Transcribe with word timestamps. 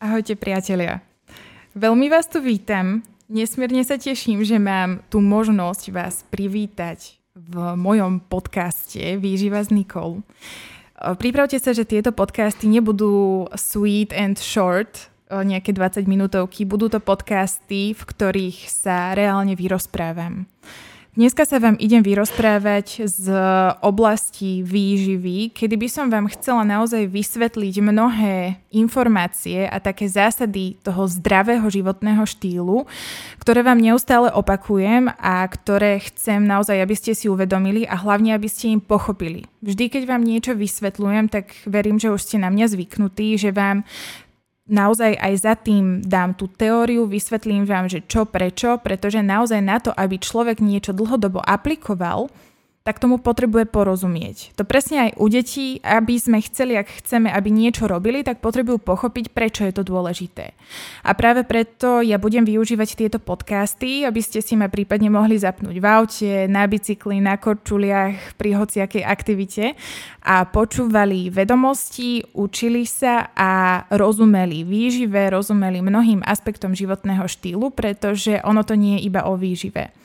Ahojte 0.00 0.32
priatelia. 0.32 1.04
Veľmi 1.76 2.08
vás 2.08 2.24
tu 2.24 2.40
vítam. 2.40 3.04
Nesmierne 3.28 3.84
sa 3.84 4.00
teším, 4.00 4.40
že 4.48 4.56
mám 4.56 5.04
tú 5.12 5.20
možnosť 5.20 5.92
vás 5.92 6.24
privítať 6.32 7.20
v 7.36 7.76
mojom 7.76 8.24
podcaste 8.24 9.20
Výživa 9.20 9.60
s 9.60 9.68
Nikol. 9.68 10.24
Pripravte 10.96 11.60
sa, 11.60 11.76
že 11.76 11.84
tieto 11.84 12.16
podcasty 12.16 12.64
nebudú 12.72 13.44
sweet 13.52 14.16
and 14.16 14.40
short, 14.40 15.12
nejaké 15.28 15.76
20 15.76 16.08
minútovky. 16.08 16.64
Budú 16.64 16.88
to 16.88 16.96
podcasty, 16.96 17.92
v 17.92 18.00
ktorých 18.00 18.72
sa 18.72 19.12
reálne 19.12 19.52
vyrozprávam. 19.52 20.48
Dneska 21.10 21.42
sa 21.42 21.58
vám 21.58 21.74
idem 21.82 22.06
vyrozprávať 22.06 23.02
z 23.10 23.34
oblasti 23.82 24.62
výživy, 24.62 25.50
kedy 25.50 25.74
by 25.74 25.88
som 25.90 26.06
vám 26.06 26.30
chcela 26.30 26.62
naozaj 26.62 27.10
vysvetliť 27.10 27.82
mnohé 27.82 28.62
informácie 28.70 29.66
a 29.66 29.82
také 29.82 30.06
zásady 30.06 30.78
toho 30.86 31.10
zdravého 31.10 31.66
životného 31.66 32.22
štýlu, 32.22 32.86
ktoré 33.42 33.66
vám 33.66 33.82
neustále 33.82 34.30
opakujem 34.30 35.10
a 35.18 35.42
ktoré 35.50 35.98
chcem 35.98 36.46
naozaj, 36.46 36.78
aby 36.78 36.94
ste 36.94 37.18
si 37.18 37.26
uvedomili 37.26 37.90
a 37.90 37.98
hlavne, 37.98 38.30
aby 38.30 38.46
ste 38.46 38.70
im 38.70 38.78
pochopili. 38.78 39.50
Vždy, 39.66 39.90
keď 39.90 40.02
vám 40.06 40.22
niečo 40.22 40.54
vysvetľujem, 40.54 41.26
tak 41.26 41.50
verím, 41.66 41.98
že 41.98 42.14
už 42.14 42.22
ste 42.22 42.38
na 42.38 42.54
mňa 42.54 42.70
zvyknutí, 42.70 43.34
že 43.34 43.50
vám 43.50 43.82
naozaj 44.70 45.18
aj 45.18 45.34
za 45.36 45.54
tým 45.58 46.00
dám 46.00 46.38
tú 46.38 46.46
teóriu, 46.46 47.04
vysvetlím 47.04 47.66
vám, 47.66 47.90
že 47.90 48.06
čo, 48.06 48.24
prečo, 48.24 48.78
pretože 48.78 49.20
naozaj 49.20 49.60
na 49.60 49.82
to, 49.82 49.90
aby 49.92 50.16
človek 50.16 50.62
niečo 50.62 50.94
dlhodobo 50.94 51.42
aplikoval, 51.42 52.30
tak 52.90 52.98
tomu 52.98 53.22
potrebuje 53.22 53.70
porozumieť. 53.70 54.58
To 54.58 54.66
presne 54.66 55.06
aj 55.06 55.10
u 55.22 55.30
detí, 55.30 55.78
aby 55.78 56.18
sme 56.18 56.42
chceli, 56.42 56.74
ak 56.74 57.06
chceme, 57.06 57.30
aby 57.30 57.46
niečo 57.46 57.86
robili, 57.86 58.26
tak 58.26 58.42
potrebujú 58.42 58.82
pochopiť, 58.82 59.30
prečo 59.30 59.62
je 59.62 59.70
to 59.70 59.86
dôležité. 59.86 60.58
A 61.06 61.14
práve 61.14 61.46
preto 61.46 62.02
ja 62.02 62.18
budem 62.18 62.42
využívať 62.42 62.98
tieto 62.98 63.22
podcasty, 63.22 64.02
aby 64.02 64.18
ste 64.18 64.42
si 64.42 64.58
ma 64.58 64.66
prípadne 64.66 65.06
mohli 65.06 65.38
zapnúť 65.38 65.78
v 65.78 65.86
aute, 65.86 66.32
na 66.50 66.66
bicykli, 66.66 67.22
na 67.22 67.38
korčuliach, 67.38 68.34
pri 68.34 68.58
hociakej 68.58 69.06
aktivite 69.06 69.78
a 70.26 70.42
počúvali 70.50 71.30
vedomosti, 71.30 72.26
učili 72.34 72.90
sa 72.90 73.30
a 73.38 73.86
rozumeli 73.94 74.66
výžive, 74.66 75.30
rozumeli 75.30 75.78
mnohým 75.78 76.26
aspektom 76.26 76.74
životného 76.74 77.22
štýlu, 77.30 77.70
pretože 77.70 78.42
ono 78.42 78.66
to 78.66 78.74
nie 78.74 78.98
je 78.98 79.06
iba 79.06 79.30
o 79.30 79.38
výžive. 79.38 79.99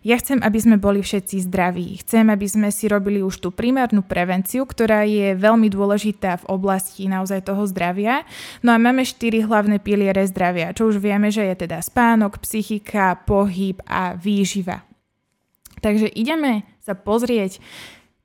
Ja 0.00 0.16
chcem, 0.16 0.40
aby 0.40 0.58
sme 0.58 0.76
boli 0.80 1.04
všetci 1.04 1.44
zdraví. 1.44 2.00
Chcem, 2.00 2.32
aby 2.32 2.46
sme 2.48 2.68
si 2.72 2.88
robili 2.88 3.20
už 3.20 3.44
tú 3.44 3.48
primárnu 3.52 4.00
prevenciu, 4.00 4.64
ktorá 4.64 5.04
je 5.04 5.36
veľmi 5.36 5.68
dôležitá 5.68 6.40
v 6.40 6.48
oblasti 6.48 7.04
naozaj 7.06 7.44
toho 7.44 7.68
zdravia. 7.68 8.24
No 8.64 8.72
a 8.72 8.80
máme 8.80 9.04
štyri 9.04 9.44
hlavné 9.44 9.78
piliere 9.78 10.24
zdravia, 10.24 10.72
čo 10.72 10.88
už 10.88 10.98
vieme, 10.98 11.28
že 11.28 11.44
je 11.44 11.68
teda 11.68 11.84
spánok, 11.84 12.40
psychika, 12.40 13.20
pohyb 13.28 13.76
a 13.84 14.16
výživa. 14.16 14.84
Takže 15.80 16.12
ideme 16.12 16.64
sa 16.80 16.92
pozrieť 16.96 17.60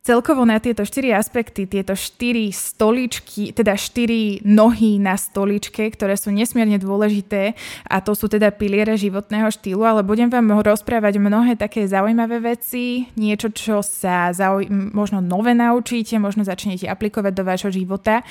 celkovo 0.05 0.45
na 0.45 0.61
tieto 0.61 0.85
štyri 0.85 1.09
aspekty, 1.09 1.65
tieto 1.65 1.97
štyri 1.97 2.53
stoličky, 2.53 3.49
teda 3.57 3.73
štyri 3.73 4.37
nohy 4.45 5.01
na 5.01 5.17
stoličke, 5.17 5.89
ktoré 5.89 6.13
sú 6.13 6.29
nesmierne 6.29 6.77
dôležité 6.77 7.57
a 7.89 8.05
to 8.05 8.13
sú 8.13 8.29
teda 8.29 8.53
piliere 8.53 8.93
životného 8.93 9.49
štýlu, 9.49 9.81
ale 9.81 10.05
budem 10.05 10.29
vám 10.29 10.61
rozprávať 10.61 11.17
mnohé 11.17 11.57
také 11.57 11.89
zaujímavé 11.89 12.37
veci, 12.37 13.09
niečo, 13.17 13.49
čo 13.49 13.81
sa 13.81 14.29
zauj- 14.29 14.69
možno 14.69 15.25
nové 15.25 15.57
naučíte, 15.57 16.21
možno 16.21 16.45
začnete 16.45 16.85
aplikovať 16.85 17.33
do 17.33 17.41
vášho 17.41 17.73
života. 17.73 18.21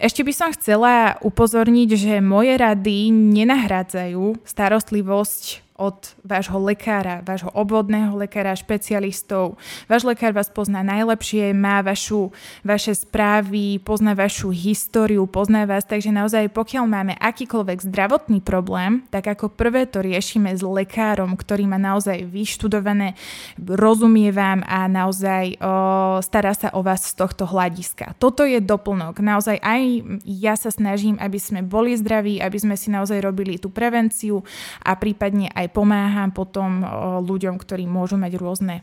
Ešte 0.00 0.24
by 0.24 0.32
som 0.32 0.48
chcela 0.56 1.20
upozorniť, 1.20 1.88
že 1.92 2.14
moje 2.24 2.56
rady 2.56 3.12
nenahrádzajú 3.12 4.48
starostlivosť 4.48 5.67
od 5.78 6.18
vášho 6.26 6.58
lekára, 6.58 7.22
vášho 7.22 7.54
obvodného 7.54 8.18
lekára, 8.18 8.58
špecialistov. 8.58 9.54
Váš 9.86 10.02
lekár 10.02 10.34
vás 10.34 10.50
pozná 10.50 10.82
najlepšie, 10.82 11.54
má 11.54 11.78
vašu, 11.86 12.34
vaše 12.66 12.98
správy, 12.98 13.78
pozná 13.78 14.18
vašu 14.18 14.50
históriu, 14.50 15.22
pozná 15.30 15.62
vás, 15.70 15.86
takže 15.86 16.10
naozaj 16.10 16.50
pokiaľ 16.50 16.84
máme 16.90 17.14
akýkoľvek 17.14 17.86
zdravotný 17.86 18.42
problém, 18.42 19.06
tak 19.14 19.30
ako 19.30 19.54
prvé 19.54 19.86
to 19.86 20.02
riešime 20.02 20.50
s 20.50 20.66
lekárom, 20.66 21.38
ktorý 21.38 21.70
má 21.70 21.78
naozaj 21.78 22.26
vyštudované, 22.26 23.14
rozumie 23.62 24.34
vám 24.34 24.66
a 24.66 24.90
naozaj 24.90 25.62
o, 25.62 25.72
stará 26.18 26.58
sa 26.58 26.74
o 26.74 26.82
vás 26.82 27.06
z 27.06 27.14
tohto 27.14 27.46
hľadiska. 27.46 28.18
Toto 28.18 28.42
je 28.42 28.58
doplnok. 28.58 29.22
Naozaj 29.22 29.62
aj 29.62 29.82
ja 30.26 30.58
sa 30.58 30.74
snažím, 30.74 31.14
aby 31.22 31.38
sme 31.38 31.62
boli 31.62 31.94
zdraví, 31.94 32.42
aby 32.42 32.58
sme 32.58 32.74
si 32.74 32.90
naozaj 32.90 33.22
robili 33.22 33.62
tú 33.62 33.70
prevenciu 33.70 34.42
a 34.82 34.98
prípadne 34.98 35.54
aj 35.54 35.67
pomáham 35.70 36.32
potom 36.34 36.82
ľuďom, 37.22 37.56
ktorí 37.60 37.86
môžu 37.86 38.16
mať 38.18 38.32
rôzne 38.36 38.76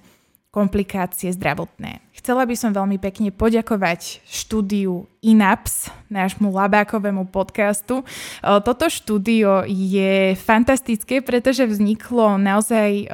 komplikácie 0.55 1.35
zdravotné. 1.35 1.99
Chcela 2.15 2.47
by 2.47 2.55
som 2.55 2.71
veľmi 2.71 2.95
pekne 2.95 3.27
poďakovať 3.27 4.23
štúdiu 4.23 5.03
INAPS, 5.19 5.91
nášmu 6.07 6.47
labákovému 6.47 7.27
podcastu. 7.27 8.07
Toto 8.39 8.87
štúdio 8.87 9.67
je 9.67 10.31
fantastické, 10.39 11.19
pretože 11.19 11.67
vzniklo 11.67 12.39
naozaj 12.39 13.11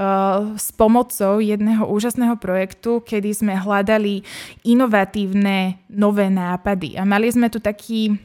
s 0.54 0.68
pomocou 0.78 1.42
jedného 1.42 1.90
úžasného 1.90 2.38
projektu, 2.38 3.02
kedy 3.02 3.34
sme 3.34 3.58
hľadali 3.58 4.22
inovatívne 4.62 5.82
nové 5.90 6.30
nápady. 6.30 6.94
A 7.02 7.10
mali 7.10 7.26
sme 7.34 7.50
tu 7.50 7.58
taký 7.58 8.22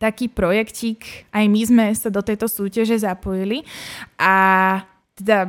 taký 0.00 0.32
projektík, 0.32 1.28
aj 1.28 1.44
my 1.44 1.60
sme 1.60 1.86
sa 1.92 2.08
do 2.08 2.24
tejto 2.24 2.48
súťaže 2.48 2.96
zapojili. 2.96 3.68
A 4.16 4.32
teda 5.20 5.44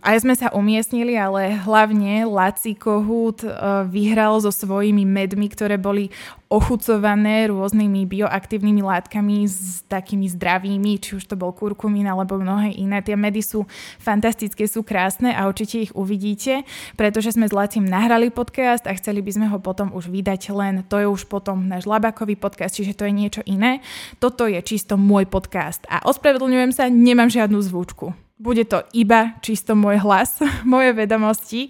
aj 0.00 0.16
sme 0.24 0.34
sa 0.34 0.48
umiestnili, 0.56 1.14
ale 1.14 1.52
hlavne 1.60 2.24
Laci 2.24 2.72
Kohút 2.72 3.44
e, 3.44 3.52
vyhral 3.92 4.40
so 4.40 4.48
svojimi 4.48 5.04
medmi, 5.04 5.46
ktoré 5.52 5.76
boli 5.76 6.08
ochucované 6.50 7.46
rôznymi 7.46 8.10
bioaktívnymi 8.10 8.82
látkami 8.82 9.46
s 9.46 9.86
takými 9.86 10.26
zdravými, 10.26 10.98
či 10.98 11.14
už 11.14 11.30
to 11.30 11.38
bol 11.38 11.54
kurkumín 11.54 12.10
alebo 12.10 12.42
mnohé 12.42 12.74
iné. 12.74 12.98
Tie 13.06 13.14
medy 13.14 13.38
sú 13.38 13.70
fantastické, 14.02 14.66
sú 14.66 14.82
krásne 14.82 15.30
a 15.30 15.46
určite 15.46 15.78
ich 15.78 15.94
uvidíte, 15.94 16.66
pretože 16.98 17.38
sme 17.38 17.46
s 17.46 17.54
Lacim 17.54 17.86
nahrali 17.86 18.34
podcast 18.34 18.82
a 18.90 18.96
chceli 18.98 19.22
by 19.22 19.30
sme 19.30 19.46
ho 19.46 19.62
potom 19.62 19.94
už 19.94 20.10
vydať 20.10 20.50
len. 20.50 20.82
To 20.90 20.98
je 20.98 21.06
už 21.06 21.30
potom 21.30 21.70
náš 21.70 21.86
labakový 21.86 22.34
podcast, 22.34 22.74
čiže 22.74 22.98
to 22.98 23.06
je 23.06 23.14
niečo 23.14 23.42
iné. 23.46 23.78
Toto 24.18 24.50
je 24.50 24.58
čisto 24.64 24.98
môj 24.98 25.30
podcast 25.30 25.86
a 25.86 26.02
ospravedlňujem 26.02 26.74
sa, 26.74 26.90
nemám 26.90 27.30
žiadnu 27.30 27.62
zvučku. 27.62 28.29
Bude 28.40 28.64
to 28.64 28.80
iba 28.96 29.36
čisto 29.44 29.76
môj 29.76 30.00
hlas, 30.00 30.40
moje 30.64 30.96
vedomosti 30.96 31.68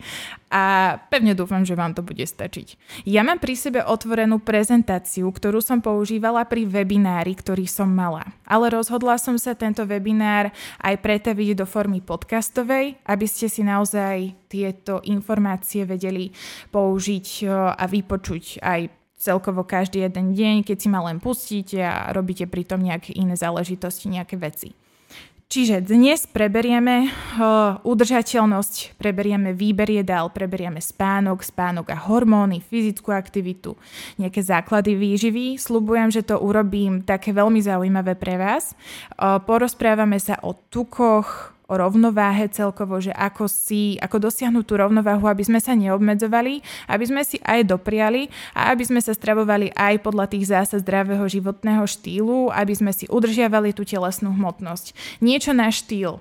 a 0.50 0.94
pevne 1.10 1.34
dúfam, 1.34 1.66
že 1.66 1.74
vám 1.74 1.98
to 1.98 2.02
bude 2.06 2.22
stačiť. 2.22 2.78
Ja 3.06 3.26
mám 3.26 3.42
pri 3.42 3.58
sebe 3.58 3.82
otvorenú 3.82 4.38
prezentáciu, 4.38 5.26
ktorú 5.30 5.58
som 5.58 5.82
používala 5.82 6.46
pri 6.46 6.70
webinári, 6.70 7.34
ktorý 7.34 7.66
som 7.66 7.90
mala. 7.90 8.22
Ale 8.46 8.70
rozhodla 8.70 9.18
som 9.18 9.34
sa 9.34 9.58
tento 9.58 9.82
webinár 9.82 10.54
aj 10.82 10.94
pretaviť 11.02 11.58
do 11.58 11.66
formy 11.66 11.98
podcastovej, 12.02 13.02
aby 13.02 13.26
ste 13.26 13.50
si 13.50 13.66
naozaj 13.66 14.34
tieto 14.46 15.02
informácie 15.06 15.82
vedeli 15.82 16.30
použiť 16.70 17.26
e, 17.42 17.44
a 17.50 17.84
vypočuť 17.86 18.62
aj 18.62 18.80
celkovo 19.18 19.62
každý 19.66 20.06
jeden 20.06 20.34
deň, 20.34 20.66
keď 20.66 20.76
si 20.78 20.88
ma 20.90 21.02
len 21.06 21.18
pustíte 21.18 21.78
a 21.82 22.10
robíte 22.14 22.46
pritom 22.50 22.78
nejaké 22.78 23.14
iné 23.14 23.34
záležitosti, 23.34 24.06
nejaké 24.06 24.34
veci. 24.34 24.74
Čiže 25.50 25.82
dnes 25.82 26.30
preberieme 26.30 27.10
uh, 27.10 27.82
udržateľnosť, 27.82 28.94
preberieme 28.94 29.50
výber 29.50 29.90
jedál, 29.90 30.30
preberieme 30.30 30.78
spánok, 30.78 31.42
spánok 31.42 31.90
a 31.90 31.98
hormóny, 32.06 32.62
fyzickú 32.62 33.10
aktivitu, 33.10 33.74
nejaké 34.14 34.46
základy 34.46 34.94
výživy. 34.94 35.58
Slubujem, 35.58 36.14
že 36.14 36.22
to 36.22 36.38
urobím 36.38 37.02
také 37.02 37.34
veľmi 37.34 37.58
zaujímavé 37.66 38.14
pre 38.14 38.38
vás. 38.38 38.78
Uh, 39.18 39.42
porozprávame 39.42 40.22
sa 40.22 40.38
o 40.46 40.54
tukoch, 40.54 41.50
o 41.70 41.74
rovnováhe 41.78 42.50
celkovo, 42.50 42.98
že 42.98 43.14
ako 43.14 43.46
si, 43.46 43.94
ako 44.02 44.26
dosiahnuť 44.26 44.64
tú 44.66 44.74
rovnováhu, 44.74 45.30
aby 45.30 45.46
sme 45.46 45.62
sa 45.62 45.78
neobmedzovali, 45.78 46.58
aby 46.90 47.04
sme 47.06 47.22
si 47.22 47.38
aj 47.46 47.70
dopriali 47.70 48.26
a 48.58 48.74
aby 48.74 48.82
sme 48.82 48.98
sa 48.98 49.14
stravovali 49.14 49.70
aj 49.78 50.02
podľa 50.02 50.26
tých 50.34 50.50
zásad 50.50 50.82
zdravého 50.82 51.22
životného 51.30 51.86
štýlu, 51.86 52.50
aby 52.50 52.74
sme 52.74 52.90
si 52.90 53.06
udržiavali 53.06 53.70
tú 53.70 53.86
telesnú 53.86 54.34
hmotnosť. 54.34 55.22
Niečo 55.22 55.54
na 55.54 55.70
štýl 55.70 56.18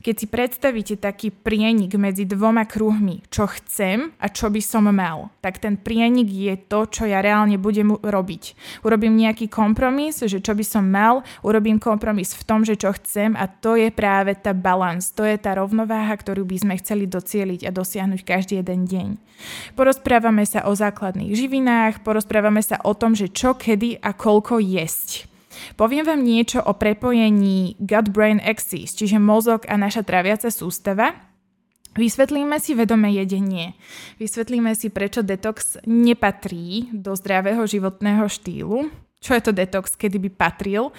keď 0.00 0.14
si 0.16 0.26
predstavíte 0.26 0.94
taký 0.96 1.28
prienik 1.32 1.96
medzi 2.00 2.24
dvoma 2.24 2.64
kruhmi, 2.64 3.24
čo 3.28 3.44
chcem 3.48 4.12
a 4.16 4.26
čo 4.32 4.48
by 4.48 4.60
som 4.64 4.88
mal, 4.88 5.28
tak 5.44 5.60
ten 5.60 5.76
prienik 5.76 6.28
je 6.28 6.56
to, 6.56 6.88
čo 6.88 7.04
ja 7.04 7.20
reálne 7.20 7.60
budem 7.60 7.92
robiť. 8.00 8.56
Urobím 8.84 9.16
nejaký 9.20 9.52
kompromis, 9.52 10.20
že 10.24 10.40
čo 10.40 10.56
by 10.56 10.64
som 10.64 10.88
mal, 10.88 11.22
urobím 11.44 11.76
kompromis 11.76 12.32
v 12.32 12.42
tom, 12.44 12.64
že 12.64 12.80
čo 12.80 12.96
chcem 12.96 13.36
a 13.36 13.48
to 13.48 13.76
je 13.76 13.92
práve 13.92 14.36
tá 14.36 14.56
balans, 14.56 15.12
to 15.12 15.22
je 15.24 15.36
tá 15.36 15.56
rovnováha, 15.56 16.16
ktorú 16.16 16.48
by 16.48 16.56
sme 16.60 16.74
chceli 16.80 17.04
docieliť 17.04 17.68
a 17.68 17.70
dosiahnuť 17.70 18.20
každý 18.24 18.60
jeden 18.60 18.88
deň. 18.88 19.08
Porozprávame 19.72 20.44
sa 20.44 20.68
o 20.68 20.76
základných 20.76 21.32
živinách, 21.32 22.04
porozprávame 22.04 22.60
sa 22.60 22.80
o 22.84 22.92
tom, 22.92 23.16
že 23.16 23.32
čo, 23.32 23.56
kedy 23.56 24.00
a 24.04 24.12
koľko 24.12 24.60
jesť. 24.60 25.29
Poviem 25.76 26.04
vám 26.06 26.20
niečo 26.22 26.60
o 26.60 26.76
prepojení 26.76 27.76
gut-brain 27.80 28.40
axis, 28.40 28.92
čiže 28.96 29.20
mozog 29.20 29.64
a 29.68 29.76
naša 29.76 30.04
traviaca 30.04 30.48
sústava. 30.48 31.14
Vysvetlíme 31.90 32.54
si 32.62 32.78
vedomé 32.78 33.10
jedenie. 33.18 33.74
Vysvetlíme 34.22 34.78
si, 34.78 34.94
prečo 34.94 35.26
detox 35.26 35.82
nepatrí 35.90 36.86
do 36.94 37.18
zdravého 37.18 37.66
životného 37.66 38.30
štýlu. 38.30 38.86
Čo 39.18 39.36
je 39.36 39.42
to 39.42 39.52
detox, 39.52 39.98
kedy 39.98 40.22
by 40.22 40.30
patril? 40.30 40.94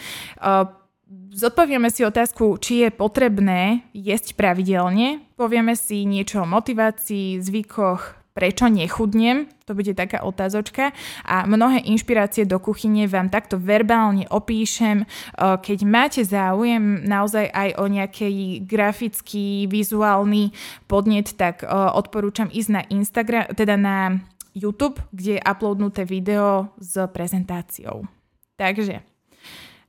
Zodpovieme 1.31 1.87
si 1.91 2.03
otázku, 2.03 2.59
či 2.59 2.85
je 2.85 2.89
potrebné 2.91 3.87
jesť 3.95 4.35
pravidelne. 4.35 5.23
Povieme 5.39 5.79
si 5.79 6.03
niečo 6.03 6.43
o 6.43 6.47
motivácii, 6.47 7.39
zvykoch, 7.39 8.20
prečo 8.41 8.65
nechudnem, 8.65 9.45
to 9.69 9.77
bude 9.77 9.93
taká 9.93 10.25
otázočka 10.25 10.89
a 11.21 11.45
mnohé 11.45 11.85
inšpirácie 11.85 12.49
do 12.49 12.57
kuchyne 12.57 13.05
vám 13.05 13.29
takto 13.29 13.61
verbálne 13.61 14.25
opíšem. 14.33 15.05
Keď 15.37 15.79
máte 15.85 16.25
záujem 16.25 17.05
naozaj 17.05 17.53
aj 17.53 17.69
o 17.77 17.85
nejaký 17.85 18.65
grafický, 18.65 19.69
vizuálny 19.69 20.49
podnet, 20.89 21.37
tak 21.37 21.61
odporúčam 21.69 22.49
ísť 22.49 22.69
na 22.73 22.81
Instagram, 22.89 23.53
teda 23.53 23.77
na 23.77 24.17
YouTube, 24.57 24.97
kde 25.13 25.37
je 25.37 25.45
uploadnuté 25.45 26.01
video 26.01 26.73
s 26.81 26.97
prezentáciou. 27.13 28.09
Takže 28.57 29.05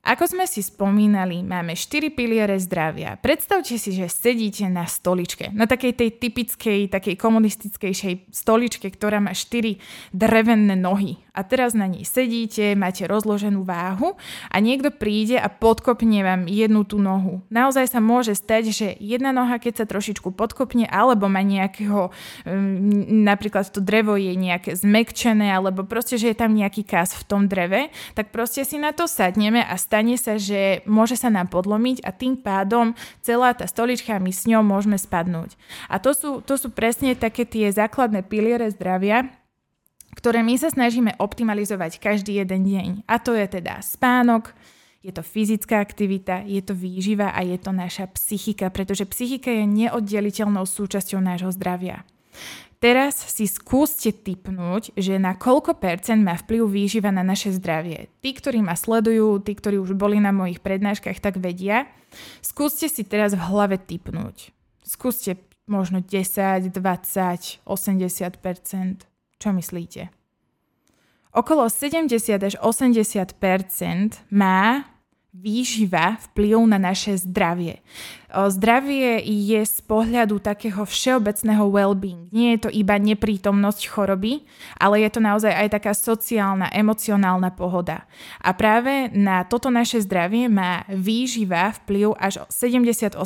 ako 0.02 0.34
sme 0.34 0.50
si 0.50 0.66
spomínali, 0.66 1.46
máme 1.46 1.78
4 1.78 2.10
piliere 2.10 2.58
zdravia. 2.58 3.14
Predstavte 3.22 3.78
si, 3.78 3.94
že 3.94 4.10
sedíte 4.10 4.66
na 4.66 4.82
stoličke, 4.82 5.54
na 5.54 5.70
takej 5.70 5.94
tej 5.94 6.10
typickej, 6.18 6.90
takej 6.90 7.14
komunistickejšej 7.14 8.34
stoličke, 8.34 8.90
ktorá 8.90 9.22
má 9.22 9.30
4 9.30 9.78
drevené 10.10 10.74
nohy 10.74 11.22
a 11.32 11.40
teraz 11.40 11.72
na 11.72 11.88
nej 11.88 12.04
sedíte, 12.04 12.76
máte 12.76 13.08
rozloženú 13.08 13.64
váhu 13.64 14.20
a 14.52 14.56
niekto 14.60 14.92
príde 14.92 15.40
a 15.40 15.48
podkopne 15.48 16.20
vám 16.20 16.44
jednu 16.44 16.84
tú 16.84 17.00
nohu. 17.00 17.40
Naozaj 17.48 17.88
sa 17.88 18.04
môže 18.04 18.36
stať, 18.36 18.68
že 18.68 18.88
jedna 19.00 19.32
noha, 19.32 19.56
keď 19.56 19.82
sa 19.82 19.86
trošičku 19.88 20.28
podkopne, 20.36 20.84
alebo 20.84 21.32
má 21.32 21.40
nejakého, 21.40 22.12
um, 22.44 23.24
napríklad 23.24 23.64
to 23.72 23.80
drevo 23.80 24.20
je 24.20 24.36
nejaké 24.36 24.76
zmekčené, 24.76 25.48
alebo 25.48 25.88
proste, 25.88 26.20
že 26.20 26.32
je 26.32 26.36
tam 26.36 26.52
nejaký 26.52 26.84
kás 26.84 27.16
v 27.16 27.24
tom 27.24 27.48
dreve, 27.48 27.88
tak 28.12 28.28
proste 28.28 28.68
si 28.68 28.76
na 28.76 28.92
to 28.92 29.08
sadneme 29.08 29.64
a 29.64 29.74
stane 29.92 30.16
sa, 30.16 30.40
že 30.40 30.80
môže 30.88 31.20
sa 31.20 31.28
nám 31.28 31.52
podlomiť 31.52 32.00
a 32.00 32.16
tým 32.16 32.40
pádom 32.40 32.96
celá 33.20 33.52
tá 33.52 33.68
stolička 33.68 34.16
my 34.16 34.32
s 34.32 34.48
ňou 34.48 34.64
môžeme 34.64 34.96
spadnúť. 34.96 35.52
A 35.92 36.00
to 36.00 36.16
sú, 36.16 36.40
to 36.40 36.56
sú 36.56 36.72
presne 36.72 37.12
také 37.12 37.44
tie 37.44 37.68
základné 37.68 38.24
piliere 38.24 38.72
zdravia, 38.72 39.28
ktoré 40.16 40.40
my 40.40 40.56
sa 40.56 40.72
snažíme 40.72 41.20
optimalizovať 41.20 42.00
každý 42.00 42.40
jeden 42.40 42.64
deň. 42.64 42.88
A 43.04 43.20
to 43.20 43.36
je 43.36 43.44
teda 43.44 43.84
spánok, 43.84 44.56
je 45.04 45.12
to 45.12 45.20
fyzická 45.20 45.84
aktivita, 45.84 46.40
je 46.48 46.64
to 46.64 46.72
výživa 46.72 47.36
a 47.36 47.44
je 47.44 47.60
to 47.60 47.76
naša 47.76 48.08
psychika, 48.16 48.72
pretože 48.72 49.04
psychika 49.12 49.52
je 49.52 49.68
neoddeliteľnou 49.68 50.64
súčasťou 50.64 51.20
nášho 51.20 51.52
zdravia. 51.52 52.08
Teraz 52.82 53.14
si 53.30 53.46
skúste 53.46 54.10
typnúť, 54.10 54.90
že 54.98 55.14
na 55.14 55.38
koľko 55.38 55.78
percent 55.78 56.18
má 56.18 56.34
vplyv 56.34 56.66
výživa 56.66 57.14
na 57.14 57.22
naše 57.22 57.54
zdravie. 57.54 58.10
Tí, 58.18 58.34
ktorí 58.34 58.58
ma 58.58 58.74
sledujú, 58.74 59.38
tí, 59.38 59.54
ktorí 59.54 59.78
už 59.78 59.94
boli 59.94 60.18
na 60.18 60.34
mojich 60.34 60.58
prednáškach, 60.58 61.22
tak 61.22 61.38
vedia. 61.38 61.86
Skúste 62.42 62.90
si 62.90 63.06
teraz 63.06 63.38
v 63.38 63.46
hlave 63.46 63.78
typnúť. 63.78 64.50
Skúste 64.82 65.38
možno 65.70 66.02
10, 66.02 66.74
20, 66.74 67.62
80% 67.62 69.06
čo 69.42 69.50
myslíte? 69.50 70.14
Okolo 71.34 71.66
70 71.66 72.14
až 72.38 72.54
80% 72.62 73.34
má 74.30 74.86
výživa 75.32 76.20
vplyv 76.28 76.68
na 76.68 76.76
naše 76.76 77.16
zdravie. 77.16 77.80
Zdravie 78.28 79.20
je 79.24 79.64
z 79.64 79.78
pohľadu 79.84 80.40
takého 80.44 80.84
všeobecného 80.84 81.64
well-being. 81.72 82.28
Nie 82.32 82.56
je 82.56 82.68
to 82.68 82.70
iba 82.72 83.00
neprítomnosť 83.00 83.88
choroby, 83.88 84.44
ale 84.76 85.00
je 85.00 85.10
to 85.12 85.20
naozaj 85.24 85.52
aj 85.52 85.68
taká 85.72 85.92
sociálna, 85.96 86.68
emocionálna 86.72 87.48
pohoda. 87.56 88.04
A 88.44 88.52
práve 88.52 89.08
na 89.16 89.44
toto 89.48 89.72
naše 89.72 90.04
zdravie 90.04 90.52
má 90.52 90.84
výživa 90.92 91.72
vplyv 91.80 92.12
až 92.20 92.44
70-80 92.52 93.16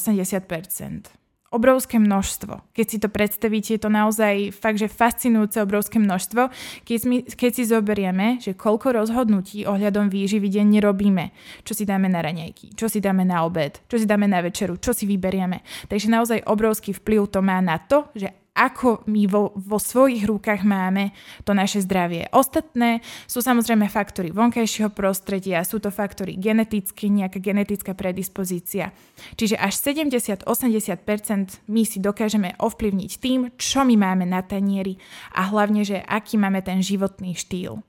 obrovské 1.51 1.99
množstvo. 1.99 2.75
Keď 2.75 2.87
si 2.87 2.99
to 2.99 3.09
predstavíte, 3.11 3.77
je 3.77 3.83
to 3.83 3.91
naozaj 3.91 4.51
fakt, 4.55 4.83
že 4.83 4.91
fascinujúce 4.91 5.63
obrovské 5.63 6.01
množstvo. 6.01 6.51
Keď, 6.83 7.01
my, 7.07 7.17
keď 7.27 7.51
si 7.51 7.63
zoberieme, 7.67 8.27
že 8.43 8.59
koľko 8.59 8.97
rozhodnutí 8.97 9.67
ohľadom 9.67 10.11
výživy 10.11 10.49
denne 10.51 10.79
robíme, 10.83 11.31
čo 11.63 11.75
si 11.75 11.85
dáme 11.85 12.11
na 12.11 12.23
raňajky, 12.23 12.75
čo 12.75 12.91
si 12.91 12.99
dáme 12.99 13.23
na 13.23 13.47
obed, 13.47 13.83
čo 13.87 13.97
si 13.99 14.07
dáme 14.07 14.27
na 14.27 14.43
večeru, 14.43 14.79
čo 14.79 14.91
si 14.91 15.07
vyberieme. 15.07 15.63
Takže 15.91 16.09
naozaj 16.11 16.47
obrovský 16.47 16.97
vplyv 16.97 17.31
to 17.31 17.41
má 17.43 17.59
na 17.63 17.79
to, 17.79 18.09
že 18.15 18.46
ako 18.56 19.05
my 19.05 19.29
vo, 19.29 19.53
vo 19.53 19.76
svojich 19.76 20.25
rukách 20.25 20.64
máme 20.64 21.12
to 21.44 21.53
naše 21.53 21.85
zdravie. 21.85 22.32
Ostatné 22.32 23.05
sú 23.29 23.44
samozrejme 23.44 23.93
faktory 23.93 24.32
vonkajšieho 24.32 24.88
prostredia, 24.97 25.61
sú 25.61 25.76
to 25.76 25.93
faktory 25.93 26.41
genetické, 26.41 27.12
nejaká 27.12 27.37
genetická 27.37 27.93
predispozícia. 27.93 28.97
Čiže 29.37 29.61
až 29.61 29.76
70-80% 29.76 31.69
my 31.69 31.82
si 31.85 32.00
dokážeme 32.00 32.56
ovplyvniť 32.56 33.11
tým, 33.20 33.53
čo 33.61 33.85
my 33.85 33.94
máme 34.00 34.25
na 34.25 34.41
tanieri 34.41 34.97
a 35.37 35.52
hlavne, 35.52 35.85
že 35.85 36.00
aký 36.00 36.41
máme 36.41 36.64
ten 36.64 36.81
životný 36.81 37.37
štýl. 37.37 37.85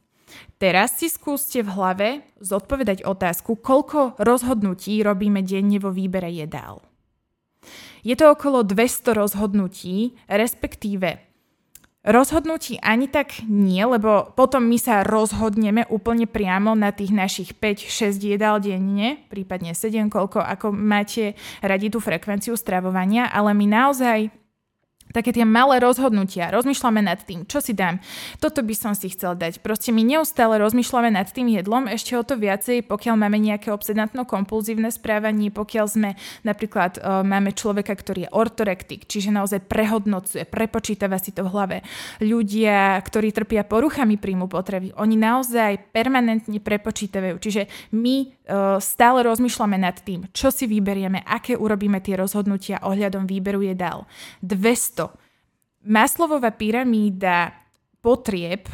Teraz 0.59 0.99
si 0.99 1.07
skúste 1.07 1.63
v 1.63 1.71
hlave 1.71 2.07
zodpovedať 2.43 3.07
otázku, 3.07 3.61
koľko 3.63 4.19
rozhodnutí 4.19 4.99
robíme 4.99 5.39
denne 5.45 5.79
vo 5.79 5.93
výbere 5.93 6.27
jedál. 6.27 6.83
Je 8.07 8.15
to 8.15 8.31
okolo 8.31 8.63
200 8.63 9.11
rozhodnutí, 9.11 10.15
respektíve 10.31 11.27
rozhodnutí 12.07 12.79
ani 12.79 13.11
tak 13.11 13.43
nie, 13.51 13.83
lebo 13.83 14.31
potom 14.31 14.63
my 14.63 14.79
sa 14.79 15.03
rozhodneme 15.03 15.83
úplne 15.91 16.23
priamo 16.23 16.71
na 16.71 16.95
tých 16.95 17.11
našich 17.11 17.51
5-6 17.59 18.23
jedál 18.23 18.63
denne, 18.63 19.27
prípadne 19.27 19.75
7, 19.75 20.07
koľko 20.07 20.39
ako 20.39 20.71
máte 20.71 21.35
radi 21.59 21.91
tú 21.91 21.99
frekvenciu 21.99 22.55
stravovania, 22.55 23.27
ale 23.27 23.51
my 23.51 23.67
naozaj 23.67 24.31
také 25.11 25.33
tie 25.33 25.43
malé 25.47 25.79
rozhodnutia. 25.81 26.51
Rozmýšľame 26.53 27.01
nad 27.03 27.19
tým, 27.23 27.43
čo 27.47 27.59
si 27.63 27.73
dám. 27.75 27.99
Toto 28.37 28.61
by 28.63 28.75
som 28.75 28.93
si 28.93 29.11
chcel 29.11 29.35
dať. 29.35 29.59
Proste 29.63 29.91
my 29.91 30.03
neustále 30.03 30.61
rozmýšľame 30.61 31.13
nad 31.15 31.27
tým 31.27 31.51
jedlom, 31.51 31.89
ešte 31.89 32.15
o 32.15 32.23
to 32.23 32.37
viacej, 32.37 32.85
pokiaľ 32.85 33.15
máme 33.17 33.37
nejaké 33.41 33.73
obsedantno-kompulzívne 33.73 34.93
správanie, 34.93 35.49
pokiaľ 35.49 35.85
sme 35.89 36.09
napríklad 36.45 37.01
uh, 37.01 37.25
máme 37.25 37.51
človeka, 37.57 37.97
ktorý 37.97 38.27
je 38.27 38.33
ortorektik, 38.33 39.09
čiže 39.09 39.33
naozaj 39.33 39.65
prehodnocuje, 39.65 40.45
prepočítava 40.45 41.17
si 41.17 41.33
to 41.33 41.43
v 41.47 41.51
hlave. 41.51 41.77
Ľudia, 42.21 43.01
ktorí 43.01 43.33
trpia 43.33 43.65
poruchami 43.65 44.15
príjmu 44.21 44.45
potravy, 44.47 44.93
oni 44.95 45.15
naozaj 45.17 45.91
permanentne 45.91 46.61
prepočítavajú. 46.61 47.35
Čiže 47.41 47.93
my 47.97 48.36
stále 48.79 49.19
rozmýšľame 49.27 49.77
nad 49.77 49.99
tým, 50.01 50.27
čo 50.31 50.49
si 50.49 50.65
vyberieme, 50.65 51.23
aké 51.27 51.59
urobíme 51.59 51.99
tie 51.99 52.15
rozhodnutia 52.15 52.79
ohľadom 52.83 53.27
výberu 53.27 53.61
jedál. 53.63 54.07
200 54.41 55.27
Maslovová 55.87 56.51
pyramída 56.51 57.55
potrieb 58.03 58.67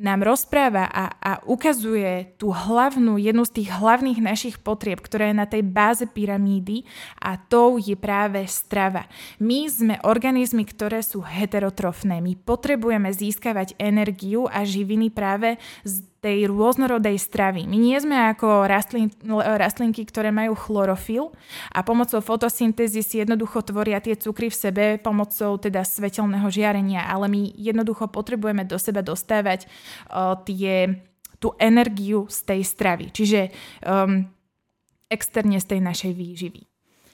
nám 0.00 0.24
rozpráva 0.24 0.88
a, 0.88 1.12
a 1.20 1.32
ukazuje 1.44 2.32
tú 2.40 2.48
hlavnú, 2.48 3.20
jednu 3.20 3.44
z 3.44 3.60
tých 3.60 3.70
hlavných 3.70 4.18
našich 4.24 4.56
potrieb, 4.56 4.98
ktorá 5.04 5.28
je 5.28 5.36
na 5.36 5.44
tej 5.44 5.60
báze 5.60 6.08
pyramídy 6.08 6.88
a 7.20 7.36
tou 7.36 7.76
je 7.76 7.92
práve 7.94 8.40
strava. 8.48 9.04
My 9.36 9.68
sme 9.68 10.00
organizmy, 10.00 10.64
ktoré 10.64 11.04
sú 11.04 11.20
heterotrofné. 11.20 12.24
My 12.24 12.32
potrebujeme 12.32 13.12
získavať 13.12 13.76
energiu 13.76 14.48
a 14.48 14.64
živiny 14.64 15.12
práve 15.12 15.60
z 15.84 16.09
tej 16.20 16.52
rôznorodej 16.52 17.16
stravy. 17.16 17.64
My 17.64 17.80
nie 17.80 17.96
sme 17.96 18.12
ako 18.36 18.68
rastlin, 18.68 19.08
rastlinky, 19.56 20.04
ktoré 20.04 20.28
majú 20.28 20.52
chlorofil 20.52 21.32
a 21.72 21.80
pomocou 21.80 22.20
fotosyntézy 22.20 23.00
si 23.00 23.24
jednoducho 23.24 23.64
tvoria 23.64 24.04
tie 24.04 24.20
cukry 24.20 24.52
v 24.52 24.60
sebe 24.60 24.84
pomocou 25.00 25.56
teda 25.56 25.80
svetelného 25.80 26.44
žiarenia, 26.52 27.08
ale 27.08 27.32
my 27.32 27.40
jednoducho 27.56 28.12
potrebujeme 28.12 28.68
do 28.68 28.76
seba 28.76 29.00
dostávať 29.00 29.64
uh, 30.12 30.36
tie, 30.44 31.00
tú 31.40 31.56
energiu 31.56 32.28
z 32.28 32.38
tej 32.44 32.60
stravy, 32.68 33.08
čiže 33.08 33.48
um, 33.80 34.28
externe 35.08 35.56
z 35.56 35.66
tej 35.72 35.80
našej 35.80 36.12
výživy. 36.12 36.62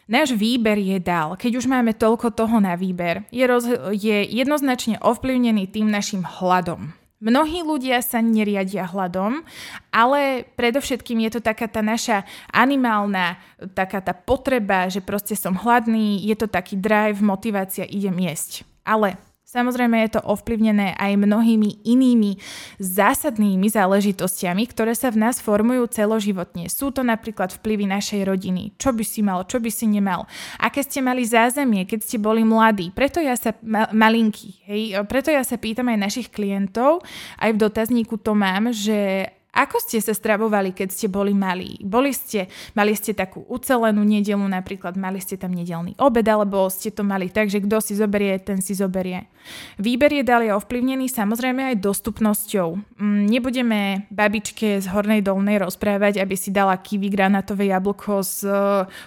Náš 0.06 0.38
výber 0.38 0.78
je 0.78 1.02
dál. 1.02 1.34
Keď 1.34 1.58
už 1.58 1.66
máme 1.66 1.90
toľko 1.90 2.30
toho 2.30 2.62
na 2.62 2.78
výber, 2.78 3.26
je, 3.34 3.42
roz, 3.42 3.66
je 3.90 4.22
jednoznačne 4.22 5.02
ovplyvnený 5.02 5.66
tým 5.66 5.90
našim 5.90 6.22
hladom. 6.22 6.94
Mnohí 7.16 7.64
ľudia 7.64 8.04
sa 8.04 8.20
neriadia 8.20 8.84
hladom, 8.84 9.40
ale 9.88 10.44
predovšetkým 10.52 11.24
je 11.24 11.30
to 11.36 11.40
taká 11.40 11.64
tá 11.64 11.80
naša 11.80 12.28
animálna, 12.52 13.40
taká 13.72 14.04
tá 14.04 14.12
potreba, 14.12 14.84
že 14.92 15.00
proste 15.00 15.32
som 15.32 15.56
hladný, 15.56 16.20
je 16.20 16.36
to 16.36 16.44
taký 16.44 16.76
drive, 16.76 17.24
motivácia, 17.24 17.88
idem 17.88 18.20
jesť. 18.20 18.68
Ale 18.84 19.16
Samozrejme 19.56 20.04
je 20.04 20.20
to 20.20 20.20
ovplyvnené 20.20 20.92
aj 21.00 21.16
mnohými 21.16 21.80
inými 21.88 22.36
zásadnými 22.76 23.64
záležitostiami, 23.72 24.68
ktoré 24.68 24.92
sa 24.92 25.08
v 25.08 25.24
nás 25.24 25.40
formujú 25.40 25.88
celoživotne. 25.88 26.68
Sú 26.68 26.92
to 26.92 27.00
napríklad 27.00 27.56
vplyvy 27.56 27.88
našej 27.88 28.28
rodiny. 28.28 28.76
Čo 28.76 28.92
by 28.92 29.00
si 29.00 29.24
mal, 29.24 29.48
čo 29.48 29.56
by 29.56 29.72
si 29.72 29.88
nemal. 29.88 30.28
Aké 30.60 30.84
ste 30.84 31.00
mali 31.00 31.24
zázemie, 31.24 31.88
keď 31.88 32.04
ste 32.04 32.20
boli 32.20 32.44
mladí. 32.44 32.92
Preto 32.92 33.16
ja 33.16 33.32
sa, 33.32 33.56
ma, 33.64 33.88
malinký, 33.96 34.60
hej, 34.68 35.00
preto 35.08 35.32
ja 35.32 35.40
sa 35.40 35.56
pýtam 35.56 35.88
aj 35.88 36.04
našich 36.04 36.28
klientov, 36.28 37.00
aj 37.40 37.56
v 37.56 37.60
dotazníku 37.64 38.20
to 38.20 38.36
mám, 38.36 38.76
že 38.76 39.32
ako 39.56 39.80
ste 39.80 40.04
sa 40.04 40.12
stravovali, 40.12 40.76
keď 40.76 40.88
ste 40.92 41.08
boli 41.08 41.32
malí? 41.32 41.80
Boli 41.80 42.12
ste, 42.12 42.52
mali 42.76 42.92
ste 42.92 43.16
takú 43.16 43.48
ucelenú 43.48 44.04
nedelu, 44.04 44.44
napríklad 44.44 45.00
mali 45.00 45.16
ste 45.24 45.40
tam 45.40 45.56
nedelný 45.56 45.96
obed, 45.96 46.28
alebo 46.28 46.68
ste 46.68 46.92
to 46.92 47.00
mali 47.00 47.32
tak, 47.32 47.48
že 47.48 47.64
kto 47.64 47.80
si 47.80 47.96
zoberie, 47.96 48.36
ten 48.36 48.60
si 48.60 48.76
zoberie. 48.76 49.32
Výber 49.78 50.10
je 50.12 50.24
ovplyvnený 50.26 51.06
samozrejme 51.06 51.72
aj 51.72 51.76
dostupnosťou. 51.78 52.98
Mm, 52.98 53.22
nebudeme 53.30 53.80
babičke 54.10 54.82
z 54.82 54.86
Hornej 54.90 55.22
Dolnej 55.22 55.62
rozprávať, 55.62 56.18
aby 56.18 56.34
si 56.34 56.50
dala 56.50 56.74
kiwi 56.76 57.08
granatové 57.08 57.70
jablko 57.70 58.26
s 58.26 58.42
e, 58.42 58.50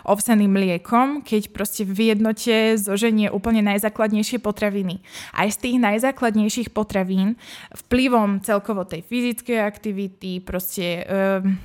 ovseným 0.07 0.51
mliekom, 0.51 1.21
keď 1.27 1.51
proste 1.51 1.83
v 1.83 2.15
jednote 2.15 2.79
zoženie 2.79 3.27
úplne 3.27 3.59
najzákladnejšie 3.67 4.39
potraviny. 4.39 5.03
Aj 5.35 5.47
z 5.51 5.57
tých 5.59 5.77
najzákladnejších 5.77 6.71
potravín 6.71 7.35
vplyvom 7.75 8.39
celkovo 8.39 8.87
tej 8.87 9.03
fyzickej 9.03 9.59
aktivity, 9.59 10.38
proste... 10.41 11.05
Um, 11.07 11.59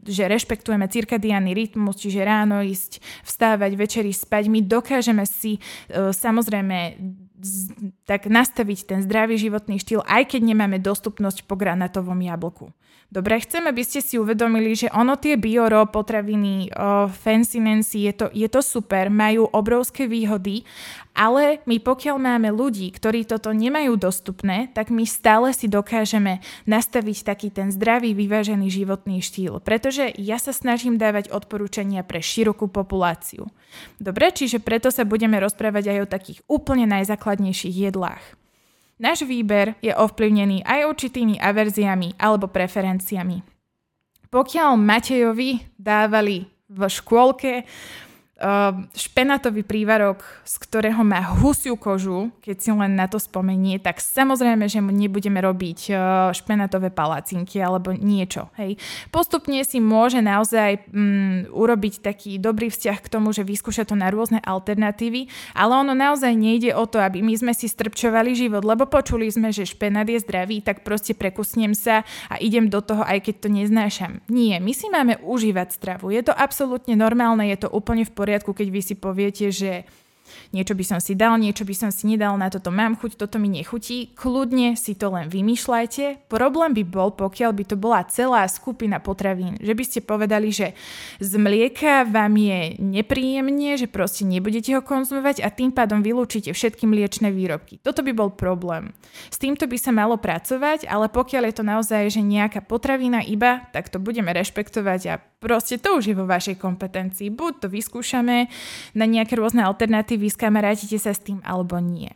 že 0.00 0.24
rešpektujeme 0.24 0.88
cirkadiánny 0.88 1.52
rytmus, 1.52 2.00
čiže 2.00 2.24
ráno 2.24 2.64
ísť, 2.64 3.04
vstávať, 3.20 3.76
večeri 3.76 4.16
spať, 4.16 4.48
my 4.48 4.64
dokážeme 4.64 5.28
si 5.28 5.60
uh, 5.60 6.08
samozrejme 6.08 6.96
tak 8.02 8.26
nastaviť 8.26 8.78
ten 8.88 8.98
zdravý 9.04 9.38
životný 9.38 9.78
štýl, 9.78 10.02
aj 10.02 10.34
keď 10.34 10.40
nemáme 10.42 10.82
dostupnosť 10.82 11.46
po 11.46 11.54
granatovom 11.54 12.18
jablku. 12.18 12.74
Dobre, 13.08 13.40
chcem, 13.40 13.64
aby 13.64 13.80
ste 13.80 14.04
si 14.04 14.20
uvedomili, 14.20 14.76
že 14.76 14.92
ono 14.92 15.16
tie 15.16 15.40
bioro, 15.40 15.88
potraviny, 15.88 16.68
o, 16.68 17.08
fancy 17.08 17.56
nancy, 17.56 18.04
je 18.04 18.12
to, 18.12 18.26
je 18.36 18.44
to 18.52 18.60
super, 18.60 19.08
majú 19.08 19.48
obrovské 19.48 20.04
výhody, 20.04 20.68
ale 21.16 21.64
my 21.64 21.80
pokiaľ 21.80 22.20
máme 22.20 22.52
ľudí, 22.52 22.92
ktorí 22.92 23.24
toto 23.24 23.56
nemajú 23.56 23.96
dostupné, 23.96 24.68
tak 24.76 24.92
my 24.92 25.08
stále 25.08 25.56
si 25.56 25.72
dokážeme 25.72 26.44
nastaviť 26.68 27.24
taký 27.24 27.48
ten 27.48 27.72
zdravý, 27.72 28.12
vyvážený 28.12 28.68
životný 28.68 29.24
štýl, 29.24 29.56
pretože 29.64 30.12
ja 30.20 30.36
sa 30.36 30.52
snažím 30.52 31.00
dávať 31.00 31.32
odporúčania 31.32 32.04
pre 32.04 32.20
širokú 32.20 32.68
populáciu. 32.68 33.48
Dobre, 33.96 34.36
čiže 34.36 34.60
preto 34.60 34.92
sa 34.92 35.08
budeme 35.08 35.40
rozprávať 35.40 35.96
aj 35.96 35.98
o 36.04 36.12
takých 36.12 36.40
úplne 36.44 36.84
najzákladnejších 36.84 37.88
jedlách. 37.88 38.20
Náš 38.98 39.22
výber 39.22 39.78
je 39.78 39.94
ovplyvnený 39.94 40.66
aj 40.66 40.90
určitými 40.90 41.38
averziami 41.38 42.18
alebo 42.18 42.50
preferenciami. 42.50 43.38
Pokiaľ 44.28 44.70
Matejovi 44.74 45.78
dávali 45.78 46.42
v 46.68 46.80
škôlke 46.84 47.62
špenatový 48.94 49.66
prívarok, 49.66 50.22
z 50.46 50.54
ktorého 50.62 51.02
má 51.02 51.18
husiu 51.42 51.74
kožu, 51.74 52.30
keď 52.38 52.56
si 52.62 52.70
len 52.70 52.94
na 52.94 53.10
to 53.10 53.18
spomenie, 53.18 53.82
tak 53.82 53.98
samozrejme, 53.98 54.70
že 54.70 54.78
mu 54.78 54.94
nebudeme 54.94 55.42
robiť 55.42 55.90
ehm, 55.90 55.98
špenatové 56.30 56.94
palacinky 56.94 57.58
alebo 57.58 57.90
niečo. 57.90 58.46
Hej. 58.54 58.78
Postupne 59.10 59.58
si 59.66 59.82
môže 59.82 60.22
naozaj 60.22 60.86
mm, 60.86 61.50
urobiť 61.50 61.98
taký 61.98 62.38
dobrý 62.38 62.70
vzťah 62.70 62.98
k 63.02 63.10
tomu, 63.10 63.34
že 63.34 63.42
vyskúša 63.42 63.90
to 63.90 63.98
na 63.98 64.06
rôzne 64.06 64.38
alternatívy, 64.38 65.26
ale 65.58 65.72
ono 65.74 65.98
naozaj 65.98 66.30
nejde 66.30 66.70
o 66.78 66.86
to, 66.86 67.02
aby 67.02 67.18
my 67.26 67.34
sme 67.34 67.50
si 67.58 67.66
strpčovali 67.66 68.38
život, 68.38 68.62
lebo 68.62 68.86
počuli 68.86 69.26
sme, 69.34 69.50
že 69.50 69.66
špenát 69.66 70.06
je 70.06 70.22
zdravý, 70.22 70.62
tak 70.62 70.86
proste 70.86 71.10
prekusnem 71.10 71.74
sa 71.74 72.06
a 72.30 72.38
idem 72.38 72.70
do 72.70 72.78
toho, 72.78 73.02
aj 73.02 73.18
keď 73.18 73.34
to 73.42 73.48
neznášam. 73.50 74.22
Nie, 74.30 74.62
my 74.62 74.70
si 74.70 74.86
máme 74.86 75.18
užívať 75.26 75.74
stravu. 75.74 76.14
Je 76.14 76.22
to 76.22 76.30
absolútne 76.30 76.94
normálne, 76.94 77.42
je 77.50 77.66
to 77.66 77.68
úplne 77.74 78.06
v 78.06 78.14
poriadku 78.14 78.27
poriadku, 78.28 78.52
keď 78.52 78.68
vy 78.68 78.80
si 78.84 78.94
poviete, 79.00 79.48
že 79.48 79.88
niečo 80.52 80.76
by 80.76 80.84
som 80.84 81.00
si 81.00 81.16
dal, 81.16 81.36
niečo 81.40 81.64
by 81.64 81.74
som 81.74 81.90
si 81.92 82.04
nedal, 82.08 82.36
na 82.36 82.52
toto 82.52 82.68
mám 82.68 82.96
chuť, 82.96 83.16
toto 83.16 83.40
mi 83.40 83.48
nechutí, 83.48 84.12
kľudne 84.12 84.76
si 84.76 84.92
to 84.92 85.12
len 85.12 85.32
vymýšľajte. 85.32 86.28
Problém 86.28 86.76
by 86.76 86.84
bol, 86.84 87.08
pokiaľ 87.16 87.50
by 87.56 87.64
to 87.64 87.76
bola 87.80 88.04
celá 88.08 88.44
skupina 88.48 89.00
potravín, 89.00 89.56
že 89.60 89.72
by 89.72 89.84
ste 89.84 90.00
povedali, 90.04 90.52
že 90.52 90.76
z 91.20 91.32
mlieka 91.40 92.08
vám 92.08 92.36
je 92.36 92.60
nepríjemne, 92.80 93.76
že 93.80 93.88
proste 93.88 94.28
nebudete 94.28 94.76
ho 94.76 94.82
konzumovať 94.84 95.40
a 95.44 95.48
tým 95.48 95.72
pádom 95.72 96.04
vylúčite 96.04 96.52
všetky 96.52 96.84
mliečne 96.84 97.32
výrobky. 97.32 97.80
Toto 97.80 98.04
by 98.04 98.12
bol 98.12 98.30
problém. 98.32 98.92
S 99.32 99.40
týmto 99.40 99.64
by 99.64 99.76
sa 99.80 99.92
malo 99.94 100.20
pracovať, 100.20 100.84
ale 100.88 101.08
pokiaľ 101.08 101.42
je 101.48 101.54
to 101.56 101.64
naozaj, 101.64 102.02
že 102.12 102.20
nejaká 102.20 102.64
potravina 102.64 103.24
iba, 103.24 103.68
tak 103.72 103.88
to 103.88 103.96
budeme 104.00 104.30
rešpektovať 104.32 105.00
a 105.08 105.14
proste 105.38 105.78
to 105.78 105.98
už 105.98 106.12
je 106.12 106.18
vo 106.18 106.26
vašej 106.26 106.58
kompetencii. 106.58 107.32
Buď 107.32 107.52
to 107.64 107.68
vyskúšame 107.70 108.50
na 108.94 109.04
nejaké 109.06 109.38
rôzne 109.38 109.64
alternatívy, 109.64 110.30
skamarátite 110.30 110.98
sa 110.98 111.14
s 111.14 111.22
tým 111.22 111.42
alebo 111.46 111.78
nie. 111.78 112.10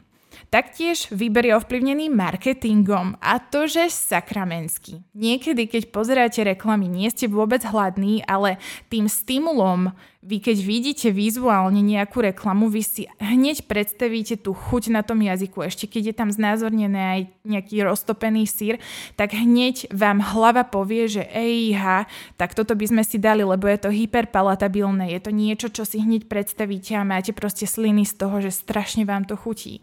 Taktiež 0.50 1.12
výber 1.12 1.46
je 1.46 1.58
ovplyvnený 1.58 2.10
marketingom 2.10 3.20
a 3.22 3.38
to, 3.38 3.70
že 3.70 3.92
sakramenský. 3.92 5.04
Niekedy, 5.14 5.68
keď 5.68 5.82
pozeráte 5.94 6.40
reklamy, 6.42 6.90
nie 6.90 7.08
ste 7.12 7.30
vôbec 7.30 7.62
hladní, 7.62 8.24
ale 8.26 8.58
tým 8.90 9.06
stimulom, 9.06 9.92
vy 10.22 10.38
keď 10.38 10.58
vidíte 10.62 11.08
vizuálne 11.10 11.82
nejakú 11.82 12.22
reklamu, 12.22 12.70
vy 12.70 12.82
si 12.86 13.02
hneď 13.18 13.66
predstavíte 13.66 14.38
tú 14.38 14.54
chuť 14.54 14.94
na 14.94 15.02
tom 15.02 15.18
jazyku. 15.18 15.66
Ešte 15.66 15.90
keď 15.90 16.02
je 16.10 16.14
tam 16.14 16.30
znázornené 16.30 17.00
aj 17.02 17.20
nejaký 17.42 17.82
roztopený 17.82 18.46
sír, 18.46 18.78
tak 19.18 19.34
hneď 19.34 19.90
vám 19.90 20.22
hlava 20.22 20.62
povie, 20.62 21.10
že 21.10 21.26
ejha, 21.26 22.06
tak 22.38 22.54
toto 22.54 22.78
by 22.78 22.86
sme 22.86 23.02
si 23.02 23.18
dali, 23.18 23.42
lebo 23.42 23.66
je 23.66 23.82
to 23.82 23.90
hyperpalatabilné. 23.90 25.10
Je 25.10 25.20
to 25.26 25.34
niečo, 25.34 25.68
čo 25.74 25.82
si 25.82 25.98
hneď 25.98 26.30
predstavíte 26.30 26.94
a 26.94 27.02
máte 27.02 27.34
proste 27.34 27.66
sliny 27.66 28.06
z 28.06 28.14
toho, 28.14 28.38
že 28.38 28.54
strašne 28.54 29.02
vám 29.02 29.26
to 29.26 29.34
chutí. 29.34 29.82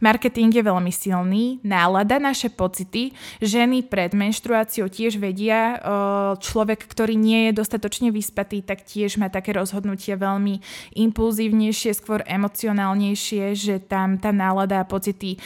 Marketing 0.00 0.52
je 0.52 0.62
veľmi 0.64 0.92
silný, 0.92 1.58
nálada, 1.64 2.20
naše 2.20 2.52
pocity. 2.52 3.16
Ženy 3.40 3.86
pred 3.86 4.12
menštruáciou 4.16 4.88
tiež 4.90 5.20
vedia, 5.20 5.80
človek, 6.40 6.84
ktorý 6.84 7.16
nie 7.16 7.48
je 7.48 7.60
dostatočne 7.60 8.12
vyspatý, 8.12 8.60
tak 8.60 8.84
tiež 8.84 9.16
má 9.16 9.32
také 9.32 9.56
rozhodnutie 9.56 10.16
veľmi 10.16 10.60
impulzívnejšie, 10.96 11.96
skôr 11.96 12.20
emocionálnejšie, 12.26 13.56
že 13.56 13.78
tam 13.80 14.18
tá 14.18 14.32
nálada 14.32 14.82
a 14.82 14.88
pocity 14.88 15.38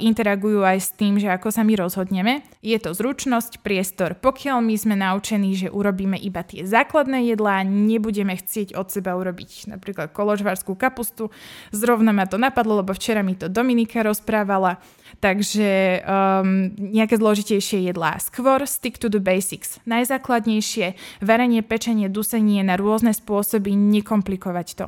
interagujú 0.00 0.64
aj 0.64 0.78
s 0.80 0.90
tým, 0.96 1.20
že 1.20 1.30
ako 1.30 1.52
sa 1.54 1.62
my 1.64 1.74
rozhodneme. 1.78 2.46
Je 2.64 2.76
to 2.80 2.96
zručnosť, 2.96 3.60
priestor. 3.60 4.16
Pokiaľ 4.18 4.58
my 4.64 4.74
sme 4.74 4.94
naučení, 4.98 5.54
že 5.54 5.68
urobíme 5.68 6.18
iba 6.18 6.40
tie 6.42 6.64
základné 6.64 7.28
jedlá, 7.30 7.62
nebudeme 7.62 8.34
chcieť 8.34 8.72
od 8.74 8.88
seba 8.88 9.14
urobiť 9.14 9.68
napríklad 9.70 10.10
koložvárskú 10.10 10.74
kapustu, 10.74 11.28
zrovna 11.70 12.10
ma 12.10 12.24
to 12.24 12.40
napadlo, 12.40 12.80
lebo 12.80 12.96
včera 12.96 13.20
mi 13.22 13.36
to 13.36 13.46
Dominika 13.52 13.93
Monika 13.94 14.10
rozprávala. 14.10 14.82
Takže 15.22 16.02
um, 16.02 16.74
nejaké 16.74 17.14
zložitejšie 17.14 17.86
jedlá. 17.86 18.18
Skôr 18.18 18.66
stick 18.66 18.98
to 18.98 19.06
the 19.06 19.22
basics. 19.22 19.78
Najzákladnejšie 19.86 20.98
varenie, 21.22 21.62
pečenie, 21.62 22.10
dusenie 22.10 22.66
na 22.66 22.74
rôzne 22.74 23.14
spôsoby, 23.14 23.78
nekomplikovať 23.78 24.68
to. 24.74 24.86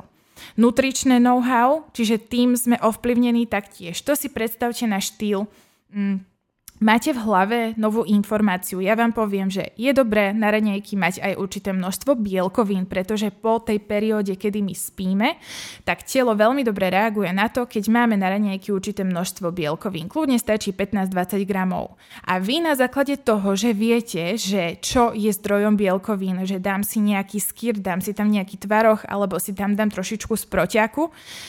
Nutričné 0.59 1.23
know-how, 1.23 1.87
čiže 1.95 2.19
tým 2.19 2.59
sme 2.59 2.75
ovplyvnení 2.83 3.47
taktiež. 3.47 4.03
To 4.03 4.13
si 4.19 4.27
predstavte 4.27 4.83
na 4.83 4.99
štýl 4.99 5.47
mm, 5.95 6.36
Máte 6.77 7.09
v 7.09 7.25
hlave 7.25 7.59
novú 7.73 8.05
informáciu. 8.05 8.77
Ja 8.85 8.93
vám 8.93 9.09
poviem, 9.09 9.49
že 9.49 9.73
je 9.81 9.89
dobré 9.97 10.29
na 10.29 10.53
raňajky 10.53 10.93
mať 10.93 11.25
aj 11.25 11.33
určité 11.41 11.73
množstvo 11.73 12.13
bielkovín, 12.13 12.85
pretože 12.85 13.33
po 13.33 13.57
tej 13.57 13.81
perióde, 13.81 14.37
kedy 14.37 14.61
my 14.61 14.77
spíme, 14.77 15.41
tak 15.81 16.05
telo 16.05 16.37
veľmi 16.37 16.61
dobre 16.61 16.93
reaguje 16.93 17.33
na 17.33 17.49
to, 17.49 17.65
keď 17.65 17.89
máme 17.89 18.13
na 18.13 18.29
raňajky 18.29 18.69
určité 18.69 19.01
množstvo 19.01 19.49
bielkovín. 19.49 20.05
Kľudne 20.05 20.37
stačí 20.37 20.69
15-20 20.69 21.49
gramov. 21.49 21.97
A 22.29 22.37
vy 22.37 22.61
na 22.61 22.77
základe 22.77 23.17
toho, 23.25 23.57
že 23.57 23.73
viete, 23.73 24.37
že 24.37 24.77
čo 24.77 25.17
je 25.17 25.33
zdrojom 25.33 25.81
bielkovín, 25.81 26.45
že 26.45 26.61
dám 26.61 26.85
si 26.85 27.01
nejaký 27.01 27.41
skýr, 27.41 27.81
dám 27.81 28.05
si 28.05 28.13
tam 28.13 28.29
nejaký 28.29 28.61
tvaroch 28.61 29.01
alebo 29.09 29.41
si 29.41 29.57
tam 29.57 29.73
dám 29.73 29.89
trošičku 29.89 30.29
z 30.37 30.45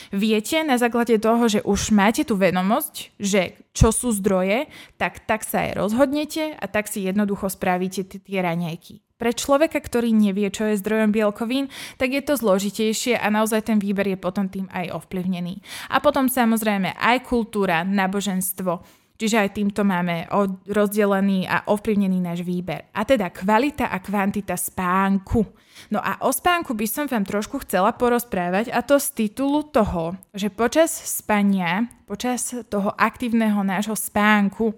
viete 0.09 0.57
na 0.65 0.81
základe 0.81 1.21
toho, 1.21 1.45
že 1.45 1.61
už 1.61 1.93
máte 1.93 2.25
tú 2.25 2.33
vedomosť, 2.33 3.13
že 3.21 3.68
čo 3.79 3.95
sú 3.95 4.11
zdroje, 4.11 4.67
tak 4.99 5.23
tak 5.23 5.47
sa 5.47 5.63
aj 5.63 5.79
rozhodnete 5.79 6.51
a 6.51 6.65
tak 6.67 6.91
si 6.91 7.07
jednoducho 7.07 7.47
spravíte 7.47 8.03
tie 8.03 8.39
raňajky. 8.43 8.99
Pre 9.19 9.35
človeka, 9.35 9.83
ktorý 9.83 10.15
nevie, 10.15 10.47
čo 10.47 10.67
je 10.67 10.79
zdrojom 10.79 11.11
bielkovín, 11.11 11.67
tak 11.99 12.15
je 12.15 12.23
to 12.23 12.39
zložitejšie 12.39 13.19
a 13.19 13.27
naozaj 13.27 13.67
ten 13.67 13.75
výber 13.75 14.07
je 14.07 14.15
potom 14.15 14.47
tým 14.47 14.71
aj 14.71 14.95
ovplyvnený. 14.95 15.59
A 15.91 15.99
potom 15.99 16.31
samozrejme 16.31 16.95
aj 16.95 17.27
kultúra, 17.27 17.83
náboženstvo, 17.83 18.79
Čiže 19.19 19.35
aj 19.35 19.49
týmto 19.51 19.83
máme 19.83 20.31
rozdelený 20.63 21.43
a 21.43 21.67
ovplyvnený 21.67 22.23
náš 22.23 22.39
výber. 22.39 22.87
A 22.95 23.03
teda 23.03 23.27
kvalita 23.27 23.91
a 23.91 23.99
kvantita 23.99 24.55
spánku. 24.55 25.43
No 25.91 25.99
a 25.99 26.23
o 26.23 26.31
spánku 26.31 26.71
by 26.71 26.87
som 26.87 27.03
vám 27.03 27.27
trošku 27.27 27.59
chcela 27.67 27.91
porozprávať 27.91 28.71
a 28.71 28.79
to 28.79 28.95
z 28.95 29.27
titulu 29.27 29.67
toho, 29.67 30.15
že 30.31 30.47
počas 30.47 30.95
spania, 30.95 31.91
počas 32.07 32.55
toho 32.71 32.95
aktívneho 32.95 33.59
nášho 33.59 33.95
spánku, 33.95 34.71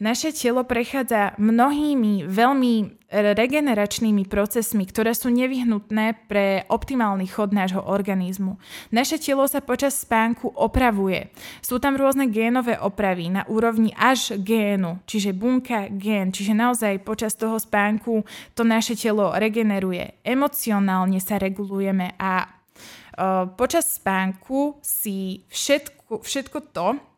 naše 0.00 0.32
telo 0.32 0.64
prechádza 0.64 1.36
mnohými 1.36 2.24
veľmi 2.24 2.74
regeneračnými 3.10 4.24
procesmi, 4.30 4.86
ktoré 4.86 5.12
sú 5.12 5.34
nevyhnutné 5.34 6.30
pre 6.30 6.64
optimálny 6.70 7.26
chod 7.26 7.50
nášho 7.50 7.82
organizmu. 7.82 8.56
Naše 8.94 9.18
telo 9.18 9.44
sa 9.50 9.58
počas 9.60 9.98
spánku 9.98 10.54
opravuje. 10.54 11.28
Sú 11.58 11.82
tam 11.82 11.98
rôzne 11.98 12.30
génové 12.30 12.78
opravy 12.78 13.28
na 13.28 13.42
úrovni 13.50 13.90
až 13.98 14.38
génu, 14.38 15.02
čiže 15.10 15.34
bunka, 15.34 15.90
gén, 15.90 16.30
čiže 16.30 16.54
naozaj 16.54 17.02
počas 17.02 17.34
toho 17.34 17.58
spánku 17.58 18.22
to 18.54 18.62
naše 18.62 18.94
telo 18.94 19.34
regeneruje. 19.34 20.22
Emocionálne 20.22 21.18
sa 21.18 21.36
regulujeme 21.42 22.14
a 22.14 22.46
uh, 22.46 23.50
počas 23.58 23.98
spánku 23.98 24.78
si 24.78 25.42
všetko, 25.50 26.22
všetko 26.22 26.58
to, 26.70 27.09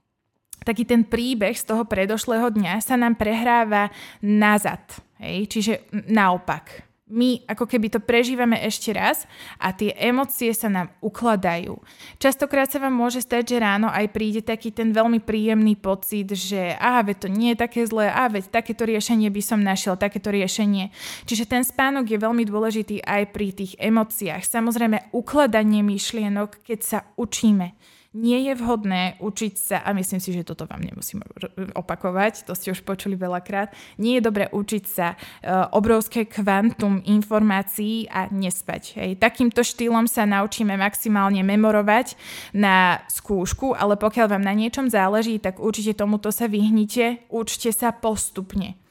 taký 0.62 0.86
ten 0.86 1.02
príbeh 1.06 1.54
z 1.54 1.64
toho 1.66 1.86
predošlého 1.86 2.50
dňa 2.50 2.82
sa 2.82 2.98
nám 2.98 3.18
prehráva 3.18 3.90
nazad. 4.22 4.82
Hej? 5.22 5.46
Čiže 5.50 5.72
naopak. 6.10 6.92
My 7.12 7.44
ako 7.44 7.68
keby 7.68 7.92
to 7.92 8.00
prežívame 8.00 8.56
ešte 8.64 8.88
raz 8.96 9.28
a 9.60 9.68
tie 9.76 9.92
emócie 10.00 10.48
sa 10.56 10.72
nám 10.72 10.88
ukladajú. 11.04 11.76
Častokrát 12.16 12.72
sa 12.72 12.80
vám 12.80 12.96
môže 12.96 13.20
stať, 13.20 13.52
že 13.52 13.60
ráno 13.60 13.92
aj 13.92 14.08
príde 14.16 14.40
taký 14.40 14.72
ten 14.72 14.96
veľmi 14.96 15.20
príjemný 15.20 15.76
pocit, 15.76 16.32
že 16.32 16.72
aha, 16.80 17.04
veď 17.04 17.16
to 17.20 17.28
nie 17.28 17.52
je 17.52 17.60
také 17.68 17.84
zlé, 17.84 18.08
a 18.08 18.32
veď 18.32 18.48
takéto 18.48 18.88
riešenie 18.88 19.28
by 19.28 19.42
som 19.44 19.60
našiel, 19.60 20.00
takéto 20.00 20.32
riešenie. 20.32 20.88
Čiže 21.28 21.44
ten 21.52 21.68
spánok 21.68 22.08
je 22.08 22.16
veľmi 22.16 22.48
dôležitý 22.48 23.04
aj 23.04 23.28
pri 23.28 23.52
tých 23.52 23.76
emóciách. 23.76 24.48
Samozrejme, 24.48 25.12
ukladanie 25.12 25.84
myšlienok, 25.84 26.64
keď 26.64 26.80
sa 26.80 26.98
učíme 27.20 27.76
nie 28.12 28.44
je 28.48 28.52
vhodné 28.60 29.16
učiť 29.24 29.54
sa, 29.56 29.76
a 29.80 29.96
myslím 29.96 30.20
si, 30.20 30.36
že 30.36 30.44
toto 30.44 30.68
vám 30.68 30.84
nemusím 30.84 31.24
opakovať, 31.72 32.44
to 32.44 32.52
ste 32.52 32.76
už 32.76 32.84
počuli 32.84 33.16
veľakrát, 33.16 33.72
nie 33.96 34.20
je 34.20 34.26
dobré 34.28 34.52
učiť 34.52 34.84
sa 34.84 35.16
uh, 35.16 35.72
obrovské 35.72 36.28
kvantum 36.28 37.00
informácií 37.08 38.12
a 38.12 38.28
nespať. 38.28 38.82
Hej. 39.00 39.10
Takýmto 39.16 39.64
štýlom 39.64 40.04
sa 40.04 40.28
naučíme 40.28 40.76
maximálne 40.76 41.40
memorovať 41.40 42.14
na 42.52 43.00
skúšku, 43.08 43.72
ale 43.72 43.96
pokiaľ 43.96 44.26
vám 44.28 44.44
na 44.44 44.52
niečom 44.52 44.92
záleží, 44.92 45.40
tak 45.40 45.56
určite 45.56 45.96
tomuto 45.96 46.28
sa 46.28 46.44
vyhnite, 46.48 47.24
učte 47.32 47.72
sa 47.72 47.96
postupne 47.96 48.81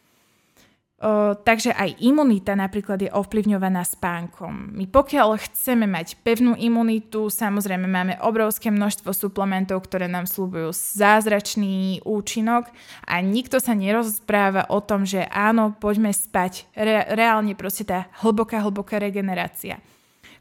takže 1.41 1.73
aj 1.73 1.97
imunita 1.97 2.53
napríklad 2.53 3.01
je 3.01 3.09
ovplyvňovaná 3.09 3.81
spánkom. 3.81 4.69
My 4.77 4.85
pokiaľ 4.85 5.41
chceme 5.49 5.89
mať 5.89 6.21
pevnú 6.21 6.53
imunitu, 6.53 7.25
samozrejme 7.25 7.89
máme 7.89 8.13
obrovské 8.21 8.69
množstvo 8.69 9.09
suplementov, 9.09 9.81
ktoré 9.89 10.05
nám 10.05 10.29
slúbujú 10.29 10.69
zázračný 10.69 12.05
účinok 12.05 12.69
a 13.09 13.17
nikto 13.17 13.57
sa 13.57 13.73
nerozpráva 13.73 14.69
o 14.69 14.77
tom, 14.77 15.01
že 15.09 15.25
áno, 15.33 15.73
poďme 15.73 16.13
spať. 16.13 16.69
Re- 16.77 17.09
reálne 17.17 17.57
proste 17.57 17.81
tá 17.81 18.05
hlboká, 18.21 18.61
hlboká 18.61 19.01
regenerácia. 19.01 19.81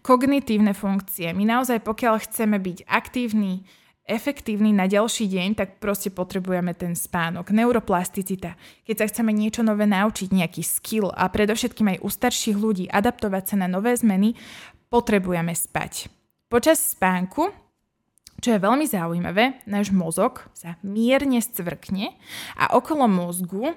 Kognitívne 0.04 0.76
funkcie. 0.76 1.32
My 1.32 1.44
naozaj, 1.48 1.80
pokiaľ 1.84 2.24
chceme 2.24 2.60
byť 2.60 2.84
aktívni, 2.88 3.64
efektívny 4.06 4.74
na 4.74 4.90
ďalší 4.90 5.30
deň, 5.30 5.48
tak 5.54 5.68
proste 5.78 6.10
potrebujeme 6.10 6.74
ten 6.74 6.98
spánok. 6.98 7.54
Neuroplasticita. 7.54 8.58
Keď 8.86 8.96
sa 8.96 9.08
chceme 9.08 9.30
niečo 9.30 9.62
nové 9.62 9.86
naučiť, 9.86 10.28
nejaký 10.30 10.62
skill 10.64 11.12
a 11.14 11.30
predovšetkým 11.30 11.96
aj 11.96 12.02
u 12.02 12.08
starších 12.08 12.56
ľudí 12.58 12.84
adaptovať 12.90 13.54
sa 13.54 13.56
na 13.60 13.68
nové 13.70 13.94
zmeny, 13.94 14.34
potrebujeme 14.90 15.54
spať. 15.54 16.10
Počas 16.50 16.94
spánku 16.96 17.54
čo 18.40 18.56
je 18.56 18.64
veľmi 18.64 18.88
zaujímavé, 18.88 19.68
náš 19.68 19.92
mozog 19.92 20.48
sa 20.56 20.80
mierne 20.80 21.44
scvrkne 21.44 22.16
a 22.56 22.72
okolo 22.72 23.04
mozgu 23.04 23.76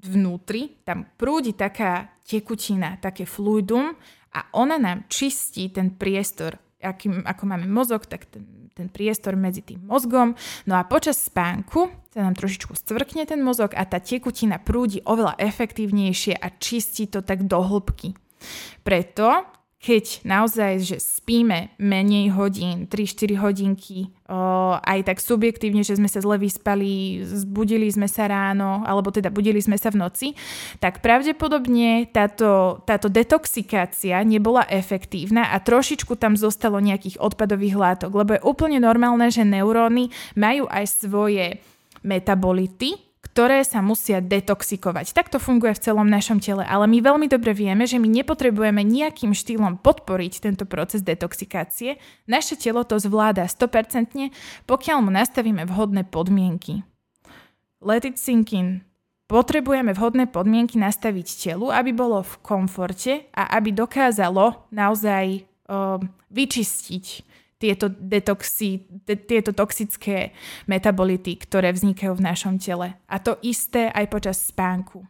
vnútri 0.00 0.80
tam 0.88 1.04
prúdi 1.20 1.52
taká 1.52 2.08
tekutina, 2.24 2.96
také 2.96 3.28
fluidum 3.28 3.92
a 4.32 4.40
ona 4.56 4.80
nám 4.80 5.04
čistí 5.12 5.68
ten 5.68 5.92
priestor 6.00 6.56
akým, 6.80 7.22
ako 7.28 7.42
máme 7.44 7.68
mozog, 7.68 8.08
tak 8.08 8.26
ten, 8.26 8.72
ten 8.72 8.88
priestor 8.88 9.36
medzi 9.36 9.60
tým 9.60 9.84
mozgom. 9.84 10.34
No 10.64 10.74
a 10.80 10.82
počas 10.88 11.20
spánku 11.20 11.92
sa 12.10 12.26
nám 12.26 12.34
trošičku 12.34 12.74
stvrkne 12.74 13.28
ten 13.28 13.44
mozog 13.44 13.76
a 13.76 13.84
tá 13.84 14.00
tekutina 14.00 14.58
prúdi 14.58 15.04
oveľa 15.04 15.38
efektívnejšie 15.38 16.34
a 16.40 16.48
čistí 16.56 17.06
to 17.06 17.20
tak 17.22 17.44
do 17.46 17.60
hĺbky. 17.60 18.16
Preto 18.80 19.59
keď 19.80 20.28
naozaj, 20.28 20.84
že 20.84 20.96
spíme 21.00 21.72
menej 21.80 22.36
hodín, 22.36 22.84
3-4 22.84 23.40
hodinky, 23.40 24.12
o, 24.28 24.76
aj 24.76 25.08
tak 25.08 25.24
subjektívne, 25.24 25.80
že 25.80 25.96
sme 25.96 26.04
sa 26.04 26.20
zle 26.20 26.36
vyspali, 26.36 27.24
zbudili 27.24 27.88
sme 27.88 28.04
sa 28.04 28.28
ráno, 28.28 28.84
alebo 28.84 29.08
teda 29.08 29.32
budili 29.32 29.56
sme 29.56 29.80
sa 29.80 29.88
v 29.88 30.04
noci, 30.04 30.28
tak 30.84 31.00
pravdepodobne 31.00 32.12
táto, 32.12 32.84
táto 32.84 33.08
detoxikácia 33.08 34.20
nebola 34.20 34.68
efektívna 34.68 35.48
a 35.48 35.56
trošičku 35.64 36.12
tam 36.20 36.36
zostalo 36.36 36.76
nejakých 36.76 37.16
odpadových 37.16 37.80
látok, 37.80 38.12
lebo 38.12 38.36
je 38.36 38.44
úplne 38.44 38.84
normálne, 38.84 39.32
že 39.32 39.48
neuróny 39.48 40.12
majú 40.36 40.68
aj 40.68 40.84
svoje 41.08 41.56
metabolity, 42.04 43.09
ktoré 43.40 43.64
sa 43.64 43.80
musia 43.80 44.20
detoxikovať. 44.20 45.16
Tak 45.16 45.32
to 45.32 45.40
funguje 45.40 45.72
v 45.72 45.80
celom 45.80 46.04
našom 46.04 46.44
tele, 46.44 46.60
ale 46.60 46.84
my 46.84 47.00
veľmi 47.00 47.24
dobre 47.24 47.56
vieme, 47.56 47.88
že 47.88 47.96
my 47.96 48.04
nepotrebujeme 48.04 48.84
nejakým 48.84 49.32
štýlom 49.32 49.80
podporiť 49.80 50.44
tento 50.44 50.68
proces 50.68 51.00
detoxikácie. 51.00 51.96
Naše 52.28 52.60
telo 52.60 52.84
to 52.84 53.00
zvláda 53.00 53.48
100%, 53.48 54.28
pokiaľ 54.68 54.98
mu 55.00 55.08
nastavíme 55.08 55.64
vhodné 55.64 56.04
podmienky. 56.12 56.84
Let 57.80 58.04
it 58.04 58.20
sink 58.20 58.52
in. 58.52 58.84
Potrebujeme 59.24 59.96
vhodné 59.96 60.28
podmienky 60.28 60.76
nastaviť 60.76 61.40
telu, 61.40 61.72
aby 61.72 61.96
bolo 61.96 62.20
v 62.20 62.44
komforte 62.44 63.24
a 63.32 63.56
aby 63.56 63.72
dokázalo 63.72 64.68
naozaj 64.68 65.48
uh, 65.64 65.96
vyčistiť 66.28 67.29
tieto 67.60 67.92
detoxy, 67.92 68.88
tieto 69.04 69.52
toxické 69.52 70.32
metabolity, 70.64 71.36
ktoré 71.36 71.76
vznikajú 71.76 72.16
v 72.16 72.24
našom 72.24 72.56
tele. 72.56 72.96
A 73.04 73.20
to 73.20 73.36
isté 73.44 73.92
aj 73.92 74.08
počas 74.08 74.40
spánku. 74.40 75.04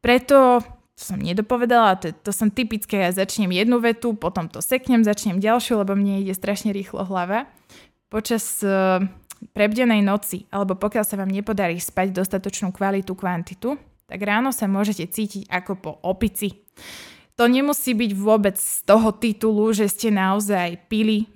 Preto 0.00 0.64
to 0.92 1.02
som 1.02 1.18
nedopovedala, 1.18 1.98
to, 1.98 2.12
to 2.12 2.30
som 2.30 2.52
typické, 2.52 3.02
ja 3.02 3.10
začnem 3.10 3.50
jednu 3.50 3.80
vetu, 3.80 4.12
potom 4.12 4.46
to 4.46 4.60
seknem, 4.60 5.02
začnem 5.02 5.40
ďalšiu, 5.40 5.80
lebo 5.80 5.96
mne 5.96 6.20
ide 6.20 6.36
strašne 6.36 6.70
rýchlo 6.70 7.02
hlava. 7.08 7.48
Počas 8.12 8.60
uh, 8.60 9.00
prebdenej 9.56 10.04
noci, 10.04 10.46
alebo 10.52 10.76
pokiaľ 10.76 11.04
sa 11.04 11.18
vám 11.18 11.32
nepodarí 11.32 11.80
spať 11.80 12.12
dostatočnú 12.12 12.70
kvalitu, 12.70 13.16
kvantitu, 13.16 13.80
tak 14.06 14.20
ráno 14.20 14.52
sa 14.52 14.68
môžete 14.68 15.08
cítiť 15.08 15.48
ako 15.48 15.72
po 15.80 15.90
opici. 16.04 16.60
To 17.40 17.48
nemusí 17.48 17.96
byť 17.96 18.12
vôbec 18.12 18.60
z 18.60 18.84
toho 18.84 19.08
titulu, 19.16 19.72
že 19.72 19.88
ste 19.88 20.12
naozaj 20.12 20.84
pili 20.92 21.32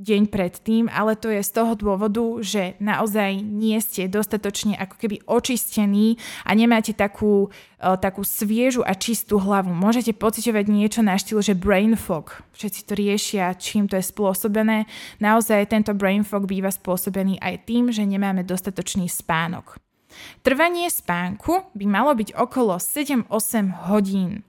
deň 0.00 0.32
predtým, 0.32 0.88
ale 0.88 1.20
to 1.20 1.28
je 1.28 1.44
z 1.44 1.50
toho 1.52 1.76
dôvodu, 1.76 2.24
že 2.40 2.80
naozaj 2.80 3.44
nie 3.44 3.76
ste 3.84 4.08
dostatočne 4.08 4.72
ako 4.80 4.96
keby 4.96 5.16
očistení 5.28 6.16
a 6.48 6.56
nemáte 6.56 6.96
takú, 6.96 7.52
takú 7.78 8.24
sviežu 8.24 8.80
a 8.88 8.96
čistú 8.96 9.36
hlavu. 9.36 9.68
Môžete 9.68 10.16
pocitovať 10.16 10.64
niečo 10.64 11.04
na 11.04 11.20
štýl, 11.20 11.44
že 11.44 11.52
brain 11.52 11.92
fog. 11.92 12.40
Všetci 12.56 12.80
to 12.88 12.92
riešia, 12.96 13.52
čím 13.60 13.84
to 13.84 14.00
je 14.00 14.04
spôsobené. 14.10 14.88
Naozaj 15.20 15.68
tento 15.68 15.92
brain 15.92 16.24
fog 16.24 16.48
býva 16.48 16.72
spôsobený 16.72 17.36
aj 17.44 17.68
tým, 17.68 17.92
že 17.92 18.08
nemáme 18.08 18.48
dostatočný 18.48 19.12
spánok. 19.12 19.76
Trvanie 20.44 20.92
spánku 20.92 21.72
by 21.72 21.84
malo 21.88 22.12
byť 22.12 22.36
okolo 22.36 22.76
7-8 22.76 23.88
hodín. 23.88 24.44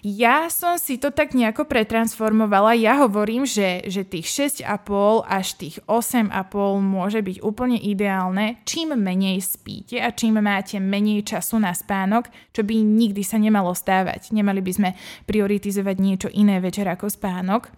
Ja 0.00 0.48
som 0.48 0.80
si 0.80 0.96
to 0.96 1.12
tak 1.12 1.36
nejako 1.36 1.68
pretransformovala. 1.68 2.76
Ja 2.78 3.04
hovorím, 3.04 3.44
že, 3.44 3.84
že 3.86 4.06
tých 4.06 4.64
6,5 4.64 5.24
až 5.24 5.46
tých 5.58 5.76
8,5 5.84 6.32
môže 6.80 7.20
byť 7.20 7.36
úplne 7.44 7.76
ideálne, 7.76 8.62
čím 8.64 8.96
menej 8.96 9.44
spíte 9.44 10.00
a 10.00 10.08
čím 10.12 10.40
máte 10.40 10.80
menej 10.80 11.24
času 11.26 11.60
na 11.60 11.76
spánok, 11.76 12.32
čo 12.54 12.64
by 12.64 12.74
nikdy 12.80 13.20
sa 13.20 13.36
nemalo 13.36 13.76
stávať. 13.76 14.32
Nemali 14.32 14.64
by 14.64 14.72
sme 14.72 14.90
prioritizovať 15.28 15.96
niečo 16.00 16.28
iné 16.32 16.58
večer 16.62 16.88
ako 16.88 17.12
spánok. 17.12 17.68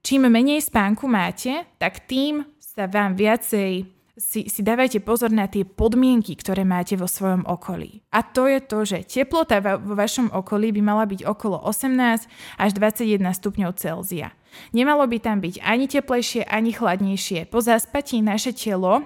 Čím 0.00 0.32
menej 0.32 0.64
spánku 0.64 1.04
máte, 1.04 1.68
tak 1.76 2.08
tým 2.08 2.46
sa 2.56 2.88
vám 2.88 3.18
viacej 3.18 3.99
si, 4.20 4.46
si 4.52 4.60
dávajte 4.60 5.00
pozor 5.00 5.32
na 5.32 5.48
tie 5.48 5.64
podmienky, 5.64 6.36
ktoré 6.36 6.68
máte 6.68 6.94
vo 7.00 7.08
svojom 7.08 7.48
okolí. 7.48 8.04
A 8.12 8.20
to 8.20 8.44
je 8.44 8.60
to, 8.60 8.84
že 8.84 9.08
teplota 9.08 9.64
vo 9.80 9.96
vašom 9.96 10.28
okolí 10.30 10.76
by 10.76 10.82
mala 10.84 11.08
byť 11.08 11.24
okolo 11.24 11.56
18 11.64 12.28
až 12.60 12.70
21 12.76 13.24
stupňov 13.32 13.72
Celzia. 13.80 14.36
Nemalo 14.76 15.08
by 15.08 15.18
tam 15.24 15.40
byť 15.40 15.64
ani 15.64 15.88
teplejšie, 15.88 16.44
ani 16.44 16.76
chladnejšie. 16.76 17.48
Po 17.48 17.64
zaspatí 17.64 18.20
naše 18.20 18.52
telo 18.52 19.00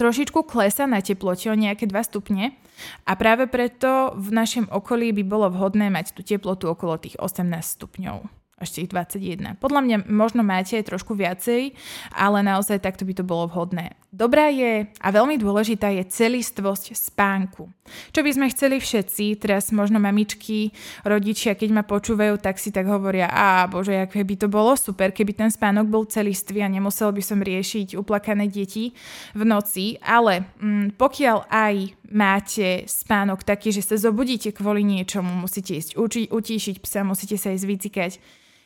trošičku 0.00 0.48
klesa 0.48 0.88
na 0.88 1.04
teplote 1.04 1.52
o 1.52 1.56
nejaké 1.56 1.84
2 1.84 1.92
stupne 2.08 2.56
a 3.04 3.12
práve 3.14 3.44
preto 3.44 4.16
v 4.16 4.32
našom 4.32 4.72
okolí 4.72 5.12
by 5.12 5.22
bolo 5.28 5.52
vhodné 5.52 5.92
mať 5.92 6.16
tú 6.16 6.24
teplotu 6.24 6.72
okolo 6.72 6.96
tých 6.96 7.20
18 7.20 7.52
stupňov 7.60 8.41
až 8.62 8.78
tých 8.78 8.88
21. 8.94 9.58
Podľa 9.58 9.80
mňa 9.82 9.96
možno 10.06 10.46
máte 10.46 10.78
aj 10.78 10.88
trošku 10.88 11.18
viacej, 11.18 11.74
ale 12.14 12.46
naozaj 12.46 12.78
takto 12.78 13.02
by 13.02 13.12
to 13.18 13.24
bolo 13.26 13.50
vhodné. 13.50 13.98
Dobrá 14.12 14.52
je 14.52 14.92
a 15.00 15.08
veľmi 15.08 15.40
dôležitá 15.40 15.88
je 15.88 16.04
celistvosť 16.04 16.92
spánku. 16.92 17.72
Čo 18.12 18.20
by 18.20 18.30
sme 18.30 18.52
chceli 18.52 18.76
všetci, 18.76 19.40
teraz 19.40 19.72
možno 19.72 19.96
mamičky, 19.96 20.68
rodičia, 21.00 21.56
keď 21.56 21.80
ma 21.80 21.82
počúvajú, 21.82 22.36
tak 22.36 22.60
si 22.60 22.68
tak 22.68 22.84
hovoria, 22.92 23.32
a 23.32 23.64
bože, 23.66 23.96
aké 23.96 24.20
by 24.20 24.36
to 24.36 24.52
bolo 24.52 24.76
super, 24.76 25.16
keby 25.16 25.32
ten 25.32 25.48
spánok 25.48 25.88
bol 25.88 26.04
celistvý 26.04 26.60
a 26.60 26.68
nemusel 26.68 27.08
by 27.08 27.24
som 27.24 27.40
riešiť 27.40 27.96
uplakané 27.96 28.52
deti 28.52 28.92
v 29.32 29.42
noci, 29.48 29.96
ale 30.04 30.44
mm, 30.60 31.00
pokiaľ 31.00 31.48
aj 31.48 31.74
máte 32.12 32.84
spánok 32.84 33.48
taký, 33.48 33.72
že 33.72 33.80
sa 33.80 33.96
zobudíte 33.96 34.52
kvôli 34.52 34.84
niečomu, 34.84 35.32
musíte 35.32 35.72
ísť 35.72 35.96
uči- 35.96 36.28
utíšiť 36.28 36.84
psa, 36.84 37.00
musíte 37.02 37.40
sa 37.40 37.56
ísť 37.56 37.64
vycikať, 37.64 38.12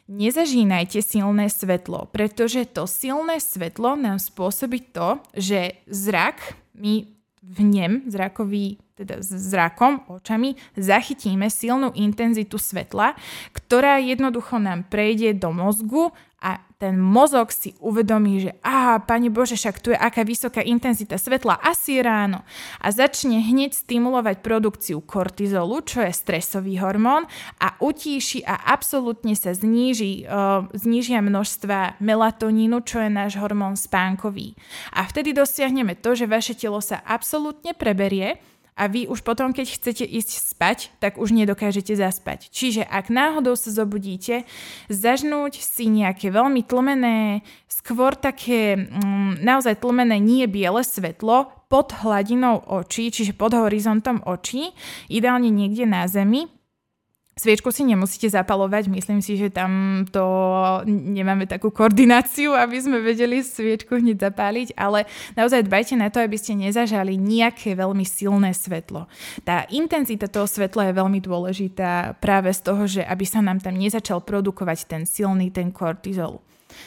Nezažínajte 0.07 1.03
silné 1.03 1.51
svetlo, 1.51 2.07
pretože 2.15 2.63
to 2.71 2.87
silné 2.87 3.43
svetlo 3.43 3.99
nám 3.99 4.23
spôsobí 4.23 4.95
to, 4.95 5.19
že 5.35 5.83
zrak, 5.91 6.55
my 6.79 7.11
v 7.43 7.59
nem, 7.63 7.93
zrakový, 8.07 8.79
teda 8.95 9.19
zrakom, 9.23 10.03
očami, 10.07 10.55
zachytíme 10.79 11.47
silnú 11.51 11.91
intenzitu 11.95 12.59
svetla, 12.59 13.19
ktorá 13.51 13.99
jednoducho 13.99 14.63
nám 14.63 14.87
prejde 14.87 15.35
do 15.35 15.51
mozgu 15.51 16.15
ten 16.77 17.01
mozog 17.01 17.49
si 17.57 17.73
uvedomí, 17.81 18.45
že 18.45 18.53
aha, 18.61 19.01
pani 19.01 19.33
Bože, 19.33 19.57
však 19.57 19.81
tu 19.81 19.89
je 19.93 19.99
aká 19.99 20.29
vysoká 20.29 20.61
intenzita 20.61 21.17
svetla, 21.17 21.57
asi 21.65 22.05
ráno. 22.05 22.45
A 22.85 22.93
začne 22.93 23.41
hneď 23.41 23.73
stimulovať 23.73 24.45
produkciu 24.45 25.01
kortizolu, 25.01 25.81
čo 25.81 26.05
je 26.05 26.13
stresový 26.13 26.77
hormón 26.77 27.25
a 27.57 27.81
utíši 27.81 28.45
a 28.45 28.77
absolútne 28.77 29.33
sa 29.33 29.57
zníži, 29.57 30.29
uh, 30.29 30.69
znížia 30.77 31.25
množstva 31.25 31.97
melatonínu, 31.97 32.85
čo 32.85 33.01
je 33.01 33.09
náš 33.09 33.41
hormón 33.41 33.81
spánkový. 33.81 34.53
A 34.93 35.09
vtedy 35.09 35.33
dosiahneme 35.33 35.97
to, 35.97 36.13
že 36.13 36.29
vaše 36.29 36.53
telo 36.53 36.85
sa 36.85 37.01
absolútne 37.09 37.73
preberie, 37.73 38.37
a 38.77 38.93
vy 38.93 39.09
už 39.09 39.25
potom, 39.25 39.57
keď 39.57 39.73
chcete 39.73 40.05
ísť 40.05 40.53
spať, 40.53 40.79
tak 41.01 41.17
už 41.17 41.33
nedokážete 41.33 41.97
zaspať. 41.97 42.53
Čiže 42.53 42.85
ak 42.85 43.09
náhodou 43.09 43.57
sa 43.57 43.73
zobudíte, 43.73 44.45
zažnúť 44.93 45.57
si 45.57 45.89
nejaké 45.89 46.29
veľmi 46.29 46.61
tlmené, 46.61 47.41
skôr 47.73 48.13
také 48.13 48.77
mm, 48.77 49.41
naozaj 49.41 49.81
tlmené 49.81 50.21
nie 50.21 50.45
biele 50.45 50.85
svetlo 50.85 51.49
pod 51.73 51.97
hladinou 52.05 52.63
očí, 52.69 53.09
čiže 53.09 53.33
pod 53.33 53.57
horizontom 53.57 54.21
očí, 54.29 54.71
ideálne 55.09 55.49
niekde 55.49 55.89
na 55.89 56.05
zemi, 56.07 56.47
Sviečku 57.37 57.69
si 57.69 57.85
nemusíte 57.85 58.33
zapalovať, 58.33 58.89
myslím 58.89 59.21
si, 59.21 59.37
že 59.37 59.53
tam 59.53 60.03
to 60.09 60.25
nemáme 60.89 61.45
takú 61.45 61.69
koordináciu, 61.69 62.57
aby 62.57 62.81
sme 62.81 63.05
vedeli 63.05 63.45
sviečku 63.45 64.01
hneď 64.01 64.33
zapáliť, 64.33 64.73
ale 64.73 65.05
naozaj 65.37 65.69
dbajte 65.69 66.01
na 66.01 66.09
to, 66.09 66.25
aby 66.25 66.33
ste 66.41 66.57
nezažali 66.57 67.21
nejaké 67.21 67.77
veľmi 67.77 68.09
silné 68.09 68.57
svetlo. 68.57 69.05
Tá 69.45 69.69
intenzita 69.69 70.33
toho 70.33 70.49
svetla 70.49 70.89
je 70.89 70.97
veľmi 70.97 71.21
dôležitá 71.21 72.17
práve 72.25 72.57
z 72.57 72.61
toho, 72.65 72.89
že 72.89 73.05
aby 73.05 73.29
sa 73.29 73.45
nám 73.45 73.61
tam 73.61 73.77
nezačal 73.77 74.25
produkovať 74.25 74.89
ten 74.89 75.05
silný, 75.05 75.53
ten 75.53 75.77
kortizol. 75.77 76.41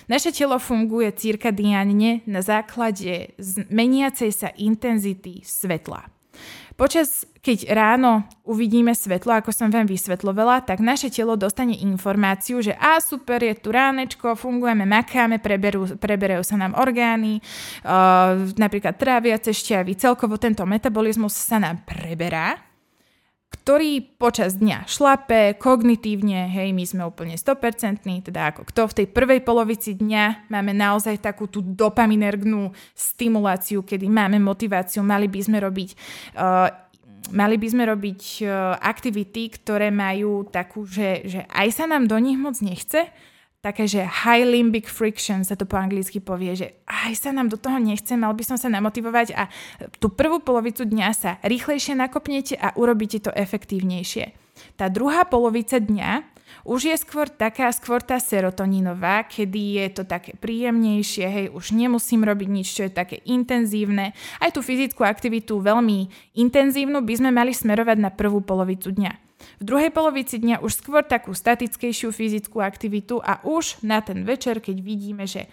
Naše 0.10 0.34
telo 0.34 0.58
funguje 0.58 1.14
cirkadiánne 1.14 2.26
na 2.26 2.42
základe 2.42 3.38
meniacej 3.70 4.34
sa 4.34 4.50
intenzity 4.58 5.46
svetla. 5.46 6.10
Počas, 6.80 7.28
keď 7.44 7.76
ráno 7.76 8.24
uvidíme 8.48 8.96
svetlo, 8.96 9.36
ako 9.36 9.52
som 9.52 9.68
vám 9.68 9.84
vysvetlovala, 9.84 10.64
tak 10.64 10.80
naše 10.80 11.12
telo 11.12 11.36
dostane 11.36 11.76
informáciu, 11.76 12.64
že 12.64 12.72
a 12.80 13.04
super, 13.04 13.44
je 13.44 13.52
tu 13.60 13.76
ránečko, 13.76 14.40
fungujeme, 14.40 14.88
makáme, 14.88 15.44
preberú, 15.44 16.00
preberajú 16.00 16.40
sa 16.40 16.56
nám 16.56 16.80
orgány, 16.80 17.44
uh, 17.84 18.48
napríklad 18.56 18.96
tráviace 18.96 19.52
šťavy, 19.52 20.00
celkovo 20.00 20.40
tento 20.40 20.64
metabolizmus 20.64 21.36
sa 21.36 21.60
nám 21.60 21.84
preberá 21.84 22.69
ktorý 23.50 24.06
počas 24.18 24.62
dňa 24.62 24.86
šlape, 24.86 25.58
kognitívne, 25.58 26.46
hej, 26.54 26.70
my 26.70 26.86
sme 26.86 27.02
úplne 27.06 27.34
100%, 27.34 28.06
teda 28.30 28.54
ako 28.54 28.62
kto 28.70 28.82
v 28.90 28.96
tej 29.02 29.08
prvej 29.10 29.42
polovici 29.42 29.98
dňa 29.98 30.50
máme 30.54 30.74
naozaj 30.74 31.18
takú 31.18 31.50
tú 31.50 31.66
dopaminergnú 31.66 32.70
stimuláciu, 32.94 33.82
kedy 33.82 34.06
máme 34.06 34.38
motiváciu, 34.38 35.02
mali 35.02 35.26
by 35.26 35.40
sme 35.42 35.58
robiť 35.66 35.90
uh, 36.38 36.70
mali 37.30 37.62
by 37.62 37.68
sme 37.70 37.84
robiť 37.90 38.22
uh, 38.42 38.78
aktivity, 38.82 39.54
ktoré 39.54 39.90
majú 39.94 40.46
takú, 40.50 40.86
že, 40.86 41.26
že 41.26 41.42
aj 41.50 41.68
sa 41.74 41.86
nám 41.90 42.06
do 42.06 42.18
nich 42.22 42.38
moc 42.38 42.58
nechce, 42.62 43.10
také, 43.60 43.92
že 43.92 44.08
high 44.08 44.48
limbic 44.48 44.88
friction 44.88 45.44
sa 45.44 45.60
to 45.60 45.68
po 45.68 45.76
anglicky 45.76 46.24
povie, 46.24 46.56
že 46.56 46.68
aj 46.88 47.12
sa 47.20 47.30
nám 47.36 47.52
do 47.52 47.60
toho 47.60 47.76
nechce, 47.76 48.12
mal 48.16 48.32
by 48.32 48.44
som 48.48 48.56
sa 48.56 48.72
namotivovať 48.72 49.36
a 49.36 49.52
tú 50.00 50.08
prvú 50.08 50.40
polovicu 50.40 50.88
dňa 50.88 51.08
sa 51.12 51.32
rýchlejšie 51.44 52.00
nakopnete 52.00 52.56
a 52.56 52.72
urobíte 52.80 53.20
to 53.20 53.32
efektívnejšie. 53.36 54.32
Tá 54.80 54.88
druhá 54.88 55.28
polovica 55.28 55.80
dňa 55.80 56.40
už 56.66 56.90
je 56.90 56.96
skôr 56.98 57.30
taká, 57.30 57.70
skôr 57.70 58.02
tá 58.02 58.18
serotonínová, 58.18 59.30
kedy 59.30 59.86
je 59.86 59.88
to 60.02 60.04
také 60.04 60.34
príjemnejšie, 60.34 61.26
hej, 61.30 61.46
už 61.54 61.78
nemusím 61.78 62.26
robiť 62.26 62.50
nič, 62.50 62.68
čo 62.74 62.82
je 62.90 62.92
také 62.92 63.22
intenzívne. 63.30 64.18
Aj 64.42 64.50
tú 64.50 64.66
fyzickú 64.66 65.06
aktivitu 65.06 65.62
veľmi 65.62 66.10
intenzívnu 66.36 67.06
by 67.06 67.14
sme 67.16 67.30
mali 67.30 67.54
smerovať 67.54 67.98
na 68.02 68.10
prvú 68.10 68.42
polovicu 68.42 68.90
dňa. 68.90 69.29
V 69.60 69.64
druhej 69.64 69.92
polovici 69.92 70.40
dňa 70.40 70.60
už 70.64 70.80
skôr 70.80 71.04
takú 71.04 71.32
statickejšiu 71.36 72.12
fyzickú 72.12 72.60
aktivitu 72.60 73.20
a 73.24 73.40
už 73.44 73.80
na 73.84 74.04
ten 74.04 74.28
večer, 74.28 74.60
keď 74.60 74.78
vidíme, 74.84 75.24
že 75.28 75.48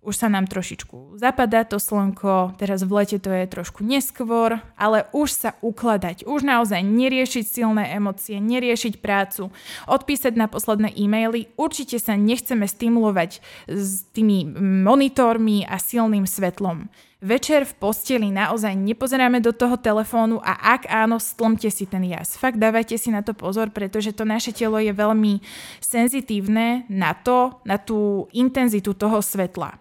už 0.00 0.16
sa 0.16 0.32
nám 0.32 0.48
trošičku 0.48 1.20
zapadá 1.20 1.68
to 1.68 1.76
slnko, 1.76 2.56
teraz 2.56 2.80
v 2.80 2.92
lete 2.96 3.20
to 3.20 3.28
je 3.28 3.44
trošku 3.44 3.84
neskôr, 3.84 4.64
ale 4.80 5.04
už 5.12 5.28
sa 5.28 5.50
ukladať, 5.60 6.24
už 6.24 6.40
naozaj 6.40 6.80
neriešiť 6.80 7.44
silné 7.44 7.92
emócie, 7.92 8.40
neriešiť 8.40 9.04
prácu, 9.04 9.52
odpísať 9.84 10.32
na 10.40 10.48
posledné 10.48 10.96
e-maily. 10.96 11.52
Určite 11.60 12.00
sa 12.00 12.16
nechceme 12.16 12.64
stimulovať 12.64 13.44
s 13.68 14.08
tými 14.16 14.48
monitormi 14.80 15.68
a 15.68 15.76
silným 15.76 16.24
svetlom. 16.24 16.88
Večer 17.20 17.68
v 17.68 17.76
posteli 17.76 18.32
naozaj 18.32 18.72
nepozeráme 18.72 19.44
do 19.44 19.52
toho 19.52 19.76
telefónu 19.76 20.40
a 20.40 20.56
ak 20.56 20.88
áno, 20.88 21.20
stlmte 21.20 21.68
si 21.68 21.84
ten 21.84 22.00
jas. 22.08 22.32
Fakt 22.40 22.56
dávajte 22.56 22.96
si 22.96 23.12
na 23.12 23.20
to 23.20 23.36
pozor, 23.36 23.68
pretože 23.68 24.16
to 24.16 24.24
naše 24.24 24.56
telo 24.56 24.80
je 24.80 24.88
veľmi 24.88 25.44
senzitívne 25.84 26.88
na 26.88 27.12
to, 27.12 27.60
na 27.68 27.76
tú 27.76 28.24
intenzitu 28.32 28.96
toho 28.96 29.20
svetla. 29.20 29.76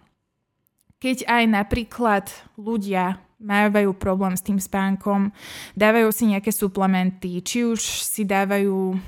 Keď 0.99 1.31
aj 1.31 1.43
napríklad 1.47 2.27
ľudia 2.59 3.23
majú 3.39 3.95
problém 3.95 4.35
s 4.35 4.43
tým 4.43 4.59
spánkom, 4.59 5.31
dávajú 5.79 6.11
si 6.11 6.27
nejaké 6.27 6.51
suplementy, 6.51 7.39
či 7.39 7.63
už 7.63 7.79
si 8.03 8.27
dávajú 8.27 8.99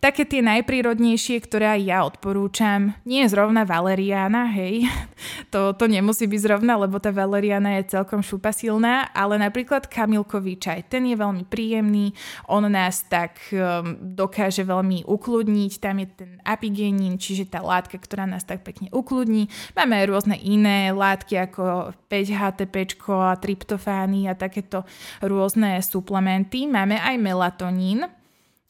také 0.00 0.24
tie 0.24 0.40
najprírodnejšie, 0.40 1.36
ktoré 1.44 1.76
aj 1.76 1.82
ja 1.84 1.98
odporúčam, 2.08 2.96
nie 3.04 3.20
je 3.24 3.32
zrovna 3.36 3.68
valeriana, 3.68 4.48
hej, 4.48 4.88
to, 5.52 5.76
to 5.76 5.84
nemusí 5.84 6.24
byť 6.24 6.40
zrovna, 6.40 6.80
lebo 6.80 6.96
tá 6.96 7.12
valeriana 7.12 7.76
je 7.80 7.92
celkom 8.00 8.24
šupasilná, 8.24 9.12
ale 9.12 9.36
napríklad 9.36 9.92
kamilkový 9.92 10.56
čaj, 10.56 10.88
ten 10.88 11.04
je 11.04 11.16
veľmi 11.20 11.44
príjemný, 11.44 12.16
on 12.48 12.64
nás 12.64 13.04
tak 13.06 13.36
um, 13.52 13.96
dokáže 14.16 14.64
veľmi 14.64 15.04
ukludniť, 15.04 15.72
tam 15.84 16.00
je 16.00 16.08
ten 16.16 16.30
apigénin, 16.40 17.20
čiže 17.20 17.52
tá 17.52 17.60
látka, 17.60 18.00
ktorá 18.00 18.24
nás 18.24 18.42
tak 18.48 18.64
pekne 18.64 18.88
ukludní. 18.88 19.52
Máme 19.76 20.00
aj 20.00 20.06
rôzne 20.08 20.36
iné 20.40 20.90
látky 20.96 21.36
ako 21.36 21.92
5-HTP 22.08 22.96
a 23.12 23.36
tryptofány 23.36 24.30
a 24.30 24.38
takéto 24.38 24.86
rôzne 25.20 25.78
suplementy. 25.82 26.64
Máme 26.64 26.96
aj 26.96 27.16
melatonín, 27.20 28.08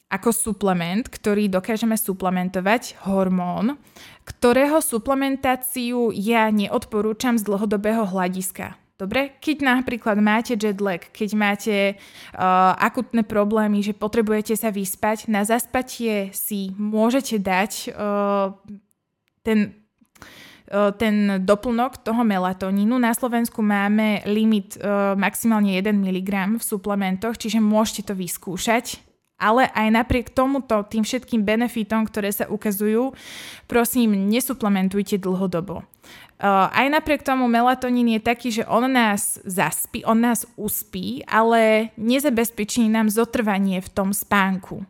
ako 0.07 0.31
suplement, 0.31 1.03
ktorý 1.03 1.51
dokážeme 1.51 1.99
suplementovať, 1.99 2.95
hormón, 3.03 3.75
ktorého 4.23 4.79
suplementáciu 4.79 6.15
ja 6.15 6.47
neodporúčam 6.47 7.35
z 7.35 7.43
dlhodobého 7.43 8.07
hľadiska. 8.07 8.79
Dobre, 8.97 9.37
keď 9.37 9.61
napríklad 9.61 10.17
máte 10.17 10.57
jet 10.57 10.81
lag, 10.81 10.97
keď 11.13 11.29
máte 11.37 11.75
uh, 11.93 12.73
akutné 12.81 13.21
problémy, 13.21 13.85
že 13.85 13.93
potrebujete 13.93 14.57
sa 14.57 14.73
vyspať, 14.73 15.29
na 15.29 15.45
zaspatie 15.45 16.33
si 16.33 16.73
môžete 16.73 17.37
dať 17.37 17.93
uh, 17.93 18.57
ten 19.45 19.77
uh, 20.73 20.89
ten 20.97 21.45
doplnok 21.45 22.01
toho 22.01 22.25
melatonínu. 22.25 22.97
Na 22.97 23.13
Slovensku 23.13 23.61
máme 23.61 24.25
limit 24.25 24.81
uh, 24.81 25.13
maximálne 25.13 25.77
1 25.77 25.93
mg 25.93 26.57
v 26.57 26.63
suplementoch, 26.65 27.37
čiže 27.37 27.61
môžete 27.61 28.09
to 28.09 28.13
vyskúšať 28.17 29.06
Ale 29.37 29.69
aj 29.69 29.87
napriek 29.93 30.33
tomuto, 30.33 30.81
tým 30.89 31.05
všetkým 31.05 31.45
benefitom, 31.45 32.09
ktoré 32.09 32.33
sa 32.33 32.49
ukazujú, 32.49 33.13
prosím, 33.69 34.27
nesuplementujte 34.33 35.21
dlhodobo. 35.21 35.85
Uh, 36.37 36.69
aj 36.69 36.93
napriek 36.93 37.25
tomu 37.25 37.49
melatonín 37.49 38.13
je 38.13 38.21
taký, 38.21 38.49
že 38.53 38.63
on 38.69 38.85
nás 38.85 39.41
zaspí, 39.41 40.05
on 40.05 40.21
nás 40.21 40.45
uspí, 40.53 41.25
ale 41.25 41.89
nezabezpečí 41.97 42.85
nám 42.89 43.09
zotrvanie 43.09 43.81
v 43.81 43.89
tom 43.89 44.13
spánku. 44.13 44.85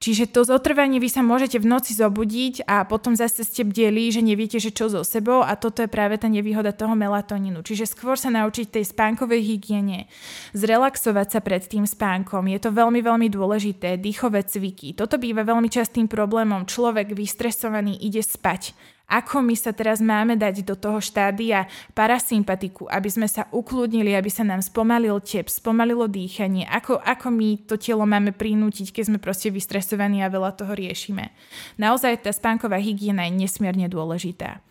Čiže 0.00 0.32
to 0.32 0.48
zotrvanie 0.48 0.96
vy 0.96 1.12
sa 1.12 1.20
môžete 1.20 1.60
v 1.60 1.68
noci 1.68 1.92
zobudiť 1.92 2.64
a 2.64 2.88
potom 2.88 3.12
zase 3.12 3.44
ste 3.44 3.68
bdeli, 3.68 4.08
že 4.08 4.24
neviete, 4.24 4.56
že 4.56 4.72
čo 4.72 4.88
so 4.88 5.04
sebou 5.04 5.44
a 5.44 5.52
toto 5.60 5.84
je 5.84 5.92
práve 5.92 6.16
tá 6.16 6.24
nevýhoda 6.24 6.72
toho 6.72 6.96
melatonínu. 6.96 7.60
Čiže 7.60 7.84
skôr 7.84 8.16
sa 8.16 8.32
naučiť 8.32 8.72
tej 8.72 8.88
spánkovej 8.88 9.44
hygiene, 9.44 10.08
zrelaxovať 10.56 11.28
sa 11.36 11.40
pred 11.44 11.60
tým 11.68 11.84
spánkom. 11.84 12.48
Je 12.48 12.64
to 12.64 12.72
veľmi, 12.72 13.04
veľmi 13.04 13.28
dôležité. 13.28 14.00
Dýchové 14.00 14.40
cviky. 14.48 14.96
Toto 14.96 15.20
býva 15.20 15.44
veľmi 15.44 15.68
častým 15.68 16.08
problémom. 16.08 16.64
Človek 16.64 17.12
vystresovaný 17.12 18.00
ide 18.00 18.24
spať 18.24 18.72
ako 19.10 19.42
my 19.42 19.58
sa 19.58 19.74
teraz 19.74 19.98
máme 19.98 20.38
dať 20.38 20.62
do 20.62 20.78
toho 20.78 21.02
štádia 21.02 21.66
parasympatiku, 21.98 22.86
aby 22.86 23.10
sme 23.10 23.26
sa 23.26 23.50
ukludnili, 23.50 24.14
aby 24.14 24.30
sa 24.30 24.46
nám 24.46 24.62
spomalil 24.62 25.18
tep, 25.18 25.50
spomalilo 25.50 26.06
dýchanie, 26.06 26.62
ako, 26.70 27.02
ako 27.02 27.26
my 27.34 27.66
to 27.66 27.74
telo 27.74 28.06
máme 28.06 28.30
prinútiť, 28.30 28.94
keď 28.94 29.04
sme 29.10 29.18
proste 29.18 29.50
vystresovaní 29.50 30.22
a 30.22 30.30
veľa 30.30 30.54
toho 30.54 30.70
riešime. 30.70 31.34
Naozaj 31.82 32.22
tá 32.22 32.30
spánková 32.30 32.78
hygiena 32.78 33.26
je 33.26 33.34
nesmierne 33.34 33.90
dôležitá. 33.90 34.62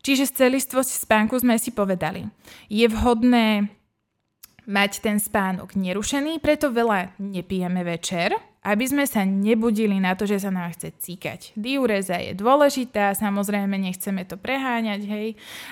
Čiže 0.00 0.30
z 0.30 0.46
celistvosti 0.46 0.96
spánku 0.96 1.36
sme 1.36 1.60
si 1.60 1.74
povedali. 1.74 2.24
Je 2.72 2.86
vhodné 2.88 3.68
mať 4.66 5.02
ten 5.04 5.20
spánok 5.20 5.78
nerušený, 5.78 6.42
preto 6.42 6.72
veľa 6.72 7.18
nepijeme 7.22 7.86
večer, 7.86 8.34
aby 8.66 8.82
sme 8.82 9.06
sa 9.06 9.22
nebudili 9.22 10.02
na 10.02 10.18
to, 10.18 10.26
že 10.26 10.42
sa 10.42 10.50
nám 10.50 10.74
chce 10.74 10.90
cíkať. 10.98 11.54
Diureza 11.54 12.18
je 12.18 12.34
dôležitá, 12.34 13.14
samozrejme 13.14 13.78
nechceme 13.78 14.26
to 14.26 14.34
preháňať, 14.34 15.06
hej, 15.06 15.28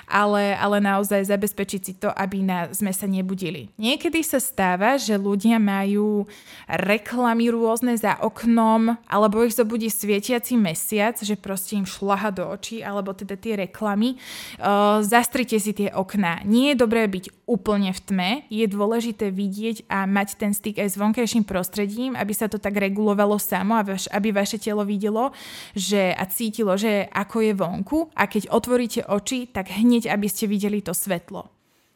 ale, 0.07 0.55
ale 0.55 0.79
naozaj 0.79 1.27
zabezpečiť 1.27 1.81
si 1.83 1.93
to, 1.99 2.15
aby 2.15 2.47
na, 2.47 2.71
sme 2.71 2.95
sa 2.95 3.11
nebudili. 3.11 3.75
Niekedy 3.83 4.23
sa 4.23 4.39
stáva, 4.39 4.95
že 4.95 5.19
ľudia 5.19 5.59
majú 5.59 6.31
reklamy 6.71 7.51
rôzne 7.51 7.99
za 7.99 8.15
oknom, 8.23 8.95
alebo 9.11 9.43
ich 9.43 9.59
zobudí 9.59 9.91
svietiaci 9.91 10.55
mesiac, 10.55 11.19
že 11.19 11.35
proste 11.35 11.75
im 11.75 11.91
šlaha 11.91 12.31
do 12.31 12.47
očí, 12.47 12.79
alebo 12.79 13.11
teda 13.11 13.35
tie 13.35 13.67
reklamy. 13.67 14.23
Uh, 14.63 15.03
zastrite 15.03 15.59
si 15.59 15.75
tie 15.75 15.91
okná. 15.91 16.47
Nie 16.47 16.79
je 16.79 16.87
dobré 16.87 17.11
byť 17.11 17.43
úplne 17.51 17.91
v 17.91 18.01
tme, 18.01 18.31
je 18.49 18.65
dôležité 18.71 19.35
vidieť 19.35 19.91
a 19.91 20.07
mať 20.07 20.39
ten 20.39 20.53
styk 20.55 20.79
aj 20.79 20.95
s 20.95 21.01
vonkajším 21.01 21.45
prostredím, 21.45 22.15
aby 22.15 22.33
sa 22.33 22.47
to 22.47 22.57
tak 22.57 22.77
regulovalo 22.89 23.41
samo, 23.41 23.81
aby 24.13 24.29
vaše 24.33 24.61
telo 24.61 24.85
videlo 24.85 25.33
že, 25.73 26.13
a 26.13 26.25
cítilo, 26.29 26.77
že 26.77 27.09
ako 27.09 27.37
je 27.41 27.53
vonku 27.57 27.99
a 28.13 28.29
keď 28.29 28.53
otvoríte 28.53 29.01
oči, 29.09 29.49
tak 29.49 29.73
hneď, 29.73 30.13
aby 30.13 30.27
ste 30.29 30.45
videli 30.45 30.85
to 30.85 30.93
svetlo. 30.93 31.49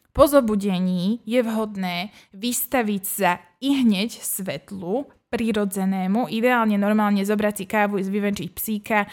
Po 0.09 0.25
zobudení 0.25 1.21
je 1.23 1.39
vhodné 1.45 2.09
vystaviť 2.33 3.03
sa 3.05 3.37
i 3.61 3.85
hneď 3.85 4.19
svetlu, 4.19 5.05
prirodzenému, 5.29 6.27
ideálne 6.33 6.75
normálne 6.75 7.21
zobrať 7.21 7.53
si 7.61 7.65
kávu, 7.69 8.01
ísť 8.01 8.09
vyvenčiť 8.09 8.49
psíka. 8.49 9.05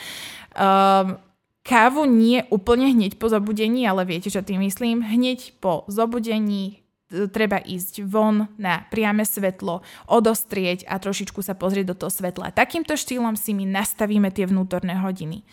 Um, 0.56 1.20
kávu 1.60 2.08
nie 2.08 2.40
úplne 2.48 2.88
hneď 2.88 3.20
po 3.20 3.28
zobudení, 3.28 3.84
ale 3.84 4.08
viete, 4.08 4.32
čo 4.32 4.40
tým 4.40 4.64
myslím. 4.64 5.04
Hneď 5.04 5.60
po 5.60 5.84
zobudení 5.92 6.85
treba 7.10 7.62
ísť 7.62 8.02
von 8.02 8.50
na 8.58 8.82
priame 8.90 9.22
svetlo, 9.22 9.82
odostrieť 10.10 10.86
a 10.90 10.98
trošičku 10.98 11.38
sa 11.42 11.54
pozrieť 11.54 11.94
do 11.94 11.96
toho 12.06 12.12
svetla. 12.12 12.50
Takýmto 12.50 12.98
štýlom 12.98 13.38
si 13.38 13.54
my 13.54 13.64
nastavíme 13.66 14.30
tie 14.34 14.50
vnútorné 14.50 14.98
hodiny. 14.98 15.46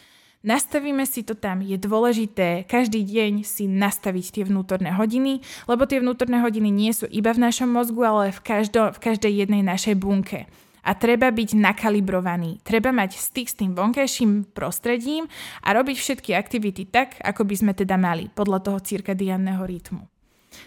Nastavíme 0.43 1.07
si 1.07 1.23
to 1.23 1.39
tam, 1.39 1.63
je 1.63 1.79
dôležité 1.79 2.67
každý 2.67 2.99
deň 3.07 3.47
si 3.47 3.63
nastaviť 3.63 4.25
tie 4.35 4.43
vnútorné 4.43 4.91
hodiny, 4.91 5.39
lebo 5.71 5.87
tie 5.87 6.03
vnútorné 6.03 6.43
hodiny 6.43 6.67
nie 6.67 6.91
sú 6.91 7.07
iba 7.07 7.31
v 7.31 7.47
našom 7.47 7.71
mozgu, 7.71 8.03
ale 8.03 8.35
v, 8.35 8.39
každo, 8.43 8.91
v 8.91 8.99
každej 8.99 9.31
jednej 9.31 9.63
našej 9.63 9.95
bunke. 9.95 10.51
A 10.83 10.99
treba 10.99 11.31
byť 11.31 11.55
nakalibrovaný. 11.55 12.59
Treba 12.59 12.91
mať 12.91 13.15
styk 13.15 13.47
s 13.47 13.55
tým 13.55 13.71
vonkajším 13.71 14.51
prostredím 14.51 15.31
a 15.63 15.71
robiť 15.71 15.95
všetky 15.95 16.35
aktivity 16.35 16.91
tak, 16.91 17.23
ako 17.23 17.47
by 17.47 17.55
sme 17.55 17.71
teda 17.71 17.95
mali, 17.95 18.27
podľa 18.27 18.67
toho 18.67 18.83
cirkadiánneho 18.83 19.63
rytmu. 19.63 20.12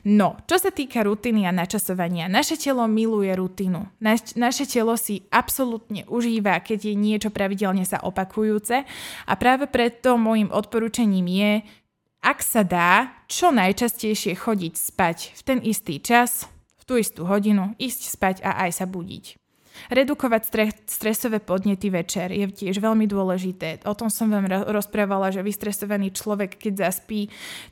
No, 0.06 0.38
čo 0.44 0.58
sa 0.58 0.70
týka 0.74 1.06
rutiny 1.06 1.46
a 1.46 1.52
načasovania, 1.54 2.26
naše 2.26 2.58
telo 2.58 2.84
miluje 2.90 3.32
rutinu. 3.34 3.86
Naš, 4.02 4.34
naše 4.34 4.66
telo 4.66 4.94
si 4.98 5.26
absolútne 5.30 6.06
užíva, 6.10 6.58
keď 6.60 6.90
je 6.90 6.94
niečo 6.94 7.30
pravidelne 7.30 7.86
sa 7.86 8.02
opakujúce 8.02 8.84
a 9.24 9.32
práve 9.38 9.70
preto 9.70 10.18
môjim 10.18 10.50
odporúčaním 10.50 11.26
je, 11.30 11.52
ak 12.26 12.38
sa 12.42 12.66
dá, 12.66 13.22
čo 13.30 13.54
najčastejšie 13.54 14.34
chodiť 14.34 14.74
spať 14.74 15.18
v 15.38 15.40
ten 15.46 15.58
istý 15.62 16.02
čas, 16.02 16.50
v 16.78 16.82
tú 16.82 16.94
istú 16.98 17.22
hodinu, 17.22 17.78
ísť 17.78 18.00
spať 18.10 18.36
a 18.42 18.66
aj 18.66 18.82
sa 18.82 18.86
budiť. 18.90 19.45
Redukovať 19.92 20.42
stre- 20.48 20.82
stresové 20.88 21.38
podnety 21.38 21.92
večer 21.92 22.32
je 22.32 22.48
tiež 22.48 22.80
veľmi 22.80 23.04
dôležité. 23.06 23.84
O 23.86 23.94
tom 23.94 24.08
som 24.08 24.32
vám 24.32 24.48
rozprávala, 24.48 25.30
že 25.30 25.44
vystresovaný 25.44 26.10
človek, 26.16 26.58
keď 26.58 26.90
zaspí, 26.90 27.28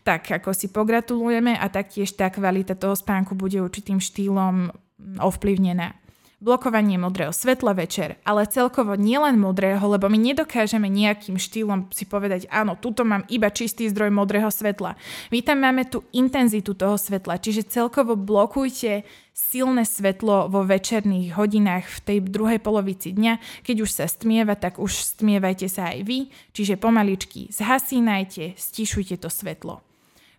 tak 0.07 0.29
ako 0.31 0.53
si 0.53 0.71
pogratulujeme 0.71 1.57
a 1.57 1.67
taktiež 1.73 2.12
tá 2.14 2.29
kvalita 2.31 2.77
toho 2.77 2.95
spánku 2.95 3.35
bude 3.35 3.59
určitým 3.59 3.99
štýlom 3.99 4.71
ovplyvnená 5.19 6.04
blokovanie 6.44 7.00
modrého 7.00 7.33
svetla 7.33 7.72
večer, 7.72 8.20
ale 8.20 8.44
celkovo 8.44 8.92
nielen 9.00 9.40
modrého, 9.40 9.80
lebo 9.80 10.12
my 10.12 10.20
nedokážeme 10.20 10.92
nejakým 10.92 11.40
štýlom 11.40 11.88
si 11.88 12.04
povedať, 12.04 12.44
áno, 12.52 12.76
tuto 12.76 13.00
mám 13.09 13.24
iba 13.33 13.48
čistý 13.48 13.88
zdroj 13.88 14.12
modrého 14.12 14.52
svetla. 14.52 15.00
My 15.33 15.40
tam 15.40 15.64
máme 15.64 15.88
tú 15.88 16.04
intenzitu 16.12 16.76
toho 16.76 17.00
svetla, 17.00 17.40
čiže 17.40 17.64
celkovo 17.64 18.12
blokujte 18.12 19.09
silné 19.33 19.88
svetlo 19.88 20.52
vo 20.52 20.68
večerných 20.68 21.33
hodinách 21.35 21.88
v 21.88 21.98
tej 22.04 22.18
druhej 22.28 22.61
polovici 22.61 23.16
dňa. 23.16 23.64
Keď 23.64 23.76
už 23.80 23.90
sa 23.90 24.04
stmieva, 24.04 24.52
tak 24.54 24.76
už 24.76 25.16
stmievajte 25.16 25.66
sa 25.72 25.96
aj 25.96 26.04
vy, 26.04 26.28
čiže 26.52 26.76
pomaličky 26.76 27.48
zhasínajte, 27.48 28.61
stišujte 28.61 29.16
to 29.16 29.33
svetlo. 29.33 29.80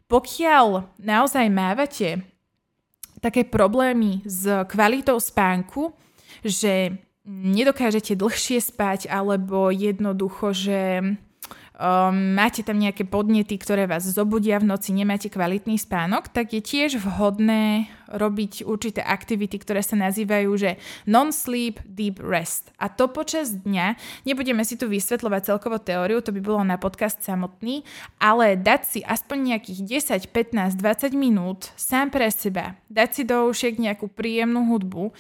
Pokiaľ 0.05 1.01
naozaj 1.01 1.49
mávate 1.49 2.34
také 3.25 3.41
problémy 3.41 4.21
s 4.21 4.45
kvalitou 4.69 5.17
spánku, 5.17 5.97
že 6.45 6.93
nedokážete 7.25 8.13
dlhšie 8.13 8.61
spať 8.61 9.09
alebo 9.09 9.73
jednoducho, 9.73 10.53
že 10.53 11.01
um, 11.75 12.35
máte 12.35 12.63
tam 12.63 12.79
nejaké 12.79 13.03
podnety, 13.03 13.59
ktoré 13.59 13.87
vás 13.87 14.07
zobudia 14.07 14.59
v 14.59 14.67
noci, 14.71 14.95
nemáte 14.95 15.27
kvalitný 15.27 15.75
spánok, 15.79 16.31
tak 16.31 16.55
je 16.55 16.61
tiež 16.63 16.99
vhodné 16.99 17.91
robiť 18.09 18.63
určité 18.63 19.01
aktivity, 19.01 19.57
ktoré 19.57 19.81
sa 19.81 19.97
nazývajú, 19.97 20.51
že 20.55 20.71
non-sleep 21.09 21.81
deep 21.83 22.21
rest. 22.21 22.71
A 22.77 22.87
to 22.87 23.09
počas 23.09 23.51
dňa, 23.65 23.97
nebudeme 24.23 24.61
si 24.61 24.77
tu 24.77 24.85
vysvetľovať 24.87 25.41
celkovo 25.55 25.81
teóriu, 25.81 26.21
to 26.21 26.31
by 26.31 26.41
bolo 26.41 26.61
na 26.63 26.77
podcast 26.77 27.19
samotný, 27.25 27.83
ale 28.21 28.55
dať 28.55 28.81
si 28.85 28.99
aspoň 29.01 29.57
nejakých 29.57 29.79
10, 30.29 30.31
15, 30.31 30.79
20 30.79 31.15
minút 31.17 31.73
sám 31.75 32.13
pre 32.13 32.29
seba, 32.29 32.77
dať 32.93 33.09
si 33.11 33.21
do 33.25 33.49
ušiek 33.49 33.75
nejakú 33.75 34.07
príjemnú 34.07 34.69
hudbu, 34.69 35.11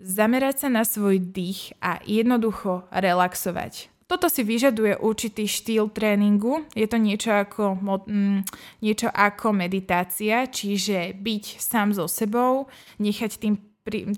zamerať 0.00 0.66
sa 0.66 0.68
na 0.72 0.82
svoj 0.82 1.20
dých 1.20 1.76
a 1.84 2.00
jednoducho 2.08 2.88
relaxovať. 2.88 3.89
Toto 4.10 4.26
si 4.26 4.42
vyžaduje 4.42 4.98
určitý 4.98 5.46
štýl 5.46 5.86
tréningu. 5.94 6.66
Je 6.74 6.90
to 6.90 6.98
niečo 6.98 7.30
ako, 7.30 7.78
mm, 8.10 8.42
niečo 8.82 9.06
ako 9.06 9.54
meditácia, 9.54 10.50
čiže 10.50 11.14
byť 11.14 11.44
sám 11.62 11.94
so 11.94 12.10
sebou, 12.10 12.66
nechať 12.98 13.38
tým, 13.38 13.54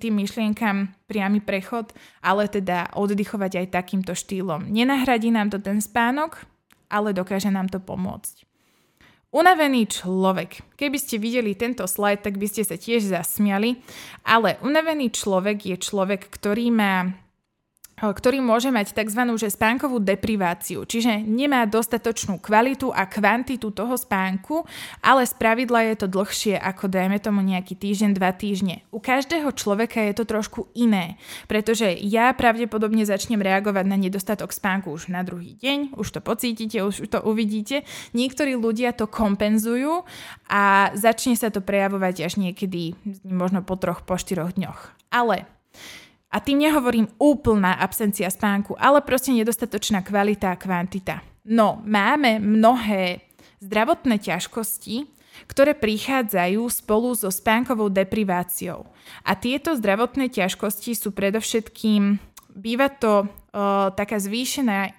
tým 0.00 0.14
myšlienkam 0.16 0.96
priamy 1.04 1.44
prechod, 1.44 1.92
ale 2.24 2.48
teda 2.48 2.88
oddychovať 2.96 3.52
aj 3.60 3.66
takýmto 3.68 4.16
štýlom. 4.16 4.72
Nenahradí 4.72 5.28
nám 5.28 5.52
to 5.52 5.60
ten 5.60 5.84
spánok, 5.84 6.40
ale 6.88 7.12
dokáže 7.12 7.52
nám 7.52 7.68
to 7.68 7.76
pomôcť. 7.76 8.48
Unavený 9.32 9.92
človek. 9.92 10.76
Keby 10.76 10.96
ste 10.96 11.20
videli 11.20 11.52
tento 11.52 11.84
slajd, 11.84 12.24
tak 12.24 12.40
by 12.40 12.48
ste 12.48 12.64
sa 12.64 12.80
tiež 12.80 13.12
zasmiali, 13.12 13.80
ale 14.24 14.56
unavený 14.64 15.12
človek 15.12 15.68
je 15.68 15.76
človek, 15.76 16.32
ktorý 16.32 16.72
má 16.72 17.12
ktorý 17.98 18.42
môže 18.42 18.72
mať 18.72 18.96
tzv. 18.96 19.22
Že 19.32 19.54
spánkovú 19.54 19.98
depriváciu, 20.02 20.84
čiže 20.84 21.22
nemá 21.22 21.64
dostatočnú 21.64 22.38
kvalitu 22.38 22.90
a 22.90 23.06
kvantitu 23.08 23.70
toho 23.70 23.94
spánku, 23.96 24.66
ale 25.00 25.24
z 25.24 25.32
pravidla 25.34 25.88
je 25.92 25.94
to 26.04 26.06
dlhšie 26.10 26.54
ako 26.58 26.90
dajme 26.90 27.18
tomu 27.18 27.40
nejaký 27.42 27.74
týždeň, 27.78 28.10
dva 28.14 28.30
týždne. 28.34 28.84
U 28.92 29.00
každého 29.00 29.50
človeka 29.54 30.02
je 30.02 30.14
to 30.14 30.24
trošku 30.28 30.68
iné, 30.76 31.16
pretože 31.46 31.86
ja 32.02 32.30
pravdepodobne 32.36 33.06
začnem 33.06 33.40
reagovať 33.40 33.84
na 33.88 33.96
nedostatok 33.98 34.52
spánku 34.52 34.92
už 34.92 35.10
na 35.10 35.24
druhý 35.26 35.56
deň, 35.58 35.96
už 35.96 36.18
to 36.18 36.20
pocítite, 36.20 36.78
už 36.82 37.08
to 37.08 37.18
uvidíte. 37.22 37.82
Niektorí 38.12 38.54
ľudia 38.58 38.92
to 38.92 39.08
kompenzujú 39.08 40.04
a 40.50 40.92
začne 40.94 41.34
sa 41.34 41.48
to 41.48 41.64
prejavovať 41.64 42.28
až 42.28 42.38
niekedy 42.38 42.94
možno 43.24 43.64
po 43.64 43.78
troch, 43.80 44.04
po 44.04 44.18
štyroch 44.20 44.54
dňoch. 44.54 44.94
Ale 45.12 45.48
A 46.32 46.40
tým 46.40 46.64
nehovorím 46.64 47.12
úplná 47.20 47.76
absencia 47.76 48.32
spánku, 48.32 48.72
ale 48.80 49.04
proste 49.04 49.36
nedostatočná 49.36 50.00
kvalita 50.00 50.56
a 50.56 50.56
kvantita. 50.56 51.20
No, 51.44 51.84
máme 51.84 52.40
mnohé 52.40 53.20
zdravotné 53.60 54.16
ťažkosti, 54.16 55.06
ktoré 55.48 55.76
prichádzajú 55.76 56.60
spolu 56.72 57.12
so 57.12 57.28
spánkovou 57.28 57.92
depriváciou. 57.92 58.88
A 59.24 59.36
tieto 59.36 59.76
zdravotné 59.76 60.32
ťažkosti 60.32 60.96
sú 60.96 61.12
predovšetkým, 61.12 62.20
býva 62.52 62.88
to 62.92 63.24
o, 63.24 63.26
taká 63.92 64.20
zvýšená 64.20 64.92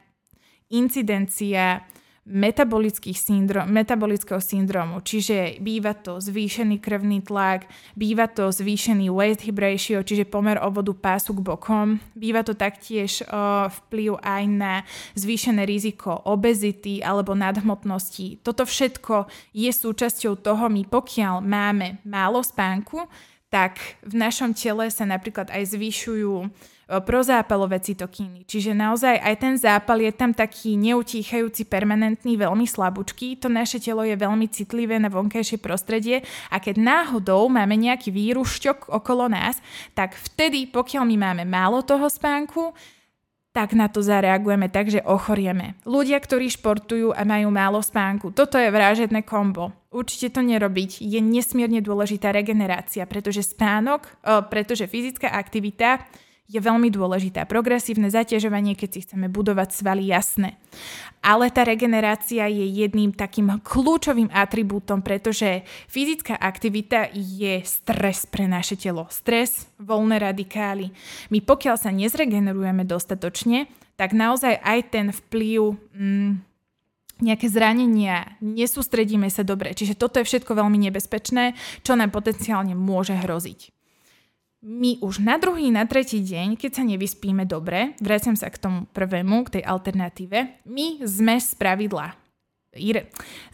incidencia 0.73 1.85
metabolických 2.23 3.19
syndrom, 3.19 3.67
metabolického 3.67 4.39
syndromu, 4.39 5.03
čiže 5.03 5.59
býva 5.59 5.91
to 5.91 6.23
zvýšený 6.23 6.79
krvný 6.79 7.19
tlak, 7.19 7.67
býva 7.99 8.31
to 8.31 8.47
zvýšený 8.47 9.11
weight 9.11 9.43
hip 9.43 9.59
ratio, 9.59 9.99
čiže 9.99 10.31
pomer 10.31 10.55
obvodu 10.63 10.95
pásu 10.95 11.35
k 11.35 11.43
bokom, 11.43 11.99
býva 12.15 12.47
to 12.47 12.55
taktiež 12.55 13.27
uh, 13.27 13.67
vplyv 13.67 14.23
aj 14.23 14.43
na 14.47 14.73
zvýšené 15.19 15.67
riziko 15.67 16.15
obezity 16.23 17.03
alebo 17.03 17.35
nadhmotnosti. 17.35 18.39
Toto 18.39 18.63
všetko 18.63 19.27
je 19.51 19.67
súčasťou 19.67 20.39
toho, 20.39 20.71
my 20.71 20.87
pokiaľ 20.87 21.43
máme 21.43 21.99
málo 22.07 22.39
spánku, 22.39 23.03
tak 23.51 23.77
v 24.01 24.17
našom 24.17 24.55
tele 24.57 24.89
sa 24.89 25.05
napríklad 25.05 25.53
aj 25.53 25.77
zvyšujú 25.77 26.49
prozápalové 27.01 27.81
cytokíny. 27.81 28.45
Čiže 28.45 28.77
naozaj 28.77 29.17
aj 29.17 29.35
ten 29.41 29.55
zápal 29.57 30.03
je 30.03 30.13
tam 30.13 30.35
taký 30.35 30.77
neutíchajúci, 30.77 31.65
permanentný, 31.65 32.37
veľmi 32.37 32.69
slabúčky. 32.69 33.39
To 33.41 33.49
naše 33.49 33.81
telo 33.81 34.05
je 34.05 34.13
veľmi 34.13 34.45
citlivé 34.51 35.01
na 35.01 35.09
vonkajšie 35.09 35.57
prostredie 35.63 36.21
a 36.53 36.61
keď 36.61 36.77
náhodou 36.77 37.49
máme 37.49 37.73
nejaký 37.79 38.13
výrušťok 38.13 38.93
okolo 38.93 39.31
nás, 39.31 39.57
tak 39.97 40.13
vtedy, 40.13 40.69
pokiaľ 40.69 41.03
my 41.09 41.17
máme 41.17 41.43
málo 41.47 41.81
toho 41.81 42.05
spánku, 42.05 42.75
tak 43.53 43.77
na 43.77 43.85
to 43.85 44.01
zareagujeme 44.01 44.65
tak, 44.65 44.89
že 44.89 45.05
ochorieme. 45.05 45.77
Ľudia, 45.85 46.17
ktorí 46.17 46.49
športujú 46.49 47.13
a 47.13 47.21
majú 47.21 47.53
málo 47.53 47.85
spánku, 47.85 48.33
toto 48.33 48.57
je 48.57 48.65
vražedné 48.73 49.21
kombo. 49.21 49.69
Určite 49.93 50.33
to 50.33 50.41
nerobiť. 50.41 51.05
Je 51.05 51.21
nesmierne 51.21 51.77
dôležitá 51.77 52.33
regenerácia, 52.33 53.05
pretože 53.05 53.45
spánok, 53.45 54.09
pretože 54.49 54.89
fyzická 54.89 55.37
aktivita 55.37 56.01
je 56.53 56.61
veľmi 56.61 56.93
dôležitá. 56.93 57.49
Progresívne 57.49 58.13
zaťažovanie, 58.13 58.77
keď 58.77 58.89
si 58.93 58.99
chceme 59.09 59.25
budovať 59.25 59.73
svaly, 59.73 60.13
jasné. 60.13 60.61
Ale 61.25 61.49
tá 61.49 61.65
regenerácia 61.65 62.45
je 62.45 62.61
jedným 62.69 63.09
takým 63.09 63.57
kľúčovým 63.65 64.29
atribútom, 64.29 65.01
pretože 65.01 65.65
fyzická 65.89 66.37
aktivita 66.37 67.09
je 67.17 67.65
stres 67.65 68.29
pre 68.29 68.45
naše 68.45 68.77
telo. 68.77 69.09
Stres, 69.09 69.65
voľné 69.81 70.21
radikály. 70.21 70.93
My 71.33 71.41
pokiaľ 71.41 71.75
sa 71.81 71.89
nezregenerujeme 71.89 72.85
dostatočne, 72.85 73.65
tak 73.97 74.13
naozaj 74.13 74.61
aj 74.61 74.79
ten 74.93 75.09
vplyv... 75.09 75.73
Mm, 75.97 76.45
nejaké 77.23 77.47
zranenia, 77.47 78.35
nesústredíme 78.43 79.31
sa 79.31 79.47
dobre. 79.47 79.71
Čiže 79.71 79.95
toto 79.95 80.19
je 80.19 80.27
všetko 80.27 80.59
veľmi 80.59 80.75
nebezpečné, 80.91 81.55
čo 81.79 81.95
nám 81.95 82.11
potenciálne 82.11 82.75
môže 82.75 83.15
hroziť 83.15 83.82
my 84.63 85.03
už 85.03 85.19
na 85.19 85.35
druhý, 85.35 85.67
na 85.75 85.83
tretí 85.83 86.23
deň, 86.23 86.55
keď 86.55 86.71
sa 86.79 86.83
nevyspíme 86.87 87.43
dobre, 87.43 87.99
vraciam 87.99 88.39
sa 88.39 88.47
k 88.47 88.57
tomu 88.57 88.79
prvému, 88.95 89.43
k 89.45 89.59
tej 89.59 89.63
alternatíve, 89.67 90.63
my 90.63 91.03
sme 91.03 91.35
z 91.35 91.51
pravidla. 91.59 92.15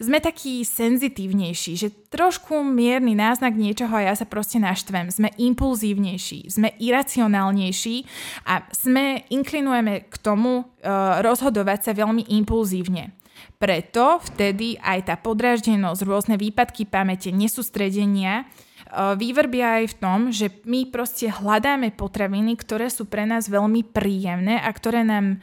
Sme 0.00 0.16
takí 0.16 0.64
senzitívnejší, 0.64 1.76
že 1.76 1.92
trošku 2.08 2.64
mierny 2.64 3.12
náznak 3.12 3.52
niečoho 3.52 3.92
a 3.92 4.08
ja 4.08 4.14
sa 4.16 4.24
proste 4.24 4.56
naštvem. 4.56 5.12
Sme 5.12 5.28
impulzívnejší, 5.36 6.48
sme 6.48 6.72
iracionálnejší 6.80 8.08
a 8.48 8.64
sme, 8.72 9.28
inklinujeme 9.28 10.08
k 10.08 10.14
tomu 10.24 10.64
uh, 10.64 11.20
rozhodovať 11.20 11.78
sa 11.84 11.92
veľmi 11.92 12.32
impulzívne. 12.32 13.12
Preto 13.60 14.24
vtedy 14.24 14.80
aj 14.80 15.12
tá 15.12 15.14
podráždenosť, 15.20 16.00
rôzne 16.08 16.40
výpadky 16.40 16.88
pamäte, 16.88 17.28
nesústredenia, 17.28 18.48
vývrbia 19.16 19.82
aj 19.82 19.86
v 19.94 19.98
tom, 19.98 20.18
že 20.34 20.50
my 20.66 20.90
proste 20.90 21.30
hľadáme 21.30 21.94
potraviny, 21.94 22.58
ktoré 22.58 22.90
sú 22.90 23.06
pre 23.06 23.24
nás 23.24 23.46
veľmi 23.46 23.86
príjemné 23.86 24.58
a 24.58 24.70
ktoré 24.70 25.06
nám 25.06 25.40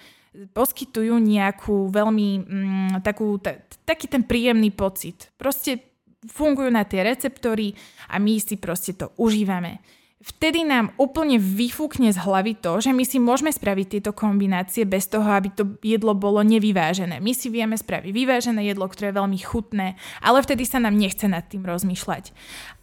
poskytujú 0.54 1.18
nejakú 1.18 1.90
veľmi 1.90 2.28
mm, 2.46 2.92
takú, 3.02 3.42
t- 3.42 3.58
taký 3.88 4.06
ten 4.06 4.22
príjemný 4.22 4.70
pocit. 4.70 5.34
Proste 5.40 5.82
fungujú 6.30 6.70
na 6.70 6.86
tie 6.86 7.02
receptory 7.02 7.74
a 8.12 8.22
my 8.22 8.38
si 8.38 8.60
proste 8.60 8.94
to 8.94 9.10
užívame. 9.18 9.82
Vtedy 10.18 10.66
nám 10.66 10.98
úplne 10.98 11.38
vyfúkne 11.38 12.10
z 12.10 12.18
hlavy 12.18 12.58
to, 12.58 12.82
že 12.82 12.90
my 12.90 13.06
si 13.06 13.22
môžeme 13.22 13.54
spraviť 13.54 13.86
tieto 13.98 14.12
kombinácie 14.18 14.82
bez 14.82 15.06
toho, 15.06 15.30
aby 15.30 15.54
to 15.54 15.78
jedlo 15.86 16.18
bolo 16.18 16.42
nevyvážené. 16.42 17.22
My 17.22 17.38
si 17.38 17.54
vieme 17.54 17.78
spraviť 17.78 18.10
vyvážené 18.10 18.66
jedlo, 18.66 18.90
ktoré 18.90 19.14
je 19.14 19.20
veľmi 19.22 19.38
chutné, 19.38 19.94
ale 20.20 20.42
vtedy 20.42 20.66
sa 20.66 20.82
nám 20.82 20.98
nechce 20.98 21.30
nad 21.30 21.46
tým 21.46 21.62
rozmýšľať. 21.62 22.34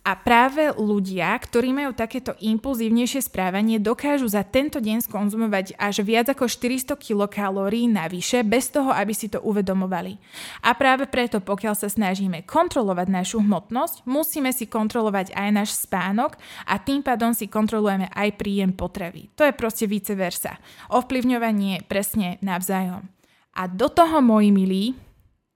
A 0.05 0.21
práve 0.21 0.69
ľudia, 0.77 1.33
ktorí 1.33 1.73
majú 1.73 1.97
takéto 1.97 2.37
impulzívnejšie 2.37 3.25
správanie, 3.25 3.81
dokážu 3.81 4.29
za 4.29 4.45
tento 4.45 4.77
deň 4.77 5.09
skonzumovať 5.09 5.81
až 5.81 6.05
viac 6.05 6.29
ako 6.29 6.45
400 6.45 6.93
kilokalórií 7.01 7.89
navyše, 7.89 8.45
bez 8.45 8.69
toho, 8.69 8.93
aby 8.93 9.17
si 9.17 9.33
to 9.33 9.41
uvedomovali. 9.41 10.21
A 10.61 10.77
práve 10.77 11.09
preto, 11.09 11.41
pokiaľ 11.41 11.73
sa 11.73 11.89
snažíme 11.89 12.45
kontrolovať 12.45 13.09
našu 13.09 13.41
hmotnosť, 13.41 14.05
musíme 14.05 14.53
si 14.53 14.69
kontrolovať 14.69 15.33
aj 15.33 15.49
náš 15.57 15.71
spánok 15.89 16.37
a 16.69 16.77
tým 16.77 17.01
pádom 17.01 17.33
si 17.33 17.49
kontrolujeme 17.49 18.13
aj 18.13 18.37
príjem 18.37 18.77
potravy. 18.77 19.33
To 19.41 19.49
je 19.49 19.57
proste 19.57 19.89
vice 19.89 20.13
versa. 20.13 20.61
Ovplyvňovanie 20.93 21.81
presne 21.89 22.37
navzájom. 22.45 23.09
A 23.57 23.63
do 23.73 23.89
toho, 23.89 24.21
moji 24.21 24.53
milí, 24.53 24.85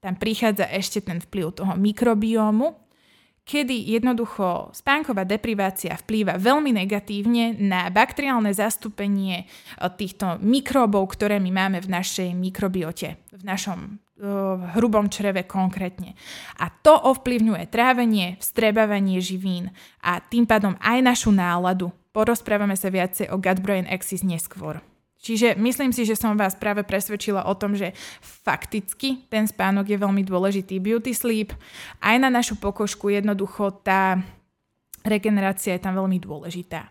tam 0.00 0.16
prichádza 0.16 0.72
ešte 0.72 1.04
ten 1.04 1.20
vplyv 1.20 1.52
toho 1.52 1.76
mikrobiómu, 1.76 2.87
kedy 3.48 3.96
jednoducho 3.96 4.68
spánková 4.76 5.24
deprivácia 5.24 5.96
vplýva 5.96 6.36
veľmi 6.36 6.76
negatívne 6.76 7.56
na 7.56 7.88
bakteriálne 7.88 8.52
zastúpenie 8.52 9.42
eh, 9.42 9.88
týchto 9.96 10.36
mikróbov, 10.44 11.16
ktoré 11.16 11.40
my 11.40 11.48
máme 11.48 11.80
v 11.80 11.88
našej 11.88 12.36
mikrobiote, 12.36 13.16
v 13.32 13.42
našom 13.42 13.96
v 14.18 14.62
hrubom 14.74 15.06
čreve 15.06 15.46
konkrétne. 15.46 16.18
A 16.58 16.74
to 16.74 16.90
ovplyvňuje 16.90 17.70
trávenie, 17.70 18.34
vstrebávanie 18.42 19.22
živín 19.22 19.70
a 20.02 20.18
tým 20.18 20.42
pádom 20.42 20.74
aj 20.82 20.98
našu 21.06 21.30
náladu. 21.30 21.94
Porozprávame 22.10 22.74
sa 22.74 22.90
viacej 22.90 23.30
o 23.30 23.38
gut-brain 23.38 23.86
axis 23.86 24.26
neskôr. 24.26 24.82
Čiže 25.18 25.58
myslím 25.58 25.90
si, 25.90 26.06
že 26.06 26.14
som 26.14 26.38
vás 26.38 26.54
práve 26.54 26.86
presvedčila 26.86 27.50
o 27.50 27.54
tom, 27.58 27.74
že 27.74 27.90
fakticky 28.22 29.26
ten 29.26 29.50
spánok 29.50 29.90
je 29.90 29.98
veľmi 29.98 30.22
dôležitý. 30.22 30.78
Beauty 30.78 31.10
sleep, 31.10 31.50
aj 31.98 32.16
na 32.22 32.30
našu 32.30 32.54
pokožku 32.54 33.10
jednoducho 33.10 33.82
tá 33.82 34.22
regenerácia 35.02 35.74
je 35.74 35.82
tam 35.82 35.98
veľmi 35.98 36.22
dôležitá. 36.22 36.86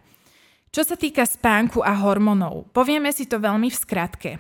Čo 0.68 0.84
sa 0.84 1.00
týka 1.00 1.24
spánku 1.24 1.80
a 1.80 1.96
hormónov, 1.96 2.68
povieme 2.76 3.10
si 3.16 3.26
to 3.26 3.40
veľmi 3.40 3.72
v 3.72 3.80
skratke. 3.80 4.32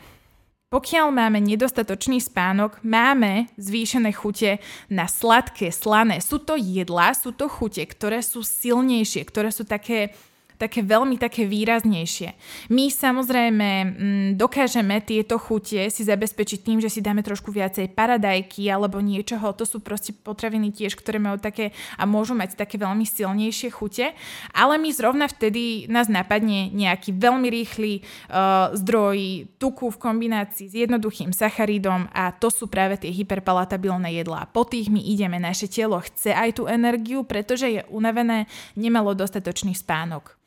Pokiaľ 0.68 1.08
máme 1.16 1.40
nedostatočný 1.40 2.20
spánok, 2.20 2.84
máme 2.84 3.48
zvýšené 3.56 4.12
chute 4.12 4.60
na 4.92 5.08
sladké, 5.08 5.72
slané. 5.72 6.20
Sú 6.20 6.44
to 6.44 6.60
jedlá, 6.60 7.16
sú 7.16 7.32
to 7.32 7.48
chute, 7.48 7.80
ktoré 7.88 8.20
sú 8.20 8.44
silnejšie, 8.44 9.24
ktoré 9.24 9.48
sú 9.48 9.64
také 9.64 10.12
také 10.58 10.82
veľmi 10.82 11.22
také 11.22 11.46
výraznejšie. 11.46 12.34
My 12.74 12.90
samozrejme 12.90 13.70
mm, 13.86 14.30
dokážeme 14.36 15.00
tieto 15.06 15.38
chutie 15.38 15.88
si 15.94 16.02
zabezpečiť 16.02 16.60
tým, 16.66 16.78
že 16.82 16.90
si 16.90 17.00
dáme 17.00 17.22
trošku 17.22 17.54
viacej 17.54 17.94
paradajky 17.94 18.66
alebo 18.68 18.98
niečoho. 18.98 19.54
To 19.54 19.64
sú 19.64 19.80
proste 19.80 20.12
potraviny 20.18 20.74
tiež, 20.74 20.98
ktoré 20.98 21.22
majú 21.22 21.38
také 21.38 21.72
a 21.96 22.10
môžu 22.10 22.34
mať 22.34 22.58
také 22.58 22.82
veľmi 22.82 23.06
silnejšie 23.06 23.70
chute. 23.70 24.18
Ale 24.52 24.82
my 24.82 24.90
zrovna 24.90 25.30
vtedy 25.30 25.86
nás 25.88 26.10
napadne 26.10 26.74
nejaký 26.74 27.14
veľmi 27.14 27.48
rýchly 27.54 28.02
uh, 28.02 28.74
zdroj 28.74 29.48
tuku 29.62 29.94
v 29.94 30.02
kombinácii 30.02 30.66
s 30.68 30.74
jednoduchým 30.74 31.30
sacharidom 31.32 32.10
a 32.12 32.34
to 32.34 32.50
sú 32.50 32.66
práve 32.66 32.98
tie 32.98 33.14
hyperpalatabilné 33.14 34.18
jedlá. 34.18 34.50
Po 34.50 34.66
tých 34.66 34.90
my 34.90 35.00
ideme, 35.00 35.38
naše 35.38 35.70
telo 35.70 36.02
chce 36.02 36.34
aj 36.34 36.58
tú 36.58 36.64
energiu, 36.66 37.22
pretože 37.22 37.70
je 37.70 37.82
unavené, 37.94 38.50
nemalo 38.74 39.14
dostatočný 39.14 39.78
spánok. 39.78 40.38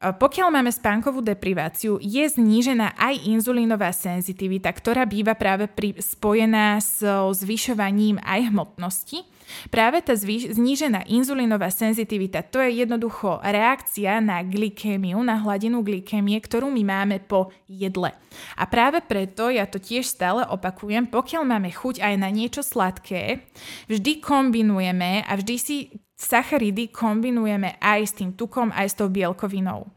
Pokiaľ 0.00 0.48
máme 0.48 0.72
spánkovú 0.72 1.20
depriváciu, 1.20 2.00
je 2.00 2.24
znížená 2.24 2.96
aj 2.96 3.20
inzulínová 3.20 3.92
senzitivita, 3.92 4.72
ktorá 4.72 5.04
býva 5.04 5.36
práve 5.36 5.68
pri, 5.68 5.92
spojená 6.00 6.80
so 6.80 7.28
zvyšovaním 7.36 8.16
aj 8.24 8.48
hmotnosti. 8.48 9.28
Práve 9.68 10.00
tá 10.00 10.16
zvýš- 10.16 10.56
znížená 10.56 11.04
inzulínová 11.04 11.68
senzitivita, 11.68 12.48
to 12.48 12.64
je 12.64 12.80
jednoducho 12.80 13.44
reakcia 13.44 14.24
na 14.24 14.40
glykémiu, 14.40 15.20
na 15.20 15.36
hladinu 15.36 15.84
glykémie, 15.84 16.40
ktorú 16.40 16.72
my 16.72 16.80
máme 16.80 17.20
po 17.20 17.52
jedle. 17.68 18.16
A 18.56 18.64
práve 18.64 19.04
preto, 19.04 19.52
ja 19.52 19.68
to 19.68 19.76
tiež 19.76 20.08
stále 20.08 20.48
opakujem, 20.48 21.12
pokiaľ 21.12 21.44
máme 21.44 21.68
chuť 21.76 22.00
aj 22.00 22.14
na 22.16 22.32
niečo 22.32 22.64
sladké, 22.64 23.44
vždy 23.84 24.24
kombinujeme 24.24 25.28
a 25.28 25.32
vždy 25.36 25.56
si 25.60 25.76
sacharidy 26.20 26.92
kombinujeme 26.92 27.80
aj 27.80 28.00
s 28.04 28.12
tým 28.12 28.36
tukom, 28.36 28.68
aj 28.76 28.92
s 28.92 28.94
tou 29.00 29.08
bielkovinou. 29.08 29.88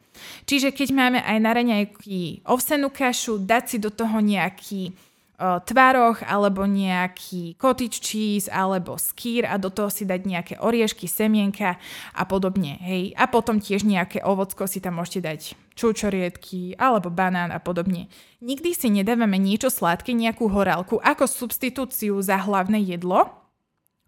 Čiže 0.47 0.71
keď 0.71 0.89
máme 0.95 1.19
aj 1.19 1.37
na 1.43 1.51
raňajky 1.51 2.47
ovsenú 2.47 2.87
kašu, 2.87 3.43
dať 3.43 3.63
si 3.67 3.77
do 3.81 3.91
toho 3.91 4.23
nejaký 4.23 4.95
tvaroch 5.43 6.23
alebo 6.23 6.63
nejaký 6.63 7.59
cottage 7.59 7.99
cheese 7.99 8.47
alebo 8.47 8.95
skýr 8.95 9.43
a 9.49 9.59
do 9.59 9.67
toho 9.67 9.91
si 9.91 10.07
dať 10.07 10.21
nejaké 10.23 10.53
oriešky, 10.61 11.09
semienka 11.09 11.75
a 12.15 12.23
podobne. 12.23 12.79
Hej. 12.79 13.11
A 13.19 13.27
potom 13.27 13.59
tiež 13.59 13.83
nejaké 13.83 14.23
ovocko 14.23 14.69
si 14.69 14.79
tam 14.79 15.01
môžete 15.01 15.19
dať 15.19 15.41
čučoriedky 15.75 16.79
alebo 16.79 17.11
banán 17.11 17.51
a 17.51 17.59
podobne. 17.59 18.07
Nikdy 18.39 18.71
si 18.71 18.87
nedávame 18.93 19.35
niečo 19.41 19.67
sladké, 19.67 20.15
nejakú 20.15 20.47
horálku 20.47 21.01
ako 21.03 21.27
substitúciu 21.27 22.15
za 22.23 22.39
hlavné 22.39 22.79
jedlo, 22.79 23.42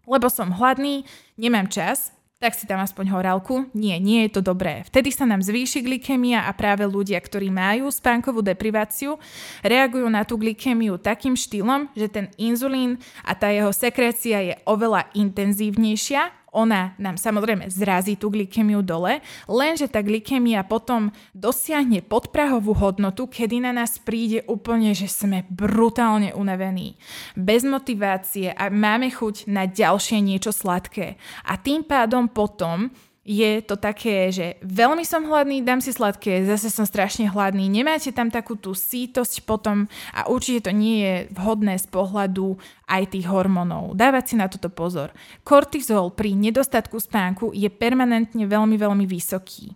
lebo 0.06 0.30
som 0.30 0.54
hladný, 0.54 1.04
nemám 1.36 1.68
čas 1.68 2.16
tak 2.36 2.52
si 2.52 2.68
tam 2.68 2.84
aspoň 2.84 3.16
horálku. 3.16 3.64
Nie, 3.72 3.96
nie 3.96 4.28
je 4.28 4.36
to 4.36 4.40
dobré. 4.44 4.84
Vtedy 4.84 5.08
sa 5.08 5.24
nám 5.24 5.40
zvýši 5.40 5.80
glykemia 5.80 6.44
a 6.44 6.52
práve 6.52 6.84
ľudia, 6.84 7.16
ktorí 7.16 7.48
majú 7.48 7.88
spánkovú 7.88 8.44
depriváciu, 8.44 9.16
reagujú 9.64 10.04
na 10.12 10.20
tú 10.20 10.36
glykemiu 10.36 11.00
takým 11.00 11.32
štýlom, 11.32 11.88
že 11.96 12.12
ten 12.12 12.28
inzulín 12.36 13.00
a 13.24 13.32
tá 13.32 13.48
jeho 13.48 13.72
sekrécia 13.72 14.52
je 14.52 14.54
oveľa 14.68 15.08
intenzívnejšia 15.16 16.45
ona 16.56 16.96
nám 16.96 17.20
samozrejme 17.20 17.68
zrazí 17.68 18.16
tú 18.16 18.32
glykemiu 18.32 18.80
dole, 18.80 19.20
lenže 19.44 19.92
tá 19.92 20.00
glykemia 20.00 20.64
potom 20.64 21.12
dosiahne 21.36 22.00
podprahovú 22.00 22.72
hodnotu, 22.72 23.28
kedy 23.28 23.60
na 23.60 23.76
nás 23.76 24.00
príde 24.00 24.40
úplne, 24.48 24.96
že 24.96 25.12
sme 25.12 25.44
brutálne 25.52 26.32
unavení. 26.32 26.96
Bez 27.36 27.60
motivácie 27.68 28.56
a 28.56 28.72
máme 28.72 29.12
chuť 29.12 29.52
na 29.52 29.68
ďalšie 29.68 30.24
niečo 30.24 30.56
sladké. 30.56 31.20
A 31.44 31.60
tým 31.60 31.84
pádom 31.84 32.32
potom 32.32 32.88
je 33.26 33.58
to 33.66 33.74
také, 33.74 34.30
že 34.30 34.46
veľmi 34.62 35.02
som 35.02 35.26
hladný, 35.26 35.66
dám 35.66 35.82
si 35.82 35.90
sladké, 35.90 36.46
zase 36.46 36.70
som 36.70 36.86
strašne 36.86 37.26
hladný, 37.26 37.66
nemáte 37.66 38.14
tam 38.14 38.30
takú 38.30 38.54
tú 38.54 38.70
sítosť 38.70 39.42
potom 39.42 39.90
a 40.14 40.30
určite 40.30 40.70
to 40.70 40.72
nie 40.72 41.02
je 41.02 41.14
vhodné 41.34 41.74
z 41.82 41.90
pohľadu 41.90 42.54
aj 42.86 43.02
tých 43.10 43.26
hormónov. 43.26 43.98
Dávať 43.98 44.24
si 44.30 44.34
na 44.38 44.46
toto 44.46 44.70
pozor. 44.70 45.10
Kortizol 45.42 46.14
pri 46.14 46.38
nedostatku 46.38 47.02
spánku 47.02 47.50
je 47.50 47.66
permanentne 47.66 48.46
veľmi, 48.46 48.78
veľmi 48.78 49.04
vysoký. 49.10 49.74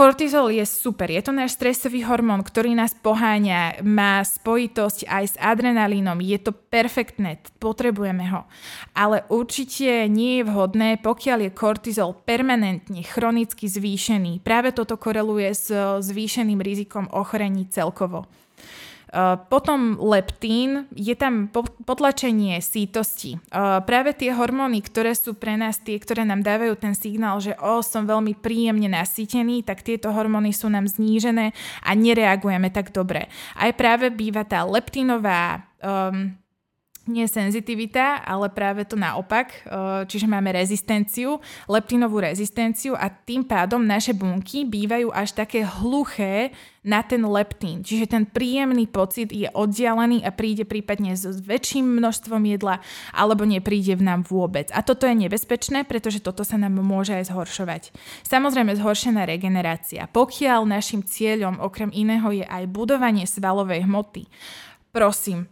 Kortizol 0.00 0.56
je 0.56 0.64
super, 0.64 1.12
je 1.12 1.20
to 1.20 1.28
náš 1.28 1.60
stresový 1.60 2.00
hormón, 2.08 2.40
ktorý 2.40 2.72
nás 2.72 2.96
poháňa, 2.96 3.84
má 3.84 4.24
spojitosť 4.24 5.04
aj 5.04 5.24
s 5.28 5.34
adrenalínom, 5.36 6.24
je 6.24 6.40
to 6.40 6.56
perfektné, 6.56 7.36
potrebujeme 7.60 8.24
ho. 8.32 8.48
Ale 8.96 9.28
určite 9.28 10.08
nie 10.08 10.40
je 10.40 10.48
vhodné, 10.48 11.04
pokiaľ 11.04 11.44
je 11.44 11.50
kortizol 11.52 12.16
permanentne, 12.16 13.04
chronicky 13.04 13.68
zvýšený. 13.68 14.40
Práve 14.40 14.72
toto 14.72 14.96
koreluje 14.96 15.52
s 15.52 15.68
zvýšeným 16.00 16.64
rizikom 16.64 17.04
ochorení 17.12 17.68
celkovo. 17.68 18.24
Eh, 19.10 19.36
potom 19.50 19.98
leptín, 19.98 20.86
je 20.94 21.18
tam 21.18 21.50
potlačenie 21.82 22.62
sítosti. 22.62 23.42
Eh, 23.42 23.82
práve 23.82 24.14
tie 24.14 24.30
hormóny, 24.30 24.78
ktoré 24.86 25.18
sú 25.18 25.34
pre 25.34 25.58
nás 25.58 25.82
tie, 25.82 25.98
ktoré 25.98 26.22
nám 26.22 26.46
dávajú 26.46 26.78
ten 26.78 26.94
signál, 26.94 27.42
že 27.42 27.58
o, 27.58 27.82
som 27.82 28.06
veľmi 28.06 28.38
príjemne 28.38 28.86
nasýtený, 28.86 29.66
tak 29.66 29.82
tieto 29.82 30.14
hormóny 30.14 30.54
sú 30.54 30.70
nám 30.70 30.86
znížené 30.86 31.50
a 31.82 31.90
nereagujeme 31.98 32.70
tak 32.70 32.94
dobre. 32.94 33.26
Aj 33.58 33.74
práve 33.74 34.14
býva 34.14 34.46
tá 34.46 34.62
leptínová 34.62 35.66
um, 35.82 36.30
nie 37.08 37.24
senzitivita, 37.24 38.24
ale 38.24 38.52
práve 38.52 38.84
to 38.84 38.98
naopak, 38.98 39.52
eh, 39.52 39.60
čiže 40.04 40.28
máme 40.28 40.52
rezistenciu, 40.52 41.40
leptinovú 41.70 42.20
rezistenciu 42.20 42.92
a 42.96 43.08
tým 43.08 43.46
pádom 43.46 43.80
naše 43.80 44.12
bunky 44.12 44.68
bývajú 44.68 45.08
až 45.14 45.32
také 45.32 45.64
hluché 45.64 46.52
na 46.80 47.04
ten 47.04 47.20
leptín. 47.28 47.84
Čiže 47.84 48.08
ten 48.08 48.24
príjemný 48.24 48.88
pocit 48.88 49.28
je 49.28 49.52
oddialený 49.52 50.24
a 50.24 50.32
príde 50.32 50.64
prípadne 50.64 51.12
s 51.12 51.28
väčším 51.28 51.84
množstvom 52.00 52.40
jedla 52.48 52.80
alebo 53.12 53.44
nepríde 53.44 54.00
v 54.00 54.06
nám 54.06 54.24
vôbec. 54.24 54.72
A 54.72 54.80
toto 54.80 55.04
je 55.04 55.12
nebezpečné, 55.12 55.84
pretože 55.84 56.24
toto 56.24 56.40
sa 56.40 56.56
nám 56.56 56.80
môže 56.80 57.12
aj 57.12 57.28
zhoršovať. 57.28 57.82
Samozrejme 58.24 58.72
zhoršená 58.80 59.28
regenerácia. 59.28 60.08
Pokiaľ 60.08 60.64
našim 60.64 61.04
cieľom 61.04 61.60
okrem 61.60 61.92
iného 61.92 62.32
je 62.32 62.48
aj 62.48 62.64
budovanie 62.72 63.28
svalovej 63.28 63.84
hmoty, 63.84 64.24
Prosím, 64.90 65.46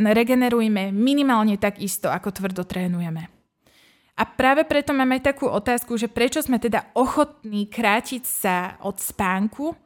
regenerujme 0.00 0.96
minimálne 0.96 1.60
tak 1.60 1.76
isto, 1.84 2.08
ako 2.08 2.32
tvrdo 2.32 2.64
trénujeme. 2.64 3.28
A 4.16 4.22
práve 4.28 4.64
preto 4.64 4.92
máme 4.92 5.20
takú 5.20 5.48
otázku, 5.48 5.96
že 5.96 6.08
prečo 6.08 6.40
sme 6.44 6.60
teda 6.60 6.88
ochotní 6.96 7.68
krátiť 7.68 8.22
sa 8.24 8.56
od 8.84 9.00
spánku, 9.00 9.76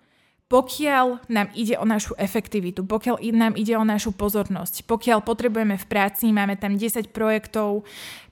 pokiaľ 0.47 1.27
nám 1.27 1.51
ide 1.59 1.75
o 1.75 1.83
našu 1.83 2.15
efektivitu, 2.15 2.87
pokiaľ 2.87 3.19
nám 3.35 3.59
ide 3.59 3.75
o 3.75 3.83
našu 3.83 4.15
pozornosť, 4.15 4.87
pokiaľ 4.87 5.27
potrebujeme 5.27 5.75
v 5.75 5.87
práci, 5.91 6.31
máme 6.31 6.55
tam 6.55 6.79
10 6.79 7.11
projektov, 7.11 7.83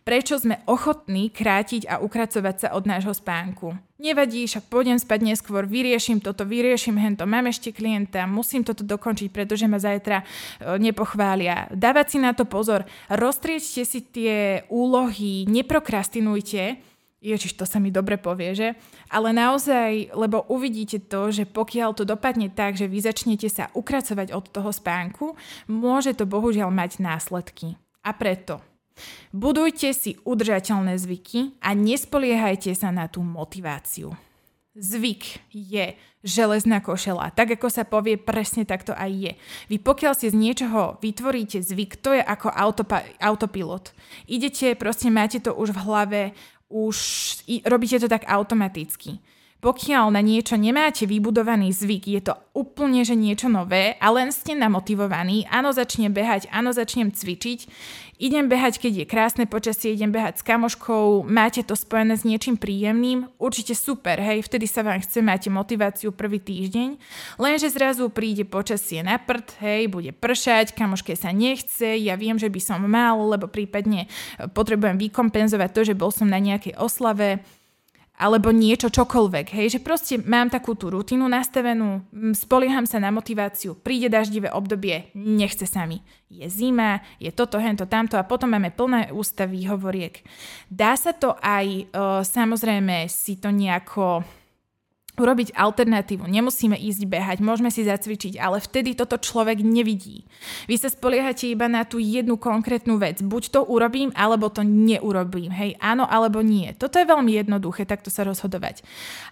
prečo 0.04 0.36
sme 0.36 0.60
ochotní 0.68 1.32
krátiť 1.32 1.88
a 1.88 1.98
ukracovať 1.98 2.56
sa 2.60 2.68
od 2.76 2.84
nášho 2.84 3.16
spánku. 3.16 3.72
Nevadí, 3.96 4.44
však 4.44 4.68
pôjdem 4.68 5.00
spať 5.00 5.20
neskôr, 5.24 5.64
vyrieším 5.64 6.20
toto, 6.20 6.44
vyrieším 6.44 7.00
hento, 7.00 7.24
mám 7.24 7.48
ešte 7.48 7.72
klienta, 7.72 8.28
musím 8.28 8.60
toto 8.60 8.84
dokončiť, 8.84 9.32
pretože 9.32 9.64
ma 9.64 9.80
zajtra 9.80 10.20
e, 10.20 10.24
nepochvália. 10.76 11.72
Dávať 11.72 12.06
si 12.14 12.18
na 12.20 12.36
to 12.36 12.44
pozor, 12.44 12.84
roztriečte 13.08 13.82
si 13.88 14.04
tie 14.04 14.68
úlohy, 14.68 15.48
neprokrastinujte, 15.48 16.92
Ježiš, 17.24 17.56
to 17.56 17.64
sa 17.64 17.80
mi 17.80 17.88
dobre 17.88 18.20
povie, 18.20 18.52
že? 18.52 18.68
Ale 19.08 19.32
naozaj, 19.32 20.12
lebo 20.12 20.44
uvidíte 20.52 21.00
to, 21.00 21.32
že 21.32 21.48
pokiaľ 21.48 21.96
to 21.96 22.04
dopadne 22.04 22.52
tak, 22.52 22.76
že 22.76 22.84
vy 22.84 23.00
začnete 23.00 23.48
sa 23.48 23.72
ukracovať 23.72 24.36
od 24.36 24.44
toho 24.52 24.68
spánku, 24.68 25.32
môže 25.64 26.12
to 26.12 26.28
bohužiaľ 26.28 26.68
mať 26.68 27.00
následky. 27.00 27.80
A 28.04 28.12
preto 28.12 28.60
budujte 29.34 29.90
si 29.94 30.16
udržateľné 30.22 30.98
zvyky 30.98 31.58
a 31.62 31.74
nespoliehajte 31.74 32.72
sa 32.74 32.94
na 32.94 33.10
tú 33.10 33.22
motiváciu. 33.22 34.14
Zvyk 34.74 35.38
je 35.54 35.94
železná 36.26 36.82
košela. 36.82 37.30
Tak 37.30 37.54
ako 37.54 37.70
sa 37.70 37.86
povie, 37.86 38.18
presne 38.18 38.66
takto 38.66 38.90
aj 38.90 39.10
je. 39.12 39.32
Vy 39.70 39.76
pokiaľ 39.78 40.18
si 40.18 40.26
z 40.32 40.34
niečoho 40.34 40.98
vytvoríte 40.98 41.62
zvyk, 41.62 42.02
to 42.02 42.10
je 42.16 42.22
ako 42.24 42.50
autopa- 42.50 43.06
autopilot. 43.22 43.94
Idete, 44.26 44.74
proste 44.74 45.14
máte 45.14 45.38
to 45.38 45.54
už 45.54 45.70
v 45.70 45.82
hlave, 45.86 46.22
už 46.72 46.96
robíte 47.62 48.02
to 48.02 48.10
tak 48.10 48.26
automaticky. 48.26 49.22
Pokiaľ 49.64 50.12
na 50.12 50.20
niečo 50.20 50.60
nemáte 50.60 51.08
vybudovaný 51.08 51.72
zvyk, 51.72 52.04
je 52.04 52.20
to 52.20 52.36
úplne 52.52 53.00
že 53.00 53.16
niečo 53.16 53.48
nové 53.48 53.96
a 53.96 54.12
len 54.12 54.28
ste 54.28 54.52
namotivovaní, 54.52 55.48
áno 55.48 55.72
začnem 55.72 56.12
behať, 56.12 56.52
áno 56.52 56.68
začnem 56.68 57.08
cvičiť, 57.08 57.64
idem 58.18 58.46
behať, 58.46 58.78
keď 58.78 58.92
je 59.02 59.06
krásne 59.06 59.44
počasie, 59.46 59.94
idem 59.94 60.14
behať 60.14 60.40
s 60.40 60.46
kamoškou, 60.46 61.26
máte 61.26 61.62
to 61.66 61.74
spojené 61.74 62.14
s 62.14 62.22
niečím 62.22 62.54
príjemným, 62.54 63.28
určite 63.38 63.74
super, 63.74 64.18
hej, 64.20 64.46
vtedy 64.46 64.66
sa 64.70 64.86
vám 64.86 65.02
chce, 65.02 65.20
máte 65.20 65.48
motiváciu 65.50 66.14
prvý 66.14 66.38
týždeň, 66.38 66.96
lenže 67.38 67.68
zrazu 67.74 68.10
príde 68.10 68.46
počasie 68.46 69.02
na 69.02 69.18
prd, 69.18 69.58
hej, 69.60 69.82
bude 69.90 70.10
pršať, 70.14 70.72
kamoške 70.76 71.18
sa 71.18 71.34
nechce, 71.34 71.98
ja 71.98 72.14
viem, 72.14 72.38
že 72.38 72.50
by 72.50 72.60
som 72.62 72.80
mal, 72.84 73.18
lebo 73.18 73.50
prípadne 73.50 74.06
potrebujem 74.54 74.98
vykompenzovať 74.98 75.70
to, 75.74 75.80
že 75.92 75.98
bol 75.98 76.14
som 76.14 76.30
na 76.30 76.38
nejakej 76.38 76.78
oslave, 76.78 77.42
alebo 78.14 78.54
niečo 78.54 78.94
čokoľvek, 78.94 79.46
hej, 79.58 79.78
že 79.78 79.80
proste 79.82 80.22
mám 80.22 80.46
takú 80.46 80.78
tú 80.78 80.86
rutinu 80.86 81.26
nastavenú, 81.26 82.06
spolieham 82.38 82.86
sa 82.86 83.02
na 83.02 83.10
motiváciu, 83.10 83.74
príde 83.74 84.06
daždivé 84.06 84.54
obdobie, 84.54 85.10
nechce 85.18 85.66
sa 85.66 85.82
mi. 85.82 85.98
Je 86.30 86.46
zima, 86.46 87.02
je 87.18 87.34
toto, 87.34 87.58
hento, 87.58 87.90
tamto 87.90 88.14
a 88.14 88.26
potom 88.26 88.54
máme 88.54 88.70
plné 88.70 89.10
ústa 89.10 89.50
výhovoriek. 89.50 90.22
Dá 90.70 90.94
sa 90.94 91.10
to 91.10 91.34
aj, 91.42 91.66
e, 91.66 91.82
samozrejme, 92.22 93.10
si 93.10 93.38
to 93.38 93.50
nejako 93.50 94.22
urobiť 95.14 95.54
alternatívu. 95.54 96.26
Nemusíme 96.26 96.74
ísť 96.74 97.06
behať, 97.06 97.38
môžeme 97.38 97.70
si 97.70 97.86
zacvičiť, 97.86 98.34
ale 98.38 98.58
vtedy 98.58 98.98
toto 98.98 99.14
človek 99.14 99.62
nevidí. 99.62 100.26
Vy 100.66 100.74
sa 100.78 100.90
spoliehate 100.90 101.46
iba 101.46 101.70
na 101.70 101.86
tú 101.86 102.02
jednu 102.02 102.34
konkrétnu 102.34 102.98
vec. 102.98 103.22
Buď 103.22 103.42
to 103.54 103.60
urobím, 103.62 104.10
alebo 104.18 104.50
to 104.50 104.66
neurobím. 104.66 105.54
Hej, 105.54 105.78
áno 105.78 106.04
alebo 106.04 106.42
nie. 106.42 106.74
Toto 106.74 106.98
je 106.98 107.06
veľmi 107.06 107.30
jednoduché, 107.30 107.86
takto 107.86 108.10
sa 108.10 108.26
rozhodovať. 108.26 108.82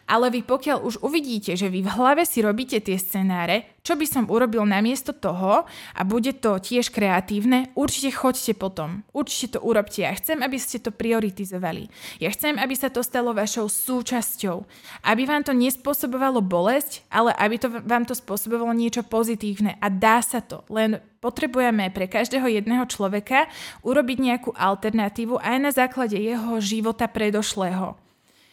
Ale 0.07 0.31
vy 0.31 0.47
pokiaľ 0.47 0.87
už 0.87 1.03
uvidíte, 1.03 1.59
že 1.59 1.67
vy 1.67 1.83
v 1.83 1.93
hlave 1.99 2.23
si 2.23 2.39
robíte 2.43 2.79
tie 2.79 2.95
scenáre, 2.95 3.82
čo 3.83 3.99
by 3.99 4.07
som 4.07 4.31
urobil 4.31 4.63
namiesto 4.63 5.11
toho 5.11 5.67
a 5.67 6.01
bude 6.07 6.39
to 6.39 6.63
tiež 6.63 6.95
kreatívne, 6.95 7.75
určite 7.75 8.15
choďte 8.15 8.55
potom. 8.55 9.03
Určite 9.11 9.59
to 9.59 9.67
urobte. 9.67 10.07
Ja 10.07 10.15
chcem, 10.15 10.39
aby 10.39 10.55
ste 10.55 10.79
to 10.79 10.95
prioritizovali. 10.95 11.91
Ja 12.23 12.31
chcem, 12.31 12.63
aby 12.63 12.79
sa 12.79 12.95
to 12.95 13.03
stalo 13.03 13.35
vašou 13.35 13.67
súčasťou. 13.67 14.63
Aby 15.03 15.27
vám 15.27 15.43
to 15.43 15.51
nespôsobovalo 15.51 16.39
bolesť, 16.39 17.03
ale 17.11 17.35
aby 17.35 17.59
to 17.59 17.69
vám 17.83 18.07
to 18.07 18.15
spôsobovalo 18.15 18.71
niečo 18.71 19.03
pozitívne. 19.03 19.75
A 19.83 19.91
dá 19.91 20.23
sa 20.23 20.39
to. 20.39 20.63
Len 20.71 21.03
potrebujeme 21.19 21.91
pre 21.91 22.07
každého 22.07 22.47
jedného 22.47 22.87
človeka 22.87 23.51
urobiť 23.83 24.19
nejakú 24.23 24.51
alternatívu 24.55 25.43
aj 25.43 25.57
na 25.59 25.71
základe 25.75 26.15
jeho 26.15 26.63
života 26.63 27.11
predošlého. 27.11 27.99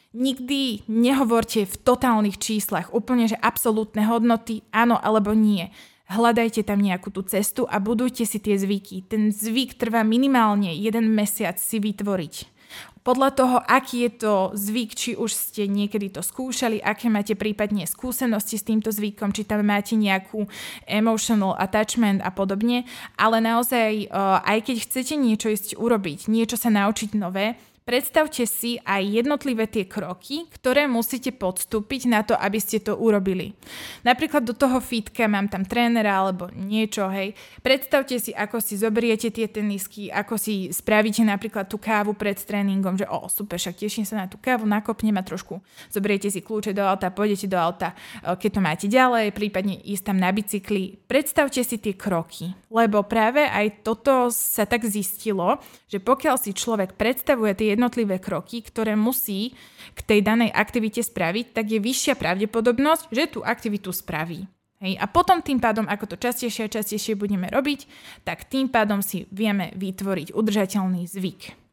Nikdy 0.09 0.89
nehovorte 0.89 1.69
v 1.69 1.75
totálnych 1.85 2.41
číslach, 2.41 2.89
úplne 2.89 3.29
že 3.29 3.37
absolútne 3.37 4.09
hodnoty, 4.09 4.65
áno 4.73 4.97
alebo 4.97 5.37
nie. 5.37 5.69
Hľadajte 6.09 6.65
tam 6.65 6.81
nejakú 6.81 7.13
tú 7.13 7.21
cestu 7.21 7.69
a 7.69 7.77
budujte 7.77 8.25
si 8.25 8.41
tie 8.41 8.57
zvyky. 8.57 9.05
Ten 9.05 9.29
zvyk 9.29 9.77
trvá 9.77 10.01
minimálne 10.01 10.73
jeden 10.73 11.13
mesiac 11.13 11.61
si 11.61 11.77
vytvoriť. 11.77 12.57
Podľa 13.05 13.29
toho, 13.37 13.57
aký 13.61 14.09
je 14.09 14.11
to 14.25 14.33
zvyk, 14.57 14.91
či 14.97 15.11
už 15.13 15.29
ste 15.29 15.69
niekedy 15.69 16.09
to 16.09 16.25
skúšali, 16.25 16.81
aké 16.81 17.09
máte 17.09 17.37
prípadne 17.37 17.85
skúsenosti 17.85 18.57
s 18.57 18.65
týmto 18.65 18.89
zvykom, 18.89 19.29
či 19.29 19.45
tam 19.45 19.61
máte 19.61 19.93
nejakú 19.93 20.45
emotional 20.89 21.53
attachment 21.57 22.25
a 22.25 22.33
podobne, 22.33 22.85
ale 23.13 23.41
naozaj, 23.41 24.09
aj 24.41 24.57
keď 24.65 24.75
chcete 24.85 25.13
niečo 25.17 25.53
ísť 25.53 25.77
urobiť, 25.77 26.29
niečo 26.29 26.57
sa 26.57 26.73
naučiť 26.73 27.13
nové, 27.17 27.57
Predstavte 27.89 28.45
si 28.45 28.77
aj 28.85 29.01
jednotlivé 29.01 29.65
tie 29.65 29.89
kroky, 29.89 30.45
ktoré 30.53 30.85
musíte 30.85 31.33
podstúpiť 31.33 32.05
na 32.05 32.21
to, 32.21 32.37
aby 32.37 32.61
ste 32.61 32.77
to 32.77 32.93
urobili. 32.93 33.57
Napríklad 34.05 34.45
do 34.45 34.53
toho 34.53 34.77
fitka 34.77 35.25
mám 35.25 35.49
tam 35.49 35.65
trénera 35.65 36.21
alebo 36.21 36.53
niečo, 36.53 37.09
hej. 37.09 37.33
Predstavte 37.65 38.21
si, 38.21 38.29
ako 38.29 38.61
si 38.61 38.77
zoberiete 38.77 39.33
tie 39.33 39.49
tenisky, 39.49 40.13
ako 40.13 40.37
si 40.37 40.69
spravíte 40.69 41.25
napríklad 41.25 41.65
tú 41.65 41.81
kávu 41.81 42.13
pred 42.13 42.37
tréningom, 42.37 42.93
že 42.93 43.09
o, 43.09 43.25
super, 43.25 43.57
však 43.57 43.81
teším 43.81 44.05
sa 44.05 44.21
na 44.21 44.29
tú 44.29 44.37
kávu, 44.37 44.69
nakopnem 44.69 45.17
a 45.17 45.25
trošku 45.25 45.57
zoberiete 45.89 46.29
si 46.29 46.45
kľúče 46.45 46.77
do 46.77 46.85
auta, 46.85 47.09
pôjdete 47.09 47.49
do 47.49 47.57
auta, 47.57 47.97
e, 48.21 48.37
keď 48.37 48.49
to 48.53 48.61
máte 48.61 48.85
ďalej, 48.85 49.33
prípadne 49.33 49.81
ísť 49.81 50.13
tam 50.13 50.21
na 50.21 50.29
bicykli. 50.29 51.01
Predstavte 51.09 51.65
si 51.65 51.81
tie 51.81 51.97
kroky, 51.97 52.53
lebo 52.69 53.01
práve 53.01 53.49
aj 53.49 53.81
toto 53.81 54.29
sa 54.29 54.69
tak 54.69 54.85
zistilo, 54.85 55.57
že 55.89 55.97
pokiaľ 55.97 56.37
si 56.37 56.53
človek 56.53 56.93
predstavuje 56.93 57.57
tie 57.57 57.78
jednotlivé 57.79 58.19
kroky, 58.19 58.59
ktoré 58.59 58.99
musí 58.99 59.55
k 59.95 59.99
tej 60.03 60.19
danej 60.19 60.51
aktivite 60.51 60.99
spraviť, 60.99 61.55
tak 61.55 61.71
je 61.71 61.79
vyššia 61.79 62.19
pravdepodobnosť, 62.19 63.07
že 63.15 63.31
tú 63.31 63.39
aktivitu 63.39 63.95
spraví. 63.95 64.43
Hej. 64.83 64.99
A 64.99 65.07
potom 65.07 65.39
tým 65.39 65.63
pádom, 65.63 65.87
ako 65.87 66.11
to 66.11 66.15
častejšie 66.19 66.67
a 66.67 66.73
častejšie 66.75 67.15
budeme 67.15 67.47
robiť, 67.47 67.87
tak 68.27 68.51
tým 68.51 68.67
pádom 68.67 68.99
si 68.99 69.23
vieme 69.31 69.71
vytvoriť 69.79 70.35
udržateľný 70.35 71.07
zvyk. 71.07 71.68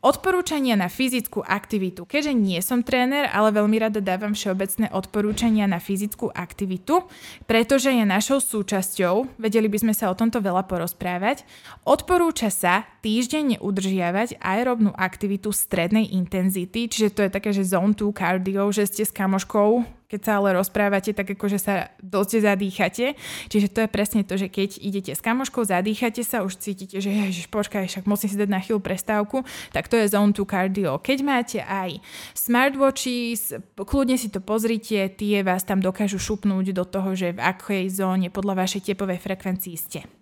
Odporúčania 0.00 0.80
na 0.80 0.88
fyzickú 0.88 1.44
aktivitu. 1.44 2.08
Keďže 2.08 2.32
nie 2.32 2.56
som 2.64 2.80
tréner, 2.80 3.28
ale 3.28 3.52
veľmi 3.52 3.76
rada 3.84 4.00
dávam 4.00 4.32
všeobecné 4.32 4.88
odporúčania 4.96 5.68
na 5.68 5.76
fyzickú 5.76 6.32
aktivitu, 6.32 7.04
pretože 7.44 7.92
je 7.92 8.00
našou 8.08 8.40
súčasťou, 8.40 9.36
vedeli 9.36 9.68
by 9.68 9.76
sme 9.84 9.92
sa 9.92 10.08
o 10.08 10.16
tomto 10.16 10.40
veľa 10.40 10.64
porozprávať, 10.64 11.44
odporúča 11.84 12.48
sa 12.48 12.88
týždenne 13.04 13.60
udržiavať 13.60 14.40
aerobnú 14.40 14.96
aktivitu 14.96 15.52
strednej 15.52 16.08
intenzity, 16.16 16.88
čiže 16.88 17.12
to 17.12 17.20
je 17.28 17.34
také, 17.36 17.52
že 17.52 17.68
zone 17.68 17.92
2 17.92 18.08
cardio, 18.16 18.72
že 18.72 18.88
ste 18.88 19.04
s 19.04 19.12
kamoškou 19.12 19.99
keď 20.10 20.20
sa 20.26 20.32
ale 20.42 20.58
rozprávate, 20.58 21.14
tak 21.14 21.38
akože 21.38 21.62
sa 21.62 21.94
dosť 22.02 22.42
zadýchate. 22.42 23.14
Čiže 23.46 23.70
to 23.70 23.78
je 23.86 23.88
presne 23.88 24.26
to, 24.26 24.34
že 24.34 24.50
keď 24.50 24.82
idete 24.82 25.14
s 25.14 25.22
kamoškou, 25.22 25.62
zadýchate 25.62 26.26
sa, 26.26 26.42
už 26.42 26.58
cítite, 26.58 26.98
že 26.98 27.14
ježiš, 27.14 27.46
počkaj, 27.46 27.86
však 27.86 28.10
musím 28.10 28.28
si 28.34 28.36
dať 28.36 28.50
na 28.50 28.58
chvíľu 28.58 28.82
prestávku, 28.82 29.46
tak 29.70 29.86
to 29.86 29.94
je 29.94 30.10
zone 30.10 30.34
to 30.34 30.42
cardio. 30.42 30.98
Keď 30.98 31.18
máte 31.22 31.58
aj 31.62 32.02
smartwatches, 32.34 33.54
kľudne 33.78 34.18
si 34.18 34.28
to 34.28 34.42
pozrite, 34.42 35.14
tie 35.14 35.46
vás 35.46 35.62
tam 35.62 35.78
dokážu 35.78 36.18
šupnúť 36.18 36.74
do 36.74 36.82
toho, 36.82 37.14
že 37.14 37.30
v 37.30 37.40
akej 37.40 37.86
zóne 37.88 38.28
podľa 38.34 38.66
vašej 38.66 38.90
tepovej 38.90 39.22
frekvencii 39.22 39.76
ste. 39.78 40.19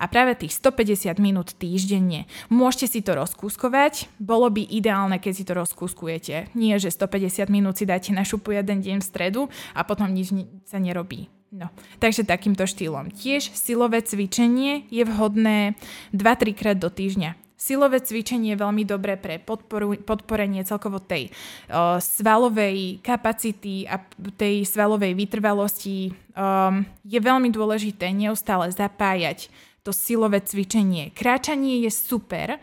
A 0.00 0.08
práve 0.08 0.36
tých 0.36 0.56
150 0.58 1.16
minút 1.20 1.56
týždenne. 1.56 2.26
Môžete 2.52 2.86
si 2.86 3.00
to 3.00 3.16
rozkúskovať, 3.16 4.08
bolo 4.20 4.48
by 4.48 4.62
ideálne, 4.64 5.16
keď 5.20 5.32
si 5.32 5.44
to 5.44 5.52
rozkúskujete. 5.56 6.52
Nie, 6.56 6.80
že 6.80 6.92
150 6.92 7.50
minút 7.52 7.78
si 7.80 7.84
dáte 7.88 8.10
na 8.10 8.24
šupu 8.26 8.54
jeden 8.56 8.80
deň 8.80 8.96
v 9.00 9.08
stredu 9.08 9.42
a 9.74 9.84
potom 9.84 10.10
nič 10.10 10.32
sa 10.68 10.76
nerobí. 10.76 11.28
No, 11.50 11.66
takže 11.98 12.22
takýmto 12.22 12.62
štýlom. 12.62 13.10
Tiež 13.10 13.50
silové 13.58 14.06
cvičenie 14.06 14.86
je 14.86 15.02
vhodné 15.02 15.74
2-3 16.14 16.54
krát 16.54 16.78
do 16.78 16.86
týždňa. 16.86 17.34
Silové 17.60 18.00
cvičenie 18.00 18.56
je 18.56 18.62
veľmi 18.62 18.88
dobré 18.88 19.20
pre 19.20 19.36
podporu, 19.36 19.92
podporenie 20.00 20.64
celkovo 20.64 20.96
tej 20.96 21.28
o, 21.68 22.00
svalovej 22.00 23.04
kapacity 23.04 23.84
a 23.84 24.00
tej 24.40 24.64
svalovej 24.64 25.12
vytrvalosti. 25.12 26.14
Um, 26.32 26.88
je 27.04 27.20
veľmi 27.20 27.52
dôležité 27.52 28.16
neustále 28.16 28.72
zapájať 28.72 29.52
to 29.82 29.92
silové 29.92 30.44
cvičenie. 30.44 31.12
Kráčanie 31.12 31.80
je 31.84 31.90
super, 31.92 32.60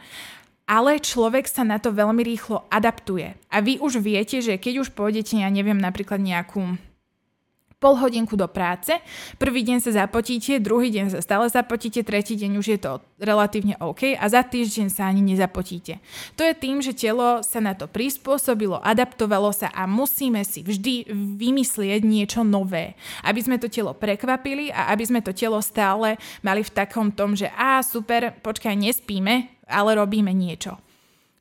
ale 0.68 1.00
človek 1.00 1.48
sa 1.48 1.64
na 1.64 1.80
to 1.80 1.96
veľmi 1.96 2.22
rýchlo 2.22 2.68
adaptuje. 2.68 3.34
A 3.50 3.64
vy 3.64 3.80
už 3.80 4.04
viete, 4.04 4.44
že 4.44 4.60
keď 4.60 4.84
už 4.84 4.92
pôjdete, 4.92 5.40
ja 5.40 5.48
neviem, 5.48 5.80
napríklad 5.80 6.20
nejakú 6.20 6.76
pol 7.78 7.94
hodinku 7.94 8.34
do 8.34 8.50
práce, 8.50 8.90
prvý 9.38 9.62
deň 9.62 9.78
sa 9.86 10.06
zapotíte, 10.06 10.58
druhý 10.58 10.90
deň 10.90 11.14
sa 11.14 11.20
stále 11.22 11.46
zapotíte, 11.46 12.02
tretí 12.02 12.34
deň 12.34 12.58
už 12.58 12.68
je 12.74 12.80
to 12.82 12.92
relatívne 13.22 13.78
OK 13.78 14.18
a 14.18 14.26
za 14.26 14.42
týždeň 14.42 14.90
sa 14.90 15.06
ani 15.06 15.22
nezapotíte. 15.22 16.02
To 16.34 16.42
je 16.42 16.58
tým, 16.58 16.82
že 16.82 16.98
telo 16.98 17.46
sa 17.46 17.62
na 17.62 17.78
to 17.78 17.86
prispôsobilo, 17.86 18.82
adaptovalo 18.82 19.54
sa 19.54 19.70
a 19.78 19.86
musíme 19.86 20.42
si 20.42 20.66
vždy 20.66 21.14
vymyslieť 21.38 22.02
niečo 22.02 22.42
nové, 22.42 22.98
aby 23.22 23.46
sme 23.46 23.62
to 23.62 23.70
telo 23.70 23.94
prekvapili 23.94 24.74
a 24.74 24.90
aby 24.90 25.06
sme 25.06 25.22
to 25.22 25.30
telo 25.30 25.62
stále 25.62 26.18
mali 26.42 26.66
v 26.66 26.74
takom 26.74 27.14
tom, 27.14 27.38
že 27.38 27.54
a 27.54 27.86
super, 27.86 28.34
počkaj, 28.42 28.74
nespíme, 28.74 29.54
ale 29.70 29.94
robíme 29.94 30.34
niečo. 30.34 30.87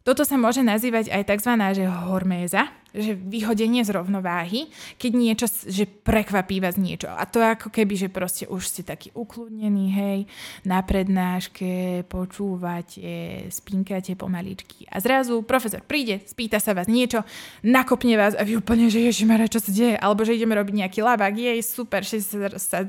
Toto 0.06 0.22
sa 0.22 0.38
môže 0.38 0.62
nazývať 0.62 1.10
aj 1.10 1.34
tzv. 1.34 1.58
Že 1.58 1.84
horméza, 2.06 2.70
že 2.94 3.18
vyhodenie 3.18 3.82
z 3.82 3.90
rovnováhy, 3.90 4.70
keď 5.02 5.12
niečo, 5.12 5.46
že 5.66 5.84
prekvapí 5.84 6.62
vás 6.62 6.78
niečo. 6.78 7.10
A 7.10 7.26
to 7.26 7.42
ako 7.42 7.74
keby, 7.74 7.98
že 7.98 8.08
proste 8.08 8.46
už 8.46 8.62
ste 8.70 8.82
taký 8.86 9.10
ukludnený, 9.18 9.86
hej, 9.90 10.18
na 10.62 10.78
prednáške, 10.80 12.06
počúvate, 12.06 13.50
spínkate 13.50 14.14
pomaličky. 14.14 14.86
A 14.94 15.02
zrazu 15.02 15.42
profesor 15.42 15.82
príde, 15.82 16.22
spýta 16.24 16.62
sa 16.62 16.70
vás 16.70 16.86
niečo, 16.86 17.26
nakopne 17.66 18.14
vás 18.14 18.38
a 18.38 18.46
vy 18.46 18.62
úplne, 18.62 18.86
že 18.86 19.02
ježišmarja, 19.10 19.52
čo 19.52 19.60
sa 19.60 19.74
deje? 19.74 19.98
Alebo 19.98 20.22
že 20.22 20.38
ideme 20.38 20.54
robiť 20.54 20.86
nejaký 20.86 21.02
labák, 21.02 21.34
jej, 21.34 21.58
super, 21.66 22.06
že 22.06 22.22
sa 22.56 22.86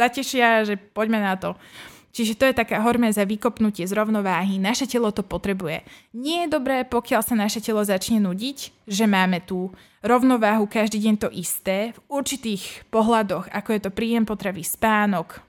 zatešia, 0.00 0.64
že 0.64 0.80
poďme 0.80 1.20
na 1.20 1.36
to. 1.36 1.54
Čiže 2.14 2.38
to 2.38 2.46
je 2.46 2.54
taká 2.54 2.78
horméza 2.78 3.26
vykopnutie 3.26 3.82
z 3.82 3.90
rovnováhy. 3.90 4.62
Naše 4.62 4.86
telo 4.86 5.10
to 5.10 5.26
potrebuje. 5.26 5.82
Nie 6.14 6.46
je 6.46 6.54
dobré, 6.54 6.86
pokiaľ 6.86 7.26
sa 7.26 7.34
naše 7.34 7.58
telo 7.58 7.82
začne 7.82 8.22
nudiť, 8.22 8.86
že 8.86 9.10
máme 9.10 9.42
tú 9.42 9.74
rovnováhu 9.98 10.70
každý 10.70 11.02
deň 11.02 11.14
to 11.18 11.28
isté. 11.34 11.90
V 11.90 12.22
určitých 12.22 12.86
pohľadoch, 12.94 13.50
ako 13.50 13.68
je 13.74 13.80
to 13.82 13.90
príjem 13.90 14.22
potravy, 14.22 14.62
spánok, 14.62 15.42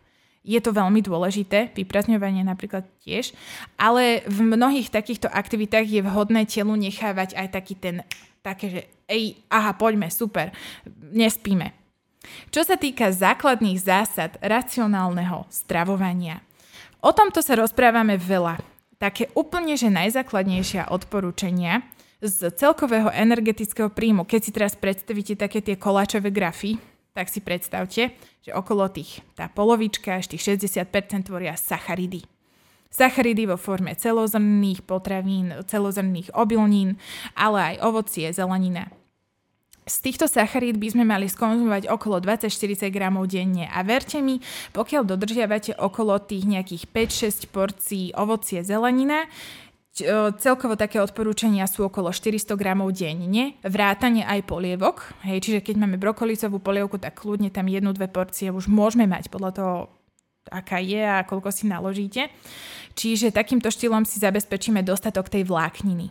je 0.46 0.58
to 0.62 0.74
veľmi 0.74 1.02
dôležité, 1.06 1.74
vyprazňovanie 1.74 2.46
napríklad 2.46 2.86
tiež, 3.02 3.34
ale 3.82 4.22
v 4.30 4.46
mnohých 4.46 4.94
takýchto 4.94 5.26
aktivitách 5.26 5.86
je 5.90 6.02
vhodné 6.06 6.46
telu 6.46 6.74
nechávať 6.78 7.34
aj 7.34 7.48
taký 7.50 7.74
ten, 7.78 8.06
také, 8.46 8.66
že 8.70 8.82
ej, 9.10 9.42
aha, 9.50 9.74
poďme, 9.74 10.14
super, 10.14 10.54
nespíme. 11.14 11.74
Čo 12.50 12.66
sa 12.66 12.78
týka 12.78 13.10
základných 13.10 13.78
zásad 13.82 14.38
racionálneho 14.42 15.46
stravovania, 15.50 16.42
O 17.06 17.14
tomto 17.14 17.46
sa 17.46 17.54
rozprávame 17.54 18.18
veľa. 18.18 18.58
Také 18.98 19.30
úplne, 19.38 19.78
že 19.78 19.94
najzákladnejšia 19.94 20.90
odporúčania 20.90 21.86
z 22.18 22.50
celkového 22.50 23.14
energetického 23.14 23.94
príjmu, 23.94 24.26
keď 24.26 24.40
si 24.42 24.50
teraz 24.50 24.74
predstavíte 24.74 25.38
také 25.38 25.62
tie 25.62 25.78
koláčové 25.78 26.34
grafy, 26.34 26.82
tak 27.14 27.30
si 27.30 27.46
predstavte, 27.46 28.18
že 28.42 28.52
okolo 28.58 28.90
tých, 28.90 29.22
tá 29.38 29.46
polovička 29.46 30.18
až 30.18 30.34
tých 30.34 30.58
60% 30.58 31.30
tvoria 31.30 31.54
sacharidy. 31.54 32.26
Sacharidy 32.90 33.54
vo 33.54 33.62
forme 33.62 33.94
celozrnných 33.94 34.82
potravín, 34.82 35.62
celozrnných 35.62 36.34
obilnín, 36.34 36.98
ale 37.38 37.78
aj 37.78 37.86
ovocie, 37.86 38.34
zelenina. 38.34 38.90
Z 39.86 40.02
týchto 40.02 40.26
sacharíd 40.26 40.82
by 40.82 40.98
sme 40.98 41.06
mali 41.06 41.30
skonzumovať 41.30 41.94
okolo 41.94 42.18
20-40 42.18 42.90
gramov 42.90 43.30
denne 43.30 43.70
a 43.70 43.86
verte 43.86 44.18
mi, 44.18 44.42
pokiaľ 44.74 45.06
dodržiavate 45.06 45.78
okolo 45.78 46.18
tých 46.26 46.50
nejakých 46.50 46.90
5-6 46.90 47.54
porcií 47.54 48.10
ovocie 48.18 48.66
zelenina, 48.66 49.30
celkovo 50.42 50.74
také 50.74 50.98
odporúčania 50.98 51.70
sú 51.70 51.86
okolo 51.86 52.10
400 52.10 52.58
gramov 52.58 52.98
denne, 52.98 53.62
vrátane 53.62 54.26
aj 54.26 54.50
polievok, 54.50 55.22
hej, 55.22 55.40
čiže 55.40 55.62
keď 55.62 55.86
máme 55.86 56.02
brokolicovú 56.02 56.58
polievku, 56.58 56.98
tak 56.98 57.22
kľudne 57.22 57.54
tam 57.54 57.70
jednu, 57.70 57.94
dve 57.94 58.10
porcie 58.10 58.50
už 58.50 58.66
môžeme 58.66 59.06
mať 59.06 59.30
podľa 59.30 59.52
toho, 59.54 59.74
aká 60.50 60.82
je 60.82 61.00
a 61.00 61.22
koľko 61.24 61.54
si 61.54 61.70
naložíte. 61.70 62.34
Čiže 62.98 63.32
takýmto 63.32 63.70
štýlom 63.70 64.02
si 64.02 64.18
zabezpečíme 64.18 64.82
dostatok 64.82 65.30
tej 65.30 65.46
vlákniny. 65.46 66.10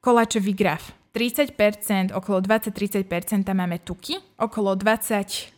Koláčový 0.00 0.54
graf 0.54 0.94
30%, 1.16 2.12
okolo 2.12 2.40
20-30% 2.40 3.44
tam 3.44 3.56
máme 3.56 3.78
tuky, 3.78 4.20
okolo 4.36 4.74
20, 4.74 5.48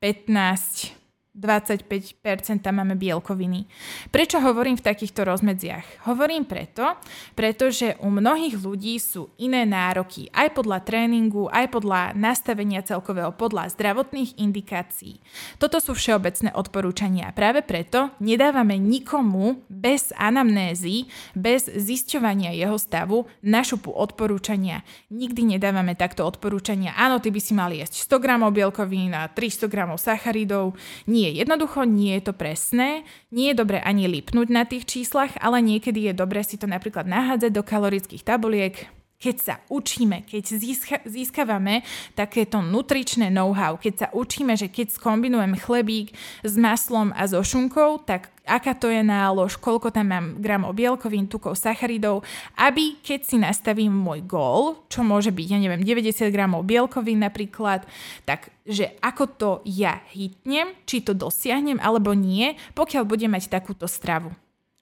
15, 0.00 0.97
25% 1.38 2.66
tam 2.66 2.82
máme 2.82 2.98
bielkoviny. 2.98 3.70
Prečo 4.10 4.42
hovorím 4.42 4.74
v 4.74 4.86
takýchto 4.90 5.22
rozmedziach? 5.22 6.10
Hovorím 6.10 6.42
preto, 6.44 6.98
pretože 7.38 7.94
u 8.02 8.10
mnohých 8.10 8.58
ľudí 8.58 8.98
sú 8.98 9.30
iné 9.38 9.62
nároky, 9.62 10.26
aj 10.34 10.58
podľa 10.58 10.82
tréningu, 10.82 11.46
aj 11.46 11.70
podľa 11.70 12.18
nastavenia 12.18 12.82
celkového, 12.82 13.30
podľa 13.38 13.70
zdravotných 13.78 14.42
indikácií. 14.42 15.22
Toto 15.62 15.78
sú 15.78 15.94
všeobecné 15.94 16.50
odporúčania. 16.58 17.30
Práve 17.30 17.62
preto 17.62 18.10
nedávame 18.18 18.74
nikomu 18.82 19.62
bez 19.70 20.10
anamnézy, 20.18 21.06
bez 21.38 21.70
zisťovania 21.70 22.50
jeho 22.58 22.74
stavu 22.74 23.30
na 23.46 23.62
šupu 23.62 23.94
odporúčania. 23.94 24.82
Nikdy 25.14 25.56
nedávame 25.56 25.94
takto 25.94 26.26
odporúčania. 26.26 26.98
Áno, 26.98 27.22
ty 27.22 27.30
by 27.30 27.40
si 27.40 27.52
mal 27.54 27.70
jesť 27.70 28.10
100 28.10 28.24
gramov 28.24 28.50
bielkovín 28.50 29.14
a 29.14 29.30
300 29.30 29.70
gramov 29.70 30.02
sacharidov. 30.02 30.74
Nie, 31.06 31.27
nie. 31.28 31.36
Jednoducho 31.36 31.84
nie 31.84 32.16
je 32.16 32.32
to 32.32 32.32
presné, 32.32 33.04
nie 33.28 33.52
je 33.52 33.60
dobre 33.60 33.84
ani 33.84 34.08
lipnúť 34.08 34.48
na 34.48 34.64
tých 34.64 34.88
číslach, 34.88 35.36
ale 35.44 35.60
niekedy 35.60 36.08
je 36.08 36.12
dobre 36.16 36.40
si 36.40 36.56
to 36.56 36.64
napríklad 36.64 37.04
nahádzať 37.04 37.52
do 37.52 37.60
kalorických 37.60 38.24
tabuliek, 38.24 38.88
keď 39.18 39.36
sa 39.42 39.54
učíme, 39.66 40.22
keď 40.22 40.42
získa, 40.46 40.96
získavame 41.02 41.82
takéto 42.14 42.62
nutričné 42.62 43.34
know-how, 43.34 43.74
keď 43.74 43.94
sa 43.98 44.08
učíme, 44.14 44.54
že 44.54 44.70
keď 44.70 44.94
skombinujem 44.94 45.58
chlebík 45.58 46.14
s 46.46 46.54
maslom 46.54 47.10
a 47.18 47.26
so 47.26 47.42
šunkou, 47.42 47.98
tak 48.06 48.30
aká 48.46 48.78
to 48.78 48.86
je 48.86 49.02
nálož, 49.02 49.58
koľko 49.58 49.90
tam 49.90 50.14
mám 50.14 50.26
gramov 50.38 50.78
bielkovín, 50.78 51.26
tukov, 51.26 51.58
sacharidov, 51.58 52.22
aby 52.54 53.02
keď 53.02 53.20
si 53.26 53.36
nastavím 53.42 53.90
môj 53.90 54.22
gól, 54.22 54.86
čo 54.86 55.02
môže 55.02 55.34
byť, 55.34 55.46
ja 55.50 55.58
neviem, 55.58 55.82
90 55.82 56.30
gramov 56.30 56.62
bielkovín 56.62 57.18
napríklad, 57.18 57.82
tak 58.22 58.54
že 58.62 58.94
ako 59.02 59.24
to 59.34 59.50
ja 59.66 59.98
hitnem, 60.14 60.78
či 60.86 61.02
to 61.02 61.10
dosiahnem 61.10 61.82
alebo 61.82 62.14
nie, 62.14 62.54
pokiaľ 62.78 63.02
budem 63.02 63.34
mať 63.34 63.50
takúto 63.50 63.90
stravu 63.90 64.30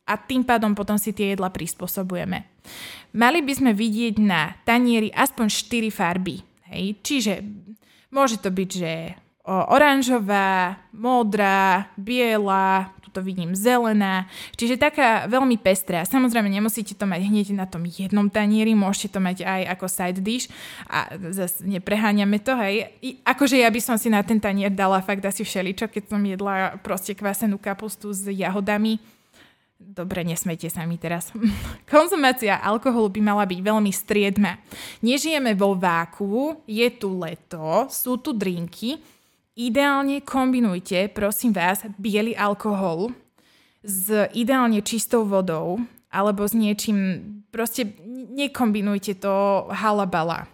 a 0.06 0.14
tým 0.14 0.46
pádom 0.46 0.72
potom 0.72 0.94
si 0.96 1.10
tie 1.10 1.34
jedla 1.34 1.50
prispôsobujeme. 1.50 2.46
Mali 3.12 3.42
by 3.42 3.52
sme 3.52 3.72
vidieť 3.74 4.22
na 4.22 4.54
tanieri 4.62 5.10
aspoň 5.10 5.46
4 5.50 5.90
farby. 5.90 6.46
Hej? 6.70 6.84
Čiže 7.02 7.32
môže 8.14 8.38
to 8.38 8.54
byť, 8.54 8.70
že 8.70 8.92
oranžová, 9.46 10.78
modrá, 10.90 11.86
biela, 11.94 12.90
tuto 12.98 13.22
vidím 13.22 13.54
zelená, 13.54 14.26
čiže 14.58 14.74
taká 14.74 15.30
veľmi 15.30 15.54
pestrá. 15.56 16.02
Samozrejme 16.02 16.50
nemusíte 16.50 16.98
to 16.98 17.06
mať 17.06 17.30
hneď 17.30 17.46
na 17.54 17.64
tom 17.64 17.86
jednom 17.86 18.26
tanieri, 18.26 18.74
môžete 18.74 19.14
to 19.14 19.20
mať 19.22 19.46
aj 19.46 19.62
ako 19.78 19.86
side 19.86 20.20
dish 20.20 20.50
a 20.90 21.14
zase 21.30 21.62
nepreháňame 21.62 22.42
to, 22.42 22.58
hej. 22.58 22.90
I, 23.00 23.22
akože 23.22 23.62
ja 23.62 23.70
by 23.70 23.80
som 23.80 23.96
si 23.96 24.10
na 24.10 24.26
ten 24.26 24.42
tanier 24.42 24.74
dala 24.74 24.98
fakt 24.98 25.22
asi 25.22 25.46
všeličo, 25.46 25.88
keď 25.88 26.10
som 26.10 26.20
jedla 26.26 26.76
proste 26.82 27.14
kvasenú 27.14 27.56
kapustu 27.62 28.10
s 28.10 28.26
jahodami, 28.26 28.98
Dobre, 29.76 30.24
nesmejte 30.24 30.72
sa 30.72 30.88
mi 30.88 30.96
teraz. 30.96 31.28
Konzumácia 31.92 32.56
alkoholu 32.64 33.12
by 33.12 33.20
mala 33.20 33.44
byť 33.44 33.60
veľmi 33.60 33.92
striedma. 33.92 34.56
Nežijeme 35.04 35.52
vo 35.52 35.76
váku, 35.76 36.64
je 36.64 36.88
tu 36.96 37.12
leto, 37.20 37.84
sú 37.92 38.16
tu 38.16 38.32
drinky. 38.32 38.96
Ideálne 39.56 40.24
kombinujte, 40.24 41.12
prosím 41.12 41.52
vás, 41.52 41.84
biely 41.96 42.32
alkohol 42.36 43.12
s 43.84 44.08
ideálne 44.32 44.80
čistou 44.80 45.24
vodou 45.28 45.80
alebo 46.08 46.48
s 46.48 46.56
niečím, 46.56 47.22
proste 47.52 47.92
nekombinujte 48.32 49.16
to 49.20 49.68
halabala. 49.68 50.48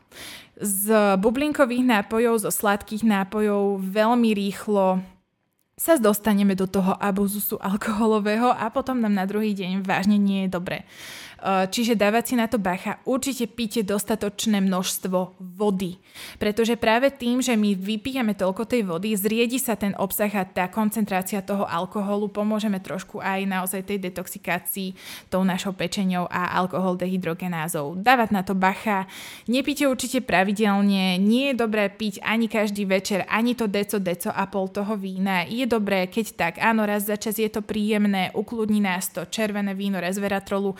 Z 0.59 1.18
bublinkových 1.18 1.83
nápojov, 1.83 2.43
zo 2.43 2.51
sladkých 2.51 3.03
nápojov 3.07 3.83
veľmi 3.83 4.35
rýchlo 4.35 5.03
sa 5.83 5.99
dostaneme 5.99 6.55
do 6.55 6.70
toho 6.70 6.95
abuzusu 6.95 7.59
alkoholového 7.59 8.55
a 8.55 8.70
potom 8.70 9.03
nám 9.03 9.18
na 9.18 9.26
druhý 9.26 9.51
deň 9.51 9.83
vážne 9.83 10.14
nie 10.14 10.47
je 10.47 10.55
dobre. 10.55 10.87
Eh, 11.43 11.66
čiže 11.66 11.99
dávať 11.99 12.24
si 12.30 12.34
na 12.38 12.47
to 12.47 12.62
bacha. 12.62 13.03
Určite 13.03 13.51
píte 13.51 13.82
dostatočné 13.82 14.62
množstvo 14.62 15.43
vody. 15.43 15.99
Pretože 16.38 16.78
práve 16.78 17.11
tým, 17.11 17.43
že 17.43 17.59
my 17.59 17.74
vypijeme 17.74 18.38
toľko 18.38 18.62
tej 18.62 18.86
vody, 18.86 19.11
zriedi 19.18 19.59
sa 19.59 19.74
ten 19.74 19.90
obsah 19.99 20.30
a 20.38 20.47
tá 20.47 20.70
koncentrácia 20.70 21.43
toho 21.43 21.66
alkoholu, 21.66 22.30
pomôžeme 22.30 22.78
trošku 22.78 23.18
aj 23.18 23.43
naozaj 23.43 23.82
tej 23.82 23.99
detoxikácii 24.07 24.95
tou 25.34 25.43
našou 25.43 25.74
pečenou 25.74 26.30
a 26.30 26.47
alkohol 26.62 26.95
dehydrogenázou. 26.95 27.99
Dávať 27.99 28.28
na 28.30 28.47
to 28.47 28.55
bacha. 28.55 29.11
Nepíte 29.51 29.90
určite 29.90 30.22
pravidelne. 30.22 31.18
Nie 31.18 31.51
je 31.51 31.59
dobré 31.59 31.90
piť 31.90 32.22
ani 32.22 32.47
každý 32.47 32.86
večer, 32.86 33.26
ani 33.26 33.59
to 33.59 33.66
deco, 33.66 33.99
deco 33.99 34.30
a 34.30 34.47
pol 34.47 34.70
toho 34.70 34.95
vína. 34.95 35.43
Je 35.43 35.66
dobré, 35.66 36.07
keď 36.07 36.26
tak, 36.38 36.55
áno, 36.62 36.86
raz 36.86 37.11
za 37.11 37.18
čas 37.18 37.34
je 37.34 37.51
to 37.51 37.66
príjemné, 37.66 38.30
ukludní 38.30 38.78
nás 38.78 39.11
to 39.11 39.26
červené 39.26 39.74
víno 39.74 39.99
resveratrolu 39.99 40.78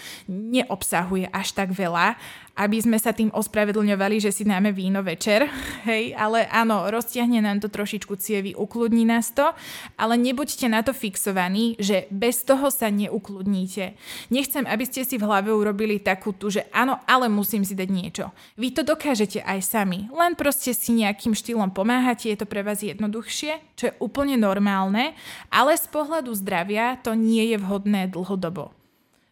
neobsahuje 0.53 1.32
až 1.32 1.57
tak 1.57 1.72
veľa, 1.72 2.20
aby 2.53 2.84
sme 2.84 3.00
sa 3.00 3.16
tým 3.16 3.32
ospravedlňovali, 3.32 4.20
že 4.20 4.28
si 4.28 4.44
dáme 4.44 4.76
víno 4.76 5.00
večer, 5.00 5.48
hej, 5.88 6.12
ale 6.12 6.44
áno, 6.53 6.84
roztiahne 6.92 7.40
nám 7.40 7.64
to 7.64 7.72
trošičku 7.72 8.12
cievy, 8.20 8.53
ukludní 8.53 9.09
nás 9.09 9.32
to, 9.32 9.57
ale 9.96 10.20
nebuďte 10.20 10.68
na 10.68 10.84
to 10.84 10.92
fixovaní, 10.92 11.80
že 11.80 12.05
bez 12.12 12.44
toho 12.44 12.68
sa 12.68 12.92
neukludníte. 12.92 13.96
Nechcem, 14.28 14.68
aby 14.68 14.84
ste 14.84 15.09
si 15.09 15.16
v 15.16 15.24
hlave 15.24 15.48
urobili 15.48 15.96
takú 15.96 16.36
tu, 16.36 16.53
že 16.53 16.68
áno, 16.70 17.00
ale 17.09 17.32
musím 17.32 17.64
si 17.64 17.72
dať 17.72 17.88
niečo. 17.88 18.24
Vy 18.61 18.76
to 18.76 18.82
dokážete 18.84 19.40
aj 19.40 19.64
sami, 19.64 20.12
len 20.12 20.36
proste 20.36 20.76
si 20.76 20.92
nejakým 20.92 21.32
štýlom 21.32 21.72
pomáhate, 21.72 22.28
je 22.28 22.36
to 22.36 22.44
pre 22.44 22.61
vás 22.61 22.84
jednoduchšie, 22.84 23.64
čo 23.80 23.84
je 23.88 23.96
úplne 23.96 24.36
normálne, 24.36 25.16
ale 25.48 25.72
z 25.72 25.88
pohľadu 25.88 26.36
zdravia 26.36 27.00
to 27.00 27.16
nie 27.16 27.48
je 27.48 27.57
vhodné 27.57 28.12
dlhodobo 28.12 28.81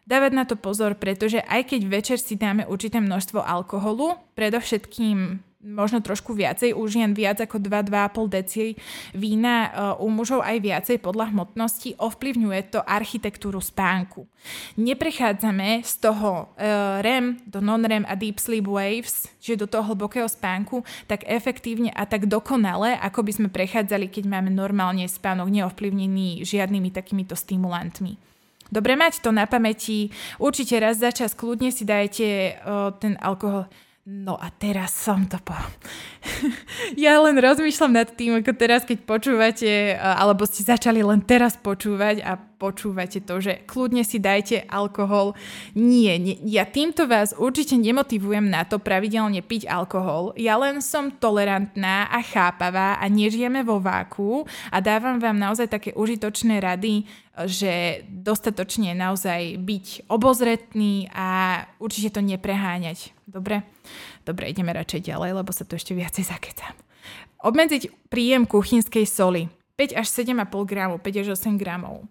dávať 0.05 0.31
na 0.33 0.43
to 0.43 0.55
pozor, 0.57 0.97
pretože 0.97 1.41
aj 1.45 1.75
keď 1.75 1.81
večer 1.87 2.17
si 2.17 2.37
dáme 2.37 2.65
určité 2.65 2.99
množstvo 3.01 3.41
alkoholu, 3.41 4.17
predovšetkým 4.37 5.49
možno 5.61 6.01
trošku 6.01 6.33
viacej, 6.33 6.73
u 6.73 6.81
žien 6.89 7.13
viac 7.13 7.37
ako 7.37 7.61
2-2,5 7.61 8.33
deci 8.33 8.73
vína, 9.13 9.69
u 10.01 10.09
mužov 10.09 10.41
aj 10.41 10.57
viacej 10.57 10.97
podľa 10.97 11.29
hmotnosti, 11.29 12.01
ovplyvňuje 12.01 12.73
to 12.73 12.81
architektúru 12.81 13.61
spánku. 13.61 14.25
Neprechádzame 14.81 15.85
z 15.85 15.93
toho 16.01 16.57
REM 17.05 17.45
do 17.45 17.61
non-REM 17.61 18.09
a 18.09 18.17
deep 18.17 18.41
sleep 18.41 18.65
waves, 18.65 19.29
čiže 19.37 19.61
do 19.61 19.67
toho 19.69 19.93
hlbokého 19.93 20.25
spánku, 20.25 20.81
tak 21.05 21.29
efektívne 21.29 21.93
a 21.93 22.09
tak 22.09 22.25
dokonale, 22.25 22.97
ako 22.97 23.21
by 23.21 23.31
sme 23.31 23.47
prechádzali, 23.53 24.09
keď 24.09 24.33
máme 24.33 24.49
normálne 24.49 25.05
spánok 25.05 25.45
neovplyvnený 25.45 26.41
žiadnymi 26.41 26.89
takýmito 26.89 27.37
stimulantmi. 27.37 28.30
Dobre 28.71 28.95
mať 28.95 29.19
to 29.19 29.35
na 29.35 29.43
pamäti. 29.45 30.15
Určite 30.39 30.79
raz 30.79 31.03
za 31.03 31.11
čas 31.11 31.35
kľudne 31.35 31.75
si 31.75 31.83
dajte 31.83 32.27
o, 32.63 32.95
ten 32.95 33.19
alkohol. 33.19 33.67
No 34.01 34.33
a 34.33 34.49
teraz 34.49 34.97
som 34.97 35.29
to 35.29 35.37
po... 35.45 35.53
ja 36.97 37.21
len 37.21 37.37
rozmýšľam 37.37 38.01
nad 38.01 38.09
tým, 38.09 38.41
ako 38.41 38.57
teraz, 38.57 38.81
keď 38.81 38.97
počúvate, 39.05 39.93
alebo 39.93 40.41
ste 40.49 40.65
začali 40.65 41.05
len 41.05 41.21
teraz 41.21 41.53
počúvať 41.53 42.25
a 42.25 42.33
počúvate 42.33 43.21
to, 43.21 43.37
že 43.37 43.61
kľudne 43.69 44.01
si 44.01 44.17
dajte 44.17 44.65
alkohol. 44.73 45.37
Nie, 45.77 46.17
nie, 46.17 46.33
ja 46.49 46.65
týmto 46.65 47.05
vás 47.05 47.37
určite 47.37 47.77
nemotivujem 47.77 48.49
na 48.49 48.65
to 48.65 48.81
pravidelne 48.81 49.45
piť 49.45 49.69
alkohol. 49.69 50.33
Ja 50.33 50.57
len 50.57 50.81
som 50.81 51.13
tolerantná 51.13 52.09
a 52.09 52.25
chápavá 52.25 52.97
a 52.97 53.05
nežijeme 53.05 53.61
vo 53.61 53.77
váku 53.77 54.49
a 54.73 54.81
dávam 54.81 55.21
vám 55.21 55.37
naozaj 55.37 55.69
také 55.69 55.93
užitočné 55.93 56.57
rady, 56.57 57.05
že 57.45 58.05
dostatočne 58.09 58.97
naozaj 58.97 59.61
byť 59.61 60.09
obozretný 60.09 61.05
a 61.13 61.61
určite 61.77 62.17
to 62.17 62.21
nepreháňať. 62.25 63.13
Dobre? 63.31 63.63
Dobre, 64.27 64.51
ideme 64.51 64.75
radšej 64.75 65.07
ďalej, 65.07 65.31
lebo 65.39 65.55
sa 65.55 65.63
to 65.63 65.79
ešte 65.79 65.95
viacej 65.95 66.27
zakecam. 66.27 66.75
Obmedziť 67.41 68.11
príjem 68.11 68.43
kuchynskej 68.43 69.07
soli. 69.07 69.47
5 69.81 69.97
až 69.97 70.07
7,5 70.13 70.45
gramov, 70.69 71.01
5 71.01 71.21
až 71.25 71.27
8 71.33 71.57
gramov. 71.57 72.05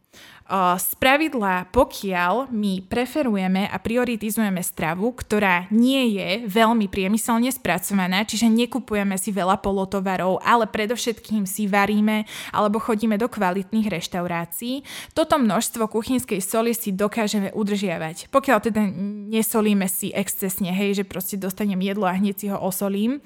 Z 0.51 0.99
pravidla, 0.99 1.71
pokiaľ 1.71 2.51
my 2.51 2.83
preferujeme 2.91 3.71
a 3.71 3.79
prioritizujeme 3.79 4.59
stravu, 4.67 5.15
ktorá 5.15 5.71
nie 5.71 6.19
je 6.19 6.43
veľmi 6.51 6.91
priemyselne 6.91 7.47
spracovaná, 7.55 8.27
čiže 8.27 8.51
nekupujeme 8.51 9.15
si 9.15 9.31
veľa 9.31 9.63
polotovarov, 9.63 10.43
ale 10.43 10.67
predovšetkým 10.67 11.47
si 11.47 11.71
varíme 11.71 12.27
alebo 12.51 12.83
chodíme 12.83 13.15
do 13.15 13.31
kvalitných 13.31 13.87
reštaurácií, 13.87 14.83
toto 15.15 15.39
množstvo 15.39 15.87
kuchynskej 15.87 16.43
soli 16.43 16.75
si 16.75 16.91
dokážeme 16.91 17.55
udržiavať. 17.55 18.35
Pokiaľ 18.35 18.59
teda 18.67 18.83
nesolíme 19.31 19.87
si 19.87 20.11
excesne, 20.11 20.75
hej, 20.75 20.99
že 20.99 21.05
proste 21.07 21.39
dostanem 21.39 21.79
jedlo 21.79 22.11
a 22.11 22.19
hneď 22.19 22.35
si 22.35 22.47
ho 22.51 22.59
osolím, 22.59 23.23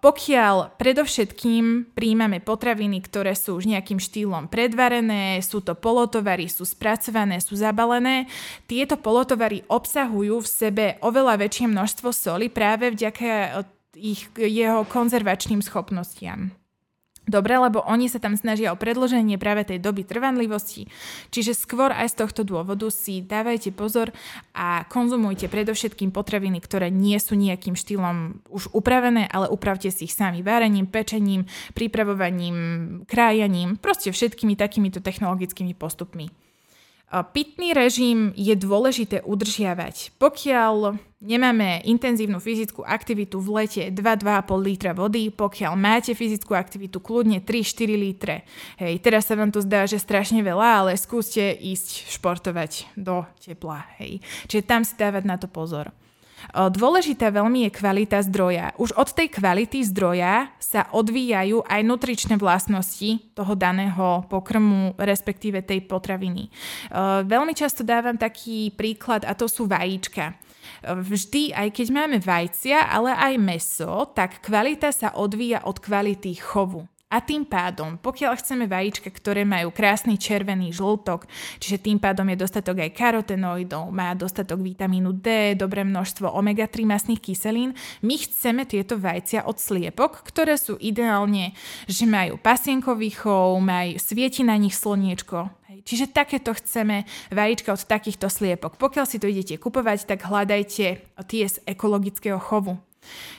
pokiaľ 0.00 0.80
predovšetkým 0.80 1.92
príjmame 1.92 2.40
potraviny, 2.40 3.04
ktoré 3.04 3.36
sú 3.36 3.60
už 3.60 3.68
nejakým 3.68 4.00
štýlom 4.00 4.48
predvarené, 4.48 5.36
sú 5.44 5.60
to 5.60 5.76
polotovary, 5.76 6.48
sú 6.48 6.64
spracované, 6.64 7.44
sú 7.44 7.52
zabalené, 7.52 8.24
tieto 8.64 8.96
polotovary 8.96 9.60
obsahujú 9.68 10.40
v 10.40 10.48
sebe 10.48 10.84
oveľa 11.04 11.44
väčšie 11.44 11.66
množstvo 11.68 12.08
soli 12.08 12.48
práve 12.48 12.88
vďaka 12.88 13.60
ich, 14.00 14.32
jeho 14.34 14.88
konzervačným 14.88 15.60
schopnostiam. 15.60 16.63
Dobre, 17.24 17.56
lebo 17.56 17.80
oni 17.88 18.12
sa 18.12 18.20
tam 18.20 18.36
snažia 18.36 18.68
o 18.68 18.76
predloženie 18.76 19.40
práve 19.40 19.64
tej 19.64 19.80
doby 19.80 20.04
trvanlivosti. 20.04 20.92
Čiže 21.32 21.56
skôr 21.56 21.88
aj 21.88 22.12
z 22.12 22.18
tohto 22.20 22.44
dôvodu 22.44 22.84
si 22.92 23.24
dávajte 23.24 23.72
pozor 23.72 24.12
a 24.52 24.84
konzumujte 24.92 25.48
predovšetkým 25.48 26.12
potraviny, 26.12 26.60
ktoré 26.60 26.92
nie 26.92 27.16
sú 27.16 27.32
nejakým 27.32 27.80
štýlom 27.80 28.44
už 28.52 28.76
upravené, 28.76 29.24
ale 29.32 29.48
upravte 29.48 29.88
si 29.88 30.04
ich 30.04 30.12
sami 30.12 30.44
varením, 30.44 30.84
pečením, 30.84 31.48
pripravovaním, 31.72 32.56
krájaním, 33.08 33.80
proste 33.80 34.12
všetkými 34.12 34.52
takýmito 34.52 35.00
technologickými 35.00 35.72
postupmi. 35.72 36.28
Pitný 37.08 37.76
režim 37.78 38.34
je 38.34 38.58
dôležité 38.58 39.22
udržiavať. 39.22 40.18
Pokiaľ 40.18 40.98
nemáme 41.22 41.86
intenzívnu 41.86 42.42
fyzickú 42.42 42.82
aktivitu 42.82 43.38
v 43.38 43.62
lete 43.62 43.82
2-2,5 43.94 44.50
litra 44.58 44.92
vody, 44.98 45.30
pokiaľ 45.30 45.72
máte 45.78 46.12
fyzickú 46.12 46.58
aktivitu 46.58 46.98
kľudne 46.98 47.38
3-4 47.38 47.94
litre. 47.94 48.42
Hej, 48.82 48.98
teraz 48.98 49.30
sa 49.30 49.38
vám 49.38 49.54
to 49.54 49.62
zdá, 49.62 49.86
že 49.86 50.02
strašne 50.02 50.42
veľa, 50.42 50.68
ale 50.84 50.98
skúste 50.98 51.54
ísť 51.54 52.10
športovať 52.18 52.98
do 52.98 53.22
tepla. 53.38 53.86
Hej. 54.02 54.18
Čiže 54.50 54.66
tam 54.66 54.82
si 54.82 54.98
dávať 54.98 55.22
na 55.22 55.38
to 55.38 55.46
pozor. 55.46 55.94
Dôležitá 56.52 57.32
veľmi 57.32 57.64
je 57.64 57.70
kvalita 57.72 58.20
zdroja. 58.26 58.76
Už 58.76 58.92
od 58.98 59.08
tej 59.14 59.32
kvality 59.32 59.80
zdroja 59.88 60.52
sa 60.60 60.90
odvíjajú 60.92 61.64
aj 61.64 61.80
nutričné 61.80 62.34
vlastnosti 62.36 63.22
toho 63.32 63.54
daného 63.56 64.28
pokrmu, 64.28 64.98
respektíve 65.00 65.64
tej 65.64 65.86
potraviny. 65.88 66.52
Veľmi 67.24 67.56
často 67.56 67.80
dávam 67.86 68.20
taký 68.20 68.74
príklad 68.76 69.24
a 69.24 69.32
to 69.32 69.48
sú 69.48 69.64
vajíčka 69.64 70.36
vždy, 70.84 71.52
aj 71.52 71.68
keď 71.80 71.86
máme 71.92 72.18
vajcia, 72.20 72.88
ale 72.88 73.12
aj 73.12 73.34
meso, 73.40 74.04
tak 74.12 74.44
kvalita 74.44 74.92
sa 74.92 75.16
odvíja 75.16 75.64
od 75.64 75.80
kvality 75.80 76.36
chovu. 76.36 76.84
A 77.14 77.22
tým 77.22 77.46
pádom, 77.46 77.94
pokiaľ 77.94 78.42
chceme 78.42 78.66
vajíčka, 78.66 79.06
ktoré 79.06 79.46
majú 79.46 79.70
krásny 79.70 80.18
červený 80.18 80.74
žltok, 80.74 81.30
čiže 81.62 81.78
tým 81.78 82.02
pádom 82.02 82.26
je 82.26 82.42
dostatok 82.42 82.82
aj 82.82 82.90
karotenoidov, 82.90 83.94
má 83.94 84.18
dostatok 84.18 84.58
vitamínu 84.58 85.14
D, 85.22 85.54
dobré 85.54 85.86
množstvo 85.86 86.34
omega-3 86.34 86.82
masných 86.82 87.22
kyselín, 87.22 87.78
my 88.02 88.18
chceme 88.18 88.66
tieto 88.66 88.98
vajcia 88.98 89.46
od 89.46 89.62
sliepok, 89.62 90.26
ktoré 90.26 90.58
sú 90.58 90.74
ideálne, 90.82 91.54
že 91.86 92.02
majú 92.02 92.34
pasienkový 92.34 93.14
chov, 93.14 93.62
majú, 93.62 93.94
svieti 94.02 94.42
na 94.42 94.58
nich 94.58 94.74
slniečko, 94.74 95.62
Čiže 95.84 96.16
takéto 96.16 96.54
chceme 96.56 97.04
vajíčka 97.28 97.74
od 97.74 97.82
takýchto 97.82 98.32
sliepok. 98.32 98.80
Pokiaľ 98.80 99.04
si 99.04 99.20
to 99.20 99.28
idete 99.28 99.60
kupovať, 99.60 100.08
tak 100.08 100.24
hľadajte 100.24 100.86
tie 101.28 101.44
z 101.44 101.56
ekologického 101.68 102.40
chovu. 102.40 102.80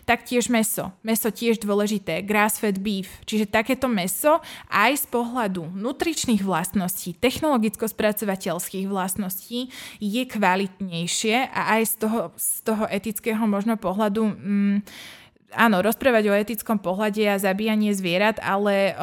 Taktiež 0.05 0.47
meso. 0.47 0.93
Meso 1.01 1.29
tiež 1.33 1.61
dôležité, 1.61 2.21
grass-fed 2.21 2.79
beef. 2.81 3.09
Čiže 3.25 3.49
takéto 3.49 3.89
meso 3.89 4.39
aj 4.69 5.01
z 5.01 5.05
pohľadu 5.09 5.73
nutričných 5.73 6.45
vlastností, 6.45 7.17
technologicko-spracovateľských 7.17 8.85
vlastností 8.85 9.73
je 9.97 10.23
kvalitnejšie 10.25 11.49
a 11.49 11.79
aj 11.79 11.81
z 11.89 11.93
toho, 12.05 12.19
z 12.37 12.49
toho 12.63 12.83
etického 12.89 13.43
možno 13.49 13.77
pohľadu 13.79 14.23
mm, 14.29 14.77
áno, 15.55 15.79
rozprávať 15.79 16.23
o 16.29 16.35
etickom 16.35 16.77
pohľade 16.77 17.23
a 17.25 17.39
zabíjanie 17.39 17.95
zvierat, 17.95 18.37
ale 18.43 18.93
o, 18.93 18.95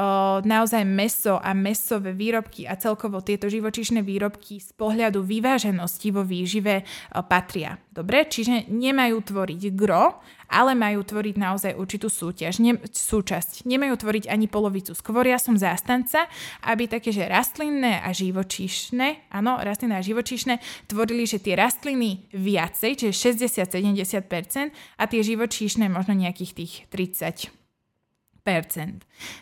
naozaj 0.44 0.84
meso 0.84 1.40
a 1.40 1.56
mesové 1.56 2.12
výrobky 2.12 2.68
a 2.68 2.76
celkovo 2.76 3.24
tieto 3.24 3.48
živočišné 3.48 4.04
výrobky 4.04 4.60
z 4.60 4.70
pohľadu 4.76 5.24
vyváženosti 5.24 6.12
vo 6.12 6.22
výžive 6.22 6.84
o, 6.84 7.24
patria. 7.24 7.80
Dobre, 7.92 8.24
čiže 8.24 8.72
nemajú 8.72 9.20
tvoriť 9.20 9.68
gro, 9.76 10.16
ale 10.48 10.72
majú 10.72 11.04
tvoriť 11.04 11.36
naozaj 11.36 11.72
určitú 11.76 12.08
súťaž, 12.08 12.64
ne, 12.64 12.80
súčasť. 12.80 13.68
Nemajú 13.68 14.00
tvoriť 14.00 14.32
ani 14.32 14.48
polovicu. 14.48 14.96
Skôr 14.96 15.28
ja 15.28 15.36
som 15.36 15.60
zástanca, 15.60 16.24
aby 16.64 16.88
také, 16.88 17.12
že 17.12 17.28
rastlinné 17.28 18.00
a 18.00 18.08
živočíšne, 18.16 19.28
áno, 19.28 19.60
rastlinné 19.60 20.00
a 20.00 20.04
živočíšne, 20.04 20.56
tvorili, 20.88 21.28
že 21.28 21.36
tie 21.36 21.52
rastliny 21.52 22.32
viacej, 22.32 22.96
čiže 22.96 23.12
60-70% 23.60 24.72
a 24.72 25.04
tie 25.04 25.20
živočíšne 25.20 25.92
možno 25.92 26.16
nejakých 26.16 26.52
tých 26.56 26.72
30 26.88 27.61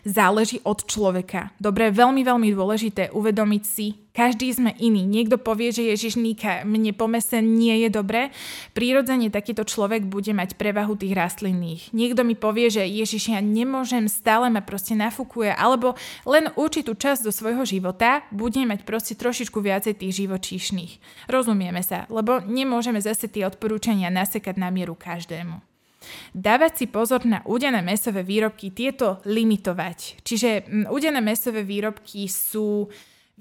Záleží 0.05 0.61
od 0.61 0.85
človeka. 0.85 1.49
Dobre, 1.57 1.89
veľmi, 1.89 2.21
veľmi 2.21 2.53
dôležité 2.53 3.09
uvedomiť 3.09 3.63
si, 3.65 3.97
každý 4.13 4.53
sme 4.53 4.77
iný. 4.77 5.09
Niekto 5.09 5.41
povie, 5.41 5.73
že 5.73 5.89
Ježiš 5.89 6.21
Níka, 6.21 6.61
mne 6.61 6.93
po 6.93 7.09
mese 7.09 7.41
nie 7.41 7.81
je 7.81 7.89
dobré. 7.89 8.29
Prírodzene 8.77 9.33
takýto 9.33 9.65
človek 9.65 10.05
bude 10.05 10.29
mať 10.37 10.53
prevahu 10.53 10.93
tých 10.93 11.17
rastlinných. 11.17 11.89
Niekto 11.97 12.21
mi 12.21 12.37
povie, 12.37 12.69
že 12.69 12.85
Ježiš, 12.85 13.33
ja 13.33 13.41
nemôžem, 13.41 14.05
stále 14.05 14.53
ma 14.53 14.61
proste 14.61 14.93
nafúkuje, 14.93 15.49
alebo 15.49 15.97
len 16.29 16.53
určitú 16.53 16.93
časť 16.93 17.25
do 17.25 17.33
svojho 17.33 17.65
života 17.65 18.21
bude 18.29 18.61
mať 18.61 18.85
proste 18.85 19.17
trošičku 19.17 19.57
viacej 19.57 19.97
tých 19.97 20.13
živočíšnych. 20.27 21.25
Rozumieme 21.25 21.81
sa, 21.81 22.05
lebo 22.13 22.37
nemôžeme 22.45 23.01
zase 23.01 23.25
tie 23.31 23.49
odporúčania 23.49 24.13
nasekať 24.13 24.61
na 24.61 24.69
mieru 24.69 24.93
každému. 24.93 25.70
Dávať 26.33 26.71
si 26.81 26.85
pozor 26.89 27.23
na 27.29 27.45
údené 27.45 27.81
mesové 27.85 28.25
výrobky, 28.25 28.73
tieto 28.73 29.21
limitovať. 29.27 30.25
Čiže 30.25 30.49
údené 30.89 31.21
mesové 31.21 31.61
výrobky 31.61 32.25
sú 32.25 32.89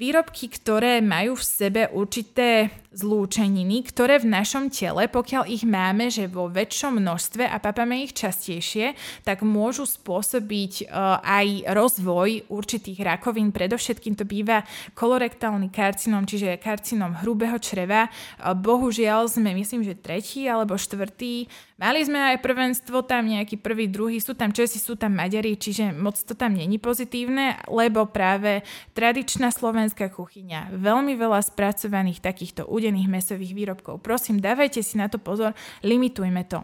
výrobky, 0.01 0.49
ktoré 0.49 1.05
majú 1.05 1.37
v 1.37 1.45
sebe 1.45 1.83
určité 1.93 2.73
zlúčeniny, 2.91 3.87
ktoré 3.87 4.19
v 4.19 4.33
našom 4.33 4.73
tele, 4.73 5.07
pokiaľ 5.07 5.45
ich 5.47 5.63
máme, 5.63 6.09
že 6.09 6.27
vo 6.27 6.49
väčšom 6.49 6.99
množstve 6.99 7.45
a 7.45 7.61
papame 7.61 8.03
ich 8.03 8.17
častejšie, 8.17 8.97
tak 9.23 9.45
môžu 9.45 9.85
spôsobiť 9.85 10.89
uh, 10.89 11.21
aj 11.21 11.71
rozvoj 11.71 12.51
určitých 12.51 12.99
rakovín. 13.05 13.53
Predovšetkým 13.53 14.17
to 14.17 14.25
býva 14.25 14.67
kolorektálny 14.97 15.69
karcinom, 15.69 16.25
čiže 16.25 16.59
karcinom 16.59 17.21
hrubého 17.21 17.61
čreva. 17.61 18.09
Uh, 18.41 18.57
bohužiaľ 18.57 19.29
sme, 19.31 19.53
myslím, 19.55 19.85
že 19.85 20.01
tretí 20.01 20.49
alebo 20.49 20.81
štvrtý 20.81 21.47
Mali 21.81 22.05
sme 22.05 22.37
aj 22.37 22.45
prvenstvo, 22.45 23.09
tam 23.09 23.25
nejaký 23.25 23.57
prvý, 23.57 23.89
druhý, 23.89 24.21
sú 24.21 24.37
tam 24.37 24.53
Česi, 24.53 24.77
sú 24.77 25.01
tam 25.01 25.17
Maďari, 25.17 25.57
čiže 25.57 25.97
moc 25.97 26.13
to 26.13 26.37
tam 26.37 26.53
není 26.53 26.77
pozitívne, 26.77 27.57
lebo 27.73 28.05
práve 28.05 28.61
tradičná 28.93 29.49
slovenská 29.49 29.90
kuchyňa, 29.97 30.77
veľmi 30.77 31.19
veľa 31.19 31.41
spracovaných 31.43 32.23
takýchto 32.23 32.69
udených 32.69 33.11
mesových 33.11 33.53
výrobkov. 33.57 33.99
Prosím, 33.99 34.39
dávajte 34.39 34.85
si 34.85 35.01
na 35.01 35.11
to 35.11 35.19
pozor, 35.19 35.57
limitujme 35.83 36.47
to. 36.47 36.63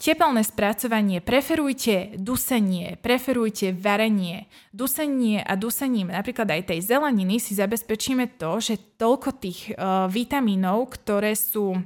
Tepelné 0.00 0.40
spracovanie, 0.40 1.20
preferujte 1.20 2.16
dusenie, 2.16 2.96
preferujte 2.96 3.76
varenie. 3.76 4.48
Dusenie 4.72 5.44
a 5.44 5.52
dusením 5.52 6.08
napríklad 6.08 6.48
aj 6.48 6.72
tej 6.72 6.80
zeleniny 6.80 7.36
si 7.36 7.52
zabezpečíme 7.52 8.40
to, 8.40 8.56
že 8.56 8.80
toľko 8.96 9.36
tých 9.36 9.76
uh, 9.76 10.08
vitamínov, 10.08 10.96
ktoré 10.96 11.36
sú 11.36 11.76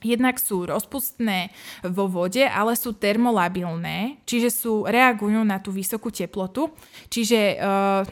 Jednak 0.00 0.40
sú 0.40 0.64
rozpustné 0.64 1.52
vo 1.84 2.08
vode, 2.08 2.40
ale 2.40 2.72
sú 2.72 2.96
termolabilné, 2.96 4.24
čiže 4.24 4.48
sú, 4.48 4.88
reagujú 4.88 5.44
na 5.44 5.60
tú 5.60 5.68
vysokú 5.70 6.08
teplotu, 6.08 6.72
čiže 7.12 7.60
uh, 7.60 8.02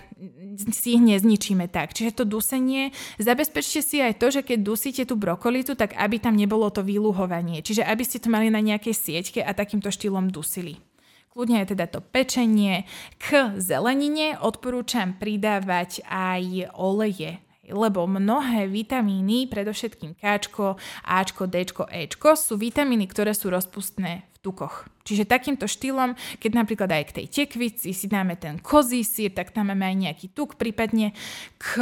si 0.68 1.00
ich 1.00 1.02
nezničíme 1.02 1.64
tak. 1.72 1.96
Čiže 1.96 2.22
to 2.22 2.24
dusenie, 2.28 2.92
zabezpečte 3.16 3.80
si 3.80 3.96
aj 4.04 4.20
to, 4.20 4.28
že 4.28 4.44
keď 4.44 4.58
dusíte 4.60 5.02
tú 5.08 5.16
brokolitu, 5.16 5.72
tak 5.72 5.96
aby 5.96 6.20
tam 6.20 6.36
nebolo 6.36 6.68
to 6.68 6.84
vyluhovanie, 6.84 7.64
čiže 7.64 7.80
aby 7.88 8.04
ste 8.04 8.20
to 8.20 8.28
mali 8.28 8.52
na 8.52 8.60
nejakej 8.60 8.92
sieťke 8.92 9.40
a 9.40 9.56
takýmto 9.56 9.88
štýlom 9.88 10.28
dusili. 10.28 10.76
Kľudne 11.32 11.62
je 11.62 11.70
teda 11.76 11.86
to 11.86 12.02
pečenie. 12.02 12.88
K 13.22 13.54
zelenine 13.62 14.36
odporúčam 14.42 15.14
pridávať 15.16 16.02
aj 16.04 16.74
oleje 16.74 17.38
lebo 17.72 18.08
mnohé 18.08 18.66
vitamíny, 18.68 19.48
predovšetkým 19.48 20.16
Kčko, 20.16 20.76
Ačko, 21.04 21.44
Dčko, 21.46 21.84
Ečko, 21.88 22.34
sú 22.36 22.56
vitamíny, 22.56 23.08
ktoré 23.08 23.32
sú 23.36 23.52
rozpustné 23.52 24.28
v 24.34 24.38
tukoch. 24.40 24.88
Čiže 25.04 25.28
takýmto 25.28 25.64
štýlom, 25.64 26.16
keď 26.40 26.50
napríklad 26.52 26.90
aj 26.92 27.04
k 27.08 27.14
tej 27.22 27.26
tekvici 27.32 27.96
si 27.96 28.06
dáme 28.08 28.36
ten 28.36 28.60
kozí 28.60 29.00
sír, 29.04 29.32
tak 29.32 29.56
tam 29.56 29.72
máme 29.72 29.88
aj 29.88 29.96
nejaký 29.96 30.26
tuk, 30.36 30.60
prípadne 30.60 31.16
k, 31.56 31.80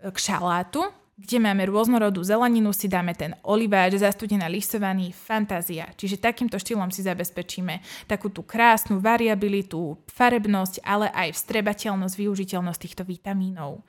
k 0.00 0.16
šalátu, 0.16 0.86
kde 1.16 1.40
máme 1.40 1.64
rôznorodú 1.64 2.20
zeleninu, 2.20 2.76
si 2.76 2.92
dáme 2.92 3.16
ten 3.16 3.32
oliváč, 3.40 3.96
zastudená 3.96 4.52
listovaný, 4.52 5.16
fantázia. 5.16 5.88
Čiže 5.96 6.20
takýmto 6.20 6.60
štýlom 6.60 6.92
si 6.92 7.00
zabezpečíme 7.00 7.80
takú 8.04 8.28
tú 8.28 8.44
krásnu 8.44 9.00
variabilitu, 9.00 9.96
farebnosť, 10.12 10.84
ale 10.84 11.08
aj 11.08 11.32
vstrebateľnosť, 11.40 12.14
využiteľnosť 12.20 12.80
týchto 12.84 13.02
vitamínov. 13.08 13.80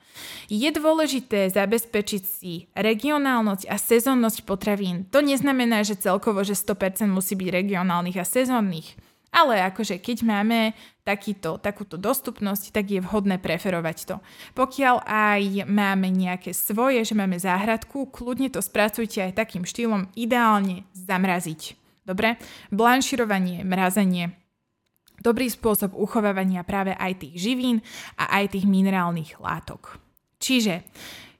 Je 0.48 0.72
dôležité 0.72 1.52
zabezpečiť 1.52 2.22
si 2.24 2.72
regionálnosť 2.72 3.68
a 3.68 3.76
sezónnosť 3.76 4.48
potravín. 4.48 5.04
To 5.12 5.20
neznamená, 5.20 5.84
že 5.84 6.00
celkovo, 6.00 6.40
že 6.40 6.56
100% 6.56 7.04
musí 7.12 7.36
byť 7.36 7.48
regionálnych 7.52 8.16
a 8.16 8.24
sezónnych 8.24 9.07
ale 9.32 9.60
akože 9.60 10.00
keď 10.00 10.18
máme 10.24 10.72
takýto, 11.04 11.60
takúto 11.60 11.96
dostupnosť, 12.00 12.72
tak 12.72 12.92
je 12.92 13.00
vhodné 13.00 13.40
preferovať 13.40 13.98
to. 14.08 14.16
Pokiaľ 14.56 15.04
aj 15.04 15.68
máme 15.68 16.08
nejaké 16.12 16.52
svoje, 16.56 17.04
že 17.04 17.16
máme 17.16 17.36
záhradku, 17.40 18.08
kľudne 18.08 18.48
to 18.52 18.64
spracujte 18.64 19.20
aj 19.20 19.36
takým 19.36 19.64
štýlom 19.68 20.08
ideálne 20.16 20.88
zamraziť. 20.96 21.76
Dobre? 22.04 22.40
Blanširovanie, 22.72 23.64
mrazenie 23.64 24.38
dobrý 25.18 25.50
spôsob 25.50 25.98
uchovávania 25.98 26.62
práve 26.62 26.94
aj 26.94 27.26
tých 27.26 27.34
živín 27.50 27.82
a 28.14 28.38
aj 28.42 28.54
tých 28.54 28.66
minerálnych 28.66 29.42
látok. 29.42 29.98
Čiže 30.38 30.86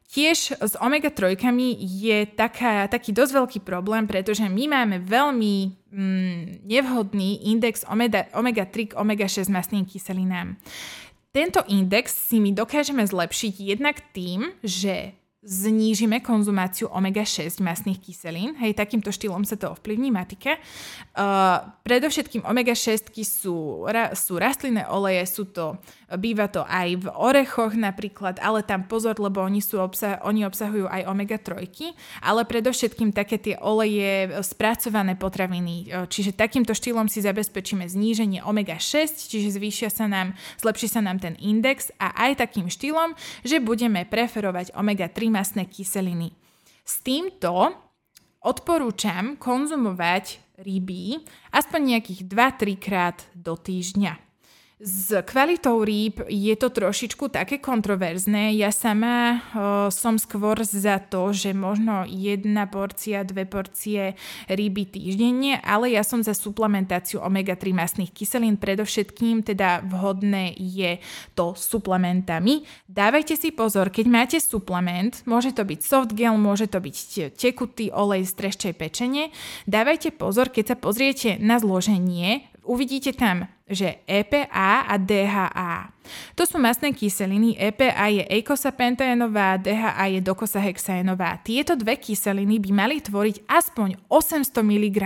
Tiež 0.08 0.56
s 0.56 0.72
omega-3 0.80 1.36
je 1.76 2.18
taká, 2.32 2.88
taký 2.88 3.12
dosť 3.12 3.32
veľký 3.36 3.60
problém, 3.60 4.08
pretože 4.08 4.40
my 4.40 4.64
máme 4.64 5.04
veľmi 5.04 5.54
mm, 5.92 6.64
nevhodný 6.64 7.52
index 7.52 7.84
omega-3 8.32 8.74
k 8.88 8.96
omega-6 8.96 9.52
mastným 9.52 9.84
kyselinám. 9.84 10.56
Tento 11.28 11.60
index 11.68 12.16
si 12.16 12.40
my 12.40 12.56
dokážeme 12.56 13.04
zlepšiť 13.04 13.54
jednak 13.60 14.00
tým, 14.16 14.48
že 14.64 15.12
znížime 15.44 16.18
konzumáciu 16.18 16.90
omega-6 16.90 17.62
masných 17.62 18.02
kyselín. 18.02 18.58
Hej, 18.58 18.74
takýmto 18.74 19.14
štýlom 19.14 19.46
sa 19.46 19.54
to 19.54 19.70
ovplyvní 19.70 20.10
matike. 20.10 20.58
Uh, 21.14 21.62
predovšetkým 21.86 22.42
omega-6 22.42 23.14
sú, 23.22 23.86
ra, 23.86 24.12
sú 24.18 24.34
rastlinné 24.34 24.90
oleje, 24.90 25.22
sú 25.30 25.46
to, 25.46 25.78
býva 26.16 26.48
to 26.48 26.64
aj 26.64 27.04
v 27.04 27.06
orechoch 27.12 27.76
napríklad, 27.76 28.40
ale 28.40 28.64
tam 28.64 28.88
pozor, 28.88 29.20
lebo 29.20 29.44
oni, 29.44 29.60
sú 29.60 29.76
obsah, 29.76 30.16
oni 30.24 30.48
obsahujú 30.48 30.88
aj 30.88 31.04
omega-3, 31.04 31.68
ale 32.24 32.48
predovšetkým 32.48 33.12
také 33.12 33.36
tie 33.36 33.60
oleje 33.60 34.32
spracované 34.40 35.20
potraviny. 35.20 36.08
Čiže 36.08 36.32
takýmto 36.32 36.72
štýlom 36.72 37.12
si 37.12 37.20
zabezpečíme 37.20 37.84
zníženie 37.84 38.40
omega-6, 38.40 39.28
čiže 39.28 39.60
zvýšia 39.60 39.92
sa 39.92 40.08
nám, 40.08 40.32
zlepší 40.56 40.88
sa 40.88 41.04
nám 41.04 41.20
ten 41.20 41.36
index 41.36 41.92
a 42.00 42.16
aj 42.28 42.40
takým 42.40 42.72
štýlom, 42.72 43.12
že 43.44 43.60
budeme 43.60 44.08
preferovať 44.08 44.72
omega-3 44.72 45.28
masné 45.28 45.68
kyseliny. 45.68 46.32
S 46.88 47.04
týmto 47.04 47.76
odporúčam 48.40 49.36
konzumovať 49.36 50.56
ryby 50.62 51.20
aspoň 51.52 51.80
nejakých 51.84 52.20
2-3 52.24 52.80
krát 52.80 53.18
do 53.36 53.58
týždňa. 53.58 54.27
S 54.78 55.10
kvalitou 55.26 55.82
rýb 55.82 56.22
je 56.30 56.54
to 56.54 56.70
trošičku 56.70 57.34
také 57.34 57.58
kontroverzné. 57.58 58.54
Ja 58.54 58.70
sama 58.70 59.34
o, 59.34 59.90
som 59.90 60.22
skôr 60.22 60.62
za 60.62 61.02
to, 61.02 61.34
že 61.34 61.50
možno 61.50 62.06
jedna 62.06 62.70
porcia, 62.70 63.26
dve 63.26 63.42
porcie 63.42 64.14
ryby 64.46 64.86
týždenne, 64.86 65.58
ale 65.66 65.98
ja 65.98 66.06
som 66.06 66.22
za 66.22 66.30
suplementáciu 66.30 67.18
omega-3 67.18 67.74
masných 67.74 68.14
kyselín. 68.14 68.54
Predovšetkým 68.54 69.42
teda 69.42 69.82
vhodné 69.82 70.54
je 70.54 71.02
to 71.34 71.58
suplementami. 71.58 72.62
Dávajte 72.86 73.34
si 73.34 73.50
pozor, 73.50 73.90
keď 73.90 74.06
máte 74.06 74.38
suplement, 74.38 75.10
môže 75.26 75.58
to 75.58 75.66
byť 75.66 75.80
soft 75.82 76.14
gel, 76.14 76.38
môže 76.38 76.70
to 76.70 76.78
byť 76.78 77.34
tekutý 77.34 77.90
olej 77.90 78.30
z 78.30 78.46
treščej 78.46 78.78
pečenie. 78.78 79.34
Dávajte 79.66 80.14
pozor, 80.14 80.54
keď 80.54 80.64
sa 80.70 80.76
pozriete 80.78 81.34
na 81.42 81.58
zloženie, 81.58 82.46
uvidíte 82.62 83.10
tam, 83.10 83.50
že 83.68 84.00
EPA 84.08 84.88
a 84.88 84.94
DHA. 84.96 85.92
To 86.34 86.42
sú 86.48 86.56
masné 86.56 86.96
kyseliny, 86.96 87.54
EPA 87.60 88.08
je 88.08 88.24
eikosapentaenová, 88.24 89.60
DHA 89.60 90.18
je 90.18 90.20
dokosahexaenová. 90.24 91.44
Tieto 91.44 91.76
dve 91.76 92.00
kyseliny 92.00 92.56
by 92.58 92.70
mali 92.72 92.96
tvoriť 93.04 93.44
aspoň 93.44 94.00
800 94.08 94.64
mg 94.64 94.98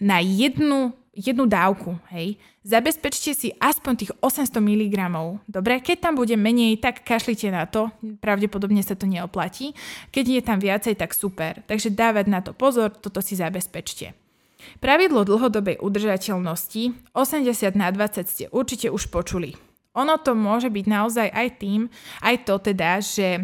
na 0.00 0.18
jednu, 0.24 0.96
jednu 1.12 1.44
dávku. 1.44 2.00
Hej. 2.08 2.40
Zabezpečte 2.64 3.32
si 3.36 3.48
aspoň 3.60 3.92
tých 3.96 4.12
800 4.24 4.60
mg. 4.60 4.96
Dobre, 5.44 5.80
keď 5.84 6.08
tam 6.08 6.14
bude 6.16 6.36
menej, 6.36 6.80
tak 6.80 7.04
kašlite 7.04 7.52
na 7.52 7.68
to. 7.68 7.92
Pravdepodobne 8.20 8.80
sa 8.80 8.96
to 8.96 9.04
neoplatí. 9.04 9.76
Keď 10.12 10.24
je 10.24 10.40
tam 10.44 10.58
viacej, 10.60 10.96
tak 10.96 11.12
super. 11.12 11.60
Takže 11.68 11.92
dávať 11.92 12.26
na 12.28 12.40
to 12.40 12.56
pozor, 12.56 12.92
toto 12.92 13.20
si 13.20 13.36
zabezpečte. 13.36 14.29
Pravidlo 14.78 15.26
dlhodobej 15.26 15.80
udržateľnosti 15.80 17.12
80 17.12 17.74
na 17.76 17.88
20 17.92 18.24
ste 18.26 18.44
určite 18.52 18.88
už 18.88 19.08
počuli. 19.12 19.56
Ono 19.98 20.14
to 20.22 20.38
môže 20.38 20.70
byť 20.70 20.86
naozaj 20.86 21.28
aj 21.28 21.48
tým, 21.58 21.90
aj 22.22 22.46
to 22.46 22.54
teda, 22.62 23.02
že 23.02 23.42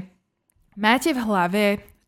máte 0.79 1.11
v 1.11 1.21
hlave 1.21 1.65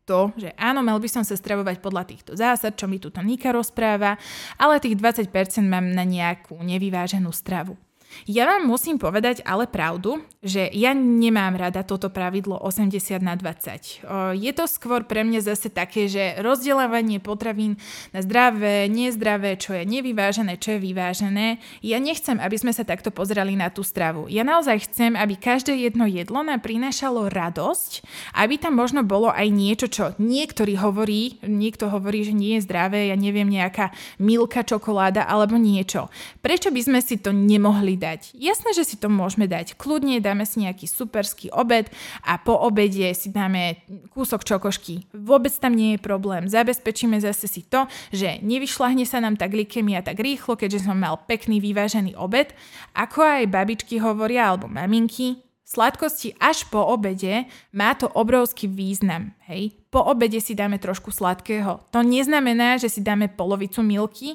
to, 0.07 0.33
že 0.33 0.49
áno, 0.57 0.81
mal 0.81 0.97
by 0.97 1.05
som 1.05 1.21
sa 1.21 1.37
stravovať 1.37 1.77
podľa 1.83 2.03
týchto 2.09 2.33
zásad, 2.33 2.73
čo 2.73 2.89
mi 2.89 2.97
tuto 2.97 3.21
Nika 3.21 3.53
rozpráva, 3.53 4.17
ale 4.57 4.81
tých 4.81 4.97
20% 4.97 5.29
mám 5.69 5.85
na 5.93 6.01
nejakú 6.01 6.57
nevyváženú 6.57 7.29
stravu. 7.29 7.77
Ja 8.25 8.49
vám 8.49 8.65
musím 8.65 8.97
povedať 8.97 9.45
ale 9.45 9.69
pravdu, 9.69 10.21
že 10.41 10.65
ja 10.73 10.95
nemám 10.97 11.59
rada 11.59 11.85
toto 11.85 12.09
pravidlo 12.09 12.57
80 12.57 13.21
na 13.21 13.35
20. 13.35 14.05
Je 14.39 14.51
to 14.55 14.65
skôr 14.65 15.05
pre 15.05 15.21
mňa 15.21 15.45
zase 15.45 15.69
také, 15.69 16.09
že 16.09 16.39
rozdeľovanie 16.41 17.21
potravín 17.21 17.77
na 18.15 18.25
zdravé, 18.25 18.89
nezdravé, 18.89 19.59
čo 19.59 19.77
je 19.77 19.83
nevyvážené, 19.85 20.57
čo 20.57 20.77
je 20.77 20.79
vyvážené. 20.79 21.61
Ja 21.85 22.01
nechcem, 22.01 22.39
aby 22.41 22.55
sme 22.57 22.73
sa 22.73 22.87
takto 22.87 23.13
pozerali 23.13 23.53
na 23.53 23.69
tú 23.69 23.85
stravu. 23.85 24.25
Ja 24.31 24.41
naozaj 24.47 24.89
chcem, 24.89 25.13
aby 25.13 25.37
každé 25.37 25.75
jedno 25.75 26.07
jedlo 26.07 26.41
nám 26.41 26.63
prinášalo 26.65 27.29
radosť, 27.29 28.01
aby 28.39 28.55
tam 28.57 28.79
možno 28.79 29.03
bolo 29.03 29.29
aj 29.29 29.47
niečo, 29.51 29.85
čo 29.91 30.15
niektorý 30.17 30.79
hovorí, 30.79 31.37
niekto 31.43 31.91
hovorí, 31.91 32.23
že 32.23 32.33
nie 32.33 32.57
je 32.57 32.65
zdravé, 32.65 33.11
ja 33.11 33.17
neviem, 33.19 33.47
nejaká 33.47 33.91
milka 34.23 34.63
čokoláda 34.63 35.27
alebo 35.27 35.59
niečo. 35.59 36.07
Prečo 36.39 36.71
by 36.71 36.81
sme 36.81 36.99
si 37.03 37.19
to 37.19 37.35
nemohli 37.35 37.98
dať. 37.99 38.31
Jasné, 38.31 38.71
že 38.71 38.87
si 38.87 38.95
to 38.95 39.11
môžeme 39.11 39.45
dať. 39.45 39.75
Kľudne 39.75 40.23
dáme 40.23 40.47
si 40.47 40.63
nejaký 40.63 40.87
superský 40.87 41.51
obed 41.51 41.91
a 42.23 42.39
po 42.39 42.55
obede 42.55 43.11
si 43.11 43.27
dáme 43.27 43.83
kúsok 44.15 44.47
čokošky. 44.47 45.11
Vôbec 45.11 45.51
tam 45.59 45.75
nie 45.75 45.99
je 45.99 45.99
problém. 45.99 46.47
Zabezpečíme 46.47 47.19
zase 47.19 47.51
si 47.51 47.67
to, 47.67 47.91
že 48.15 48.39
nevyšľahne 48.39 49.03
sa 49.03 49.19
nám 49.19 49.35
tá 49.35 49.51
glykemia 49.51 49.99
tak 49.99 50.23
rýchlo, 50.23 50.55
keďže 50.55 50.87
som 50.87 50.95
mal 50.95 51.19
pekný 51.27 51.59
vyvážený 51.59 52.15
obed. 52.15 52.55
Ako 52.95 53.19
aj 53.19 53.51
babičky 53.51 53.99
hovoria, 53.99 54.47
alebo 54.47 54.71
maminky, 54.71 55.43
Sladkosti 55.69 56.33
až 56.41 56.65
po 56.73 56.81
obede 56.81 57.45
má 57.77 57.93
to 57.93 58.09
obrovský 58.09 58.65
význam. 58.65 59.37
Hej? 59.45 59.77
Po 59.93 60.01
obede 60.01 60.41
si 60.41 60.57
dáme 60.57 60.81
trošku 60.81 61.13
sladkého. 61.13 61.85
To 61.93 62.01
neznamená, 62.01 62.81
že 62.81 62.89
si 62.89 63.05
dáme 63.05 63.29
polovicu 63.29 63.85
milky, 63.85 64.33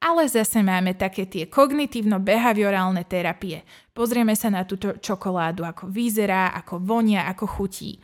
ale 0.00 0.24
zase 0.26 0.64
máme 0.64 0.96
také 0.96 1.28
tie 1.28 1.44
kognitívno-behaviorálne 1.46 3.04
terapie. 3.04 3.62
Pozrieme 3.92 4.32
sa 4.32 4.48
na 4.48 4.64
túto 4.64 4.96
čokoládu, 4.96 5.62
ako 5.62 5.92
vyzerá, 5.92 6.56
ako 6.56 6.80
vonia, 6.80 7.28
ako 7.28 7.44
chutí. 7.44 8.00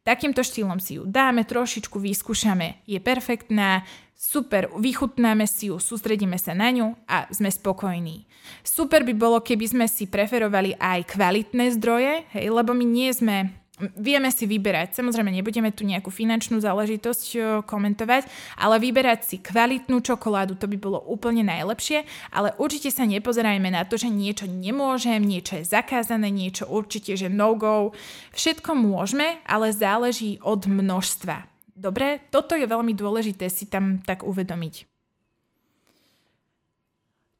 Takýmto 0.00 0.40
štýlom 0.40 0.80
si 0.80 0.96
ju 0.96 1.04
dáme, 1.04 1.44
trošičku 1.44 2.00
vyskúšame, 2.00 2.86
je 2.88 2.96
perfektná, 3.02 3.84
super, 4.16 4.72
vychutnáme 4.72 5.44
si 5.44 5.68
ju, 5.68 5.76
sústredíme 5.76 6.40
sa 6.40 6.56
na 6.56 6.72
ňu 6.72 6.96
a 7.04 7.28
sme 7.28 7.52
spokojní. 7.52 8.24
Super 8.64 9.04
by 9.04 9.12
bolo, 9.12 9.44
keby 9.44 9.66
sme 9.68 9.86
si 9.90 10.08
preferovali 10.08 10.72
aj 10.80 11.04
kvalitné 11.04 11.76
zdroje, 11.76 12.24
hej, 12.32 12.46
lebo 12.48 12.72
my 12.72 12.86
nie 12.86 13.12
sme 13.12 13.59
Vieme 13.96 14.28
si 14.28 14.44
vyberať, 14.44 14.92
samozrejme 14.92 15.32
nebudeme 15.32 15.72
tu 15.72 15.88
nejakú 15.88 16.12
finančnú 16.12 16.60
záležitosť 16.60 17.64
komentovať, 17.64 18.28
ale 18.60 18.76
vyberať 18.76 19.24
si 19.24 19.36
kvalitnú 19.40 20.04
čokoládu, 20.04 20.60
to 20.60 20.68
by 20.68 20.76
bolo 20.76 21.00
úplne 21.08 21.40
najlepšie, 21.48 22.04
ale 22.28 22.52
určite 22.60 22.92
sa 22.92 23.08
nepozerajme 23.08 23.72
na 23.72 23.88
to, 23.88 23.96
že 23.96 24.12
niečo 24.12 24.44
nemôžem, 24.44 25.24
niečo 25.24 25.56
je 25.56 25.64
zakázané, 25.64 26.28
niečo 26.28 26.68
určite, 26.68 27.16
že 27.16 27.32
no-go. 27.32 27.96
Všetko 28.36 28.76
môžeme, 28.76 29.40
ale 29.48 29.72
záleží 29.72 30.36
od 30.44 30.68
množstva. 30.68 31.48
Dobre, 31.72 32.20
toto 32.28 32.52
je 32.52 32.68
veľmi 32.68 32.92
dôležité 32.92 33.48
si 33.48 33.64
tam 33.64 34.04
tak 34.04 34.28
uvedomiť. 34.28 34.84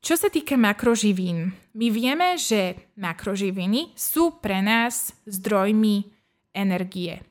Čo 0.01 0.17
sa 0.17 0.33
týka 0.33 0.57
makroživín, 0.57 1.53
my 1.77 1.87
vieme, 1.93 2.41
že 2.41 2.89
makroživiny 2.97 3.93
sú 3.93 4.41
pre 4.41 4.65
nás 4.65 5.13
zdrojmi 5.29 6.20
energie. 6.55 7.23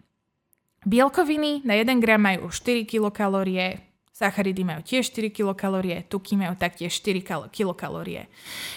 Bielkoviny 0.88 1.67
na 1.67 1.76
1 1.76 1.99
gram 1.99 2.24
majú 2.24 2.47
4 2.47 2.88
kilokalórie, 2.88 3.89
Sacharidy 4.20 4.67
majú 4.67 4.84
tiež 4.84 5.15
4 5.15 5.32
kilokalórie, 5.32 6.03
tuky 6.11 6.36
majú 6.36 6.51
taktiež 6.59 6.91
4 6.91 7.24
kilokalórie. 7.55 8.28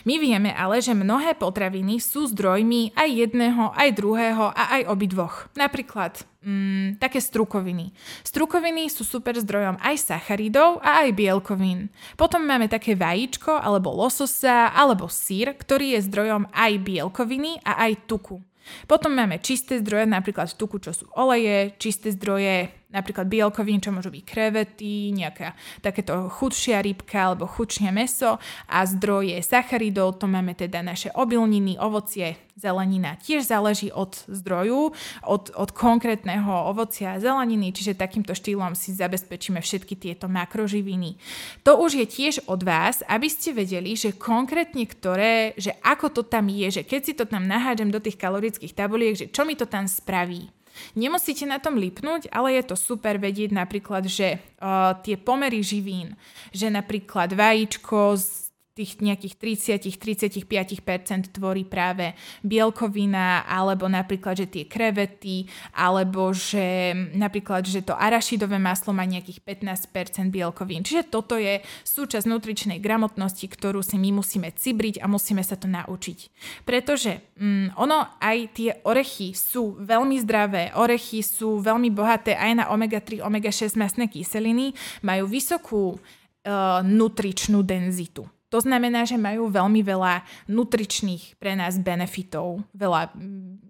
My 0.06 0.22
vieme 0.22 0.54
ale, 0.54 0.78
že 0.78 0.94
mnohé 0.94 1.34
potraviny 1.34 1.98
sú 1.98 2.30
zdrojmi 2.30 2.94
aj 2.94 3.08
jedného, 3.10 3.74
aj 3.74 3.90
druhého 3.90 4.54
a 4.54 4.78
aj 4.78 4.82
obidvoch. 4.86 5.50
Napríklad 5.58 6.22
mm, 6.46 7.02
také 7.02 7.18
strukoviny. 7.18 7.90
Strukoviny 8.22 8.86
sú 8.86 9.02
super 9.02 9.34
zdrojom 9.34 9.82
aj 9.82 10.14
sacharidov 10.14 10.78
a 10.78 11.02
aj 11.02 11.10
bielkovín. 11.10 11.90
Potom 12.14 12.46
máme 12.46 12.70
také 12.70 12.94
vajíčko 12.94 13.58
alebo 13.58 13.90
lososa 13.90 14.70
alebo 14.70 15.10
sír, 15.10 15.58
ktorý 15.58 15.98
je 15.98 16.06
zdrojom 16.06 16.54
aj 16.54 16.72
bielkoviny 16.86 17.58
a 17.66 17.90
aj 17.90 18.06
tuku. 18.06 18.38
Potom 18.86 19.14
máme 19.14 19.38
čisté 19.38 19.78
zdroje, 19.78 20.06
napríklad 20.06 20.50
tuku, 20.54 20.78
čo 20.82 20.92
sú 20.94 21.04
oleje, 21.14 21.74
čisté 21.78 22.10
zdroje 22.12 22.81
napríklad 22.92 23.26
bielkovín, 23.26 23.80
čo 23.80 23.90
môžu 23.90 24.12
byť 24.12 24.24
krevety, 24.24 25.10
nejaká 25.16 25.56
takéto 25.80 26.28
chudšia 26.28 26.84
rybka 26.84 27.32
alebo 27.32 27.48
chudšie 27.48 27.88
meso 27.90 28.38
a 28.68 28.78
zdroje 28.84 29.40
sacharidov, 29.40 30.20
to 30.20 30.28
máme 30.28 30.52
teda 30.52 30.84
naše 30.84 31.10
obilniny, 31.16 31.80
ovocie, 31.80 32.36
zelenina. 32.52 33.16
Tiež 33.16 33.48
záleží 33.48 33.88
od 33.88 34.12
zdroju, 34.28 34.92
od, 35.24 35.44
od 35.56 35.70
konkrétneho 35.72 36.68
ovocia 36.68 37.16
a 37.16 37.20
zeleniny, 37.20 37.72
čiže 37.72 37.96
takýmto 37.96 38.36
štýlom 38.36 38.76
si 38.76 38.92
zabezpečíme 38.92 39.58
všetky 39.64 39.96
tieto 39.96 40.28
makroživiny. 40.28 41.16
To 41.64 41.80
už 41.80 42.04
je 42.04 42.06
tiež 42.06 42.34
od 42.46 42.60
vás, 42.62 43.00
aby 43.08 43.28
ste 43.32 43.56
vedeli, 43.56 43.96
že 43.96 44.14
konkrétne 44.14 44.84
ktoré, 44.84 45.56
že 45.56 45.72
ako 45.80 46.12
to 46.12 46.22
tam 46.28 46.52
je, 46.52 46.68
že 46.68 46.82
keď 46.84 47.00
si 47.00 47.12
to 47.16 47.24
tam 47.24 47.48
nahádžem 47.48 47.88
do 47.88 47.98
tých 47.98 48.20
kalorických 48.20 48.76
tabuliek, 48.76 49.16
že 49.16 49.26
čo 49.32 49.48
mi 49.48 49.56
to 49.56 49.64
tam 49.64 49.88
spraví. 49.88 50.61
Nemusíte 50.98 51.46
na 51.46 51.62
tom 51.62 51.78
lipnúť, 51.78 52.28
ale 52.34 52.58
je 52.58 52.64
to 52.68 52.76
super 52.76 53.16
vedieť 53.16 53.54
napríklad, 53.54 54.08
že 54.08 54.38
uh, 54.38 54.96
tie 55.00 55.14
pomery 55.14 55.62
živín, 55.62 56.18
že 56.50 56.68
napríklad 56.68 57.32
vajíčko 57.32 58.18
z 58.18 58.41
tých 58.72 59.04
nejakých 59.04 59.36
30-35% 59.36 61.36
tvorí 61.36 61.68
práve 61.68 62.16
bielkovina, 62.40 63.44
alebo 63.44 63.84
napríklad, 63.84 64.44
že 64.44 64.46
tie 64.48 64.64
krevety, 64.64 65.44
alebo 65.76 66.32
že 66.32 66.96
napríklad, 67.12 67.68
že 67.68 67.84
to 67.84 67.92
arašidové 67.92 68.56
maslo 68.56 68.96
má 68.96 69.04
nejakých 69.04 69.44
15% 69.44 70.32
bielkovín. 70.32 70.88
Čiže 70.88 71.12
toto 71.12 71.36
je 71.36 71.60
súčasť 71.84 72.24
nutričnej 72.24 72.80
gramotnosti, 72.80 73.44
ktorú 73.44 73.84
si 73.84 74.00
my 74.00 74.16
musíme 74.16 74.48
cibriť 74.48 75.04
a 75.04 75.06
musíme 75.06 75.44
sa 75.44 75.60
to 75.60 75.68
naučiť. 75.68 76.18
Pretože 76.64 77.20
mm, 77.36 77.76
ono, 77.76 78.08
aj 78.24 78.38
tie 78.56 78.80
orechy 78.88 79.36
sú 79.36 79.76
veľmi 79.84 80.16
zdravé, 80.24 80.72
orechy 80.72 81.20
sú 81.20 81.60
veľmi 81.60 81.92
bohaté 81.92 82.40
aj 82.40 82.52
na 82.56 82.64
omega-3, 82.72 83.20
omega-6 83.20 83.76
masné 83.76 84.08
kyseliny, 84.08 84.72
majú 85.04 85.28
vysokú 85.28 85.82
uh, 85.96 86.80
nutričnú 86.80 87.60
denzitu. 87.60 88.24
To 88.52 88.60
znamená, 88.60 89.08
že 89.08 89.16
majú 89.16 89.48
veľmi 89.48 89.80
veľa 89.80 90.20
nutričných 90.44 91.40
pre 91.40 91.56
nás 91.56 91.80
benefitov, 91.80 92.60
veľa 92.76 93.16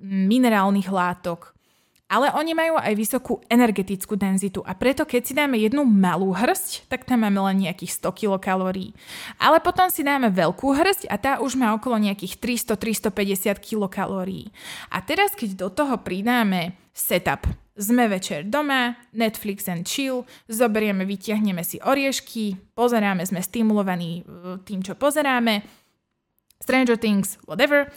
minerálnych 0.02 0.90
látok, 0.90 1.54
ale 2.12 2.28
oni 2.36 2.52
majú 2.52 2.76
aj 2.76 2.92
vysokú 2.92 3.40
energetickú 3.48 4.20
denzitu 4.20 4.60
a 4.68 4.76
preto 4.76 5.08
keď 5.08 5.22
si 5.24 5.32
dáme 5.32 5.56
jednu 5.56 5.80
malú 5.88 6.36
hrst, 6.36 6.84
tak 6.84 7.08
tam 7.08 7.24
máme 7.24 7.40
len 7.48 7.64
nejakých 7.64 8.04
100 8.04 8.20
kilokalórií. 8.20 8.92
Ale 9.40 9.64
potom 9.64 9.88
si 9.88 10.04
dáme 10.04 10.28
veľkú 10.28 10.76
hrst 10.76 11.08
a 11.08 11.16
tá 11.16 11.40
už 11.40 11.56
má 11.56 11.72
okolo 11.72 11.96
nejakých 11.96 12.36
300-350 12.76 13.56
kilokalórií. 13.64 14.52
A 14.92 15.00
teraz 15.00 15.32
keď 15.32 15.56
do 15.56 15.68
toho 15.72 15.96
pridáme 16.04 16.76
setup, 16.92 17.48
sme 17.76 18.04
večer 18.08 18.44
doma, 18.46 18.96
Netflix 19.16 19.68
and 19.68 19.88
chill, 19.88 20.28
zoberieme, 20.48 21.08
vyťahneme 21.08 21.64
si 21.64 21.80
oriešky, 21.80 22.76
pozeráme, 22.76 23.24
sme 23.24 23.40
stimulovaní 23.40 24.20
e, 24.20 24.60
tým, 24.64 24.84
čo 24.84 24.92
pozeráme, 24.92 25.64
Stranger 26.62 26.94
Things, 26.94 27.42
whatever, 27.48 27.90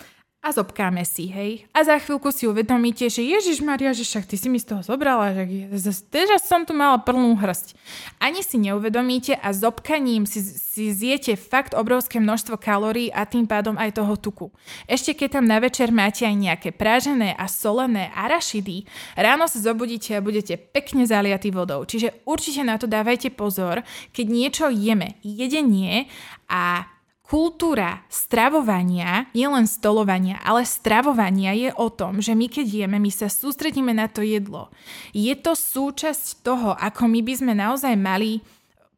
a 0.46 0.54
zobkáme 0.54 1.02
si, 1.10 1.26
hej. 1.34 1.66
A 1.74 1.82
za 1.82 1.98
chvíľku 1.98 2.30
si 2.30 2.46
uvedomíte, 2.46 3.10
že 3.10 3.26
Ježiš 3.26 3.66
Maria, 3.66 3.98
že 3.98 4.06
však 4.06 4.30
ty 4.30 4.38
si 4.38 4.46
mi 4.46 4.62
z 4.62 4.70
toho 4.70 4.86
zobrala, 4.86 5.34
že 5.74 5.92
teraz 6.06 6.46
som 6.46 6.62
tu 6.62 6.78
mala 6.78 7.02
plnú 7.02 7.34
hrst. 7.34 7.74
Ani 8.22 8.46
si 8.46 8.62
neuvedomíte 8.62 9.42
a 9.42 9.50
zobkaním 9.50 10.30
si, 10.30 10.46
si 10.46 10.94
zjete 10.94 11.34
fakt 11.34 11.74
obrovské 11.74 12.22
množstvo 12.22 12.62
kalórií 12.62 13.10
a 13.10 13.26
tým 13.26 13.50
pádom 13.50 13.74
aj 13.74 13.98
toho 13.98 14.14
tuku. 14.22 14.54
Ešte 14.86 15.18
keď 15.18 15.42
tam 15.42 15.50
na 15.50 15.58
večer 15.58 15.90
máte 15.90 16.30
aj 16.30 16.38
nejaké 16.38 16.70
prážené 16.70 17.34
a 17.34 17.50
solené 17.50 18.14
arašidy, 18.14 18.86
ráno 19.18 19.50
sa 19.50 19.58
zobudíte 19.58 20.14
a 20.14 20.22
budete 20.22 20.62
pekne 20.62 21.10
zaliatí 21.10 21.50
vodou. 21.50 21.90
Čiže 21.90 22.22
určite 22.30 22.62
na 22.62 22.78
to 22.78 22.86
dávajte 22.86 23.34
pozor, 23.34 23.82
keď 24.14 24.26
niečo 24.30 24.70
jeme. 24.70 25.18
Jedenie 25.26 26.06
a 26.46 26.86
Kultúra 27.26 28.06
stravovania, 28.06 29.26
nie 29.34 29.50
len 29.50 29.66
stolovania, 29.66 30.38
ale 30.46 30.62
stravovania 30.62 31.58
je 31.58 31.74
o 31.74 31.90
tom, 31.90 32.22
že 32.22 32.38
my 32.38 32.46
keď 32.46 32.86
jeme, 32.86 33.02
my 33.02 33.10
sa 33.10 33.34
sústredíme 33.34 33.98
na 33.98 34.06
to 34.06 34.22
jedlo. 34.22 34.70
Je 35.10 35.34
to 35.34 35.58
súčasť 35.58 36.46
toho, 36.46 36.78
ako 36.78 37.10
my 37.10 37.26
by 37.26 37.34
sme 37.34 37.54
naozaj 37.58 37.98
mali 37.98 38.46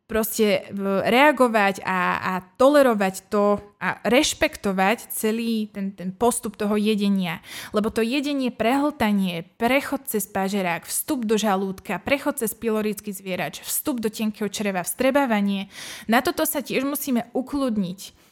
proste 0.08 0.72
reagovať 1.04 1.84
a, 1.84 2.00
a 2.16 2.34
tolerovať 2.56 3.28
to 3.28 3.60
a 3.78 4.00
rešpektovať 4.08 5.12
celý 5.12 5.70
ten, 5.70 5.94
ten 5.94 6.16
postup 6.16 6.56
toho 6.56 6.80
jedenia. 6.80 7.44
Lebo 7.76 7.92
to 7.92 8.02
jedenie, 8.02 8.50
prehltanie, 8.50 9.46
prechod 9.60 10.08
cez 10.08 10.26
pažerák, 10.26 10.88
vstup 10.88 11.28
do 11.28 11.36
žalúdka, 11.36 12.00
prechod 12.02 12.40
cez 12.40 12.56
pilorický 12.56 13.12
zvierač, 13.12 13.62
vstup 13.62 14.00
do 14.00 14.08
tenkého 14.08 14.48
čreva, 14.48 14.82
vstrebávanie, 14.82 15.68
na 16.08 16.24
toto 16.24 16.48
sa 16.48 16.64
tiež 16.64 16.88
musíme 16.88 17.28
ukludniť. 17.36 18.27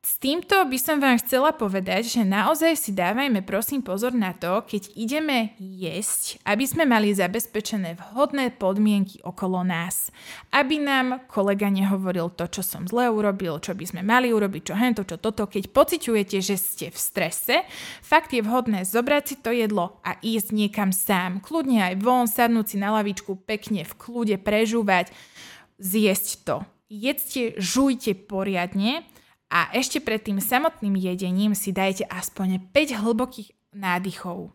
S 0.00 0.16
týmto 0.16 0.56
by 0.64 0.80
som 0.80 0.96
vám 0.96 1.20
chcela 1.20 1.52
povedať, 1.52 2.08
že 2.08 2.22
naozaj 2.24 2.72
si 2.72 2.96
dávajme 2.96 3.44
prosím 3.44 3.84
pozor 3.84 4.16
na 4.16 4.32
to, 4.32 4.64
keď 4.64 4.96
ideme 4.96 5.52
jesť, 5.60 6.40
aby 6.48 6.64
sme 6.64 6.88
mali 6.88 7.12
zabezpečené 7.12 8.00
vhodné 8.00 8.56
podmienky 8.56 9.20
okolo 9.20 9.60
nás. 9.60 10.08
Aby 10.56 10.80
nám 10.80 11.28
kolega 11.28 11.68
nehovoril 11.68 12.32
to, 12.32 12.48
čo 12.48 12.64
som 12.64 12.88
zle 12.88 13.12
urobil, 13.12 13.60
čo 13.60 13.76
by 13.76 13.84
sme 13.84 14.00
mali 14.00 14.32
urobiť, 14.32 14.72
čo 14.72 14.74
hento, 14.80 15.04
čo 15.04 15.20
toto. 15.20 15.44
Keď 15.44 15.68
pociťujete, 15.68 16.40
že 16.40 16.56
ste 16.56 16.86
v 16.88 16.96
strese, 16.96 17.56
fakt 18.00 18.32
je 18.32 18.40
vhodné 18.40 18.88
zobrať 18.88 19.24
si 19.28 19.36
to 19.36 19.52
jedlo 19.52 20.00
a 20.00 20.16
ísť 20.24 20.56
niekam 20.56 20.96
sám. 20.96 21.44
Kľudne 21.44 21.92
aj 21.92 22.00
von, 22.00 22.24
sadnúť 22.24 22.72
si 22.72 22.76
na 22.80 22.88
lavičku, 22.96 23.36
pekne 23.44 23.84
v 23.84 23.92
kľude 24.00 24.40
prežúvať, 24.40 25.12
zjesť 25.76 26.28
to. 26.48 26.56
Jedzte, 26.88 27.60
žujte 27.60 28.16
poriadne, 28.16 29.04
a 29.50 29.68
ešte 29.74 29.98
pred 29.98 30.22
tým 30.22 30.38
samotným 30.38 30.94
jedením 30.94 31.58
si 31.58 31.74
dajte 31.74 32.06
aspoň 32.06 32.70
5 32.70 33.02
hlbokých 33.02 33.50
nádychov. 33.74 34.54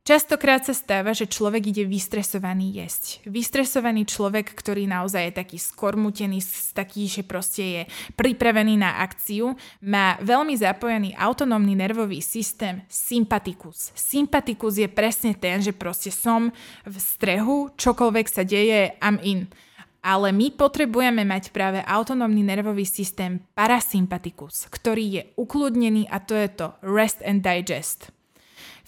Častokrát 0.00 0.64
sa 0.64 0.72
stáva, 0.72 1.12
že 1.12 1.28
človek 1.28 1.76
ide 1.76 1.84
vystresovaný 1.84 2.82
jesť. 2.82 3.20
Vystresovaný 3.28 4.08
človek, 4.08 4.48
ktorý 4.56 4.88
naozaj 4.88 5.28
je 5.28 5.38
taký 5.44 5.58
skormutený, 5.60 6.40
taký, 6.72 7.04
že 7.04 7.20
proste 7.20 7.62
je 7.62 7.82
pripravený 8.16 8.80
na 8.80 9.04
akciu, 9.04 9.52
má 9.84 10.16
veľmi 10.24 10.56
zapojený 10.56 11.12
autonómny 11.20 11.76
nervový 11.76 12.24
systém 12.24 12.80
sympatikus. 12.88 13.92
Sympatikus 13.92 14.80
je 14.80 14.88
presne 14.88 15.36
ten, 15.36 15.60
že 15.60 15.76
proste 15.76 16.08
som 16.08 16.48
v 16.88 16.96
strehu, 16.96 17.68
čokoľvek 17.76 18.26
sa 18.26 18.42
deje, 18.42 18.96
I'm 19.04 19.20
in 19.20 19.52
ale 20.00 20.32
my 20.32 20.52
potrebujeme 20.56 21.24
mať 21.28 21.52
práve 21.52 21.84
autonómny 21.84 22.40
nervový 22.40 22.88
systém 22.88 23.44
parasympatikus, 23.52 24.68
ktorý 24.72 25.04
je 25.04 25.22
ukludnený 25.36 26.08
a 26.08 26.20
to 26.20 26.36
je 26.36 26.48
to 26.48 26.66
rest 26.80 27.20
and 27.24 27.44
digest. 27.44 28.08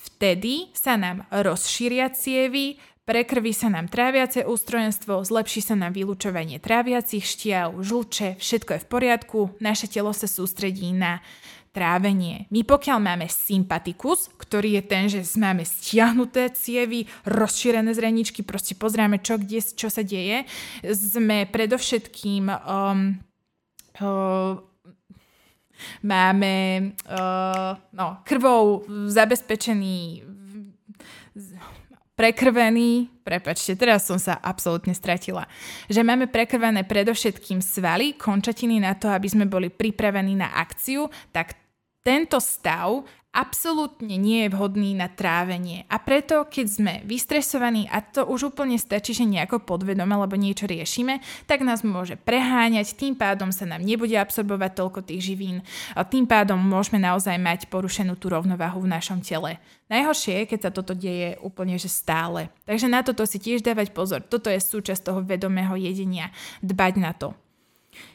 Vtedy 0.03 0.73
sa 0.75 0.99
nám 0.99 1.29
rozšíria 1.31 2.11
cievy, 2.11 2.81
prekrví 3.07 3.55
sa 3.55 3.71
nám 3.71 3.87
tráviace 3.87 4.43
ústrojenstvo, 4.43 5.23
zlepší 5.23 5.63
sa 5.63 5.79
nám 5.79 5.95
vylúčovanie 5.95 6.59
tráviacich 6.59 7.23
štiav, 7.23 7.79
žlče, 7.79 8.43
všetko 8.43 8.71
je 8.75 8.83
v 8.83 8.91
poriadku, 8.91 9.41
naše 9.63 9.87
telo 9.87 10.11
sa 10.11 10.27
sústredí 10.27 10.91
na 10.91 11.23
trávenie. 11.73 12.47
My 12.53 12.63
pokiaľ 12.63 12.99
máme 13.01 13.27
sympatikus, 13.27 14.29
ktorý 14.37 14.79
je 14.79 14.83
ten, 14.85 15.05
že 15.09 15.25
máme 15.41 15.65
stiahnuté 15.65 16.53
cievy, 16.53 17.09
rozšírené 17.25 17.97
zreničky, 17.97 18.45
proste 18.45 18.77
pozrieme, 18.77 19.19
čo, 19.19 19.41
kde, 19.41 19.65
čo 19.65 19.89
sa 19.89 20.05
deje, 20.05 20.45
sme 20.85 21.49
predovšetkým 21.49 22.45
um, 22.53 23.17
uh, 24.05 24.61
máme 26.05 26.55
uh, 27.09 27.73
no, 27.97 28.21
krvou 28.29 28.85
zabezpečený 29.09 30.29
prekrvený, 32.13 33.09
prepačte, 33.25 33.73
teraz 33.75 34.05
som 34.05 34.21
sa 34.21 34.37
absolútne 34.37 34.93
stratila, 34.93 35.49
že 35.89 36.05
máme 36.05 36.29
prekrvené 36.29 36.85
predovšetkým 36.85 37.65
svaly, 37.65 38.15
končatiny 38.21 38.79
na 38.85 38.93
to, 38.95 39.09
aby 39.09 39.27
sme 39.27 39.49
boli 39.49 39.73
pripravení 39.73 40.37
na 40.37 40.53
akciu, 40.53 41.09
tak 41.33 41.57
tento 42.03 42.43
stav 42.43 43.07
absolútne 43.33 44.21
nie 44.21 44.45
je 44.45 44.53
vhodný 44.53 44.93
na 44.93 45.09
trávenie 45.09 45.89
a 45.89 45.97
preto, 45.97 46.45
keď 46.45 46.67
sme 46.69 46.93
vystresovaní 47.09 47.89
a 47.89 48.05
to 48.05 48.29
už 48.29 48.53
úplne 48.53 48.77
stačí, 48.77 49.17
že 49.17 49.25
nejako 49.25 49.65
podvedome 49.65 50.13
alebo 50.13 50.37
niečo 50.37 50.69
riešime, 50.69 51.25
tak 51.49 51.65
nás 51.65 51.81
môže 51.81 52.21
preháňať, 52.21 52.93
tým 52.93 53.17
pádom 53.17 53.49
sa 53.49 53.65
nám 53.65 53.81
nebude 53.81 54.13
absorbovať 54.21 54.77
toľko 54.77 55.01
tých 55.09 55.33
živín 55.33 55.65
a 55.97 56.05
tým 56.05 56.29
pádom 56.29 56.61
môžeme 56.61 57.01
naozaj 57.01 57.41
mať 57.41 57.73
porušenú 57.73 58.21
tú 58.21 58.29
rovnováhu 58.29 58.85
v 58.85 58.93
našom 58.93 59.25
tele. 59.25 59.57
Najhoršie 59.89 60.45
je, 60.45 60.49
keď 60.53 60.61
sa 60.69 60.71
toto 60.71 60.93
deje 60.93 61.41
úplne 61.41 61.81
že 61.81 61.89
stále. 61.89 62.53
Takže 62.69 62.87
na 62.93 63.01
toto 63.01 63.25
si 63.25 63.41
tiež 63.41 63.65
dávať 63.65 63.97
pozor. 63.97 64.21
Toto 64.21 64.53
je 64.53 64.61
súčasť 64.61 65.09
toho 65.09 65.25
vedomého 65.25 65.73
jedenia. 65.81 66.29
Dbať 66.61 66.95
na 67.01 67.17
to. 67.17 67.33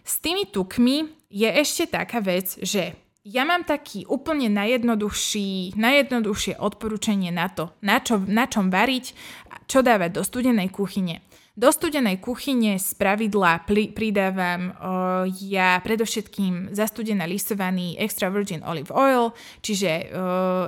S 0.06 0.22
tými 0.22 0.50
tukmi 0.50 1.10
je 1.30 1.50
ešte 1.50 1.90
taká 1.90 2.18
vec, 2.18 2.58
že 2.62 2.98
ja 3.28 3.44
mám 3.44 3.68
taký 3.68 4.08
úplne 4.08 4.48
najjednoduchší, 4.48 5.76
najjednoduchšie 5.76 6.56
odporúčanie 6.56 7.36
na 7.36 7.52
to, 7.52 7.76
na, 7.84 8.00
čo, 8.00 8.24
na 8.24 8.48
čom 8.48 8.72
variť. 8.72 9.12
čo 9.68 9.84
dávať 9.84 10.16
do 10.16 10.24
studenej 10.24 10.72
kuchyne. 10.72 11.28
Do 11.58 11.74
studenej 11.74 12.22
kuchyne 12.22 12.78
z 12.78 12.94
pravidla 12.96 13.66
pridávam 13.66 14.70
o, 14.70 14.74
ja 15.42 15.82
predovšetkým 15.82 16.70
zastudená 16.70 17.26
listovaný 17.26 17.98
extra 17.98 18.30
virgin 18.30 18.62
olive 18.62 18.94
oil, 18.94 19.34
čiže 19.66 19.90
o, 19.90 20.00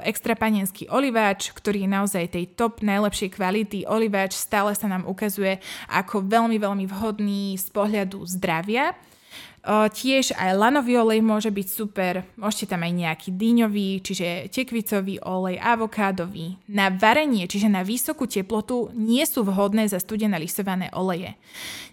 extra 0.01 0.33
panenský 0.33 0.89
oliváč, 0.89 1.53
ktorý 1.53 1.85
je 1.85 1.93
naozaj 1.93 2.33
tej 2.33 2.57
top 2.57 2.81
najlepšej 2.81 3.37
kvality 3.37 3.85
oliváč, 3.85 4.33
stále 4.33 4.73
sa 4.73 4.89
nám 4.89 5.05
ukazuje 5.05 5.61
ako 5.93 6.25
veľmi, 6.25 6.57
veľmi 6.57 6.89
vhodný 6.89 7.53
z 7.55 7.69
pohľadu 7.69 8.25
zdravia. 8.25 8.97
Tiež 9.69 10.33
aj 10.33 10.57
lanový 10.57 10.97
olej 10.97 11.21
môže 11.21 11.53
byť 11.53 11.67
super, 11.69 12.25
môžete 12.41 12.73
tam 12.73 12.81
aj 12.81 12.89
nejaký 12.89 13.29
dýňový, 13.37 14.01
čiže 14.01 14.49
tekvicový 14.49 15.21
olej, 15.21 15.61
avokádový. 15.61 16.57
Na 16.73 16.89
varenie, 16.89 17.45
čiže 17.45 17.69
na 17.69 17.85
vysokú 17.85 18.25
teplotu, 18.25 18.89
nie 18.97 19.21
sú 19.29 19.45
vhodné 19.45 19.85
za 19.85 20.01
studené 20.01 20.41
lisované 20.41 20.89
oleje. 20.97 21.37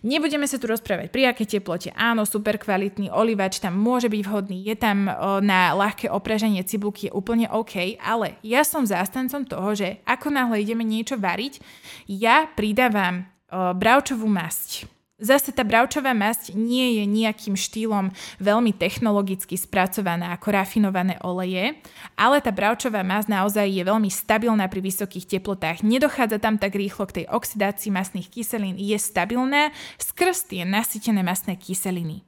Nebudeme 0.01 0.49
sa 0.49 0.57
tu 0.57 0.73
rozprávať, 0.73 1.13
pri 1.13 1.29
aké 1.29 1.45
teplote. 1.45 1.93
Áno, 1.93 2.25
super 2.25 2.57
kvalitný 2.57 3.13
olivač 3.13 3.61
tam 3.61 3.77
môže 3.77 4.09
byť 4.09 4.23
vhodný, 4.25 4.65
je 4.65 4.73
tam 4.73 5.05
na 5.45 5.77
ľahké 5.77 6.09
opraženie 6.09 6.65
cibulky 6.65 7.13
je 7.13 7.13
úplne 7.13 7.45
OK, 7.53 8.01
ale 8.01 8.41
ja 8.41 8.65
som 8.65 8.89
zástancom 8.89 9.45
toho, 9.45 9.77
že 9.77 10.01
ako 10.09 10.33
náhle 10.33 10.65
ideme 10.65 10.81
niečo 10.81 11.21
variť, 11.21 11.61
ja 12.09 12.49
pridávam 12.57 13.29
bravčovú 13.53 14.25
masť 14.25 14.96
Zase 15.17 15.49
tá 15.49 15.65
bravčová 15.65 16.13
masť 16.13 16.53
nie 16.53 17.01
je 17.01 17.09
nejakým 17.09 17.57
štýlom 17.57 18.13
veľmi 18.37 18.77
technologicky 18.77 19.57
spracovaná 19.57 20.37
ako 20.37 20.53
rafinované 20.53 21.17
oleje, 21.25 21.73
ale 22.21 22.37
tá 22.45 22.53
bravčová 22.53 23.01
masť 23.01 23.33
naozaj 23.33 23.65
je 23.65 23.81
veľmi 23.81 24.13
stabilná 24.13 24.69
pri 24.69 24.85
vysokých 24.85 25.25
teplotách. 25.25 25.81
Nedochádza 25.81 26.37
tam 26.37 26.61
tak 26.61 26.77
rýchlo 26.77 27.09
k 27.09 27.25
tej 27.25 27.27
oxidácii 27.33 27.97
masných 27.97 28.29
kyselín, 28.29 28.77
je 28.77 28.93
stabilná 29.01 29.73
skrz 29.97 30.53
tie 30.53 30.69
nasytené 30.69 31.25
masné 31.25 31.57
kyseliny. 31.57 32.21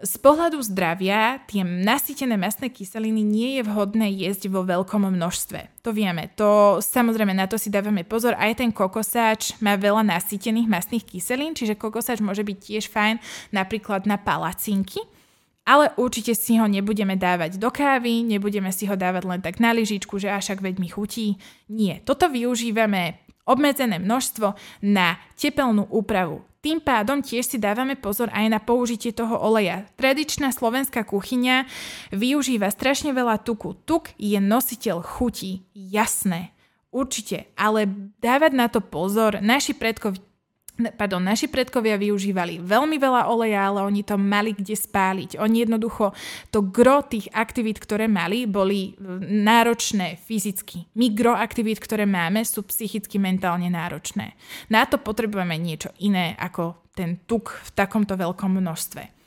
Z 0.00 0.16
pohľadu 0.24 0.64
zdravia 0.64 1.44
tie 1.44 1.60
nasýtené 1.60 2.40
masné 2.40 2.72
kyseliny 2.72 3.20
nie 3.20 3.60
je 3.60 3.68
vhodné 3.68 4.08
jesť 4.08 4.48
vo 4.48 4.64
veľkom 4.64 5.12
množstve. 5.12 5.84
To 5.84 5.92
vieme. 5.92 6.32
To 6.40 6.80
samozrejme 6.80 7.36
na 7.36 7.44
to 7.44 7.60
si 7.60 7.68
dávame 7.68 8.08
pozor. 8.08 8.32
Aj 8.40 8.48
ten 8.56 8.72
kokosáč 8.72 9.60
má 9.60 9.76
veľa 9.76 10.00
nasýtených 10.08 10.72
masných 10.72 11.04
kyselín, 11.04 11.52
čiže 11.52 11.76
kokosáč 11.76 12.24
môže 12.24 12.40
byť 12.40 12.56
tiež 12.56 12.88
fajn 12.88 13.20
napríklad 13.52 14.08
na 14.08 14.16
palacinky. 14.16 15.04
Ale 15.68 15.92
určite 16.00 16.32
si 16.32 16.56
ho 16.56 16.64
nebudeme 16.64 17.20
dávať 17.20 17.60
do 17.60 17.68
kávy, 17.68 18.24
nebudeme 18.24 18.72
si 18.72 18.88
ho 18.88 18.96
dávať 18.96 19.28
len 19.28 19.44
tak 19.44 19.60
na 19.60 19.76
lyžičku, 19.76 20.16
že 20.16 20.32
až 20.32 20.56
ak 20.56 20.64
veď 20.64 20.80
mi 20.80 20.88
chutí. 20.88 21.36
Nie. 21.68 22.00
Toto 22.08 22.32
využívame 22.32 23.20
obmedzené 23.44 24.00
množstvo 24.00 24.56
na 24.80 25.20
tepelnú 25.36 25.84
úpravu 25.92 26.40
tým 26.60 26.78
pádom 26.84 27.24
tiež 27.24 27.44
si 27.44 27.56
dávame 27.56 27.96
pozor 27.96 28.28
aj 28.36 28.46
na 28.52 28.60
použitie 28.60 29.16
toho 29.16 29.40
oleja. 29.40 29.88
Tradičná 29.96 30.52
slovenská 30.52 31.08
kuchyňa 31.08 31.64
využíva 32.12 32.68
strašne 32.68 33.16
veľa 33.16 33.40
tuku. 33.40 33.72
Tuk 33.88 34.12
je 34.20 34.36
nositeľ 34.36 35.00
chutí, 35.00 35.64
jasné. 35.72 36.52
Určite, 36.92 37.48
ale 37.56 37.88
dávať 38.20 38.52
na 38.52 38.66
to 38.68 38.84
pozor, 38.84 39.40
naši 39.40 39.72
predkovia 39.72 40.29
pardon, 40.96 41.20
naši 41.20 41.52
predkovia 41.52 42.00
využívali 42.00 42.64
veľmi 42.64 42.96
veľa 42.96 43.28
oleja, 43.28 43.68
ale 43.68 43.84
oni 43.84 44.00
to 44.00 44.16
mali 44.16 44.56
kde 44.56 44.72
spáliť. 44.72 45.36
Oni 45.36 45.68
jednoducho, 45.68 46.16
to 46.48 46.64
gro 46.64 47.04
tých 47.04 47.28
aktivít, 47.36 47.76
ktoré 47.76 48.08
mali, 48.08 48.48
boli 48.48 48.96
e, 48.96 49.04
náročné 49.20 50.16
fyzicky. 50.16 50.88
My 50.96 51.12
gro 51.12 51.36
aktivít, 51.36 51.78
ktoré 51.84 52.08
máme, 52.08 52.40
sú 52.48 52.64
psychicky, 52.64 53.20
mentálne 53.20 53.68
náročné. 53.68 54.32
Na 54.72 54.88
to 54.88 54.96
potrebujeme 54.96 55.60
niečo 55.60 55.92
iné 56.00 56.32
ako 56.40 56.90
ten 56.96 57.20
tuk 57.28 57.52
v 57.52 57.70
takomto 57.76 58.16
veľkom 58.16 58.56
množstve. 58.56 59.19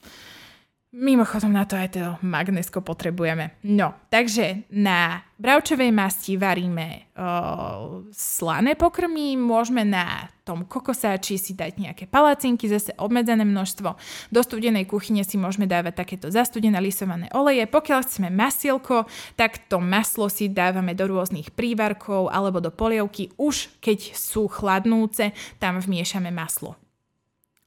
Mimochodom 0.93 1.49
na 1.49 1.65
to 1.65 1.73
aj 1.73 1.89
to 1.97 2.05
magnesko 2.21 2.77
potrebujeme. 2.85 3.57
No, 3.65 3.97
takže 4.13 4.69
na 4.77 5.25
bravčovej 5.41 5.89
masti 5.89 6.37
varíme 6.37 7.09
o, 7.17 8.05
slané 8.13 8.77
pokrmy, 8.77 9.33
môžeme 9.33 9.81
na 9.81 10.29
tom 10.45 10.69
kokosáči 10.69 11.41
si 11.41 11.57
dať 11.57 11.81
nejaké 11.81 12.05
palacinky, 12.05 12.69
zase 12.69 12.93
obmedzené 13.01 13.41
množstvo. 13.41 13.89
Do 14.29 14.45
studenej 14.45 14.85
kuchyne 14.85 15.25
si 15.25 15.33
môžeme 15.33 15.65
dávať 15.65 16.05
takéto 16.05 16.29
zastudené 16.29 16.77
lisované 16.77 17.25
oleje. 17.33 17.65
Pokiaľ 17.65 17.99
chceme 18.05 18.29
masielko, 18.29 19.09
tak 19.33 19.65
to 19.65 19.81
maslo 19.81 20.29
si 20.29 20.45
dávame 20.45 20.93
do 20.93 21.09
rôznych 21.09 21.49
prívarkov 21.57 22.29
alebo 22.29 22.61
do 22.61 22.69
polievky. 22.69 23.33
Už 23.41 23.81
keď 23.81 24.13
sú 24.13 24.45
chladnúce, 24.45 25.33
tam 25.57 25.81
vmiešame 25.81 26.29
maslo. 26.29 26.77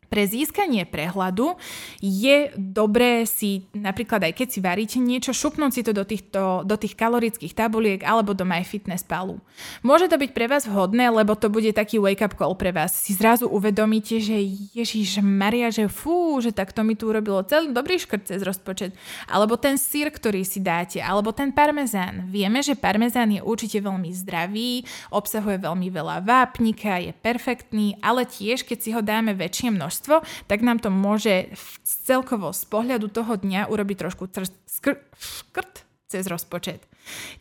Pre 0.07 0.23
získanie 0.23 0.87
prehľadu 0.87 1.59
je 2.01 2.55
dobré 2.55 3.27
si, 3.27 3.67
napríklad 3.75 4.23
aj 4.31 4.33
keď 4.39 4.49
si 4.49 4.61
varíte 4.63 4.99
niečo, 5.03 5.35
šupnúť 5.35 5.73
si 5.75 5.83
to 5.83 5.93
do, 5.93 6.07
týchto, 6.07 6.63
do 6.63 6.77
tých 6.79 6.95
kalorických 6.95 7.53
tabuliek 7.53 8.01
alebo 8.07 8.33
do 8.33 8.47
MyFitnessPalu. 8.47 9.39
Môže 9.83 10.07
to 10.07 10.17
byť 10.17 10.31
pre 10.31 10.47
vás 10.47 10.65
vhodné, 10.69 11.11
lebo 11.11 11.35
to 11.35 11.51
bude 11.51 11.69
taký 11.75 11.99
wake-up 11.99 12.39
call 12.39 12.55
pre 12.55 12.71
vás. 12.71 12.95
Si 12.95 13.17
zrazu 13.17 13.51
uvedomíte, 13.51 14.23
že 14.23 14.37
Ježiš 14.77 15.21
Maria, 15.25 15.69
že 15.73 15.91
fú, 15.91 16.39
že 16.39 16.55
takto 16.55 16.87
mi 16.87 16.95
tu 16.95 17.11
urobilo 17.11 17.43
celý 17.45 17.73
dobrý 17.73 17.99
škrt 17.99 18.31
cez 18.31 18.41
rozpočet. 18.47 18.95
Alebo 19.27 19.59
ten 19.59 19.81
sír, 19.81 20.09
ktorý 20.13 20.47
si 20.47 20.63
dáte, 20.63 21.03
alebo 21.03 21.33
ten 21.35 21.51
parmezán. 21.51 22.29
Vieme, 22.31 22.63
že 22.63 22.79
parmezán 22.79 23.33
je 23.33 23.41
určite 23.43 23.83
veľmi 23.83 24.13
zdravý, 24.13 24.85
obsahuje 25.11 25.59
veľmi 25.61 25.89
veľa 25.91 26.23
vápnika, 26.23 27.01
je 27.01 27.13
perfektný, 27.17 27.99
ale 28.05 28.29
tiež 28.29 28.63
keď 28.63 28.79
si 28.79 28.91
ho 28.93 29.01
dáme 29.01 29.33
väčšie 29.33 29.73
množstvo, 29.73 29.96
množstvo, 29.97 30.21
tak 30.45 30.61
nám 30.61 30.79
to 30.85 30.93
môže 30.93 31.49
celkovo 31.85 32.53
z 32.53 32.63
pohľadu 32.69 33.09
toho 33.09 33.41
dňa 33.41 33.73
urobiť 33.73 33.97
trošku 34.05 34.29
skrt 34.29 35.89
cez 36.13 36.25
rozpočet. 36.29 36.85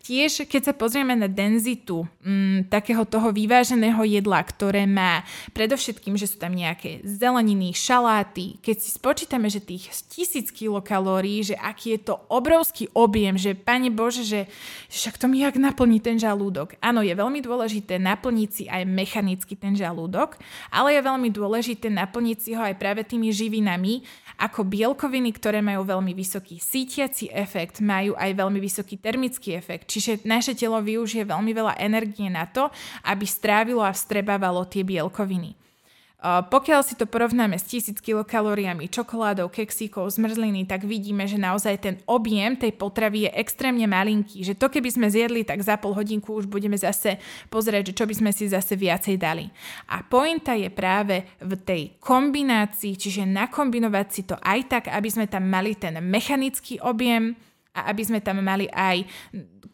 Tiež, 0.05 0.45
keď 0.45 0.71
sa 0.71 0.73
pozrieme 0.77 1.17
na 1.17 1.25
denzitu 1.25 2.05
mm, 2.21 2.69
takého 2.69 3.03
toho 3.03 3.33
vyváženého 3.33 4.01
jedla, 4.05 4.41
ktoré 4.45 4.85
má 4.85 5.25
predovšetkým, 5.57 6.13
že 6.13 6.29
sú 6.29 6.37
tam 6.37 6.53
nejaké 6.53 7.01
zeleniny, 7.01 7.73
šaláty, 7.73 8.61
keď 8.61 8.75
si 8.77 8.89
spočítame, 8.93 9.49
že 9.49 9.63
tých 9.63 9.89
1000 9.89 10.53
kilokalórií, 10.53 11.41
že 11.41 11.55
aký 11.57 11.97
je 11.97 12.13
to 12.13 12.15
obrovský 12.29 12.89
objem, 12.93 13.35
že 13.35 13.57
pane 13.57 13.89
Bože, 13.89 14.23
že 14.25 14.45
však 14.93 15.17
to 15.17 15.25
mi 15.25 15.41
jak 15.41 15.57
naplní 15.57 15.97
ten 15.99 16.21
žalúdok. 16.21 16.77
Áno, 16.79 17.01
je 17.01 17.13
veľmi 17.13 17.41
dôležité 17.41 17.97
naplniť 17.97 18.49
si 18.53 18.63
aj 18.69 18.85
mechanicky 18.85 19.57
ten 19.57 19.73
žalúdok, 19.73 20.37
ale 20.69 20.95
je 20.97 21.01
veľmi 21.01 21.29
dôležité 21.33 21.89
naplniť 21.89 22.37
si 22.37 22.51
ho 22.53 22.61
aj 22.61 22.75
práve 22.77 23.01
tými 23.01 23.33
živinami, 23.33 24.05
ako 24.35 24.67
bielkoviny, 24.67 25.31
ktoré 25.31 25.63
majú 25.63 25.87
veľmi 25.87 26.11
vysoký 26.11 26.59
sítiaci 26.59 27.31
efekt, 27.31 27.79
majú 27.79 28.19
aj 28.19 28.35
veľmi 28.35 28.59
vysoký 28.59 28.99
termický 28.99 29.54
efekt. 29.55 29.87
Čiže 29.87 30.27
naše 30.27 30.53
telo 30.53 30.77
využije 30.83 31.23
veľmi 31.23 31.51
veľa 31.55 31.79
energie 31.79 32.27
na 32.27 32.45
to, 32.45 32.67
aby 33.07 33.23
strávilo 33.23 33.81
a 33.81 33.95
vstrebávalo 33.95 34.67
tie 34.67 34.83
bielkoviny. 34.83 35.55
Pokiaľ 36.25 36.81
si 36.81 36.97
to 36.97 37.05
porovnáme 37.05 37.53
s 37.53 37.69
1000 37.69 38.01
kilokalóriami 38.01 38.89
čokoládou, 38.89 39.45
keksíkov, 39.45 40.09
zmrzliny, 40.09 40.65
tak 40.65 40.81
vidíme, 40.81 41.29
že 41.29 41.37
naozaj 41.37 41.75
ten 41.77 41.95
objem 42.09 42.57
tej 42.57 42.73
potravy 42.73 43.29
je 43.29 43.35
extrémne 43.37 43.85
malinký. 43.85 44.41
Že 44.41 44.57
to 44.57 44.73
keby 44.73 44.89
sme 44.89 45.05
zjedli, 45.05 45.45
tak 45.45 45.61
za 45.61 45.77
pol 45.77 45.93
hodinku 45.93 46.33
už 46.33 46.49
budeme 46.49 46.81
zase 46.81 47.21
pozrieť, 47.53 47.93
čo 47.93 48.09
by 48.09 48.13
sme 48.17 48.31
si 48.33 48.49
zase 48.49 48.73
viacej 48.73 49.21
dali. 49.21 49.45
A 49.93 50.01
pointa 50.01 50.57
je 50.57 50.73
práve 50.73 51.29
v 51.37 51.53
tej 51.61 51.81
kombinácii, 52.01 52.97
čiže 52.97 53.21
nakombinovať 53.29 54.07
si 54.09 54.25
to 54.25 54.33
aj 54.41 54.59
tak, 54.65 54.83
aby 54.89 55.09
sme 55.13 55.29
tam 55.29 55.45
mali 55.45 55.77
ten 55.77 55.93
mechanický 56.01 56.81
objem, 56.81 57.37
a 57.75 57.91
aby 57.91 58.07
sme 58.07 58.23
tam 58.23 58.39
mali 58.39 58.71
aj 58.71 59.03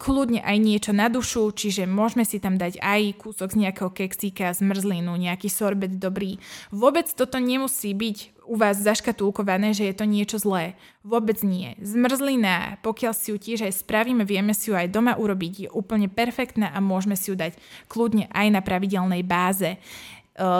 kľudne 0.02 0.42
aj 0.42 0.58
niečo 0.58 0.90
na 0.90 1.06
dušu, 1.06 1.54
čiže 1.54 1.86
môžeme 1.86 2.26
si 2.26 2.42
tam 2.42 2.58
dať 2.58 2.82
aj 2.82 3.22
kúsok 3.22 3.54
z 3.54 3.60
nejakého 3.62 3.94
keksíka, 3.94 4.50
zmrzlinu, 4.50 5.14
nejaký 5.14 5.46
sorbet 5.46 6.02
dobrý. 6.02 6.42
Vôbec 6.74 7.06
toto 7.14 7.38
nemusí 7.38 7.94
byť 7.94 8.42
u 8.42 8.58
vás 8.58 8.82
zaškatulkované, 8.82 9.70
že 9.70 9.86
je 9.86 9.94
to 9.94 10.02
niečo 10.02 10.42
zlé. 10.42 10.74
Vôbec 11.06 11.38
nie. 11.46 11.78
Zmrzlina, 11.78 12.82
pokiaľ 12.82 13.14
si 13.14 13.30
ju 13.30 13.38
tiež 13.38 13.70
aj 13.70 13.86
spravíme, 13.86 14.26
vieme 14.26 14.50
si 14.50 14.74
ju 14.74 14.74
aj 14.74 14.90
doma 14.90 15.14
urobiť, 15.14 15.54
je 15.54 15.68
úplne 15.70 16.10
perfektná 16.10 16.74
a 16.74 16.82
môžeme 16.82 17.14
si 17.14 17.30
ju 17.30 17.38
dať 17.38 17.54
kľudne 17.86 18.26
aj 18.34 18.46
na 18.50 18.58
pravidelnej 18.58 19.22
báze. 19.22 19.78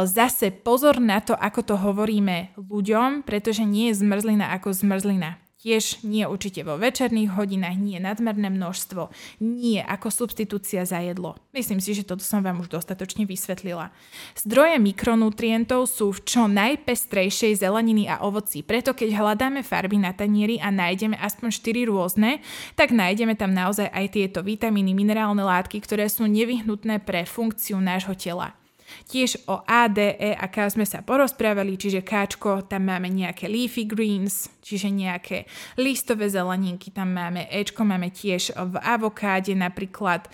Zase 0.07 0.55
pozor 0.55 1.03
na 1.03 1.19
to, 1.19 1.35
ako 1.35 1.67
to 1.67 1.75
hovoríme 1.75 2.55
ľuďom, 2.55 3.27
pretože 3.27 3.67
nie 3.67 3.91
je 3.91 3.99
zmrzlina 4.07 4.55
ako 4.55 4.71
zmrzlina. 4.71 5.42
Tiež 5.63 6.03
nie 6.03 6.27
určite 6.27 6.67
vo 6.67 6.75
večerných 6.75 7.39
hodinách, 7.39 7.79
nie 7.79 8.03
nadmerné 8.03 8.51
množstvo, 8.51 9.15
nie 9.47 9.79
ako 9.79 10.11
substitúcia 10.11 10.83
za 10.83 10.99
jedlo. 10.99 11.39
Myslím 11.55 11.79
si, 11.79 11.95
že 11.95 12.03
toto 12.03 12.27
som 12.27 12.43
vám 12.43 12.67
už 12.67 12.75
dostatočne 12.75 13.31
vysvetlila. 13.31 13.95
Zdroje 14.35 14.83
mikronutrientov 14.83 15.87
sú 15.87 16.11
v 16.11 16.27
čo 16.27 16.51
najpestrejšej 16.51 17.63
zeleniny 17.63 18.11
a 18.11 18.27
ovoci, 18.27 18.67
preto 18.67 18.91
keď 18.91 19.15
hľadáme 19.15 19.63
farby 19.63 20.03
na 20.03 20.11
tanieri 20.11 20.59
a 20.59 20.75
nájdeme 20.75 21.15
aspoň 21.15 21.55
4 21.55 21.87
rôzne, 21.87 22.43
tak 22.75 22.91
nájdeme 22.91 23.39
tam 23.39 23.55
naozaj 23.55 23.87
aj 23.87 24.19
tieto 24.19 24.43
vitamíny, 24.43 24.99
minerálne 24.99 25.47
látky, 25.47 25.79
ktoré 25.79 26.11
sú 26.11 26.27
nevyhnutné 26.27 27.07
pre 27.07 27.23
funkciu 27.23 27.79
nášho 27.79 28.19
tela. 28.19 28.59
Tiež 29.09 29.47
o 29.49 29.63
A, 29.65 29.89
D, 29.89 30.17
E 30.19 30.33
a 30.37 30.47
K 30.49 30.69
sme 30.69 30.87
sa 30.89 31.05
porozprávali, 31.05 31.77
čiže 31.77 32.05
Kčko, 32.05 32.67
tam 32.67 32.89
máme 32.89 33.09
nejaké 33.13 33.47
leafy 33.47 33.85
greens, 33.85 34.49
čiže 34.63 34.91
nejaké 34.91 35.45
listové 35.79 36.29
zeleninky, 36.29 36.95
tam 36.95 37.15
máme 37.15 37.49
Ečko, 37.51 37.85
máme 37.85 38.13
tiež 38.13 38.57
v 38.57 38.75
avokáde 38.81 39.53
napríklad, 39.53 40.29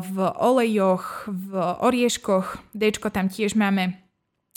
v 0.00 0.16
olejoch, 0.40 1.28
v 1.28 1.52
orieškoch, 1.84 2.72
Dčko 2.72 3.12
tam 3.12 3.28
tiež 3.28 3.54
máme 3.56 4.00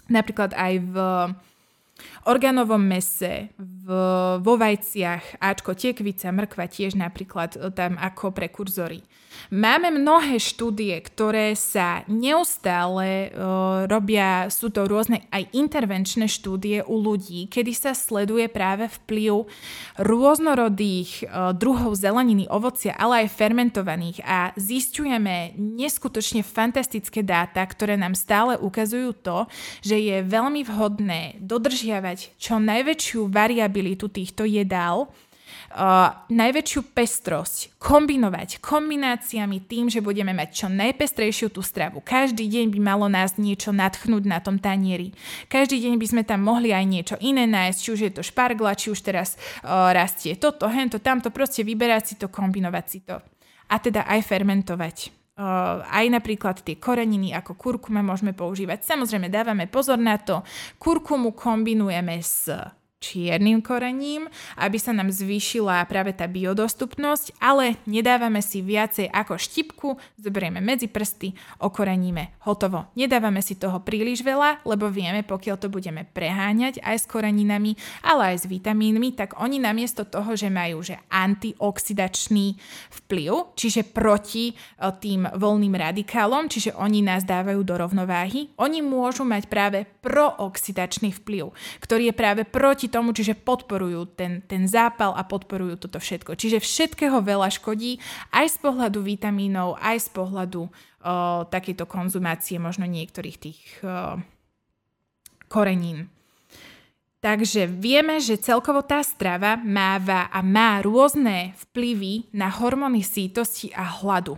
napríklad 0.08 0.56
aj 0.56 0.74
v 0.80 0.96
orgánovom 2.26 2.82
mese, 2.82 3.52
v, 3.58 3.88
vo 4.40 4.54
vajciach, 4.56 5.44
Ačko, 5.44 5.76
tekvica, 5.76 6.32
mrkva 6.32 6.72
tiež 6.72 6.96
napríklad 6.96 7.60
e, 7.60 7.68
tam 7.76 8.00
ako 8.00 8.32
prekurzory. 8.32 9.04
Máme 9.52 9.92
mnohé 9.94 10.40
štúdie, 10.40 10.94
ktoré 11.04 11.54
sa 11.58 12.06
neustále 12.10 13.30
uh, 13.34 13.86
robia, 13.90 14.48
sú 14.50 14.70
to 14.70 14.86
rôzne 14.88 15.26
aj 15.30 15.50
intervenčné 15.54 16.30
štúdie 16.30 16.86
u 16.86 16.96
ľudí, 17.02 17.50
kedy 17.50 17.74
sa 17.76 17.92
sleduje 17.98 18.48
práve 18.50 18.88
vplyv 19.04 19.46
rôznorodých 20.00 21.26
uh, 21.26 21.52
druhov 21.54 21.98
zeleniny, 21.98 22.48
ovocia, 22.50 22.96
ale 22.98 23.26
aj 23.26 23.36
fermentovaných 23.36 24.22
a 24.26 24.54
zistujeme 24.56 25.58
neskutočne 25.58 26.46
fantastické 26.46 27.26
dáta, 27.26 27.62
ktoré 27.66 27.98
nám 27.98 28.14
stále 28.14 28.56
ukazujú 28.58 29.12
to, 29.18 29.50
že 29.82 29.98
je 29.98 30.18
veľmi 30.24 30.62
vhodné 30.66 31.42
dodržiavať 31.42 32.13
čo 32.36 32.60
najväčšiu 32.60 33.30
variabilitu 33.30 34.10
týchto 34.10 34.44
jedál, 34.44 35.08
uh, 35.08 36.28
najväčšiu 36.30 36.94
pestrosť 36.94 37.78
kombinovať 37.82 38.62
kombináciami 38.62 39.66
tým, 39.66 39.90
že 39.90 40.06
budeme 40.06 40.32
mať 40.32 40.50
čo 40.54 40.68
najpestrejšiu 40.70 41.50
tú 41.50 41.66
stravu. 41.66 42.00
Každý 42.04 42.46
deň 42.46 42.74
by 42.74 42.80
malo 42.80 43.08
nás 43.10 43.36
niečo 43.42 43.74
natchnúť 43.74 44.24
na 44.26 44.40
tom 44.40 44.62
tanieri. 44.62 45.12
Každý 45.50 45.82
deň 45.82 45.94
by 45.98 46.08
sme 46.08 46.24
tam 46.24 46.46
mohli 46.46 46.72
aj 46.72 46.86
niečo 46.86 47.16
iné 47.20 47.50
nájsť, 47.50 47.80
či 47.80 47.90
už 47.90 48.00
je 48.10 48.12
to 48.14 48.22
špargla, 48.22 48.78
či 48.78 48.94
už 48.94 49.00
teraz 49.02 49.36
uh, 49.66 49.92
rastie 49.92 50.38
toto, 50.38 50.70
hento, 50.70 51.02
tamto, 51.02 51.34
proste 51.34 51.66
vyberať 51.66 52.04
si 52.04 52.16
to, 52.20 52.30
kombinovať 52.30 52.86
si 52.86 53.00
to. 53.02 53.18
A 53.72 53.76
teda 53.82 54.06
aj 54.06 54.22
fermentovať. 54.28 55.23
Aj 55.34 56.06
napríklad 56.14 56.62
tie 56.62 56.78
koreniny 56.78 57.34
ako 57.34 57.58
kurkuma 57.58 58.06
môžeme 58.06 58.38
používať. 58.38 58.86
Samozrejme 58.86 59.34
dávame 59.34 59.66
pozor 59.66 59.98
na 59.98 60.22
to. 60.22 60.46
Kurkumu 60.78 61.34
kombinujeme 61.34 62.22
s 62.22 62.54
čiernym 63.04 63.60
korením, 63.60 64.32
aby 64.56 64.80
sa 64.80 64.96
nám 64.96 65.12
zvýšila 65.12 65.84
práve 65.92 66.16
tá 66.16 66.24
biodostupnosť, 66.24 67.36
ale 67.44 67.76
nedávame 67.84 68.40
si 68.40 68.64
viacej 68.64 69.12
ako 69.12 69.36
štipku, 69.36 70.00
zoberieme 70.16 70.64
medzi 70.64 70.88
prsty, 70.88 71.36
okoreníme, 71.60 72.40
hotovo. 72.48 72.88
Nedávame 72.96 73.44
si 73.44 73.60
toho 73.60 73.84
príliš 73.84 74.24
veľa, 74.24 74.64
lebo 74.64 74.88
vieme, 74.88 75.28
pokiaľ 75.28 75.56
to 75.60 75.68
budeme 75.68 76.08
preháňať 76.08 76.80
aj 76.80 77.04
s 77.04 77.10
koreninami, 77.12 77.76
ale 78.00 78.32
aj 78.32 78.48
s 78.48 78.50
vitamínmi, 78.50 79.12
tak 79.20 79.36
oni 79.36 79.60
namiesto 79.60 80.08
toho, 80.08 80.40
že 80.40 80.48
majú 80.48 80.80
že 80.80 81.02
antioxidačný 81.12 82.56
vplyv, 83.04 83.58
čiže 83.58 83.90
proti 83.90 84.54
e, 84.54 84.54
tým 85.02 85.26
voľným 85.26 85.74
radikálom, 85.74 86.48
čiže 86.48 86.78
oni 86.78 87.02
nás 87.02 87.26
dávajú 87.26 87.66
do 87.66 87.76
rovnováhy, 87.76 88.54
oni 88.62 88.80
môžu 88.86 89.26
mať 89.26 89.50
práve 89.50 89.90
prooxidačný 90.06 91.10
vplyv, 91.24 91.50
ktorý 91.82 92.14
je 92.14 92.16
práve 92.16 92.42
proti 92.46 92.93
tomu, 92.94 93.10
čiže 93.10 93.34
podporujú 93.34 94.14
ten, 94.14 94.46
ten 94.46 94.70
zápal 94.70 95.18
a 95.18 95.26
podporujú 95.26 95.82
toto 95.82 95.98
všetko. 95.98 96.38
Čiže 96.38 96.62
všetkého 96.62 97.18
veľa 97.26 97.50
škodí 97.50 97.98
aj 98.30 98.54
z 98.54 98.58
pohľadu 98.62 99.02
vitamínov, 99.02 99.82
aj 99.82 99.98
z 100.06 100.10
pohľadu 100.14 100.62
o, 100.64 100.72
takéto 101.50 101.90
konzumácie 101.90 102.62
možno 102.62 102.86
niektorých 102.86 103.38
tých 103.42 103.62
o, 103.82 104.22
korenín. 105.50 106.14
Takže 107.24 107.72
vieme, 107.72 108.20
že 108.20 108.36
celkovo 108.36 108.84
tá 108.84 109.00
strava 109.00 109.56
máva 109.56 110.28
a 110.28 110.44
má 110.44 110.84
rôzne 110.84 111.56
vplyvy 111.72 112.36
na 112.36 112.52
hormóny 112.52 113.00
sítosti 113.00 113.72
a 113.72 113.88
hladu. 114.04 114.36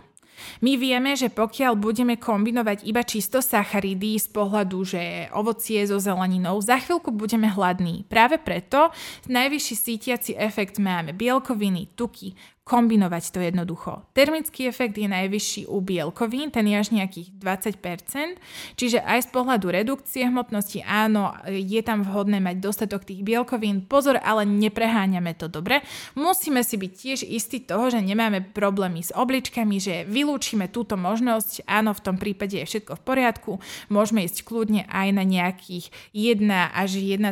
My 0.60 0.76
vieme, 0.76 1.16
že 1.16 1.32
pokiaľ 1.32 1.76
budeme 1.76 2.14
kombinovať 2.16 2.84
iba 2.88 3.02
čisto 3.04 3.44
sacharidy 3.44 4.20
z 4.20 4.28
pohľadu, 4.32 4.78
že 4.84 5.32
ovocie 5.32 5.82
so 5.84 6.00
zeleninou, 6.00 6.60
za 6.62 6.80
chvíľku 6.80 7.12
budeme 7.12 7.48
hladní. 7.48 8.08
Práve 8.08 8.40
preto 8.40 8.90
najvyšší 9.28 9.74
sítiaci 9.74 10.32
efekt 10.36 10.80
máme 10.80 11.12
bielkoviny, 11.12 11.92
tuky, 11.96 12.36
kombinovať 12.66 13.30
to 13.30 13.38
jednoducho. 13.38 14.02
Termický 14.10 14.66
efekt 14.66 14.98
je 14.98 15.06
najvyšší 15.06 15.70
u 15.70 15.78
bielkovín, 15.78 16.50
ten 16.50 16.66
je 16.66 16.74
až 16.74 16.90
nejakých 16.90 17.38
20%, 17.38 18.42
čiže 18.74 18.98
aj 19.06 19.22
z 19.22 19.28
pohľadu 19.30 19.70
redukcie 19.70 20.26
hmotnosti 20.26 20.82
áno, 20.82 21.30
je 21.46 21.78
tam 21.86 22.02
vhodné 22.02 22.42
mať 22.42 22.58
dostatok 22.58 23.06
tých 23.06 23.22
bielkovín. 23.22 23.86
Pozor, 23.86 24.18
ale 24.18 24.42
nepreháňame 24.42 25.38
to 25.38 25.46
dobre. 25.46 25.86
Musíme 26.18 26.66
si 26.66 26.74
byť 26.74 26.90
tiež 26.90 27.18
istí 27.22 27.62
toho, 27.62 27.86
že 27.86 28.02
nemáme 28.02 28.42
problémy 28.42 28.98
s 28.98 29.14
obličkami, 29.14 29.78
že 29.78 30.02
vylúčime 30.10 30.66
túto 30.66 30.98
možnosť, 30.98 31.70
áno, 31.70 31.94
v 31.94 32.02
tom 32.02 32.18
prípade 32.18 32.58
je 32.58 32.66
všetko 32.66 32.98
v 32.98 33.02
poriadku, 33.06 33.50
môžeme 33.94 34.26
ísť 34.26 34.42
kľudne 34.42 34.90
aj 34.90 35.08
na 35.14 35.22
nejakých 35.22 35.94
1 36.10 36.42
až 36.50 36.98
1,4 36.98 37.30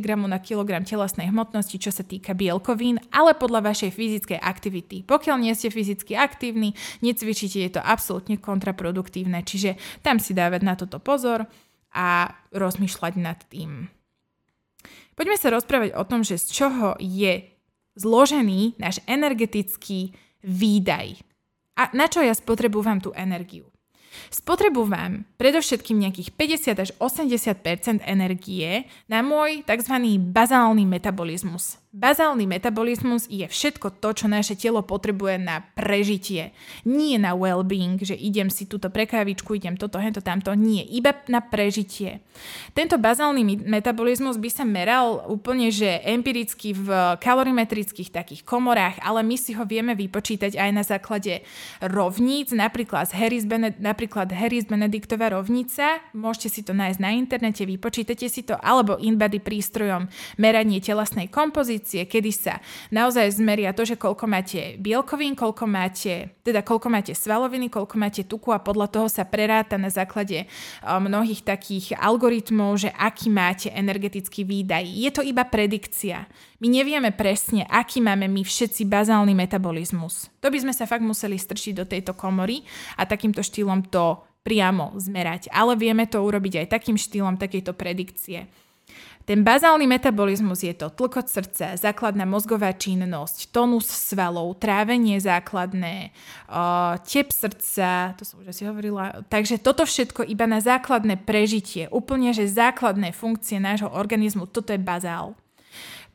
g 0.00 0.08
na 0.16 0.40
kilogram 0.40 0.88
telesnej 0.88 1.28
hmotnosti, 1.28 1.76
čo 1.76 1.92
sa 1.92 2.00
týka 2.00 2.32
bielkovín, 2.32 2.96
ale 3.12 3.36
podľa 3.36 3.68
vašej 3.68 3.92
fyzickej 3.92 4.40
aktivity 4.40 4.61
aktivity. 4.62 5.02
Pokiaľ 5.02 5.42
nie 5.42 5.58
ste 5.58 5.74
fyzicky 5.74 6.14
aktívni, 6.14 6.78
necvičíte, 7.02 7.58
je 7.58 7.70
to 7.74 7.82
absolútne 7.82 8.38
kontraproduktívne. 8.38 9.42
Čiže 9.42 9.74
tam 10.06 10.22
si 10.22 10.38
dávať 10.38 10.62
na 10.62 10.78
toto 10.78 11.02
pozor 11.02 11.50
a 11.90 12.30
rozmýšľať 12.54 13.14
nad 13.18 13.42
tým. 13.50 13.90
Poďme 15.18 15.34
sa 15.34 15.50
rozprávať 15.50 15.98
o 15.98 16.06
tom, 16.06 16.22
že 16.22 16.38
z 16.38 16.62
čoho 16.62 16.94
je 17.02 17.50
zložený 17.98 18.78
náš 18.78 19.02
energetický 19.10 20.14
výdaj. 20.46 21.18
A 21.74 21.90
na 21.90 22.06
čo 22.06 22.22
ja 22.22 22.30
spotrebujem 22.30 23.02
tú 23.02 23.10
energiu? 23.18 23.66
Spotrebujem 24.30 25.26
predovšetkým 25.40 26.06
nejakých 26.06 26.30
50 26.38 26.84
až 26.84 26.90
80% 27.02 28.06
energie 28.06 28.86
na 29.10 29.26
môj 29.26 29.66
tzv. 29.66 29.96
bazálny 30.30 30.86
metabolizmus. 30.86 31.81
Bazálny 31.92 32.48
metabolizmus 32.48 33.28
je 33.28 33.44
všetko 33.44 34.00
to, 34.00 34.16
čo 34.16 34.24
naše 34.24 34.56
telo 34.56 34.80
potrebuje 34.80 35.36
na 35.36 35.60
prežitie. 35.76 36.56
Nie 36.88 37.20
na 37.20 37.36
well-being, 37.36 38.00
že 38.00 38.16
idem 38.16 38.48
si 38.48 38.64
túto 38.64 38.88
prekávičku, 38.88 39.52
idem 39.52 39.76
toto, 39.76 40.00
hento, 40.00 40.24
tamto. 40.24 40.56
Nie, 40.56 40.88
iba 40.88 41.12
na 41.28 41.44
prežitie. 41.44 42.24
Tento 42.72 42.96
bazálny 42.96 43.60
metabolizmus 43.68 44.40
by 44.40 44.48
sa 44.48 44.64
meral 44.64 45.20
úplne, 45.28 45.68
že 45.68 46.00
empiricky 46.08 46.72
v 46.72 46.88
kalorimetrických 47.20 48.08
takých 48.08 48.40
komorách, 48.48 48.96
ale 49.04 49.20
my 49.20 49.36
si 49.36 49.52
ho 49.52 49.68
vieme 49.68 49.92
vypočítať 49.92 50.56
aj 50.56 50.70
na 50.72 50.88
základe 50.88 51.44
rovníc, 51.84 52.56
napríklad 52.56 53.12
Harris, 53.12 53.44
Bened- 53.44 53.84
napríklad 53.84 54.32
Harris 54.32 54.64
Benediktová 54.64 55.28
rovnica. 55.28 56.00
Môžete 56.16 56.48
si 56.48 56.60
to 56.64 56.72
nájsť 56.72 57.00
na 57.04 57.12
internete, 57.12 57.68
vypočítate 57.68 58.32
si 58.32 58.48
to, 58.48 58.56
alebo 58.56 58.96
InBody 58.96 59.44
prístrojom 59.44 60.08
meranie 60.40 60.80
telesnej 60.80 61.28
kompozície 61.28 61.81
pozície, 61.82 62.06
kedy 62.06 62.30
sa 62.30 62.54
naozaj 62.94 63.42
zmeria 63.42 63.74
to, 63.74 63.82
že 63.82 63.98
koľko 63.98 64.30
máte 64.30 64.78
bielkovín, 64.78 65.34
koľko 65.34 65.66
máte, 65.66 66.38
teda 66.46 66.62
koľko 66.62 66.86
máte 66.86 67.10
svaloviny, 67.10 67.66
koľko 67.66 67.98
máte 67.98 68.22
tuku 68.22 68.54
a 68.54 68.62
podľa 68.62 68.86
toho 68.86 69.10
sa 69.10 69.26
preráta 69.26 69.74
na 69.74 69.90
základe 69.90 70.46
mnohých 70.86 71.42
takých 71.42 71.98
algoritmov, 71.98 72.86
že 72.86 72.94
aký 72.94 73.34
máte 73.34 73.74
energetický 73.74 74.46
výdaj. 74.46 74.86
Je 74.86 75.10
to 75.10 75.26
iba 75.26 75.42
predikcia. 75.42 76.30
My 76.62 76.70
nevieme 76.70 77.10
presne, 77.10 77.66
aký 77.66 77.98
máme 77.98 78.30
my 78.30 78.46
všetci 78.46 78.86
bazálny 78.86 79.34
metabolizmus. 79.34 80.30
To 80.38 80.46
by 80.46 80.62
sme 80.62 80.70
sa 80.70 80.86
fakt 80.86 81.02
museli 81.02 81.34
strčiť 81.34 81.74
do 81.74 81.84
tejto 81.90 82.14
komory 82.14 82.62
a 82.94 83.02
takýmto 83.02 83.42
štýlom 83.42 83.90
to 83.90 84.22
priamo 84.46 84.94
zmerať. 84.98 85.50
Ale 85.50 85.74
vieme 85.74 86.06
to 86.06 86.22
urobiť 86.22 86.62
aj 86.62 86.66
takým 86.78 86.94
štýlom 86.94 87.38
takejto 87.38 87.74
predikcie. 87.74 88.46
Ten 89.22 89.46
bazálny 89.46 89.86
metabolizmus 89.86 90.66
je 90.66 90.74
to 90.74 90.90
tlkot 90.90 91.30
srdca, 91.30 91.78
základná 91.78 92.26
mozgová 92.26 92.74
činnosť, 92.74 93.54
tonus 93.54 93.86
svalov, 93.86 94.58
trávenie 94.58 95.22
základné, 95.22 96.10
tep 97.06 97.30
srdca, 97.30 98.18
to 98.18 98.26
som 98.26 98.42
už 98.42 98.50
asi 98.50 98.66
hovorila. 98.66 99.22
Takže 99.30 99.62
toto 99.62 99.86
všetko 99.86 100.26
iba 100.26 100.50
na 100.50 100.58
základné 100.58 101.22
prežitie, 101.22 101.86
úplne 101.94 102.34
že 102.34 102.50
základné 102.50 103.14
funkcie 103.14 103.62
nášho 103.62 103.94
organizmu, 103.94 104.50
toto 104.50 104.74
je 104.74 104.82
bazál. 104.82 105.38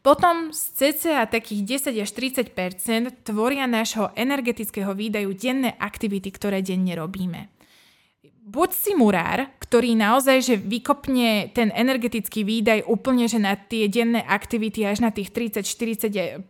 Potom 0.03 0.51
z 0.51 0.91
cca 0.95 1.27
takých 1.27 1.91
10 1.91 2.03
až 2.03 2.11
30% 2.11 3.27
tvoria 3.27 3.67
nášho 3.67 4.11
energetického 4.15 4.91
výdaju 4.95 5.31
denné 5.35 5.75
aktivity, 5.79 6.31
ktoré 6.31 6.59
denne 6.59 6.95
robíme 6.95 7.56
buď 8.47 8.69
si 8.71 8.95
murár, 8.95 9.51
ktorý 9.59 9.99
naozaj 9.99 10.39
že 10.39 10.55
vykopne 10.55 11.51
ten 11.51 11.67
energetický 11.75 12.47
výdaj 12.47 12.87
úplne 12.87 13.27
že 13.27 13.43
na 13.43 13.59
tie 13.59 13.91
denné 13.91 14.23
aktivity 14.23 14.87
až 14.87 15.03
na 15.03 15.11
tých 15.11 15.35
30-40%, 15.35 16.47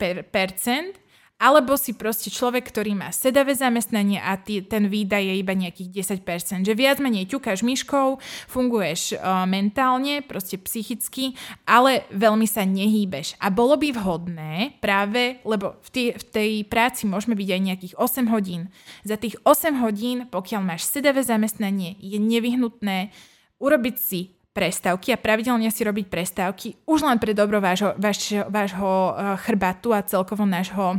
alebo 1.38 1.78
si 1.78 1.94
proste 1.94 2.34
človek, 2.34 2.66
ktorý 2.66 2.98
má 2.98 3.14
sedavé 3.14 3.54
zamestnanie 3.54 4.18
a 4.18 4.42
ty, 4.42 4.66
ten 4.66 4.90
výdaj 4.90 5.22
je 5.22 5.36
iba 5.38 5.54
nejakých 5.54 5.90
10%, 6.18 6.66
že 6.66 6.74
viac 6.74 6.98
menej 6.98 7.30
ťukáš 7.30 7.62
myškou, 7.62 8.18
funguješ 8.50 9.18
uh, 9.18 9.46
mentálne, 9.46 10.26
proste 10.26 10.58
psychicky, 10.58 11.38
ale 11.70 12.10
veľmi 12.10 12.50
sa 12.50 12.66
nehýbeš. 12.66 13.38
A 13.38 13.54
bolo 13.54 13.78
by 13.78 13.94
vhodné 13.94 14.82
práve, 14.82 15.38
lebo 15.46 15.78
v, 15.86 15.90
tý, 15.94 16.04
v 16.18 16.24
tej 16.26 16.52
práci 16.66 17.06
môžeme 17.06 17.38
byť 17.38 17.50
aj 17.54 17.62
nejakých 17.62 17.94
8 18.02 18.34
hodín. 18.34 18.74
Za 19.06 19.22
tých 19.22 19.38
8 19.46 19.78
hodín, 19.78 20.26
pokiaľ 20.34 20.62
máš 20.66 20.90
sedavé 20.90 21.22
zamestnanie, 21.22 22.02
je 22.02 22.18
nevyhnutné 22.18 23.14
urobiť 23.62 23.96
si 23.98 24.34
prestávky 24.58 25.14
a 25.14 25.22
pravidelne 25.22 25.70
si 25.70 25.86
robiť 25.86 26.10
prestávky 26.10 26.82
už 26.90 27.06
len 27.06 27.22
pre 27.22 27.38
dobro 27.38 27.62
vášho, 27.62 27.94
vášho, 28.02 28.50
vášho 28.50 29.14
uh, 29.14 29.38
chrbatu 29.38 29.94
a 29.94 30.02
celkovo 30.02 30.50
nášho 30.50 30.98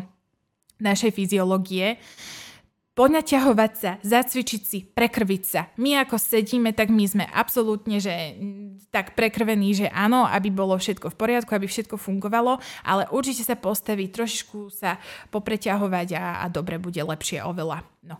našej 0.79 1.11
fyziológie, 1.15 1.99
ponaťahovať 2.99 3.73
sa, 3.79 3.91
zacvičiť 4.03 4.63
si, 4.67 4.79
prekrviť 4.83 5.43
sa. 5.47 5.71
My 5.79 6.03
ako 6.03 6.19
sedíme, 6.19 6.75
tak 6.75 6.91
my 6.91 7.07
sme 7.07 7.25
absolútne 7.31 8.03
že, 8.03 8.35
tak 8.91 9.15
prekrvení, 9.15 9.71
že 9.71 9.87
áno, 9.95 10.27
aby 10.27 10.51
bolo 10.51 10.75
všetko 10.75 11.15
v 11.15 11.19
poriadku, 11.19 11.55
aby 11.55 11.71
všetko 11.71 11.95
fungovalo, 11.95 12.59
ale 12.83 13.07
určite 13.15 13.47
sa 13.47 13.55
postaví, 13.55 14.11
trošičku 14.11 14.75
sa 14.75 14.99
popreťahovať 15.31 16.09
a, 16.19 16.43
a 16.43 16.45
dobre 16.51 16.83
bude 16.83 16.99
lepšie 16.99 17.39
oveľa. 17.47 17.87
No. 18.03 18.19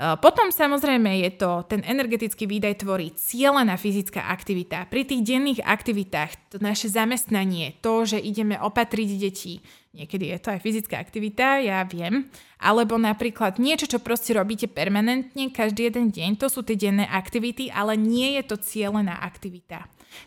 E, 0.00 0.16
potom 0.16 0.48
samozrejme 0.48 1.20
je 1.28 1.30
to, 1.36 1.60
ten 1.68 1.84
energetický 1.84 2.48
výdaj 2.48 2.80
tvorí 2.80 3.12
cieľená 3.12 3.76
fyzická 3.76 4.32
aktivita. 4.32 4.88
Pri 4.88 5.04
tých 5.04 5.20
denných 5.20 5.60
aktivitách, 5.60 6.56
to 6.56 6.56
naše 6.56 6.88
zamestnanie, 6.88 7.76
to, 7.84 8.08
že 8.08 8.16
ideme 8.16 8.56
opatriť 8.56 9.08
deti, 9.20 9.60
niekedy 9.92 10.32
je 10.32 10.38
to 10.40 10.48
aj 10.56 10.64
fyzická 10.64 10.96
aktivita, 10.96 11.60
ja 11.60 11.84
viem, 11.84 12.32
alebo 12.56 12.96
napríklad 12.96 13.60
niečo, 13.60 13.84
čo 13.84 14.00
proste 14.00 14.32
robíte 14.32 14.72
permanentne 14.72 15.52
každý 15.52 15.92
jeden 15.92 16.08
deň, 16.08 16.40
to 16.40 16.48
sú 16.48 16.64
tie 16.64 16.80
denné 16.80 17.04
aktivity, 17.04 17.68
ale 17.68 18.00
nie 18.00 18.40
je 18.40 18.42
to 18.48 18.56
cieľená 18.56 19.20
aktivita. 19.20 19.84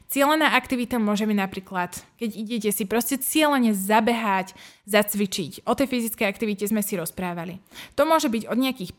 Cielená 0.08 0.56
aktivita 0.56 0.95
môže 0.95 1.28
byť 1.28 1.38
napríklad, 1.38 1.91
keď 2.16 2.30
idete 2.40 2.70
si 2.72 2.88
proste 2.88 3.20
cieľene 3.20 3.76
zabehať, 3.76 4.56
zacvičiť. 4.84 5.64
O 5.64 5.73
tej 5.73 5.88
fyzickej 5.88 6.27
aktivite 6.27 6.68
sme 6.68 6.84
si 6.84 6.99
rozprávali. 6.99 7.64
To 7.95 8.03
môže 8.03 8.27
byť 8.27 8.51
od 8.51 8.57
nejakých 8.60 8.91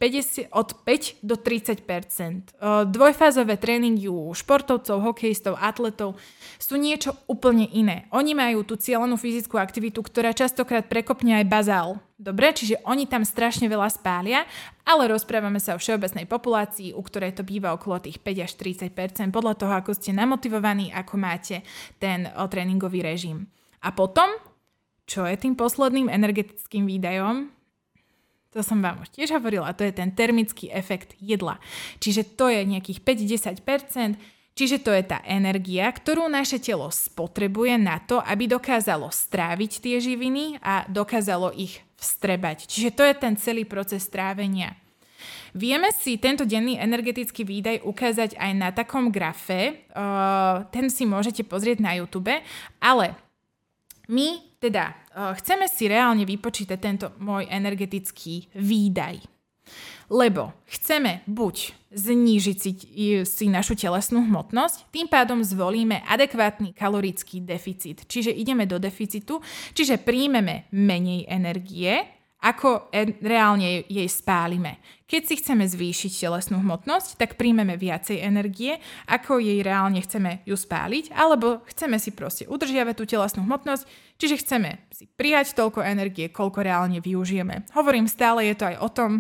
50, 0.49 0.57
od 0.57 0.69
5 0.83 1.21
do 1.21 1.35
30% 1.37 2.57
Dvojfázové 2.89 3.61
tréningy 3.61 4.09
u 4.09 4.33
športovcov, 4.33 5.05
hokejistov, 5.05 5.61
atletov 5.61 6.17
sú 6.57 6.81
niečo 6.81 7.13
úplne 7.29 7.69
iné. 7.69 8.09
Oni 8.13 8.33
majú 8.33 8.65
tú 8.65 8.81
cieľenú 8.81 9.21
fyzickú 9.21 9.61
aktivitu, 9.61 10.01
ktorá 10.01 10.33
častokrát 10.33 10.89
prekopne 10.89 11.41
aj 11.41 11.47
bazál 11.49 12.01
Dobre, 12.15 12.55
čiže 12.55 12.79
oni 12.87 13.11
tam 13.11 13.27
strašne 13.27 13.67
veľa 13.67 13.91
spália, 13.91 14.47
ale 14.87 15.11
rozprávame 15.11 15.59
sa 15.59 15.75
o 15.75 15.83
všeobecnej 15.83 16.31
populácii, 16.31 16.95
u 16.95 17.03
ktorej 17.03 17.35
to 17.35 17.43
býva 17.43 17.75
okolo 17.75 17.99
tých 17.99 18.23
5 18.23 18.47
až 18.47 18.53
30% 18.55 19.35
podľa 19.35 19.59
toho, 19.59 19.75
ako 19.75 19.99
ste 19.99 20.15
namotivovaní, 20.15 20.95
ako 20.95 21.19
máte 21.19 21.67
ten 21.99 22.31
tréningový 22.31 23.03
režim. 23.03 23.51
A 23.83 23.91
potom, 23.91 24.31
čo 25.05 25.29
je 25.29 25.37
tým 25.37 25.55
posledným 25.57 26.09
energetickým 26.09 26.89
výdajom? 26.89 27.53
To 28.55 28.63
som 28.63 28.79
vám 28.79 29.03
už 29.03 29.11
tiež 29.11 29.35
hovorila, 29.35 29.75
to 29.75 29.83
je 29.83 29.91
ten 29.91 30.15
termický 30.15 30.71
efekt 30.71 31.19
jedla. 31.19 31.59
Čiže 31.99 32.39
to 32.39 32.47
je 32.47 32.63
nejakých 32.63 33.03
5-10%, 33.03 34.15
čiže 34.55 34.79
to 34.79 34.95
je 34.95 35.03
tá 35.03 35.19
energia, 35.27 35.91
ktorú 35.91 36.31
naše 36.31 36.63
telo 36.63 36.87
spotrebuje 36.95 37.75
na 37.83 37.99
to, 37.99 38.23
aby 38.23 38.47
dokázalo 38.47 39.11
stráviť 39.11 39.83
tie 39.83 39.97
živiny 39.99 40.63
a 40.63 40.87
dokázalo 40.87 41.51
ich 41.51 41.83
vstrebať. 41.99 42.71
Čiže 42.71 42.91
to 42.95 43.03
je 43.03 43.15
ten 43.19 43.35
celý 43.35 43.67
proces 43.67 44.07
trávenia. 44.07 44.79
Vieme 45.55 45.95
si 45.95 46.19
tento 46.19 46.43
denný 46.43 46.79
energetický 46.83 47.47
výdaj 47.47 47.87
ukázať 47.87 48.35
aj 48.39 48.53
na 48.59 48.75
takom 48.75 49.11
grafe, 49.11 49.87
uh, 49.95 50.67
ten 50.75 50.91
si 50.91 51.07
môžete 51.07 51.47
pozrieť 51.47 51.79
na 51.79 51.95
YouTube, 51.95 52.35
ale 52.83 53.15
my 54.09 54.59
teda 54.61 54.93
uh, 54.93 55.37
chceme 55.37 55.69
si 55.69 55.89
reálne 55.89 56.25
vypočítať 56.25 56.79
tento 56.81 57.07
môj 57.21 57.45
energetický 57.49 58.49
výdaj. 58.57 59.21
Lebo 60.13 60.53
chceme 60.69 61.25
buď 61.25 61.73
znížiť 61.95 62.57
si, 62.61 62.71
si 63.25 63.47
našu 63.49 63.73
telesnú 63.73 64.21
hmotnosť, 64.29 64.93
tým 64.93 65.09
pádom 65.09 65.41
zvolíme 65.41 66.05
adekvátny 66.05 66.77
kalorický 66.77 67.41
deficit. 67.41 68.05
Čiže 68.05 68.35
ideme 68.35 68.69
do 68.69 68.77
deficitu, 68.77 69.41
čiže 69.73 70.03
príjmeme 70.03 70.69
menej 70.75 71.25
energie, 71.31 72.14
ako 72.45 72.93
reálne 73.25 73.89
jej 73.89 74.05
spálime. 74.05 74.77
Keď 75.09 75.23
si 75.25 75.35
chceme 75.41 75.65
zvýšiť 75.65 76.13
telesnú 76.29 76.61
hmotnosť, 76.61 77.17
tak 77.17 77.41
príjmeme 77.41 77.81
viacej 77.81 78.21
energie, 78.21 78.77
ako 79.09 79.41
jej 79.41 79.65
reálne 79.65 80.05
chceme 80.05 80.45
ju 80.45 80.53
spáliť, 80.53 81.17
alebo 81.17 81.65
chceme 81.73 81.97
si 81.97 82.13
proste 82.13 82.45
udržiavať 82.45 82.95
tú 83.01 83.05
telesnú 83.09 83.49
hmotnosť, 83.49 83.89
čiže 84.21 84.45
chceme 84.45 84.85
si 84.93 85.09
prijať 85.09 85.57
toľko 85.57 85.81
energie, 85.81 86.29
koľko 86.29 86.61
reálne 86.61 87.01
využijeme. 87.01 87.65
Hovorím 87.73 88.05
stále, 88.05 88.45
je 88.53 88.57
to 88.61 88.69
aj 88.69 88.77
o 88.81 88.89
tom, 88.93 89.11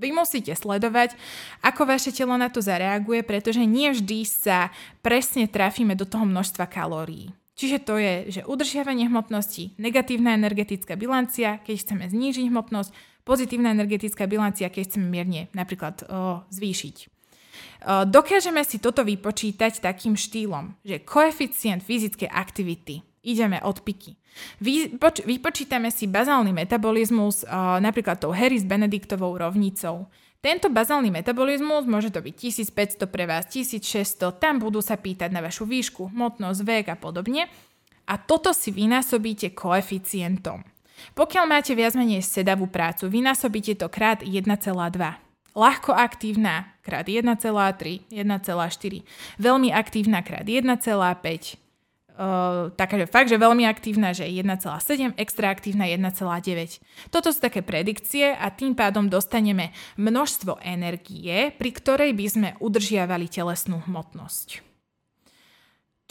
vy 0.00 0.16
musíte 0.16 0.56
sledovať, 0.56 1.12
ako 1.60 1.84
vaše 1.84 2.08
telo 2.08 2.32
na 2.40 2.48
to 2.48 2.64
zareaguje, 2.64 3.20
pretože 3.20 3.60
nie 3.60 3.92
vždy 3.92 4.24
sa 4.24 4.72
presne 5.04 5.44
trafíme 5.44 5.92
do 5.92 6.08
toho 6.08 6.24
množstva 6.24 6.64
kalórií. 6.64 7.28
Čiže 7.60 7.84
to 7.84 8.00
je, 8.00 8.40
že 8.40 8.48
udržiavanie 8.48 9.04
hmotnosti, 9.12 9.76
negatívna 9.76 10.32
energetická 10.32 10.96
bilancia, 10.96 11.60
keď 11.60 11.76
chceme 11.84 12.04
znížiť 12.08 12.48
hmotnosť, 12.48 12.88
pozitívna 13.28 13.76
energetická 13.76 14.24
bilancia, 14.24 14.72
keď 14.72 14.88
chceme 14.88 15.04
mierne 15.04 15.52
napríklad 15.52 16.08
o, 16.08 16.40
zvýšiť. 16.48 16.96
O, 17.04 17.08
dokážeme 18.08 18.64
si 18.64 18.80
toto 18.80 19.04
vypočítať 19.04 19.84
takým 19.84 20.16
štýlom, 20.16 20.72
že 20.88 21.04
koeficient 21.04 21.84
fyzickej 21.84 22.32
aktivity 22.32 23.04
ideme 23.28 23.60
od 23.60 23.84
piky. 23.84 24.16
Vypoč- 24.64 25.28
vypočítame 25.28 25.92
si 25.92 26.08
bazálny 26.08 26.56
metabolizmus 26.56 27.44
uh, 27.44 27.76
napríklad 27.76 28.16
tou 28.16 28.32
Harris 28.32 28.64
Benediktovou 28.64 29.36
rovnicou. 29.36 30.08
Tento 30.40 30.72
bazálny 30.72 31.12
metabolizmus 31.12 31.84
môže 31.84 32.08
to 32.08 32.24
byť 32.24 32.34
1500 32.72 33.12
pre 33.12 33.28
vás, 33.28 33.44
1600, 33.52 34.40
tam 34.40 34.56
budú 34.56 34.80
sa 34.80 34.96
pýtať 34.96 35.28
na 35.28 35.44
vašu 35.44 35.68
výšku, 35.68 36.08
hmotnosť, 36.16 36.60
vek 36.64 36.86
a 36.88 36.96
podobne. 36.96 37.44
A 38.08 38.16
toto 38.16 38.56
si 38.56 38.72
vynásobíte 38.72 39.52
koeficientom. 39.52 40.64
Pokiaľ 41.12 41.44
máte 41.44 41.76
viac 41.76 41.92
menej 41.92 42.24
sedavú 42.24 42.72
prácu, 42.72 43.12
vynásobíte 43.12 43.76
to 43.76 43.92
krát 43.92 44.24
1,2. 44.24 44.48
Ľahko 45.52 45.92
aktívna 45.92 46.72
krát 46.80 47.04
1,3, 47.04 48.08
1,4. 48.08 49.04
Veľmi 49.36 49.68
aktívna 49.76 50.24
krát 50.24 50.48
1,5 50.48 51.69
Uh, 52.20 52.68
taká, 52.76 53.00
že 53.00 53.08
fakt, 53.08 53.32
že 53.32 53.40
veľmi 53.40 53.64
aktívna, 53.64 54.12
že 54.12 54.28
1,7, 54.28 55.16
extra 55.16 55.48
aktívna 55.48 55.88
1,9. 55.88 56.84
Toto 57.08 57.32
sú 57.32 57.40
také 57.40 57.64
predikcie 57.64 58.36
a 58.36 58.52
tým 58.52 58.76
pádom 58.76 59.08
dostaneme 59.08 59.72
množstvo 59.96 60.60
energie, 60.60 61.48
pri 61.56 61.70
ktorej 61.72 62.12
by 62.12 62.26
sme 62.28 62.48
udržiavali 62.60 63.24
telesnú 63.24 63.80
hmotnosť. 63.88 64.60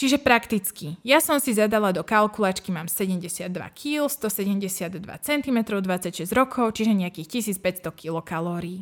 Čiže 0.01 0.17
prakticky, 0.17 0.97
ja 1.05 1.21
som 1.21 1.37
si 1.37 1.53
zadala 1.53 1.93
do 1.93 2.01
kalkulačky, 2.01 2.73
mám 2.73 2.89
72 2.89 3.45
kg, 3.53 4.09
172 4.09 4.97
cm, 5.21 5.57
26 5.61 6.25
rokov, 6.33 6.73
čiže 6.73 6.89
nejakých 6.97 7.53
1500 7.53 7.85
kilokalórií. 7.93 8.81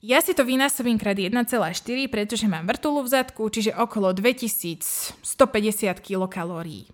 Ja 0.00 0.24
si 0.24 0.32
to 0.32 0.48
vynásobím 0.48 0.96
krát 0.96 1.20
1,4, 1.20 2.08
pretože 2.08 2.48
mám 2.48 2.64
vrtulu 2.64 3.04
v 3.04 3.12
zadku, 3.12 3.52
čiže 3.52 3.76
okolo 3.76 4.16
2150 4.16 5.20
kilokalórií. 6.00 6.88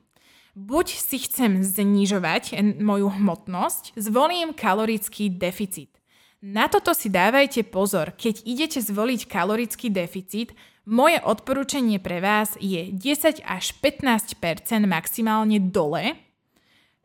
Buď 0.58 0.86
si 0.90 1.22
chcem 1.22 1.62
znižovať 1.62 2.58
moju 2.82 3.06
hmotnosť, 3.14 3.94
zvolím 3.94 4.50
kalorický 4.50 5.30
deficit. 5.30 5.94
Na 6.42 6.66
toto 6.66 6.98
si 6.98 7.06
dávajte 7.06 7.62
pozor, 7.70 8.10
keď 8.18 8.42
idete 8.42 8.82
zvoliť 8.82 9.30
kalorický 9.30 9.86
deficit, 9.86 10.50
moje 10.82 11.22
odporúčanie 11.22 12.02
pre 12.02 12.18
vás 12.18 12.58
je 12.58 12.90
10 12.90 13.46
až 13.46 13.70
15% 13.78 14.34
maximálne 14.82 15.62
dole 15.62 16.18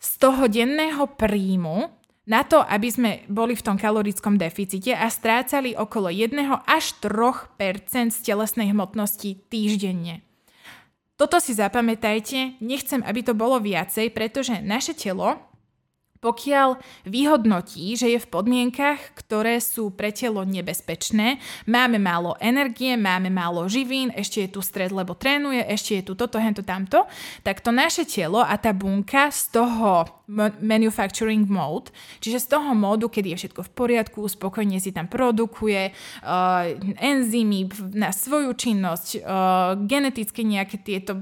z 0.02 0.10
toho 0.18 0.49
denného 0.49 1.06
príjmu, 1.14 1.94
na 2.30 2.45
to, 2.45 2.61
aby 2.61 2.89
sme 2.89 3.11
boli 3.26 3.57
v 3.57 3.65
tom 3.65 3.77
kalorickom 3.81 4.38
deficite 4.38 4.93
a 4.93 5.10
strácali 5.10 5.73
okolo 5.73 6.14
1 6.14 6.38
až 6.69 6.93
3 7.02 7.57
z 8.14 8.18
telesnej 8.22 8.69
hmotnosti 8.69 9.41
týždenne. 9.49 10.22
Toto 11.18 11.38
si 11.38 11.53
zapamätajte, 11.53 12.61
nechcem, 12.65 13.06
aby 13.06 13.22
to 13.22 13.38
bolo 13.38 13.61
viacej, 13.61 14.10
pretože 14.10 14.57
naše 14.61 14.98
telo 14.98 15.51
pokiaľ 16.22 16.77
vyhodnotí, 17.10 17.98
že 17.98 18.14
je 18.14 18.19
v 18.22 18.30
podmienkach, 18.30 19.18
ktoré 19.18 19.57
sú 19.57 19.89
pre 19.89 20.14
telo 20.14 20.45
nebezpečné, 20.45 21.41
máme 21.65 21.98
málo 21.98 22.38
energie, 22.38 22.93
máme 22.93 23.34
málo 23.34 23.65
živín, 23.65 24.14
ešte 24.14 24.45
je 24.45 24.49
tu 24.53 24.61
stred, 24.61 24.93
lebo 24.93 25.18
trénuje, 25.18 25.65
ešte 25.65 25.98
je 25.98 26.03
tu 26.06 26.14
toto, 26.14 26.38
hento, 26.38 26.61
tamto, 26.61 27.10
tak 27.41 27.65
to 27.65 27.73
naše 27.73 28.06
telo 28.06 28.45
a 28.45 28.53
tá 28.61 28.69
bunka 28.69 29.34
z 29.34 29.49
toho 29.49 30.06
manufacturing 30.61 31.49
mode, 31.49 31.89
čiže 32.23 32.45
z 32.45 32.48
toho 32.56 32.72
módu, 32.72 33.10
kedy 33.10 33.35
je 33.35 33.39
všetko 33.45 33.61
v 33.68 33.72
poriadku, 33.73 34.22
spokojne 34.30 34.80
si 34.80 34.93
tam 34.93 35.10
produkuje 35.10 35.91
uh, 35.91 36.69
enzymy 37.02 37.68
na 37.98 38.14
svoju 38.14 38.53
činnosť, 38.56 39.07
uh, 39.19 39.22
geneticky 39.89 40.45
nejaké 40.45 40.80
tieto 40.80 41.19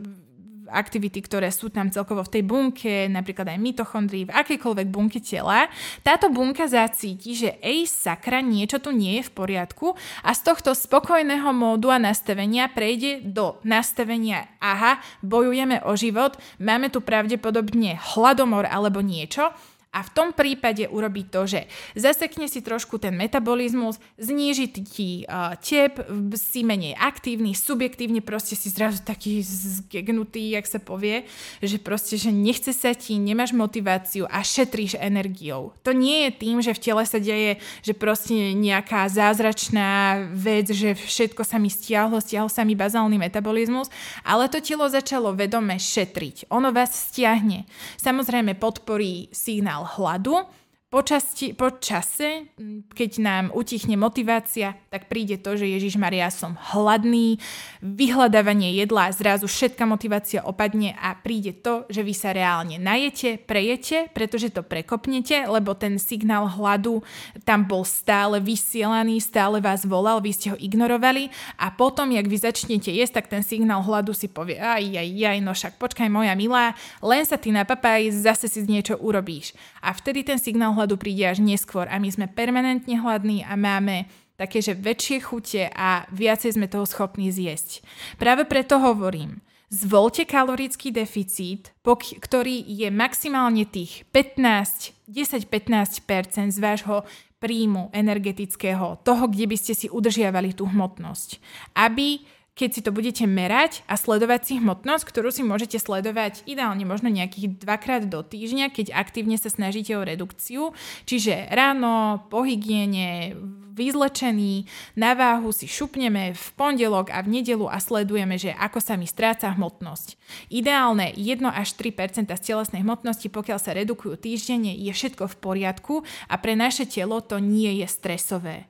aktivity, 0.70 1.20
ktoré 1.20 1.50
sú 1.50 1.74
tam 1.74 1.90
celkovo 1.90 2.24
v 2.24 2.40
tej 2.40 2.44
bunke, 2.46 3.10
napríklad 3.10 3.50
aj 3.52 3.60
mitochondrii, 3.60 4.30
v 4.30 4.36
akejkoľvek 4.36 4.88
bunke 4.88 5.20
tela, 5.20 5.68
táto 6.06 6.30
bunka 6.30 6.70
zacíti, 6.70 7.36
že 7.36 7.58
ej 7.60 7.90
sakra, 7.90 8.40
niečo 8.40 8.80
tu 8.80 8.94
nie 8.94 9.20
je 9.20 9.28
v 9.28 9.36
poriadku 9.36 9.98
a 10.24 10.32
z 10.32 10.42
tohto 10.46 10.72
spokojného 10.78 11.50
módu 11.52 11.92
a 11.92 11.98
nastavenia 11.98 12.70
prejde 12.70 13.26
do 13.26 13.58
nastavenia 13.66 14.48
aha, 14.62 15.02
bojujeme 15.26 15.82
o 15.88 15.96
život, 15.98 16.38
máme 16.60 16.92
tu 16.94 17.02
pravdepodobne 17.02 17.98
hladomor 18.14 18.68
alebo 18.68 19.02
niečo 19.02 19.52
a 19.90 20.06
v 20.06 20.14
tom 20.14 20.30
prípade 20.38 20.86
urobí 20.86 21.26
to, 21.26 21.50
že 21.50 21.66
zasekne 21.98 22.46
si 22.46 22.62
trošku 22.62 23.02
ten 23.02 23.18
metabolizmus, 23.18 23.98
zníži 24.22 24.70
ti 24.70 25.26
uh, 25.26 25.58
tep, 25.58 26.06
si 26.38 26.62
menej 26.62 26.94
aktívny, 26.94 27.58
subjektívne 27.58 28.22
proste 28.22 28.54
si 28.54 28.70
zrazu 28.70 29.02
taký 29.02 29.42
zgegnutý, 29.42 30.54
jak 30.54 30.70
sa 30.70 30.78
povie, 30.78 31.26
že 31.58 31.82
proste, 31.82 32.22
že 32.22 32.30
nechce 32.30 32.70
sa 32.70 32.94
ti, 32.94 33.18
nemáš 33.18 33.50
motiváciu 33.50 34.30
a 34.30 34.46
šetríš 34.46 34.94
energiou. 35.02 35.74
To 35.82 35.90
nie 35.90 36.30
je 36.30 36.32
tým, 36.38 36.62
že 36.62 36.78
v 36.78 36.84
tele 36.86 37.04
sa 37.10 37.18
deje, 37.18 37.58
že 37.82 37.98
proste 37.98 38.54
nejaká 38.54 39.10
zázračná 39.10 40.22
vec, 40.38 40.70
že 40.70 40.94
všetko 40.94 41.42
sa 41.42 41.58
mi 41.58 41.74
stiahlo, 41.74 42.22
stiahol 42.22 42.54
sa 42.54 42.62
mi 42.62 42.78
bazálny 42.78 43.18
metabolizmus, 43.18 43.90
ale 44.22 44.54
to 44.54 44.62
telo 44.62 44.86
začalo 44.86 45.34
vedome 45.34 45.82
šetriť. 45.82 46.54
Ono 46.54 46.70
vás 46.70 47.10
stiahne. 47.10 47.66
Samozrejme 47.98 48.54
podporí 48.54 49.34
signál 49.34 49.79
signál 49.80 49.86
hladu 49.96 50.46
Počasti, 50.90 51.54
po 51.54 51.78
čase, 51.78 52.50
keď 52.98 53.12
nám 53.22 53.46
utichne 53.54 53.94
motivácia, 53.94 54.74
tak 54.90 55.06
príde 55.06 55.38
to, 55.38 55.54
že 55.54 55.70
Ježiš 55.70 56.02
Maria 56.02 56.34
som 56.34 56.58
hladný, 56.58 57.38
vyhľadávanie 57.86 58.74
jedla, 58.74 59.14
zrazu 59.14 59.46
všetká 59.46 59.86
motivácia 59.86 60.42
opadne 60.42 60.98
a 60.98 61.14
príde 61.14 61.54
to, 61.54 61.86
že 61.94 62.02
vy 62.02 62.18
sa 62.18 62.34
reálne 62.34 62.82
najete, 62.82 63.38
prejete, 63.38 64.10
pretože 64.18 64.50
to 64.50 64.66
prekopnete, 64.66 65.46
lebo 65.46 65.78
ten 65.78 66.02
signál 66.02 66.50
hladu 66.50 67.06
tam 67.46 67.70
bol 67.70 67.86
stále 67.86 68.42
vysielaný, 68.42 69.22
stále 69.22 69.62
vás 69.62 69.86
volal, 69.86 70.18
vy 70.26 70.34
ste 70.34 70.48
ho 70.50 70.58
ignorovali 70.58 71.30
a 71.62 71.70
potom, 71.70 72.10
jak 72.10 72.26
vy 72.26 72.38
začnete 72.42 72.90
jesť, 72.90 73.22
tak 73.22 73.30
ten 73.30 73.46
signál 73.46 73.86
hladu 73.86 74.18
si 74.18 74.26
povie, 74.26 74.58
aj, 74.58 74.82
aj, 74.82 75.06
aj, 75.06 75.38
no 75.38 75.54
však 75.54 75.78
počkaj 75.78 76.10
moja 76.10 76.34
milá, 76.34 76.74
len 77.06 77.22
sa 77.30 77.38
ty 77.38 77.54
napapaj, 77.54 78.10
zase 78.10 78.50
si 78.50 78.66
niečo 78.66 78.98
urobíš. 78.98 79.54
A 79.86 79.94
vtedy 79.94 80.26
ten 80.26 80.42
signál 80.42 80.79
hladu 80.80 80.96
príde 80.96 81.28
až 81.28 81.44
neskôr 81.44 81.86
a 81.92 82.00
my 82.00 82.08
sme 82.08 82.32
permanentne 82.32 82.96
hladní 82.96 83.44
a 83.44 83.60
máme 83.60 84.08
také, 84.40 84.64
že 84.64 84.72
väčšie 84.72 85.18
chute 85.20 85.64
a 85.68 86.08
viacej 86.16 86.56
sme 86.56 86.72
toho 86.72 86.88
schopní 86.88 87.28
zjesť. 87.28 87.84
Práve 88.16 88.48
preto 88.48 88.80
hovorím, 88.80 89.44
zvolte 89.68 90.24
kalorický 90.24 90.96
deficit, 90.96 91.76
ktorý 92.24 92.64
je 92.64 92.88
maximálne 92.88 93.68
tých 93.68 94.08
15, 94.16 95.12
10-15% 95.12 96.56
z 96.56 96.60
vášho 96.64 97.04
príjmu 97.40 97.92
energetického, 97.96 99.00
toho, 99.04 99.24
kde 99.32 99.46
by 99.48 99.58
ste 99.60 99.74
si 99.76 99.88
udržiavali 99.88 100.56
tú 100.56 100.68
hmotnosť. 100.68 101.40
Aby 101.76 102.24
keď 102.60 102.70
si 102.76 102.82
to 102.84 102.92
budete 102.92 103.24
merať 103.24 103.88
a 103.88 103.96
sledovať 103.96 104.42
si 104.44 104.54
hmotnosť, 104.60 105.08
ktorú 105.08 105.32
si 105.32 105.48
môžete 105.48 105.80
sledovať 105.80 106.44
ideálne 106.44 106.84
možno 106.84 107.08
nejakých 107.08 107.56
dvakrát 107.56 108.04
do 108.12 108.20
týždňa, 108.20 108.76
keď 108.76 108.92
aktívne 108.92 109.40
sa 109.40 109.48
snažíte 109.48 109.96
o 109.96 110.04
redukciu. 110.04 110.76
Čiže 111.08 111.48
ráno, 111.56 112.28
po 112.28 112.44
hygiene, 112.44 113.40
vyzlečený, 113.80 114.68
na 115.00 115.16
váhu 115.16 115.56
si 115.56 115.72
šupneme 115.72 116.36
v 116.36 116.46
pondelok 116.60 117.16
a 117.16 117.24
v 117.24 117.40
nedelu 117.40 117.64
a 117.72 117.80
sledujeme, 117.80 118.36
že 118.36 118.52
ako 118.52 118.84
sa 118.84 119.00
mi 119.00 119.08
stráca 119.08 119.56
hmotnosť. 119.56 120.20
Ideálne 120.52 121.16
1 121.16 121.48
až 121.48 121.80
3% 121.80 122.28
z 122.28 122.42
telesnej 122.44 122.84
hmotnosti, 122.84 123.32
pokiaľ 123.32 123.60
sa 123.64 123.72
redukujú 123.72 124.20
týždenne, 124.20 124.76
je 124.76 124.92
všetko 124.92 125.32
v 125.32 125.36
poriadku 125.40 126.04
a 126.28 126.36
pre 126.36 126.60
naše 126.60 126.84
telo 126.84 127.24
to 127.24 127.40
nie 127.40 127.80
je 127.80 127.88
stresové. 127.88 128.68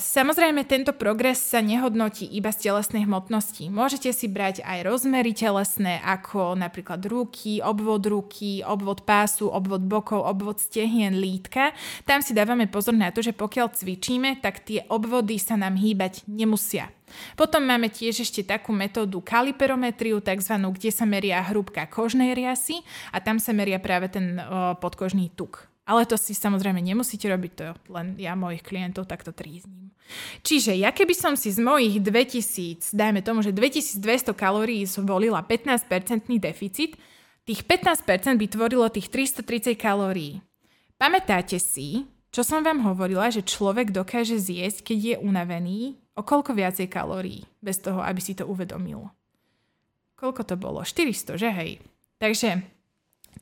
Samozrejme, 0.00 0.64
tento 0.64 0.96
progres 0.96 1.36
sa 1.36 1.60
nehodnotí 1.60 2.24
iba 2.24 2.48
z 2.48 2.72
telesnej 2.72 3.04
hmotnosti. 3.04 3.68
Môžete 3.68 4.08
si 4.08 4.24
brať 4.24 4.64
aj 4.64 4.88
rozmery 4.88 5.36
telesné, 5.36 6.00
ako 6.00 6.56
napríklad 6.56 7.04
ruky, 7.04 7.60
obvod 7.60 8.08
ruky, 8.08 8.64
obvod 8.64 9.04
pásu, 9.04 9.52
obvod 9.52 9.84
bokov, 9.84 10.24
obvod 10.24 10.64
stehien, 10.64 11.20
lítka. 11.20 11.76
Tam 12.08 12.24
si 12.24 12.32
dávame 12.32 12.72
pozor 12.72 12.96
na 12.96 13.12
to, 13.12 13.20
že 13.20 13.36
pokiaľ 13.36 13.76
cvičíme, 13.76 14.40
tak 14.40 14.64
tie 14.64 14.88
obvody 14.88 15.36
sa 15.36 15.60
nám 15.60 15.76
hýbať 15.76 16.24
nemusia. 16.24 16.88
Potom 17.36 17.60
máme 17.60 17.92
tiež 17.92 18.24
ešte 18.24 18.40
takú 18.40 18.72
metódu 18.72 19.20
kaliperometriu, 19.20 20.24
tzv. 20.24 20.56
kde 20.56 20.88
sa 20.88 21.04
meria 21.04 21.44
hrúbka 21.44 21.84
kožnej 21.84 22.32
riasy 22.32 22.80
a 23.12 23.20
tam 23.20 23.36
sa 23.36 23.52
meria 23.52 23.76
práve 23.76 24.08
ten 24.08 24.40
o, 24.40 24.72
podkožný 24.80 25.28
tuk. 25.36 25.69
Ale 25.88 26.06
to 26.06 26.14
si 26.14 26.36
samozrejme 26.36 26.78
nemusíte 26.78 27.26
robiť, 27.26 27.52
to 27.56 27.64
len 27.90 28.14
ja 28.20 28.36
mojich 28.38 28.62
klientov 28.62 29.08
takto 29.10 29.34
trízním. 29.34 29.90
Čiže 30.42 30.74
ja 30.74 30.90
keby 30.90 31.14
som 31.14 31.34
si 31.38 31.50
z 31.54 31.62
mojich 31.62 32.02
2000, 32.02 32.94
dajme 32.94 33.22
tomu, 33.22 33.40
že 33.42 33.54
2200 33.54 34.34
kalórií 34.34 34.82
zvolila 34.86 35.42
15% 35.42 36.26
deficit, 36.38 36.98
tých 37.46 37.60
15% 37.66 38.38
by 38.38 38.46
tvorilo 38.46 38.86
tých 38.92 39.10
330 39.10 39.74
kalórií. 39.74 40.38
Pamätáte 41.00 41.56
si, 41.56 42.04
čo 42.30 42.46
som 42.46 42.62
vám 42.62 42.84
hovorila, 42.86 43.26
že 43.32 43.42
človek 43.42 43.90
dokáže 43.90 44.38
zjesť, 44.38 44.92
keď 44.92 44.98
je 44.98 45.16
unavený, 45.18 45.78
o 46.14 46.22
koľko 46.22 46.54
viacej 46.54 46.86
kalórií, 46.86 47.48
bez 47.58 47.82
toho, 47.82 48.04
aby 48.04 48.20
si 48.22 48.36
to 48.36 48.46
uvedomil. 48.46 49.10
Koľko 50.14 50.44
to 50.44 50.54
bolo? 50.60 50.84
400, 50.84 51.40
že 51.40 51.48
hej? 51.48 51.70
Takže 52.20 52.60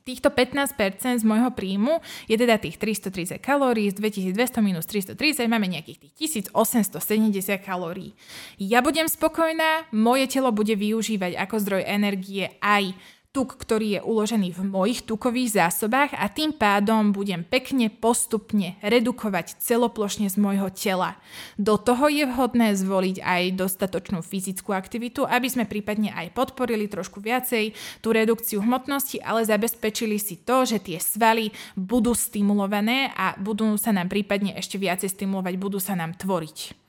Týchto 0.09 0.33
15% 0.33 1.21
z 1.21 1.25
môjho 1.27 1.53
príjmu 1.53 2.01
je 2.25 2.33
teda 2.33 2.57
tých 2.57 2.81
330 2.81 3.37
kalórií, 3.37 3.93
z 3.93 4.01
2200 4.33 4.57
minus 4.57 4.89
330 4.89 5.45
máme 5.45 5.69
nejakých 5.69 6.01
tých 6.01 6.33
1870 6.41 7.61
kalórií. 7.61 8.17
Ja 8.57 8.81
budem 8.81 9.05
spokojná, 9.05 9.85
moje 9.93 10.25
telo 10.25 10.49
bude 10.49 10.73
využívať 10.73 11.37
ako 11.37 11.55
zdroj 11.61 11.85
energie 11.85 12.49
aj 12.57 12.97
tuk, 13.29 13.61
ktorý 13.61 14.01
je 14.01 14.01
uložený 14.01 14.57
v 14.57 14.61
mojich 14.65 15.05
tukových 15.05 15.61
zásobách 15.61 16.17
a 16.17 16.25
tým 16.33 16.49
pádom 16.49 17.13
budem 17.13 17.45
pekne 17.45 17.93
postupne 17.93 18.73
redukovať 18.81 19.61
celoplošne 19.61 20.25
z 20.33 20.35
môjho 20.41 20.73
tela. 20.73 21.13
Do 21.53 21.77
toho 21.77 22.09
je 22.09 22.25
vhodné 22.25 22.73
zvoliť 22.73 23.21
aj 23.21 23.53
dostatočnú 23.53 24.25
fyzickú 24.25 24.73
aktivitu, 24.73 25.29
aby 25.29 25.45
sme 25.45 25.69
prípadne 25.69 26.09
aj 26.09 26.33
podporili 26.33 26.89
trošku 26.89 27.21
viacej 27.21 27.77
tú 28.01 28.17
redukciu 28.17 28.65
hmotnosti, 28.65 29.21
ale 29.21 29.45
zabezpečili 29.45 30.17
si 30.17 30.41
to, 30.41 30.65
že 30.65 30.81
tie 30.81 30.97
svaly 30.97 31.53
budú 31.77 32.17
stimulované 32.17 33.13
a 33.13 33.37
budú 33.37 33.77
sa 33.77 33.93
nám 33.93 34.09
prípadne 34.09 34.57
ešte 34.57 34.81
viacej 34.81 35.13
stimulovať, 35.13 35.53
budú 35.53 35.77
sa 35.77 35.93
nám 35.93 36.17
tvoriť. 36.17 36.88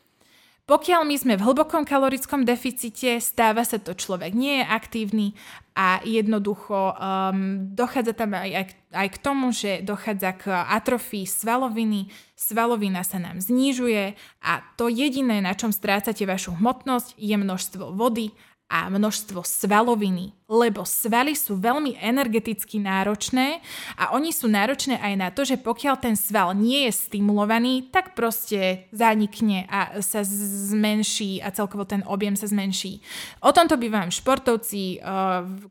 Pokiaľ 0.71 1.03
my 1.03 1.17
sme 1.19 1.35
v 1.35 1.51
hlbokom 1.51 1.83
kalorickom 1.83 2.47
deficite, 2.47 3.19
stáva 3.19 3.67
sa 3.67 3.83
to, 3.83 3.91
človek 3.91 4.31
nie 4.39 4.63
je 4.63 4.71
aktívny 4.71 5.27
a 5.75 5.99
jednoducho 6.07 6.95
um, 6.95 7.67
dochádza 7.75 8.15
tam 8.15 8.39
aj, 8.39 8.51
aj, 8.55 8.67
aj 8.95 9.09
k 9.11 9.19
tomu, 9.19 9.51
že 9.51 9.83
dochádza 9.83 10.31
k 10.39 10.55
atrofii 10.55 11.27
svaloviny, 11.27 12.15
svalovina 12.39 13.03
sa 13.03 13.19
nám 13.19 13.43
znižuje 13.43 14.15
a 14.47 14.63
to 14.79 14.87
jediné, 14.87 15.43
na 15.43 15.59
čom 15.59 15.75
strácate 15.75 16.23
vašu 16.23 16.55
hmotnosť, 16.63 17.19
je 17.19 17.35
množstvo 17.35 17.91
vody 17.91 18.31
a 18.71 18.87
množstvo 18.87 19.43
svaloviny, 19.43 20.31
lebo 20.47 20.87
svaly 20.87 21.35
sú 21.35 21.59
veľmi 21.59 21.99
energeticky 21.99 22.79
náročné 22.79 23.59
a 23.99 24.15
oni 24.15 24.31
sú 24.31 24.47
náročné 24.47 25.03
aj 25.03 25.15
na 25.19 25.29
to, 25.35 25.43
že 25.43 25.59
pokiaľ 25.59 25.99
ten 25.99 26.15
sval 26.15 26.55
nie 26.55 26.87
je 26.87 26.95
stimulovaný, 26.95 27.91
tak 27.91 28.15
proste 28.15 28.87
zanikne 28.95 29.67
a 29.67 29.99
sa 29.99 30.23
zmenší 30.23 31.43
a 31.43 31.51
celkovo 31.51 31.83
ten 31.83 32.07
objem 32.07 32.39
sa 32.39 32.47
zmenší. 32.47 33.03
O 33.43 33.51
tomto 33.51 33.75
vám 33.75 34.15
športovci, 34.15 34.83
eh, 34.97 35.03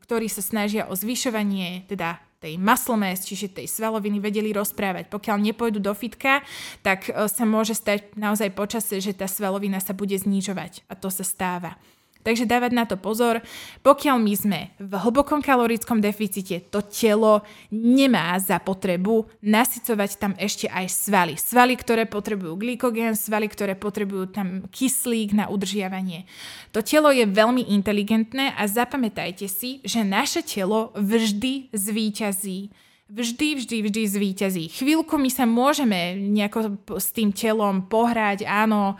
ktorí 0.04 0.28
sa 0.28 0.44
snažia 0.44 0.84
o 0.84 0.92
zvyšovanie 0.92 1.88
teda 1.88 2.20
tej 2.40 2.56
muscle 2.56 2.96
mass, 2.96 3.28
čiže 3.28 3.52
tej 3.52 3.68
svaloviny 3.68 4.16
vedeli 4.16 4.52
rozprávať. 4.52 5.12
Pokiaľ 5.12 5.36
nepôjdu 5.40 5.80
do 5.80 5.92
fitka, 5.96 6.44
tak 6.84 7.08
eh, 7.08 7.28
sa 7.32 7.48
môže 7.48 7.72
stať 7.72 8.12
naozaj 8.12 8.52
počase, 8.52 9.00
že 9.00 9.16
tá 9.16 9.24
svalovina 9.24 9.80
sa 9.80 9.96
bude 9.96 10.20
znižovať 10.20 10.84
a 10.84 10.92
to 10.92 11.08
sa 11.08 11.24
stáva. 11.24 11.80
Takže 12.20 12.44
dávať 12.44 12.72
na 12.76 12.84
to 12.84 13.00
pozor, 13.00 13.40
pokiaľ 13.80 14.16
my 14.20 14.34
sme 14.36 14.60
v 14.76 14.92
hlbokom 14.92 15.40
kalorickom 15.40 16.04
deficite, 16.04 16.68
to 16.68 16.84
telo 16.84 17.40
nemá 17.72 18.36
za 18.36 18.60
potrebu 18.60 19.24
nasycovať 19.40 20.10
tam 20.20 20.32
ešte 20.36 20.68
aj 20.68 20.86
svaly. 20.92 21.34
Svaly, 21.40 21.80
ktoré 21.80 22.04
potrebujú 22.04 22.60
glykogén, 22.60 23.16
svaly, 23.16 23.48
ktoré 23.48 23.72
potrebujú 23.72 24.28
tam 24.36 24.68
kyslík 24.68 25.32
na 25.32 25.48
udržiavanie. 25.48 26.28
To 26.76 26.84
telo 26.84 27.08
je 27.08 27.24
veľmi 27.24 27.72
inteligentné 27.72 28.52
a 28.52 28.68
zapamätajte 28.68 29.48
si, 29.48 29.80
že 29.80 30.04
naše 30.04 30.44
telo 30.44 30.92
vždy 30.92 31.72
zvíťazí 31.72 32.90
vždy, 33.10 33.58
vždy, 33.58 33.76
vždy 33.90 34.02
zvíťazí. 34.06 34.64
Chvíľku 34.70 35.18
my 35.18 35.30
sa 35.30 35.42
môžeme 35.42 36.14
nejako 36.14 36.78
s 36.94 37.10
tým 37.10 37.34
telom 37.34 37.90
pohrať, 37.90 38.46
áno, 38.46 38.94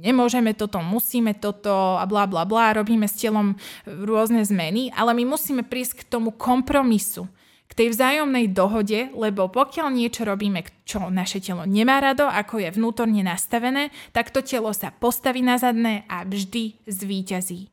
nemôžeme 0.00 0.56
toto, 0.56 0.80
musíme 0.80 1.36
toto 1.36 2.00
a 2.00 2.04
bla 2.08 2.24
bla 2.24 2.48
bla, 2.48 2.72
robíme 2.72 3.04
s 3.04 3.20
telom 3.20 3.54
rôzne 3.84 4.40
zmeny, 4.42 4.88
ale 4.96 5.12
my 5.12 5.36
musíme 5.36 5.62
prísť 5.62 6.02
k 6.02 6.08
tomu 6.08 6.32
kompromisu, 6.32 7.28
k 7.70 7.72
tej 7.76 7.94
vzájomnej 7.94 8.50
dohode, 8.50 9.14
lebo 9.14 9.46
pokiaľ 9.46 9.94
niečo 9.94 10.26
robíme, 10.26 10.66
čo 10.82 11.06
naše 11.06 11.38
telo 11.38 11.62
nemá 11.62 12.02
rado, 12.02 12.26
ako 12.26 12.58
je 12.58 12.74
vnútorne 12.74 13.22
nastavené, 13.22 13.94
tak 14.10 14.34
to 14.34 14.42
telo 14.42 14.74
sa 14.74 14.90
postaví 14.90 15.38
na 15.38 15.54
zadné 15.54 16.02
a 16.10 16.26
vždy 16.26 16.82
zvíťazí. 16.90 17.70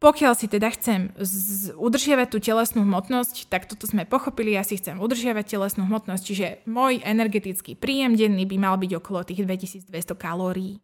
Pokiaľ 0.00 0.32
si 0.32 0.48
teda 0.48 0.72
chcem 0.72 1.12
z- 1.20 1.76
udržiavať 1.76 2.32
tú 2.32 2.40
telesnú 2.40 2.88
hmotnosť, 2.88 3.52
tak 3.52 3.68
toto 3.68 3.84
sme 3.84 4.08
pochopili, 4.08 4.56
ja 4.56 4.64
si 4.64 4.80
chcem 4.80 4.96
udržiavať 4.96 5.44
telesnú 5.44 5.84
hmotnosť, 5.84 6.22
čiže 6.24 6.46
môj 6.64 7.04
energetický 7.04 7.76
príjem 7.76 8.16
denný 8.16 8.48
by 8.48 8.56
mal 8.56 8.80
byť 8.80 8.96
okolo 8.96 9.28
tých 9.28 9.44
2200 9.44 9.92
kalórií. 10.16 10.80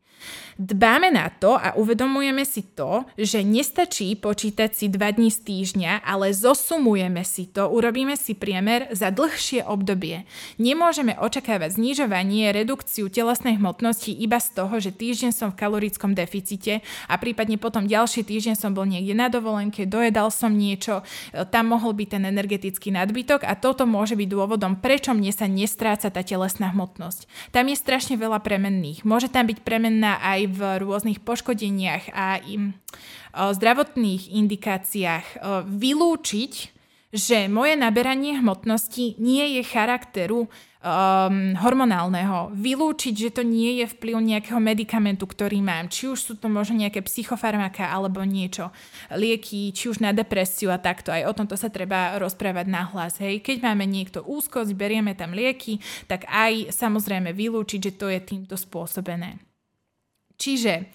Dbáme 0.57 1.13
na 1.13 1.29
to 1.29 1.53
a 1.53 1.77
uvedomujeme 1.77 2.41
si 2.49 2.65
to, 2.65 3.05
že 3.21 3.45
nestačí 3.45 4.17
počítať 4.17 4.73
si 4.73 4.89
2 4.89 4.97
dní 4.97 5.29
z 5.29 5.45
týždňa, 5.45 6.01
ale 6.01 6.33
zosumujeme 6.33 7.21
si 7.29 7.45
to, 7.45 7.69
urobíme 7.69 8.17
si 8.17 8.33
priemer 8.33 8.89
za 8.89 9.13
dlhšie 9.13 9.69
obdobie. 9.69 10.25
Nemôžeme 10.57 11.13
očakávať 11.21 11.77
znižovanie, 11.77 12.57
redukciu 12.57 13.13
telesnej 13.13 13.61
hmotnosti 13.61 14.09
iba 14.09 14.41
z 14.41 14.49
toho, 14.57 14.81
že 14.81 14.97
týždeň 14.97 15.37
som 15.37 15.53
v 15.53 15.61
kalorickom 15.61 16.17
deficite 16.17 16.81
a 17.05 17.21
prípadne 17.21 17.61
potom 17.61 17.85
ďalší 17.85 18.25
týždeň 18.25 18.57
som 18.57 18.73
bol 18.73 18.89
niekde 18.89 19.13
na 19.13 19.29
dovolenke, 19.29 19.85
dojedal 19.85 20.33
som 20.33 20.57
niečo, 20.57 21.05
tam 21.53 21.77
mohol 21.77 21.93
byť 21.93 22.17
ten 22.17 22.25
energetický 22.33 22.97
nadbytok 22.97 23.45
a 23.45 23.61
toto 23.61 23.85
môže 23.85 24.17
byť 24.17 24.29
dôvodom, 24.33 24.81
prečo 24.81 25.13
mne 25.13 25.37
sa 25.37 25.45
nestráca 25.45 26.09
tá 26.09 26.25
telesná 26.25 26.73
hmotnosť. 26.73 27.53
Tam 27.53 27.69
je 27.69 27.77
strašne 27.77 28.17
veľa 28.17 28.41
premenných. 28.41 29.05
Môže 29.05 29.29
tam 29.29 29.45
byť 29.53 29.61
premenná 29.61 30.06
znamená 30.07 30.23
aj 30.23 30.41
v 30.55 30.61
rôznych 30.87 31.19
poškodeniach 31.27 32.15
a 32.15 32.39
im, 32.47 32.79
zdravotných 33.35 34.31
indikáciách 34.39 35.43
vylúčiť, 35.67 36.53
že 37.11 37.51
moje 37.51 37.75
naberanie 37.75 38.39
hmotnosti 38.39 39.19
nie 39.19 39.59
je 39.59 39.63
charakteru 39.65 40.45
um, 40.45 41.55
hormonálneho. 41.57 42.53
Vylúčiť, 42.53 43.15
že 43.15 43.31
to 43.41 43.43
nie 43.47 43.81
je 43.81 43.87
vplyv 43.89 44.21
nejakého 44.21 44.61
medikamentu, 44.61 45.25
ktorý 45.25 45.63
mám. 45.65 45.89
Či 45.89 46.13
už 46.13 46.19
sú 46.21 46.33
to 46.37 46.51
možno 46.51 46.77
nejaké 46.77 47.01
psychofarmaka 47.01 47.89
alebo 47.89 48.21
niečo. 48.27 48.69
Lieky, 49.15 49.73
či 49.73 49.89
už 49.89 50.03
na 50.03 50.13
depresiu 50.13 50.69
a 50.69 50.83
takto. 50.83 51.09
Aj 51.15 51.25
o 51.25 51.33
tomto 51.33 51.57
sa 51.57 51.73
treba 51.73 52.19
rozprávať 52.21 52.67
nahlas. 52.69 53.17
Hej. 53.23 53.41
Keď 53.41 53.65
máme 53.65 53.87
niekto 53.89 54.21
úzkosť, 54.27 54.77
berieme 54.77 55.17
tam 55.17 55.33
lieky, 55.33 55.81
tak 56.11 56.27
aj 56.29 56.75
samozrejme 56.75 57.33
vylúčiť, 57.33 57.81
že 57.81 57.97
to 57.97 58.13
je 58.13 58.21
týmto 58.21 58.61
spôsobené. 58.61 59.46
Čiže 60.37 60.89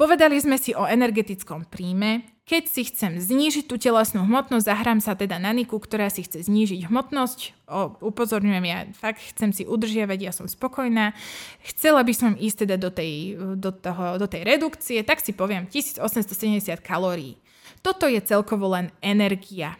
povedali 0.00 0.40
sme 0.40 0.56
si 0.56 0.72
o 0.72 0.88
energetickom 0.88 1.68
príjme. 1.68 2.24
Keď 2.48 2.64
si 2.66 2.82
chcem 2.90 3.14
znížiť 3.22 3.70
tú 3.70 3.78
telesnú 3.78 4.26
hmotnosť, 4.26 4.66
zahrám 4.66 4.98
sa 4.98 5.14
teda 5.14 5.38
na 5.38 5.54
Niku, 5.54 5.78
ktorá 5.78 6.10
si 6.10 6.26
chce 6.26 6.50
znížiť 6.50 6.90
hmotnosť. 6.90 7.70
O, 7.70 7.94
upozorňujem, 8.10 8.64
ja 8.66 8.90
fakt 8.90 9.22
chcem 9.22 9.54
si 9.54 9.62
udržiavať, 9.62 10.18
ja 10.18 10.32
som 10.34 10.50
spokojná. 10.50 11.14
Chcela 11.62 12.02
by 12.02 12.10
som 12.10 12.34
ísť 12.34 12.66
teda 12.66 12.76
do 12.82 12.90
tej, 12.90 13.38
do, 13.54 13.70
toho, 13.70 14.18
do 14.18 14.26
tej 14.26 14.42
redukcie, 14.42 14.98
tak 15.06 15.22
si 15.22 15.30
poviem 15.30 15.70
1870 15.70 16.82
kalórií. 16.82 17.38
Toto 17.86 18.10
je 18.10 18.18
celkovo 18.18 18.74
len 18.74 18.90
energia 18.98 19.78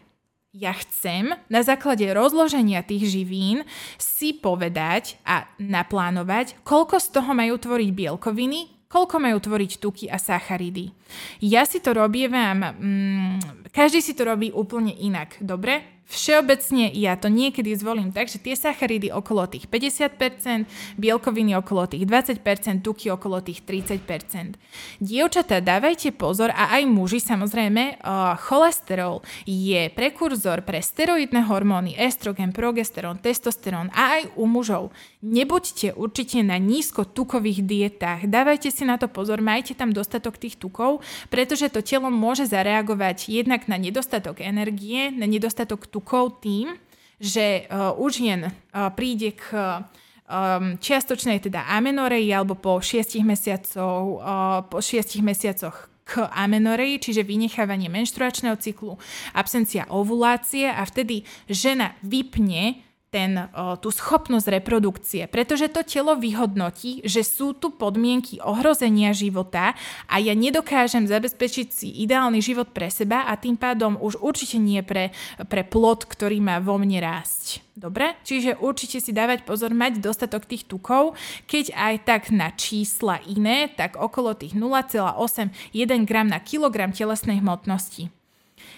ja 0.51 0.75
chcem 0.75 1.31
na 1.47 1.63
základe 1.63 2.03
rozloženia 2.11 2.83
tých 2.83 3.07
živín 3.07 3.63
si 4.03 4.35
povedať 4.35 5.15
a 5.23 5.47
naplánovať, 5.63 6.59
koľko 6.67 6.99
z 6.99 7.07
toho 7.15 7.31
majú 7.31 7.55
tvoriť 7.55 7.91
bielkoviny, 7.95 8.80
koľko 8.91 9.17
majú 9.23 9.39
tvoriť 9.39 9.79
tuky 9.79 10.07
a 10.11 10.19
sacharidy. 10.19 10.91
Ja 11.39 11.63
si 11.63 11.79
to 11.79 11.95
robievam, 11.95 12.75
mm, 12.75 13.71
každý 13.71 14.03
si 14.03 14.19
to 14.19 14.27
robí 14.27 14.51
úplne 14.51 14.91
inak, 14.91 15.39
dobre? 15.39 16.00
Všeobecne 16.11 16.91
ja 16.91 17.15
to 17.15 17.31
niekedy 17.31 17.71
zvolím 17.79 18.11
tak, 18.11 18.27
že 18.27 18.43
tie 18.43 18.59
sacharidy 18.59 19.15
okolo 19.15 19.47
tých 19.47 19.71
50%, 19.71 20.67
bielkoviny 20.99 21.55
okolo 21.55 21.87
tých 21.87 22.03
20%, 22.03 22.83
tuky 22.83 23.15
okolo 23.15 23.39
tých 23.39 23.63
30%. 23.63 24.59
Dievčatá, 24.99 25.63
dávajte 25.63 26.11
pozor 26.11 26.51
a 26.51 26.75
aj 26.75 26.83
muži 26.91 27.23
samozrejme, 27.23 28.03
uh, 28.03 28.35
cholesterol 28.43 29.23
je 29.47 29.87
prekurzor 29.95 30.67
pre 30.67 30.83
steroidné 30.83 31.47
hormóny, 31.47 31.95
estrogen, 31.95 32.51
progesterón, 32.51 33.23
testosterón 33.23 33.95
a 33.95 34.19
aj 34.19 34.35
u 34.35 34.51
mužov. 34.51 34.91
Nebuďte 35.23 35.95
určite 35.95 36.43
na 36.43 36.59
nízko 36.59 37.07
tukových 37.07 37.63
dietách, 37.63 38.27
dávajte 38.27 38.75
si 38.75 38.83
na 38.83 38.99
to 38.99 39.07
pozor, 39.07 39.39
majte 39.39 39.79
tam 39.79 39.95
dostatok 39.95 40.43
tých 40.43 40.59
tukov, 40.59 41.07
pretože 41.31 41.71
to 41.71 41.87
telo 41.87 42.11
môže 42.11 42.51
zareagovať 42.51 43.31
jednak 43.31 43.71
na 43.71 43.79
nedostatok 43.79 44.43
energie, 44.43 45.15
na 45.15 45.31
nedostatok 45.31 45.87
tukov 45.87 46.00
tukov 46.01 46.41
tým, 46.41 46.73
že 47.21 47.69
uh, 47.69 47.93
u 48.01 48.09
žien 48.09 48.49
uh, 48.49 48.89
príde 48.97 49.37
k 49.37 49.53
um, 49.53 50.81
čiastočnej 50.81 51.45
teda 51.45 51.69
amenoreji 51.69 52.33
alebo 52.33 52.57
po 52.57 52.81
6 52.81 53.21
mesiacov, 53.21 53.97
uh, 54.17 54.65
po 54.65 54.81
6 54.81 55.21
mesiacoch 55.21 55.93
k 56.09 56.27
amenoreji, 56.27 57.13
čiže 57.13 57.23
vynechávanie 57.23 57.87
menštruačného 57.87 58.57
cyklu, 58.59 58.99
absencia 59.31 59.87
ovulácie 59.93 60.67
a 60.67 60.83
vtedy 60.83 61.23
žena 61.47 61.95
vypne 62.03 62.83
ten, 63.11 63.51
o, 63.51 63.75
tú 63.75 63.91
schopnosť 63.91 64.47
reprodukcie, 64.63 65.27
pretože 65.27 65.67
to 65.67 65.83
telo 65.83 66.15
vyhodnotí, 66.15 67.03
že 67.03 67.27
sú 67.27 67.59
tu 67.59 67.75
podmienky 67.75 68.39
ohrozenia 68.39 69.11
života 69.11 69.75
a 70.07 70.23
ja 70.23 70.33
nedokážem 70.39 71.11
zabezpečiť 71.11 71.69
si 71.75 71.89
ideálny 72.07 72.39
život 72.39 72.71
pre 72.71 72.87
seba 72.87 73.27
a 73.27 73.35
tým 73.35 73.59
pádom 73.59 73.99
už 73.99 74.23
určite 74.23 74.63
nie 74.63 74.79
pre, 74.87 75.11
pre 75.51 75.67
plod, 75.67 76.07
ktorý 76.07 76.39
má 76.39 76.63
vo 76.63 76.79
mne 76.79 77.03
rásť. 77.03 77.67
Dobre? 77.75 78.15
Čiže 78.23 78.63
určite 78.63 79.03
si 79.03 79.11
dávať 79.11 79.43
pozor, 79.43 79.75
mať 79.75 79.99
dostatok 79.99 80.47
tých 80.47 80.71
tukov, 80.71 81.19
keď 81.51 81.75
aj 81.75 81.95
tak 82.07 82.23
na 82.31 82.55
čísla 82.55 83.19
iné, 83.27 83.73
tak 83.75 83.99
okolo 83.99 84.39
tých 84.39 84.55
0,8 84.55 85.51
1 85.75 86.07
gram 86.07 86.31
na 86.31 86.39
kilogram 86.39 86.95
telesnej 86.95 87.43
hmotnosti. 87.43 88.20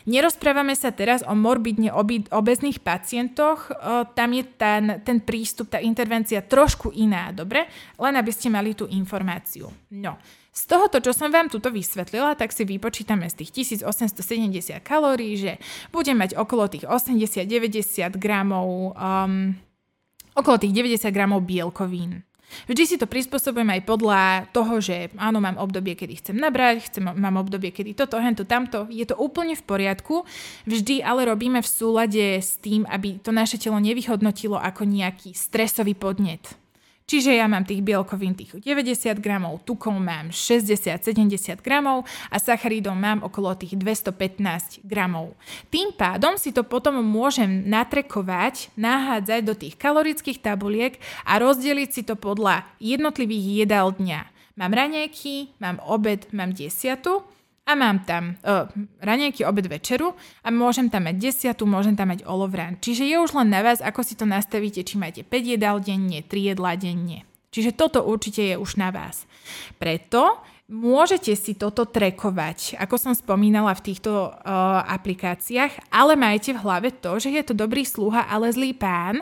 Nerozprávame 0.02 0.74
sa 0.74 0.90
teraz 0.90 1.22
o 1.22 1.34
morbidne 1.34 1.94
obezných 2.30 2.82
pacientoch, 2.82 3.70
tam 4.18 4.30
je 4.34 4.44
ten, 4.58 4.98
ten 5.06 5.22
prístup, 5.22 5.70
tá 5.70 5.78
intervencia 5.78 6.42
trošku 6.42 6.90
iná, 6.90 7.30
dobre? 7.30 7.70
Len 7.98 8.14
aby 8.18 8.30
ste 8.34 8.50
mali 8.50 8.74
tú 8.74 8.90
informáciu. 8.90 9.70
No, 9.94 10.18
z 10.52 10.68
tohoto, 10.68 11.00
čo 11.00 11.16
som 11.16 11.32
vám 11.32 11.48
tuto 11.48 11.72
vysvetlila, 11.72 12.36
tak 12.36 12.52
si 12.52 12.68
vypočítame 12.68 13.24
z 13.32 13.40
tých 13.40 13.64
1870 13.64 14.84
kalórií, 14.84 15.40
že 15.40 15.56
budem 15.88 16.20
mať 16.20 16.36
okolo 16.36 16.68
tých 16.68 16.84
80-90 16.84 18.12
gramov, 18.20 18.92
um, 18.92 19.56
okolo 20.36 20.56
tých 20.60 20.76
90 20.76 21.08
gramov 21.08 21.48
bielkovín. 21.48 22.20
Vždy 22.70 22.82
si 22.86 22.96
to 22.96 23.10
prispôsobujem 23.10 23.68
aj 23.68 23.82
podľa 23.84 24.22
toho, 24.54 24.78
že 24.78 25.10
áno, 25.18 25.42
mám 25.42 25.58
obdobie, 25.58 25.98
kedy 25.98 26.22
chcem 26.22 26.36
nabrať, 26.38 26.88
chcem, 26.88 27.04
mám 27.04 27.36
obdobie, 27.42 27.74
kedy 27.74 27.98
toto, 27.98 28.16
hento, 28.22 28.46
tamto. 28.46 28.86
Je 28.88 29.04
to 29.04 29.18
úplne 29.18 29.58
v 29.58 29.64
poriadku. 29.66 30.24
Vždy 30.70 31.02
ale 31.02 31.26
robíme 31.26 31.58
v 31.58 31.68
súlade 31.68 32.24
s 32.38 32.56
tým, 32.62 32.86
aby 32.86 33.18
to 33.18 33.34
naše 33.34 33.58
telo 33.58 33.82
nevyhodnotilo 33.82 34.56
ako 34.56 34.86
nejaký 34.86 35.34
stresový 35.34 35.98
podnet. 35.98 36.61
Čiže 37.12 37.36
ja 37.36 37.44
mám 37.44 37.68
tých 37.68 37.84
bielkovín 37.84 38.32
tých 38.32 38.56
90 38.56 39.20
gramov, 39.20 39.60
tukov 39.68 39.92
mám 40.00 40.32
60-70 40.32 41.60
gramov 41.60 42.08
a 42.32 42.40
sacharidov 42.40 42.96
mám 42.96 43.20
okolo 43.20 43.52
tých 43.52 43.76
215 43.76 44.80
gramov. 44.80 45.36
Tým 45.68 45.92
pádom 45.92 46.40
si 46.40 46.56
to 46.56 46.64
potom 46.64 47.04
môžem 47.04 47.68
natrekovať, 47.68 48.72
nahádzať 48.80 49.40
do 49.44 49.52
tých 49.52 49.76
kalorických 49.76 50.40
tabuliek 50.40 50.96
a 51.28 51.36
rozdeliť 51.36 51.88
si 51.92 52.00
to 52.00 52.16
podľa 52.16 52.64
jednotlivých 52.80 53.68
jedál 53.68 53.92
dňa. 53.92 54.32
Mám 54.56 54.72
raňajky, 54.72 55.52
mám 55.60 55.84
obed, 55.84 56.32
mám 56.32 56.56
desiatu 56.56 57.28
a 57.62 57.72
mám 57.78 58.02
tam 58.02 58.34
uh, 58.42 58.66
ranejky, 58.98 59.46
obed, 59.46 59.70
večeru 59.70 60.18
a 60.42 60.48
môžem 60.50 60.90
tam 60.90 61.06
mať 61.06 61.16
desiatu, 61.18 61.62
môžem 61.62 61.94
tam 61.94 62.10
mať 62.10 62.26
olovrán. 62.26 62.74
Čiže 62.82 63.06
je 63.06 63.16
už 63.22 63.38
len 63.38 63.54
na 63.54 63.62
vás, 63.62 63.78
ako 63.78 64.02
si 64.02 64.18
to 64.18 64.26
nastavíte, 64.26 64.82
či 64.82 64.98
máte 64.98 65.22
5 65.22 65.54
jedál 65.54 65.78
denne, 65.78 66.26
3 66.26 66.52
jedlá 66.54 66.74
denne. 66.74 67.22
Čiže 67.52 67.76
toto 67.76 68.02
určite 68.02 68.42
je 68.42 68.56
už 68.58 68.80
na 68.80 68.90
vás. 68.90 69.28
Preto 69.78 70.42
Môžete 70.72 71.36
si 71.36 71.52
toto 71.52 71.84
trekovať, 71.84 72.80
ako 72.80 72.96
som 72.96 73.12
spomínala 73.12 73.76
v 73.76 73.92
týchto 73.92 74.32
uh, 74.32 74.80
aplikáciách, 74.88 75.92
ale 75.92 76.16
majte 76.16 76.56
v 76.56 76.62
hlave 76.64 76.88
to, 76.96 77.20
že 77.20 77.28
je 77.28 77.44
to 77.44 77.52
dobrý 77.52 77.84
sluha, 77.84 78.24
ale 78.24 78.48
zlý 78.48 78.72
pán. 78.72 79.20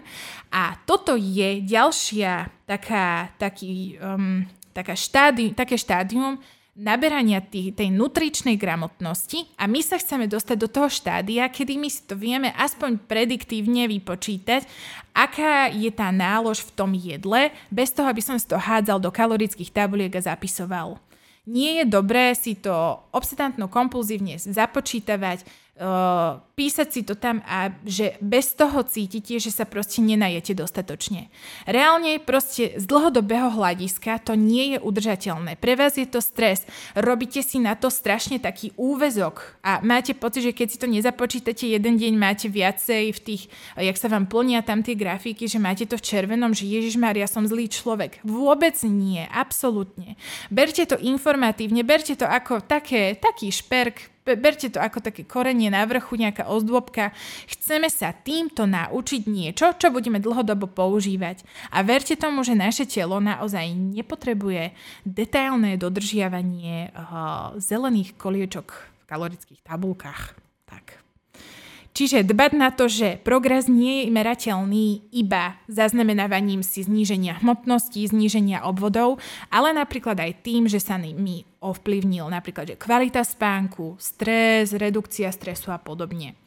A 0.55 0.79
toto 0.87 1.19
je 1.19 1.59
ďalšia 1.67 2.55
taká, 2.71 3.35
taký, 3.35 3.99
um, 3.99 4.47
taká 4.71 4.95
štádi, 4.95 5.51
také 5.51 5.75
štádium, 5.75 6.39
naberania 6.81 7.45
tých, 7.45 7.77
tej 7.77 7.93
nutričnej 7.93 8.57
gramotnosti 8.57 9.45
a 9.61 9.69
my 9.69 9.85
sa 9.85 10.01
chceme 10.01 10.25
dostať 10.25 10.57
do 10.57 10.69
toho 10.73 10.89
štádia, 10.89 11.53
kedy 11.53 11.77
my 11.77 11.93
si 11.93 12.01
to 12.09 12.17
vieme 12.17 12.49
aspoň 12.57 12.97
prediktívne 13.05 13.85
vypočítať, 13.85 14.65
aká 15.13 15.69
je 15.69 15.93
tá 15.93 16.09
nálož 16.09 16.65
v 16.65 16.73
tom 16.73 16.91
jedle, 16.97 17.53
bez 17.69 17.93
toho, 17.93 18.09
aby 18.09 18.25
som 18.25 18.41
si 18.41 18.49
to 18.49 18.57
hádzal 18.57 18.97
do 18.97 19.13
kalorických 19.13 19.69
tabuliek 19.69 20.17
a 20.17 20.25
zapisoval. 20.25 20.97
Nie 21.45 21.83
je 21.83 21.85
dobré 21.85 22.33
si 22.33 22.57
to 22.57 22.73
obsedantno 23.13 23.69
kompulzívne 23.69 24.41
započítavať, 24.41 25.45
uh, 25.81 26.39
písať 26.61 26.89
si 26.93 27.01
to 27.03 27.17
tam 27.17 27.41
a 27.49 27.73
že 27.89 28.21
bez 28.21 28.53
toho 28.53 28.85
cítite, 28.85 29.41
že 29.41 29.49
sa 29.49 29.65
proste 29.65 30.05
nenajete 30.05 30.53
dostatočne. 30.53 31.33
Reálne 31.65 32.21
proste 32.21 32.77
z 32.77 32.85
dlhodobého 32.85 33.49
hľadiska 33.49 34.21
to 34.21 34.37
nie 34.37 34.77
je 34.77 34.79
udržateľné. 34.79 35.57
Pre 35.57 35.75
vás 35.81 35.97
je 35.97 36.05
to 36.05 36.21
stres. 36.21 36.69
Robíte 36.93 37.41
si 37.41 37.57
na 37.57 37.73
to 37.73 37.89
strašne 37.89 38.37
taký 38.37 38.77
úvezok 38.77 39.57
a 39.65 39.81
máte 39.81 40.13
pocit, 40.13 40.45
že 40.45 40.53
keď 40.53 40.67
si 40.69 40.79
to 40.79 40.87
nezapočítate 40.87 41.65
jeden 41.65 41.97
deň, 41.97 42.13
máte 42.21 42.47
viacej 42.53 43.17
v 43.17 43.21
tých, 43.25 43.43
jak 43.81 43.97
sa 43.97 44.13
vám 44.13 44.29
plnia 44.29 44.61
tam 44.61 44.85
tie 44.85 44.93
grafiky, 44.93 45.49
že 45.49 45.57
máte 45.57 45.89
to 45.89 45.97
v 45.97 46.05
červenom, 46.05 46.53
že 46.53 46.69
Ježiš 46.69 47.01
ja 47.01 47.27
som 47.27 47.49
zlý 47.49 47.67
človek. 47.67 48.21
Vôbec 48.23 48.77
nie, 48.85 49.25
absolútne. 49.33 50.21
Berte 50.53 50.85
to 50.85 51.01
informatívne, 51.01 51.81
berte 51.81 52.13
to 52.15 52.29
ako 52.29 52.61
také, 52.61 53.17
taký 53.17 53.49
šperk, 53.49 54.20
berte 54.25 54.69
to 54.69 54.79
ako 54.79 55.01
také 55.01 55.25
korenie 55.25 55.73
na 55.73 55.83
vrchu, 55.89 56.21
nejaká 56.21 56.47
ozdôbka. 56.47 57.17
Chceme 57.49 57.89
sa 57.89 58.13
týmto 58.13 58.69
naučiť 58.69 59.27
niečo, 59.27 59.75
čo 59.81 59.89
budeme 59.89 60.21
dlhodobo 60.21 60.69
používať. 60.69 61.43
A 61.73 61.81
verte 61.81 62.15
tomu, 62.15 62.45
že 62.45 62.53
naše 62.53 62.85
telo 62.85 63.19
naozaj 63.19 63.73
nepotrebuje 63.73 64.77
detailné 65.09 65.81
dodržiavanie 65.81 66.93
uh, 66.93 67.57
zelených 67.57 68.15
koliečok 68.21 68.69
v 68.71 69.03
kalorických 69.09 69.61
tabulkách. 69.65 70.37
Tak. 70.69 71.00
Čiže 71.91 72.23
dbať 72.23 72.53
na 72.55 72.71
to, 72.71 72.87
že 72.87 73.19
progres 73.19 73.67
nie 73.67 74.07
je 74.07 74.15
merateľný 74.15 75.11
iba 75.11 75.59
zaznamenávaním 75.67 76.63
si 76.63 76.87
zníženia 76.87 77.43
hmotnosti, 77.43 77.99
zníženia 77.99 78.63
obvodov, 78.63 79.19
ale 79.51 79.75
napríklad 79.75 80.15
aj 80.23 80.47
tým, 80.47 80.71
že 80.71 80.79
sa 80.79 80.97
mi 80.97 81.43
ovplyvnil 81.61 82.31
napríklad 82.31 82.73
že 82.73 82.77
kvalita 82.79 83.27
spánku, 83.27 83.99
stres, 83.99 84.71
redukcia 84.71 85.35
stresu 85.35 85.75
a 85.75 85.83
podobne. 85.83 86.39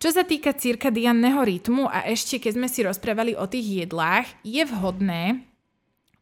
Čo 0.00 0.16
sa 0.16 0.24
týka 0.24 0.56
cirkadianného 0.56 1.40
rytmu 1.44 1.84
a 1.88 2.08
ešte 2.08 2.40
keď 2.40 2.52
sme 2.56 2.68
si 2.72 2.80
rozprávali 2.84 3.36
o 3.36 3.44
tých 3.44 3.84
jedlách, 3.84 4.28
je 4.44 4.64
vhodné 4.64 5.44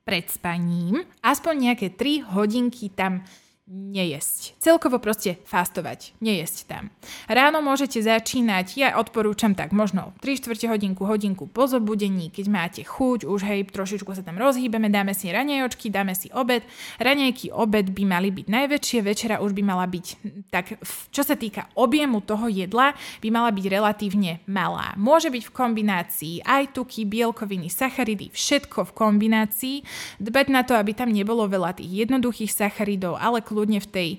pred 0.03 0.27
spaním 0.31 1.05
aspoň 1.21 1.55
nejaké 1.71 1.95
3 1.95 2.33
hodinky 2.33 2.91
tam 2.91 3.23
nejesť. 3.69 4.57
Celkovo 4.57 4.97
proste 4.97 5.37
fastovať, 5.45 6.17
nejesť 6.25 6.59
tam. 6.65 6.85
Ráno 7.29 7.61
môžete 7.61 8.01
začínať, 8.01 8.81
ja 8.81 8.97
odporúčam 8.97 9.53
tak 9.53 9.77
možno 9.77 10.17
3 10.25 10.41
čtvrte 10.41 10.67
hodinku, 10.73 11.05
hodinku 11.05 11.45
po 11.45 11.69
zobudení, 11.69 12.33
keď 12.33 12.47
máte 12.49 12.83
chuť, 12.83 13.29
už 13.29 13.41
hej, 13.45 13.69
trošičku 13.69 14.09
sa 14.17 14.25
tam 14.25 14.41
rozhýbeme, 14.41 14.89
dáme 14.89 15.13
si 15.13 15.29
raňajočky, 15.29 15.93
dáme 15.93 16.17
si 16.17 16.33
obed. 16.33 16.65
Raňajky, 16.97 17.53
obed 17.53 17.93
by 17.93 18.03
mali 18.09 18.33
byť 18.33 18.47
najväčšie, 18.49 18.99
večera 19.05 19.37
už 19.45 19.53
by 19.53 19.63
mala 19.63 19.85
byť, 19.85 20.07
tak 20.49 20.81
čo 21.13 21.23
sa 21.23 21.37
týka 21.37 21.69
objemu 21.77 22.25
toho 22.25 22.49
jedla, 22.49 22.97
by 23.21 23.29
mala 23.29 23.53
byť 23.53 23.65
relatívne 23.69 24.41
malá. 24.49 24.97
Môže 24.97 25.29
byť 25.29 25.45
v 25.45 25.55
kombinácii 25.55 26.35
aj 26.43 26.73
tuky, 26.73 27.05
bielkoviny, 27.05 27.69
sacharidy, 27.69 28.33
všetko 28.33 28.89
v 28.89 28.95
kombinácii. 28.97 29.77
Dbať 30.19 30.47
na 30.49 30.65
to, 30.65 30.73
aby 30.73 30.97
tam 30.97 31.13
nebolo 31.13 31.45
veľa 31.45 31.77
tých 31.77 32.09
jednoduchých 32.09 32.49
sacharidov, 32.49 33.21
ale 33.21 33.45
kľudne 33.59 33.83
v 33.83 33.89
tej, 33.91 34.11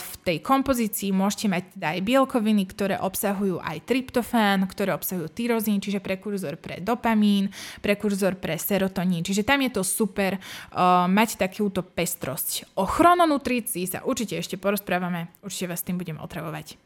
v 0.00 0.10
tej 0.24 0.40
kompozícii 0.40 1.12
môžete 1.12 1.52
mať 1.52 1.62
teda 1.76 1.88
aj 1.92 2.00
bielkoviny, 2.08 2.64
ktoré 2.64 2.96
obsahujú 2.96 3.60
aj 3.60 3.84
tryptofán, 3.84 4.64
ktoré 4.64 4.96
obsahujú 4.96 5.28
tyrozín, 5.28 5.76
čiže 5.84 6.00
prekurzor 6.00 6.56
pre 6.56 6.80
dopamín, 6.80 7.52
prekurzor 7.84 8.40
pre 8.40 8.56
serotonín. 8.56 9.20
Čiže 9.20 9.44
tam 9.44 9.60
je 9.60 9.76
to 9.76 9.84
super 9.84 10.40
uh, 10.40 11.04
mať 11.04 11.36
takúto 11.36 11.84
pestrosť. 11.84 12.72
O 12.80 12.88
chrononutrícii 12.88 13.84
sa 13.84 14.00
určite 14.08 14.40
ešte 14.40 14.56
porozprávame, 14.56 15.28
určite 15.44 15.68
vás 15.68 15.84
tým 15.84 16.00
budem 16.00 16.16
otravovať. 16.16 16.80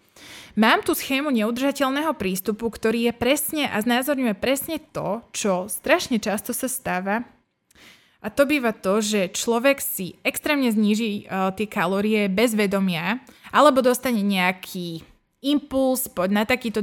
Mám 0.59 0.83
tu 0.83 0.97
schému 0.97 1.29
neudržateľného 1.31 2.17
prístupu, 2.19 2.67
ktorý 2.73 3.07
je 3.07 3.13
presne 3.15 3.69
a 3.69 3.79
znázorňuje 3.79 4.35
presne 4.35 4.81
to, 4.81 5.23
čo 5.31 5.71
strašne 5.71 6.19
často 6.19 6.51
sa 6.57 6.67
stáva 6.67 7.36
a 8.25 8.29
to 8.33 8.49
býva 8.49 8.73
to, 8.73 9.05
že 9.05 9.33
človek 9.33 9.79
si 9.79 10.17
extrémne 10.25 10.73
zníži 10.73 11.27
uh, 11.27 11.53
tie 11.53 11.69
kalórie 11.69 12.27
bez 12.33 12.57
vedomia, 12.57 13.21
alebo 13.53 13.85
dostane 13.85 14.25
nejaký 14.25 15.05
impuls, 15.45 16.09
poď 16.11 16.31
na 16.33 16.45
takýto 16.49 16.81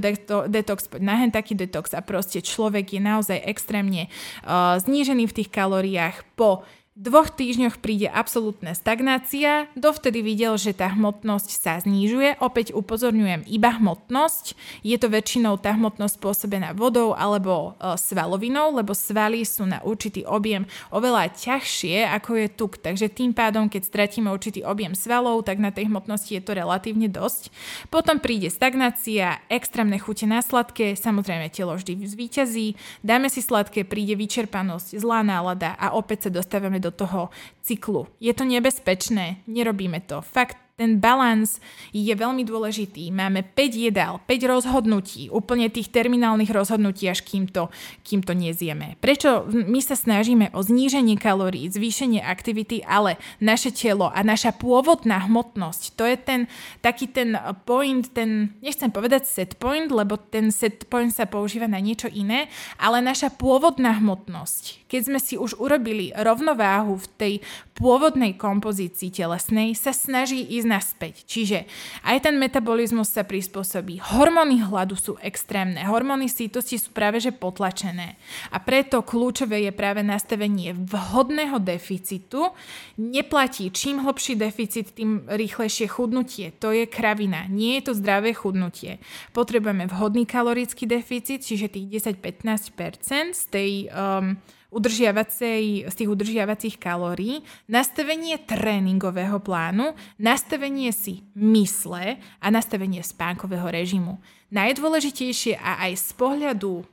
detox, 0.48 0.88
poď 0.88 1.02
na 1.04 1.16
hen 1.20 1.34
taký 1.34 1.58
detox 1.58 1.92
a 1.92 2.06
proste 2.06 2.40
človek 2.40 2.96
je 2.96 3.02
naozaj 3.02 3.40
extrémne 3.44 4.08
uh, 4.46 4.78
znížený 4.80 5.28
v 5.28 5.36
tých 5.42 5.50
kalóriách 5.52 6.24
po 6.38 6.64
dvoch 6.94 7.34
týždňoch 7.34 7.82
príde 7.82 8.06
absolútna 8.06 8.78
stagnácia, 8.78 9.66
dovtedy 9.74 10.22
videl, 10.22 10.62
že 10.62 10.78
tá 10.78 10.94
hmotnosť 10.94 11.50
sa 11.50 11.82
znižuje. 11.82 12.38
Opäť 12.38 12.70
upozorňujem 12.78 13.50
iba 13.50 13.74
hmotnosť. 13.74 14.54
Je 14.86 14.94
to 15.02 15.10
väčšinou 15.10 15.58
tá 15.58 15.74
hmotnosť 15.74 16.22
spôsobená 16.22 16.78
vodou 16.78 17.18
alebo 17.18 17.74
e, 17.82 17.98
svalovinou, 17.98 18.78
lebo 18.78 18.94
svaly 18.94 19.42
sú 19.42 19.66
na 19.66 19.82
určitý 19.82 20.22
objem 20.30 20.70
oveľa 20.94 21.34
ťažšie 21.34 22.06
ako 22.14 22.46
je 22.46 22.48
tuk. 22.54 22.78
Takže 22.78 23.10
tým 23.10 23.34
pádom, 23.34 23.66
keď 23.66 23.90
stratíme 23.90 24.30
určitý 24.30 24.62
objem 24.62 24.94
svalov, 24.94 25.42
tak 25.50 25.58
na 25.58 25.74
tej 25.74 25.90
hmotnosti 25.90 26.30
je 26.30 26.46
to 26.46 26.54
relatívne 26.54 27.10
dosť. 27.10 27.50
Potom 27.90 28.22
príde 28.22 28.54
stagnácia, 28.54 29.42
extrémne 29.50 29.98
chute 29.98 30.30
na 30.30 30.46
sladké, 30.46 30.94
samozrejme 30.94 31.50
telo 31.50 31.74
vždy 31.74 32.06
zvíťazí, 32.06 32.78
dáme 33.02 33.34
si 33.34 33.42
sladké, 33.42 33.82
príde 33.82 34.14
vyčerpanosť, 34.14 35.02
zlá 35.02 35.26
nálada 35.26 35.74
a 35.82 35.98
opäť 35.98 36.30
sa 36.30 36.38
dostávame 36.38 36.83
do 36.84 36.92
toho 36.92 37.32
cyklu. 37.64 38.12
Je 38.20 38.36
to 38.36 38.44
nebezpečné, 38.44 39.48
nerobíme 39.48 40.04
to. 40.04 40.20
Fakt 40.20 40.60
ten 40.74 40.98
balans 40.98 41.62
je 41.94 42.10
veľmi 42.10 42.42
dôležitý. 42.42 43.14
Máme 43.14 43.46
5 43.46 43.78
jedál, 43.78 44.18
5 44.26 44.52
rozhodnutí, 44.58 45.30
úplne 45.30 45.70
tých 45.70 45.94
terminálnych 45.94 46.50
rozhodnutí, 46.50 47.06
až 47.06 47.22
kým 47.22 47.46
to, 47.46 47.70
kým 48.02 48.26
to 48.26 48.34
nezieme. 48.34 48.98
Prečo 48.98 49.46
my 49.48 49.80
sa 49.86 49.94
snažíme 49.94 50.50
o 50.58 50.66
zníženie 50.66 51.22
kalórií, 51.22 51.70
zvýšenie 51.70 52.26
aktivity, 52.26 52.82
ale 52.84 53.22
naše 53.38 53.70
telo 53.70 54.10
a 54.10 54.20
naša 54.26 54.50
pôvodná 54.58 55.30
hmotnosť, 55.30 55.82
to 55.94 56.04
je 56.10 56.18
ten 56.18 56.42
taký 56.82 57.06
ten 57.06 57.38
point, 57.70 58.10
ten, 58.10 58.58
nechcem 58.66 58.90
povedať 58.90 59.30
set 59.30 59.52
point, 59.62 59.94
lebo 59.94 60.18
ten 60.18 60.50
set 60.50 60.90
point 60.90 61.14
sa 61.14 61.30
používa 61.30 61.70
na 61.70 61.78
niečo 61.78 62.10
iné, 62.10 62.50
ale 62.82 62.98
naša 62.98 63.30
pôvodná 63.30 63.94
hmotnosť, 64.02 64.83
keď 64.94 65.10
sme 65.10 65.18
si 65.18 65.42
už 65.42 65.58
urobili 65.58 66.14
rovnováhu 66.14 67.02
v 67.02 67.08
tej 67.18 67.34
pôvodnej 67.74 68.38
kompozícii 68.38 69.10
telesnej, 69.10 69.74
sa 69.74 69.90
snaží 69.90 70.46
ísť 70.46 70.68
naspäť. 70.70 71.16
Čiže 71.26 71.66
aj 72.06 72.30
ten 72.30 72.38
metabolizmus 72.38 73.10
sa 73.10 73.26
prispôsobí. 73.26 73.98
Hormóny 74.14 74.62
hladu 74.62 74.94
sú 74.94 75.18
extrémne, 75.18 75.82
hormóny 75.90 76.30
sítosti 76.30 76.78
sú 76.78 76.94
práve 76.94 77.18
že 77.18 77.34
potlačené. 77.34 78.22
A 78.54 78.62
preto 78.62 79.02
kľúčové 79.02 79.66
je 79.66 79.74
práve 79.74 80.06
nastavenie 80.06 80.78
vhodného 80.78 81.58
deficitu. 81.58 82.54
Neplatí, 83.02 83.74
čím 83.74 84.06
hlbší 84.06 84.38
deficit, 84.38 84.94
tým 84.94 85.26
rýchlejšie 85.26 85.90
chudnutie. 85.90 86.54
To 86.62 86.70
je 86.70 86.86
kravina, 86.86 87.50
nie 87.50 87.82
je 87.82 87.90
to 87.90 87.94
zdravé 87.98 88.38
chudnutie. 88.38 89.02
Potrebujeme 89.34 89.90
vhodný 89.90 90.30
kalorický 90.30 90.86
deficit, 90.86 91.42
čiže 91.42 91.74
tých 91.74 92.14
10-15% 92.14 93.34
z 93.34 93.44
tej 93.50 93.72
um, 93.90 94.38
udržiavacej, 94.74 95.86
z 95.86 95.94
tých 95.94 96.10
udržiavacích 96.10 96.76
kalórií, 96.82 97.46
nastavenie 97.70 98.42
tréningového 98.42 99.38
plánu, 99.38 99.94
nastavenie 100.18 100.90
si 100.90 101.22
mysle 101.38 102.18
a 102.42 102.48
nastavenie 102.50 103.06
spánkového 103.06 103.70
režimu. 103.70 104.18
Najdôležitejšie 104.50 105.62
a 105.62 105.86
aj 105.86 105.94
z 106.02 106.10
pohľadu 106.18 106.84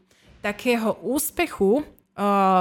takého 0.44 0.96
úspechu 1.00 1.84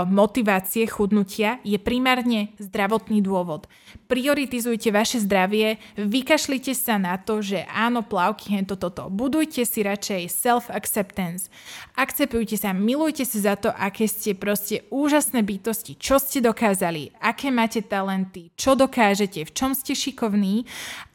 motivácie 0.08 0.88
chudnutia 0.88 1.60
je 1.68 1.76
primárne 1.76 2.56
zdravotný 2.58 3.20
dôvod. 3.20 3.68
Prioritizujte 4.08 4.90
vaše 4.90 5.22
zdravie, 5.22 5.78
vykašlite 6.00 6.74
sa 6.74 6.98
na 6.98 7.20
to, 7.20 7.44
že 7.44 7.68
áno, 7.70 8.02
plavky, 8.02 8.58
hento, 8.58 8.80
toto. 8.80 9.12
Budujte 9.12 9.62
si 9.68 9.86
radšej 9.86 10.32
self-acceptance. 10.32 11.52
Akceptujte 11.94 12.58
sa, 12.58 12.74
milujte 12.74 13.28
sa 13.28 13.54
za 13.54 13.56
to, 13.60 13.70
aké 13.70 14.10
ste 14.10 14.34
proste 14.34 14.88
úžasné 14.90 15.46
bytosti, 15.46 16.00
čo 16.00 16.18
ste 16.18 16.42
dokázali, 16.42 17.14
aké 17.22 17.54
máte 17.54 17.84
talenty, 17.86 18.50
čo 18.58 18.74
dokážete, 18.74 19.46
v 19.46 19.52
čom 19.54 19.76
ste 19.78 19.94
šikovní 19.94 20.66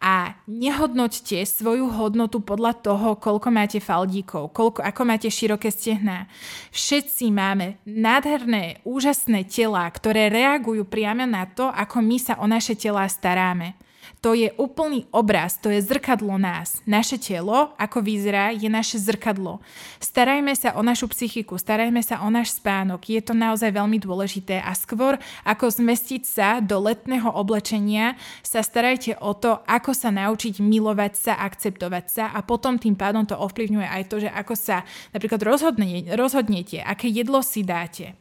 a 0.05 0.37
nehodnoťte 0.45 1.41
svoju 1.49 1.89
hodnotu 1.89 2.45
podľa 2.45 2.77
toho, 2.77 3.17
koľko 3.17 3.49
máte 3.49 3.81
faldíkov, 3.81 4.53
koľko, 4.53 4.85
ako 4.85 5.03
máte 5.09 5.33
široké 5.33 5.73
stehná. 5.73 6.29
Všetci 6.69 7.33
máme 7.33 7.81
nádherné, 7.89 8.85
úžasné 8.85 9.49
tela, 9.49 9.89
ktoré 9.89 10.29
reagujú 10.29 10.85
priamo 10.85 11.25
na 11.25 11.49
to, 11.49 11.73
ako 11.73 12.05
my 12.05 12.21
sa 12.21 12.37
o 12.37 12.45
naše 12.45 12.77
tela 12.77 13.09
staráme. 13.09 13.81
To 14.25 14.33
je 14.33 14.49
úplný 14.57 15.05
obraz, 15.13 15.61
to 15.61 15.69
je 15.69 15.85
zrkadlo 15.85 16.41
nás. 16.41 16.81
Naše 16.89 17.21
telo, 17.21 17.77
ako 17.77 18.01
vyzerá, 18.01 18.57
je 18.57 18.73
naše 18.73 18.97
zrkadlo. 18.97 19.61
Starajme 20.01 20.49
sa 20.57 20.73
o 20.73 20.81
našu 20.81 21.13
psychiku, 21.13 21.61
starajme 21.61 22.01
sa 22.01 22.25
o 22.25 22.33
náš 22.33 22.57
spánok. 22.57 23.05
Je 23.05 23.21
to 23.21 23.37
naozaj 23.37 23.69
veľmi 23.69 24.01
dôležité 24.01 24.65
a 24.65 24.73
skôr 24.73 25.21
ako 25.45 25.69
zmestiť 25.69 26.23
sa 26.25 26.65
do 26.65 26.81
letného 26.81 27.29
oblečenia, 27.37 28.17
sa 28.41 28.65
starajte 28.65 29.21
o 29.21 29.37
to, 29.37 29.61
ako 29.69 29.93
sa 29.93 30.09
naučiť 30.09 30.57
milovať 30.57 31.13
sa, 31.21 31.33
akceptovať 31.45 32.05
sa 32.09 32.25
a 32.33 32.41
potom 32.41 32.81
tým 32.81 32.97
pádom 32.97 33.29
to 33.29 33.37
ovplyvňuje 33.37 33.85
aj 33.85 34.03
to, 34.09 34.25
že 34.25 34.33
ako 34.33 34.57
sa 34.57 34.89
napríklad 35.13 35.45
rozhodne, 35.45 36.17
rozhodnete, 36.17 36.81
aké 36.81 37.13
jedlo 37.13 37.45
si 37.45 37.61
dáte. 37.61 38.17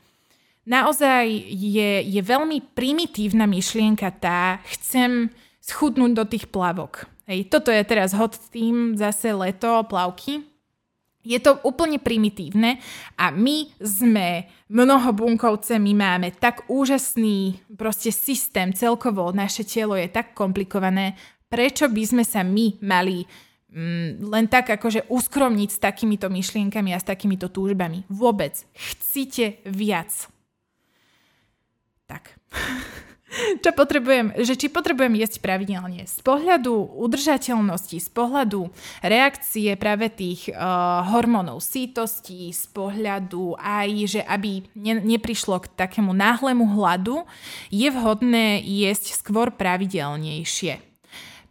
Naozaj 0.68 1.32
je, 1.48 2.04
je 2.08 2.22
veľmi 2.24 2.76
primitívna 2.76 3.48
myšlienka 3.48 4.12
tá, 4.20 4.60
chcem 4.68 5.32
schudnúť 5.64 6.12
do 6.12 6.24
tých 6.28 6.52
plavok. 6.52 7.08
Hej, 7.24 7.48
toto 7.48 7.72
je 7.72 7.80
teraz 7.88 8.12
hot 8.12 8.36
tým, 8.52 9.00
zase 9.00 9.32
leto, 9.32 9.88
plavky. 9.88 10.44
Je 11.24 11.40
to 11.40 11.56
úplne 11.64 12.04
primitívne 12.04 12.84
a 13.16 13.32
my 13.32 13.72
sme 13.80 14.44
mnohobunkovce, 14.68 15.80
my 15.80 15.96
máme 15.96 16.36
tak 16.36 16.68
úžasný 16.68 17.64
proste 17.80 18.12
systém 18.12 18.76
celkovo, 18.76 19.32
naše 19.32 19.64
telo 19.64 19.96
je 19.96 20.12
tak 20.12 20.36
komplikované, 20.36 21.16
prečo 21.48 21.88
by 21.88 22.04
sme 22.04 22.24
sa 22.28 22.44
my 22.44 22.76
mali 22.84 23.24
mm, 23.72 24.20
len 24.20 24.52
tak 24.52 24.76
akože 24.76 25.08
uskromniť 25.08 25.70
s 25.72 25.80
takýmito 25.80 26.28
myšlienkami 26.28 26.92
a 26.92 27.00
s 27.00 27.08
takýmito 27.08 27.48
túžbami. 27.48 28.04
Vôbec. 28.12 28.60
Chcite 28.76 29.64
viac. 29.64 30.12
Tak. 32.04 32.36
čo 33.64 33.70
potrebujem, 33.74 34.34
že 34.40 34.54
či 34.54 34.70
potrebujem 34.70 35.18
jesť 35.18 35.42
pravidelne. 35.42 36.06
Z 36.06 36.22
pohľadu 36.22 36.72
udržateľnosti, 37.02 37.98
z 37.98 38.10
pohľadu 38.14 38.70
reakcie 39.02 39.74
práve 39.76 40.14
tých 40.14 40.54
uh, 40.54 41.04
hormónov 41.10 41.60
sítosti, 41.66 42.54
z 42.54 42.64
pohľadu 42.72 43.58
aj, 43.58 43.90
že 44.06 44.22
aby 44.24 44.64
ne, 44.78 45.02
neprišlo 45.02 45.66
k 45.66 45.72
takému 45.74 46.14
náhlemu 46.14 46.66
hladu, 46.78 47.26
je 47.74 47.90
vhodné 47.90 48.62
jesť 48.62 49.18
skôr 49.18 49.50
pravidelnejšie 49.50 50.93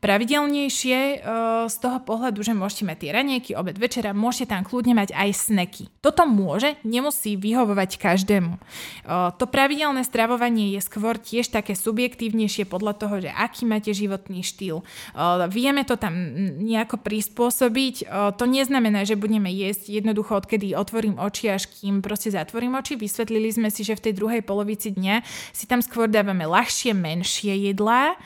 pravidelnejšie 0.02 1.22
uh, 1.22 1.70
z 1.70 1.76
toho 1.78 2.02
pohľadu, 2.02 2.42
že 2.42 2.58
môžete 2.58 2.82
mať 2.82 2.96
tie 3.06 3.10
ranejky, 3.14 3.50
obed, 3.54 3.78
večera, 3.78 4.10
môžete 4.10 4.50
tam 4.50 4.66
kľudne 4.66 4.98
mať 4.98 5.14
aj 5.14 5.30
sneky. 5.30 5.86
Toto 6.02 6.26
môže, 6.26 6.74
nemusí 6.82 7.38
vyhovovať 7.38 8.02
každému. 8.02 8.58
Uh, 8.58 9.30
to 9.38 9.46
pravidelné 9.46 10.02
stravovanie 10.02 10.74
je 10.74 10.82
skôr 10.82 11.14
tiež 11.22 11.54
také 11.54 11.78
subjektívnejšie 11.78 12.66
podľa 12.66 12.98
toho, 12.98 13.14
že 13.22 13.30
aký 13.30 13.62
máte 13.62 13.94
životný 13.94 14.42
štýl. 14.42 14.82
Uh, 15.14 15.46
vieme 15.46 15.86
to 15.86 15.94
tam 15.94 16.12
nejako 16.58 16.98
prispôsobiť. 16.98 18.10
To 18.10 18.44
neznamená, 18.44 19.06
že 19.06 19.14
budeme 19.14 19.54
jesť 19.54 20.02
jednoducho, 20.02 20.34
odkedy 20.42 20.74
otvorím 20.74 21.22
oči, 21.22 21.54
až 21.54 21.70
kým 21.70 22.02
proste 22.02 22.34
zatvorím 22.34 22.74
oči. 22.74 22.98
Vysvetlili 22.98 23.54
sme 23.54 23.70
si, 23.70 23.86
že 23.86 23.94
v 23.94 24.10
tej 24.10 24.18
druhej 24.18 24.42
polovici 24.42 24.90
dňa 24.90 25.22
si 25.54 25.70
tam 25.70 25.78
skôr 25.78 26.10
dávame 26.10 26.42
ľahšie, 26.42 26.90
menšie 26.90 27.54
jedlá 27.70 28.18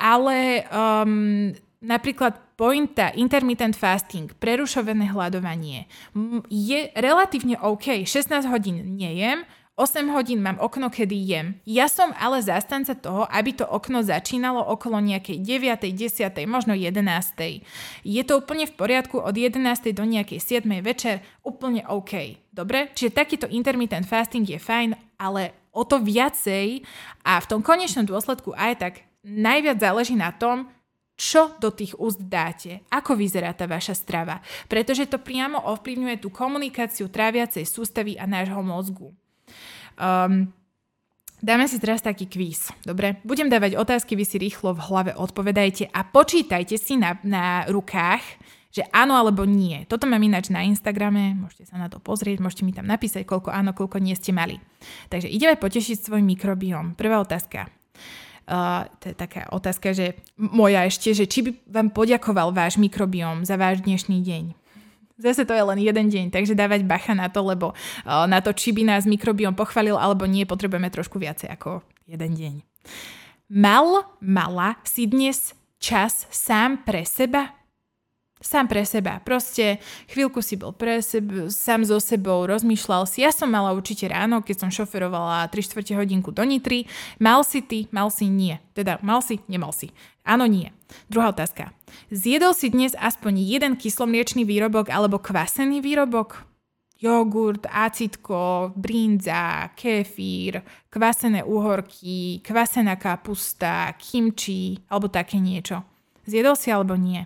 ale 0.00 0.64
um, 0.72 1.52
napríklad 1.84 2.40
pointa 2.56 3.12
intermittent 3.12 3.76
fasting, 3.76 4.32
prerušované 4.40 5.12
hľadovanie, 5.12 5.84
je 6.48 6.88
relatívne 6.96 7.60
OK. 7.60 8.08
16 8.08 8.48
hodín 8.48 8.96
nejem, 8.96 9.44
8 9.80 10.12
hodín 10.12 10.44
mám 10.44 10.60
okno, 10.60 10.92
kedy 10.92 11.16
jem. 11.16 11.56
Ja 11.64 11.88
som 11.88 12.12
ale 12.20 12.44
zastanca 12.44 12.92
toho, 12.92 13.24
aby 13.32 13.56
to 13.56 13.64
okno 13.64 14.04
začínalo 14.04 14.60
okolo 14.60 15.00
nejakej 15.00 15.40
9., 15.40 15.88
10., 15.96 16.36
možno 16.44 16.76
11. 16.76 17.00
Je 18.04 18.22
to 18.28 18.44
úplne 18.44 18.68
v 18.68 18.76
poriadku 18.76 19.16
od 19.16 19.32
11. 19.32 19.56
do 19.96 20.04
nejakej 20.04 20.60
7. 20.60 20.68
večer, 20.84 21.24
úplne 21.40 21.88
OK. 21.88 22.36
Dobre? 22.52 22.92
Čiže 22.92 23.16
takýto 23.16 23.46
intermittent 23.48 24.04
fasting 24.04 24.44
je 24.44 24.60
fajn, 24.60 25.16
ale 25.16 25.56
o 25.72 25.80
to 25.88 25.96
viacej 25.96 26.84
a 27.24 27.40
v 27.40 27.48
tom 27.48 27.64
konečnom 27.64 28.04
dôsledku 28.04 28.52
aj 28.52 28.72
tak 28.84 28.94
najviac 29.24 29.78
záleží 29.80 30.16
na 30.16 30.32
tom, 30.32 30.68
čo 31.20 31.52
do 31.60 31.68
tých 31.68 31.92
úst 32.00 32.16
dáte, 32.16 32.80
ako 32.88 33.12
vyzerá 33.12 33.52
tá 33.52 33.68
vaša 33.68 33.92
strava, 33.92 34.40
pretože 34.72 35.04
to 35.04 35.20
priamo 35.20 35.60
ovplyvňuje 35.60 36.16
tú 36.16 36.32
komunikáciu 36.32 37.12
tráviacej 37.12 37.68
sústavy 37.68 38.16
a 38.16 38.24
nášho 38.24 38.64
mozgu. 38.64 39.12
Um, 40.00 40.48
dáme 41.44 41.68
si 41.68 41.76
teraz 41.76 42.00
taký 42.00 42.24
kvíz, 42.24 42.72
dobre? 42.88 43.20
Budem 43.20 43.52
dávať 43.52 43.76
otázky, 43.76 44.16
vy 44.16 44.24
si 44.24 44.40
rýchlo 44.40 44.72
v 44.72 44.80
hlave 44.88 45.12
odpovedajte 45.12 45.92
a 45.92 46.00
počítajte 46.08 46.80
si 46.80 46.96
na, 46.96 47.20
na 47.20 47.68
rukách, 47.68 48.24
že 48.72 48.86
áno 48.88 49.18
alebo 49.18 49.44
nie. 49.44 49.84
Toto 49.92 50.08
mám 50.08 50.24
ináč 50.24 50.48
na 50.48 50.64
Instagrame, 50.64 51.36
môžete 51.36 51.68
sa 51.68 51.76
na 51.76 51.92
to 51.92 52.00
pozrieť, 52.00 52.40
môžete 52.40 52.64
mi 52.64 52.72
tam 52.72 52.88
napísať, 52.88 53.28
koľko 53.28 53.52
áno, 53.52 53.76
koľko 53.76 54.00
nie 54.00 54.16
ste 54.16 54.32
mali. 54.32 54.56
Takže 55.12 55.28
ideme 55.28 55.60
potešiť 55.60 56.00
svoj 56.00 56.24
mikrobióm. 56.24 56.96
Prvá 56.96 57.20
otázka. 57.20 57.68
To 58.50 59.04
je 59.06 59.14
taká 59.14 59.46
otázka, 59.54 59.94
že 59.94 60.18
moja 60.34 60.82
ešte, 60.82 61.14
že 61.14 61.30
či 61.30 61.46
by 61.46 61.50
vám 61.70 61.88
poďakoval 61.94 62.50
váš 62.50 62.82
mikrobióm 62.82 63.46
za 63.46 63.54
váš 63.54 63.86
dnešný 63.86 64.18
deň. 64.26 64.44
Zase 65.22 65.46
to 65.46 65.54
je 65.54 65.62
len 65.62 65.78
jeden 65.78 66.10
deň, 66.10 66.34
takže 66.34 66.58
dávať 66.58 66.82
bacha 66.82 67.14
na 67.14 67.30
to, 67.30 67.46
lebo 67.46 67.76
na 68.08 68.42
to, 68.42 68.50
či 68.50 68.74
by 68.74 68.82
nás 68.88 69.06
mikrobióm 69.06 69.54
pochválil 69.54 69.94
alebo 69.94 70.26
nie, 70.26 70.48
potrebujeme 70.48 70.90
trošku 70.90 71.22
viacej 71.22 71.52
ako 71.54 71.86
jeden 72.10 72.32
deň. 72.34 72.54
Mal, 73.54 74.10
mala 74.18 74.80
si 74.82 75.06
dnes 75.06 75.54
čas 75.78 76.26
sám 76.34 76.82
pre 76.82 77.06
seba? 77.06 77.59
Sám 78.40 78.72
pre 78.72 78.88
seba. 78.88 79.20
Proste 79.20 79.84
chvíľku 80.08 80.40
si 80.40 80.56
bol 80.56 80.72
pre 80.72 81.04
seba, 81.04 81.52
sám 81.52 81.84
so 81.84 82.00
sebou, 82.00 82.48
rozmýšľal 82.48 83.04
si. 83.04 83.20
Ja 83.20 83.36
som 83.36 83.52
mala 83.52 83.76
určite 83.76 84.08
ráno, 84.08 84.40
keď 84.40 84.64
som 84.64 84.70
šoferovala 84.72 85.44
3 85.52 85.60
čtvrte 85.60 85.92
hodinku 85.92 86.32
do 86.32 86.40
Nitry. 86.48 86.88
Mal 87.20 87.44
si 87.44 87.60
ty, 87.60 87.84
mal 87.92 88.08
si 88.08 88.32
nie. 88.32 88.56
Teda 88.72 88.96
mal 89.04 89.20
si, 89.20 89.44
nemal 89.44 89.76
si. 89.76 89.92
Áno, 90.24 90.48
nie. 90.48 90.72
Druhá 91.12 91.36
otázka. 91.36 91.76
Zjedol 92.08 92.56
si 92.56 92.72
dnes 92.72 92.96
aspoň 92.96 93.44
jeden 93.44 93.72
kyslomliečný 93.76 94.48
výrobok 94.48 94.88
alebo 94.88 95.20
kvasený 95.20 95.84
výrobok? 95.84 96.48
Jogurt, 97.00 97.64
acitko, 97.68 98.72
brinza, 98.76 99.72
kefír, 99.72 100.60
kvasené 100.92 101.44
úhorky, 101.44 102.44
kvasená 102.44 102.96
kapusta, 102.96 103.88
kimči 103.96 104.80
alebo 104.88 105.08
také 105.08 105.40
niečo. 105.40 105.80
Zjedol 106.28 106.56
si 106.60 106.68
alebo 106.68 106.96
nie? 107.00 107.24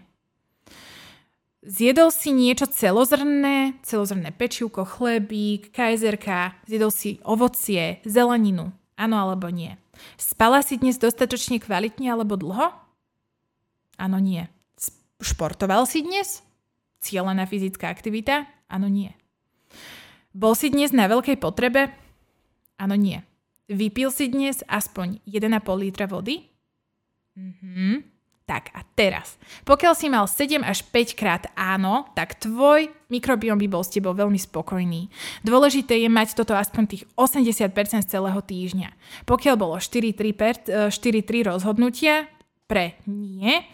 Zjedol 1.64 2.12
si 2.12 2.28
niečo 2.28 2.68
celozrné, 2.68 3.80
celozrné 3.80 4.36
pečivko, 4.36 4.84
chlebík, 4.84 5.72
kajzerka, 5.72 6.60
zjedol 6.68 6.92
si 6.92 7.16
ovocie, 7.24 8.04
zeleninu, 8.04 8.68
áno 9.00 9.16
alebo 9.16 9.48
nie. 9.48 9.72
Spala 10.20 10.60
si 10.60 10.76
dnes 10.76 11.00
dostatočne 11.00 11.56
kvalitne 11.56 12.12
alebo 12.12 12.36
dlho? 12.36 12.68
Áno, 13.96 14.18
nie. 14.20 14.44
Športoval 15.24 15.88
si 15.88 16.04
dnes? 16.04 16.44
Cielená 17.00 17.48
fyzická 17.48 17.88
aktivita? 17.88 18.44
Áno, 18.68 18.92
nie. 18.92 19.16
Bol 20.36 20.52
si 20.52 20.68
dnes 20.68 20.92
na 20.92 21.08
veľkej 21.08 21.40
potrebe? 21.40 21.88
Áno, 22.76 22.92
nie. 22.92 23.24
Vypil 23.72 24.12
si 24.12 24.28
dnes 24.28 24.60
aspoň 24.68 25.24
1,5 25.24 25.80
litra 25.80 26.04
vody? 26.04 26.44
Mhm. 27.40 28.13
Tak 28.44 28.76
a 28.76 28.84
teraz, 28.92 29.40
pokiaľ 29.64 29.94
si 29.96 30.12
mal 30.12 30.28
7 30.28 30.60
až 30.60 30.84
5 30.92 31.16
krát 31.16 31.48
áno, 31.56 32.04
tak 32.12 32.36
tvoj 32.36 32.92
mikrobiom 33.08 33.56
by 33.56 33.66
bol 33.72 33.80
s 33.80 33.96
tebou 33.96 34.12
veľmi 34.12 34.36
spokojný. 34.36 35.08
Dôležité 35.40 35.96
je 35.96 36.12
mať 36.12 36.36
toto 36.36 36.52
aspoň 36.52 36.82
tých 36.92 37.04
80% 37.16 38.04
z 38.04 38.08
celého 38.12 38.36
týždňa. 38.44 38.92
Pokiaľ 39.24 39.54
bolo 39.56 39.80
4-3 39.80 40.92
rozhodnutia 41.48 42.28
pre 42.68 43.00
nie, 43.08 43.64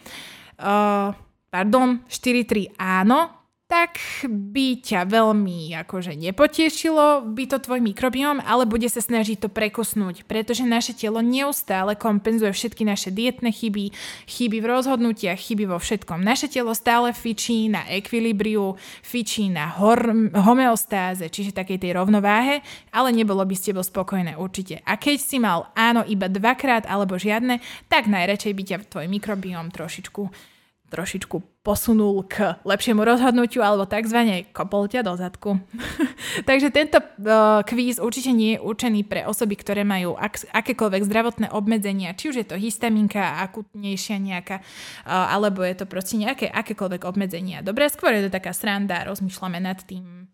uh, 0.62 1.18
pardon, 1.50 2.06
4-3 2.06 2.78
áno, 2.78 3.39
tak 3.70 4.02
by 4.26 4.82
ťa 4.82 5.06
veľmi 5.06 5.70
akože 5.86 6.18
nepotešilo 6.18 7.22
by 7.30 7.44
to 7.46 7.62
tvoj 7.62 7.78
mikrobióm, 7.78 8.42
ale 8.42 8.66
bude 8.66 8.90
sa 8.90 8.98
snažiť 8.98 9.46
to 9.46 9.48
prekusnúť, 9.48 10.26
pretože 10.26 10.66
naše 10.66 10.90
telo 10.90 11.22
neustále 11.22 11.94
kompenzuje 11.94 12.50
všetky 12.50 12.82
naše 12.82 13.14
dietné 13.14 13.54
chyby, 13.54 13.94
chyby 14.26 14.58
v 14.58 14.66
rozhodnutiach, 14.66 15.38
chyby 15.38 15.70
vo 15.70 15.78
všetkom. 15.78 16.18
Naše 16.18 16.50
telo 16.50 16.74
stále 16.74 17.14
fičí 17.14 17.70
na 17.70 17.86
ekvilibriu, 17.86 18.74
fičí 19.06 19.46
na 19.46 19.70
hor- 19.78 20.34
homeostáze, 20.34 21.30
čiže 21.30 21.54
takej 21.54 21.78
tej 21.78 21.94
rovnováhe, 21.94 22.66
ale 22.90 23.14
nebolo 23.14 23.46
by 23.46 23.54
s 23.54 23.70
tebou 23.70 23.86
spokojné 23.86 24.34
určite. 24.34 24.82
A 24.82 24.98
keď 24.98 25.22
si 25.22 25.38
mal 25.38 25.70
áno 25.78 26.02
iba 26.02 26.26
dvakrát 26.26 26.90
alebo 26.90 27.14
žiadne, 27.14 27.62
tak 27.86 28.10
najradšej 28.10 28.50
by 28.50 28.62
ťa 28.66 28.76
tvoj 28.90 29.06
mikrobióm 29.06 29.70
trošičku 29.70 30.50
trošičku 30.90 31.62
posunul 31.62 32.26
k 32.26 32.58
lepšiemu 32.66 33.06
rozhodnutiu 33.06 33.62
alebo 33.62 33.86
tzv. 33.86 34.42
kopol 34.50 34.90
ťa 34.90 35.06
do 35.06 35.14
zadku. 35.14 35.62
Takže 36.48 36.74
tento 36.74 36.98
uh, 36.98 37.62
kvíz 37.62 38.02
určite 38.02 38.34
nie 38.34 38.58
je 38.58 38.62
určený 38.66 39.06
pre 39.06 39.22
osoby, 39.22 39.54
ktoré 39.54 39.86
majú 39.86 40.18
ak- 40.18 40.50
akékoľvek 40.50 41.06
zdravotné 41.06 41.46
obmedzenia, 41.54 42.18
či 42.18 42.34
už 42.34 42.36
je 42.42 42.46
to 42.50 42.58
histaminka, 42.58 43.38
akutnejšia 43.46 44.18
nejaká, 44.18 44.58
uh, 45.06 45.30
alebo 45.30 45.62
je 45.62 45.78
to 45.78 45.86
proste 45.86 46.18
nejaké 46.18 46.50
akékoľvek 46.50 47.06
obmedzenia. 47.06 47.62
Dobre, 47.62 47.86
skôr 47.86 48.10
je 48.18 48.26
to 48.26 48.34
taká 48.34 48.50
sranda, 48.50 49.06
rozmýšľame 49.06 49.62
nad 49.62 49.78
tým, 49.86 50.26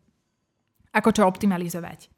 ako 0.97 1.13
čo 1.13 1.29
optimalizovať. 1.29 2.16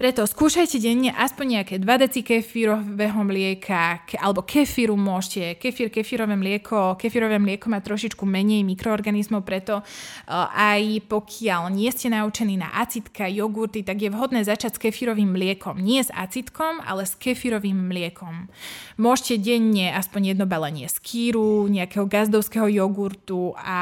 Preto 0.00 0.24
skúšajte 0.24 0.80
denne 0.80 1.12
aspoň 1.12 1.60
nejaké 1.60 1.76
2 1.76 1.84
deci 2.00 2.24
kefírového 2.24 3.20
mlieka, 3.20 4.08
ke, 4.08 4.16
alebo 4.16 4.40
kefíru 4.48 4.96
môžete. 4.96 5.60
Kefír, 5.60 5.92
kefírové 5.92 6.40
mlieko. 6.40 6.96
Kefírové 6.96 7.36
mlieko 7.36 7.68
má 7.68 7.84
trošičku 7.84 8.24
menej 8.24 8.64
mikroorganizmov, 8.64 9.44
preto 9.44 9.84
uh, 9.84 10.48
aj 10.56 11.04
pokiaľ 11.04 11.68
nie 11.68 11.92
ste 11.92 12.08
naučení 12.08 12.56
na 12.56 12.72
acidka, 12.80 13.28
jogurty, 13.28 13.84
tak 13.84 14.00
je 14.00 14.08
vhodné 14.08 14.40
začať 14.40 14.80
s 14.80 14.82
kefírovým 14.88 15.36
mliekom. 15.36 15.76
Nie 15.76 16.00
s 16.00 16.08
acidkom, 16.16 16.80
ale 16.80 17.04
s 17.04 17.12
kefírovým 17.20 17.92
mliekom. 17.92 18.48
Môžete 18.96 19.52
denne 19.52 19.92
aspoň 19.92 20.32
jedno 20.32 20.48
balenie 20.48 20.88
z 20.88 20.96
kýru, 20.96 21.68
nejakého 21.68 22.08
gazdovského 22.08 22.72
jogurtu 22.72 23.52
a 23.52 23.76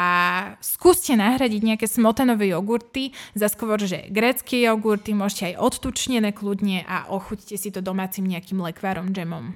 skúste 0.59 1.15
nahradiť 1.15 1.62
nejaké 1.62 1.86
smotanové 1.86 2.51
jogurty 2.51 3.15
za 3.39 3.47
skôr, 3.47 3.78
že 3.78 4.11
grécké 4.11 4.66
jogurty 4.66 5.15
môžete 5.15 5.55
aj 5.55 5.62
odtučiť 5.62 6.07
tučnené 6.09 6.32
kľudne 6.32 6.89
a 6.89 7.12
ochuťte 7.12 7.60
si 7.60 7.68
to 7.68 7.85
domácim 7.85 8.24
nejakým 8.24 8.64
lekvárom, 8.64 9.12
džemom. 9.12 9.52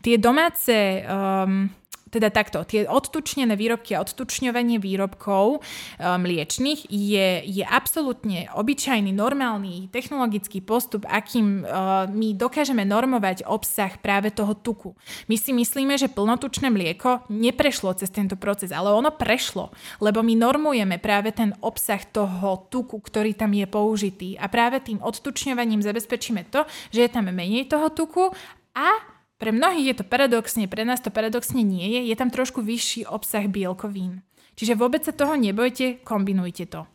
Tie 0.00 0.16
domáce 0.16 1.04
um, 1.04 1.68
teda 2.12 2.28
takto, 2.28 2.60
tie 2.68 2.84
odtučnené 2.84 3.56
výrobky 3.56 3.96
a 3.96 4.04
odtučňovanie 4.04 4.76
výrobkov 4.76 5.64
mliečných 5.96 6.92
je, 6.92 7.40
je 7.48 7.64
absolútne 7.64 8.52
obyčajný, 8.52 9.16
normálny 9.16 9.88
technologický 9.88 10.60
postup, 10.60 11.08
akým 11.08 11.64
uh, 11.64 12.04
my 12.12 12.36
dokážeme 12.36 12.84
normovať 12.84 13.48
obsah 13.48 13.96
práve 13.96 14.28
toho 14.28 14.52
tuku. 14.52 14.92
My 15.32 15.40
si 15.40 15.56
myslíme, 15.56 15.96
že 15.96 16.12
plnotučné 16.12 16.68
mlieko 16.68 17.24
neprešlo 17.32 17.96
cez 17.96 18.12
tento 18.12 18.36
proces, 18.36 18.68
ale 18.76 18.92
ono 18.92 19.08
prešlo, 19.08 19.72
lebo 20.04 20.20
my 20.20 20.36
normujeme 20.36 21.00
práve 21.00 21.32
ten 21.32 21.56
obsah 21.64 22.04
toho 22.04 22.68
tuku, 22.68 23.00
ktorý 23.00 23.32
tam 23.32 23.56
je 23.56 23.64
použitý 23.64 24.30
a 24.36 24.52
práve 24.52 24.84
tým 24.84 25.00
odtučňovaním 25.00 25.80
zabezpečíme 25.80 26.52
to, 26.52 26.68
že 26.92 27.08
je 27.08 27.10
tam 27.10 27.32
menej 27.32 27.72
toho 27.72 27.88
tuku 27.88 28.28
a 28.76 29.11
pre 29.42 29.50
mnohých 29.50 29.90
je 29.90 29.96
to 29.98 30.04
paradoxne, 30.06 30.70
pre 30.70 30.86
nás 30.86 31.02
to 31.02 31.10
paradoxne 31.10 31.66
nie 31.66 31.98
je, 31.98 32.00
je 32.06 32.14
tam 32.14 32.30
trošku 32.30 32.62
vyšší 32.62 33.10
obsah 33.10 33.50
bielkovín. 33.50 34.22
Čiže 34.54 34.78
vôbec 34.78 35.02
sa 35.02 35.10
toho 35.10 35.34
nebojte, 35.34 35.98
kombinujte 36.06 36.70
to. 36.70 36.86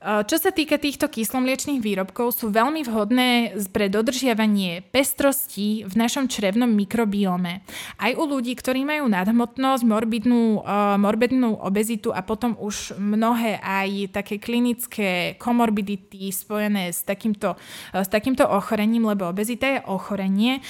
Čo 0.00 0.40
sa 0.40 0.48
týka 0.48 0.80
týchto 0.80 1.12
kyslomliečných 1.12 1.84
výrobkov, 1.84 2.32
sú 2.32 2.48
veľmi 2.48 2.88
vhodné 2.88 3.52
pre 3.68 3.92
dodržiavanie 3.92 4.80
pestrosti 4.88 5.84
v 5.84 5.92
našom 5.92 6.24
črevnom 6.24 6.72
mikrobiome. 6.72 7.60
Aj 8.00 8.12
u 8.16 8.24
ľudí, 8.24 8.56
ktorí 8.56 8.80
majú 8.88 9.12
nadhmotnosť, 9.12 9.84
morbidnú, 9.84 10.64
morbidnú 10.96 11.60
obezitu 11.60 12.16
a 12.16 12.24
potom 12.24 12.56
už 12.56 12.96
mnohé 12.96 13.60
aj 13.60 14.16
také 14.16 14.40
klinické 14.40 15.36
komorbidity 15.36 16.32
spojené 16.32 16.96
s 16.96 17.04
takýmto, 17.04 17.60
s 17.92 18.08
takýmto 18.08 18.48
ochorením, 18.48 19.04
lebo 19.04 19.28
obezita 19.28 19.68
je 19.68 19.84
ochorenie. 19.84 20.64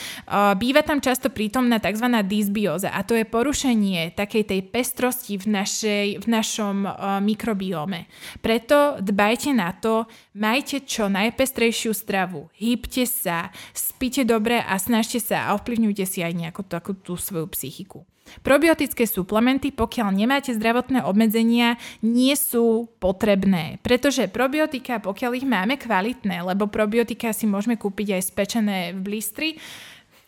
Býva 0.59 0.83
tam 0.83 0.99
často 0.99 1.31
prítomná 1.31 1.79
tzv. 1.79 2.11
dysbióza 2.27 2.91
a 2.91 3.07
to 3.07 3.15
je 3.15 3.23
porušenie 3.23 4.11
takej 4.11 4.43
tej 4.43 4.61
pestrosti 4.75 5.39
v, 5.39 5.55
našej, 5.55 6.07
v 6.19 6.27
našom 6.27 6.83
mikrobiome. 7.23 8.11
Preto 8.43 8.99
dba 8.99 9.20
dbajte 9.21 9.53
na 9.53 9.77
to, 9.77 10.09
majte 10.33 10.81
čo 10.81 11.13
najpestrejšiu 11.13 11.93
stravu, 11.93 12.49
hýbte 12.57 13.05
sa, 13.05 13.53
spíte 13.77 14.25
dobre 14.25 14.65
a 14.65 14.81
snažte 14.81 15.21
sa 15.21 15.45
a 15.45 15.61
ovplyvňujte 15.61 16.09
si 16.09 16.25
aj 16.25 16.33
nejakú 16.33 16.65
takú 16.65 16.97
tú 16.97 17.21
svoju 17.21 17.45
psychiku. 17.53 18.09
Probiotické 18.41 19.05
suplementy, 19.05 19.77
pokiaľ 19.77 20.09
nemáte 20.17 20.57
zdravotné 20.57 21.05
obmedzenia, 21.05 21.77
nie 22.01 22.33
sú 22.33 22.89
potrebné, 22.97 23.77
pretože 23.85 24.25
probiotika, 24.33 25.05
pokiaľ 25.05 25.31
ich 25.37 25.45
máme 25.45 25.77
kvalitné, 25.77 26.41
lebo 26.41 26.71
probiotika 26.71 27.37
si 27.37 27.45
môžeme 27.45 27.77
kúpiť 27.77 28.17
aj 28.17 28.23
spečené 28.25 28.79
v 28.97 29.01
blistri, 29.05 29.49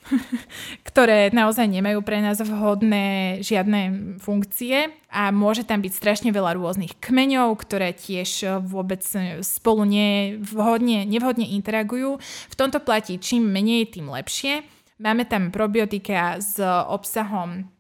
ktoré 0.88 1.32
naozaj 1.32 1.66
nemajú 1.70 2.04
pre 2.04 2.20
nás 2.20 2.38
vhodné 2.38 3.38
žiadne 3.40 4.14
funkcie 4.20 4.92
a 5.08 5.32
môže 5.32 5.64
tam 5.64 5.80
byť 5.80 5.92
strašne 5.92 6.30
veľa 6.30 6.58
rôznych 6.58 7.00
kmeňov, 7.00 7.56
ktoré 7.56 7.96
tiež 7.96 8.62
vôbec 8.68 9.02
spolu 9.40 9.82
nevhodne, 9.88 11.08
nevhodne 11.08 11.48
interagujú. 11.48 12.20
V 12.22 12.54
tomto 12.58 12.82
platí 12.84 13.16
čím 13.16 13.48
menej, 13.48 13.88
tým 13.88 14.12
lepšie. 14.12 14.62
Máme 15.02 15.26
tam 15.26 15.50
probiotika 15.50 16.38
s 16.38 16.60
obsahom 16.86 17.71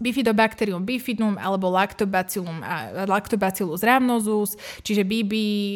Bifidobacterium 0.00 0.82
bifidum 0.82 1.36
alebo 1.36 1.68
Lactobacillum, 1.68 2.64
Lactobacillus 3.04 3.84
rhamnosus, 3.84 4.56
čiže 4.80 5.04
BB, 5.04 5.32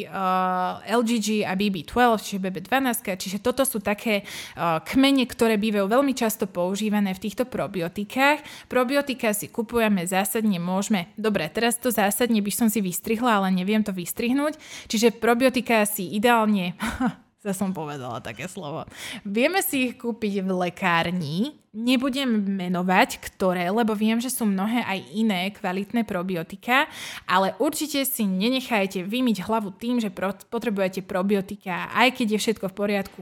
uh, 0.09 0.81
LGG 0.89 1.45
a 1.45 1.53
BB12, 1.53 2.25
čiže 2.25 2.41
BB12, 2.41 3.05
čiže 3.21 3.39
toto 3.45 3.63
sú 3.69 3.85
také 3.85 4.25
uh, 4.57 4.81
kmene, 4.81 5.29
ktoré 5.29 5.61
bývajú 5.61 5.87
veľmi 5.87 6.17
často 6.17 6.49
používané 6.49 7.13
v 7.13 7.23
týchto 7.23 7.45
probiotikách. 7.45 8.69
Probiotika 8.73 9.37
si 9.37 9.53
kupujeme 9.53 10.09
zásadne, 10.09 10.57
môžeme, 10.57 11.13
dobre, 11.21 11.47
teraz 11.53 11.77
to 11.77 11.93
zásadne 11.93 12.41
by 12.41 12.53
som 12.53 12.69
si 12.73 12.81
vystrihla, 12.81 13.45
ale 13.45 13.53
neviem 13.53 13.85
to 13.85 13.93
vystrihnúť, 13.93 14.57
čiže 14.89 15.15
probiotika 15.21 15.85
si 15.85 16.17
ideálne 16.17 16.73
to 17.45 17.53
som 17.53 17.77
povedala 17.77 18.25
také 18.25 18.49
slovo. 18.49 18.89
Vieme 19.21 19.61
si 19.61 19.93
ich 19.93 20.01
kúpiť 20.01 20.41
v 20.41 20.51
lekárni, 20.65 21.53
nebudem 21.77 22.41
menovať 22.41 23.21
ktoré, 23.21 23.69
lebo 23.69 23.93
viem, 23.93 24.17
že 24.17 24.33
sú 24.33 24.49
mnohé 24.49 24.81
aj 24.81 24.99
iné 25.13 25.53
kvalitné 25.53 26.09
probiotika, 26.09 26.89
ale 27.29 27.53
určite 27.61 28.01
si 28.09 28.25
nenechajte 28.25 29.05
vymyť 29.05 29.45
hlavu 29.45 29.77
tým, 29.77 30.01
že 30.01 30.09
potrebujete 30.49 31.05
probiotika, 31.05 31.93
aj 31.93 32.17
keď 32.17 32.27
je 32.33 32.39
všetko 32.41 32.73
v 32.73 32.79
poriadku. 32.81 33.21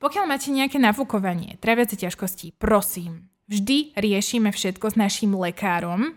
Pokiaľ 0.00 0.24
máte 0.24 0.48
nejaké 0.48 0.80
nafúkovanie, 0.80 1.60
traviace 1.60 2.00
ťažkosti, 2.00 2.56
prosím, 2.56 3.28
Vždy 3.52 3.92
riešime 3.98 4.48
všetko 4.48 4.94
s 4.94 4.96
našim 4.96 5.36
lekárom. 5.36 6.16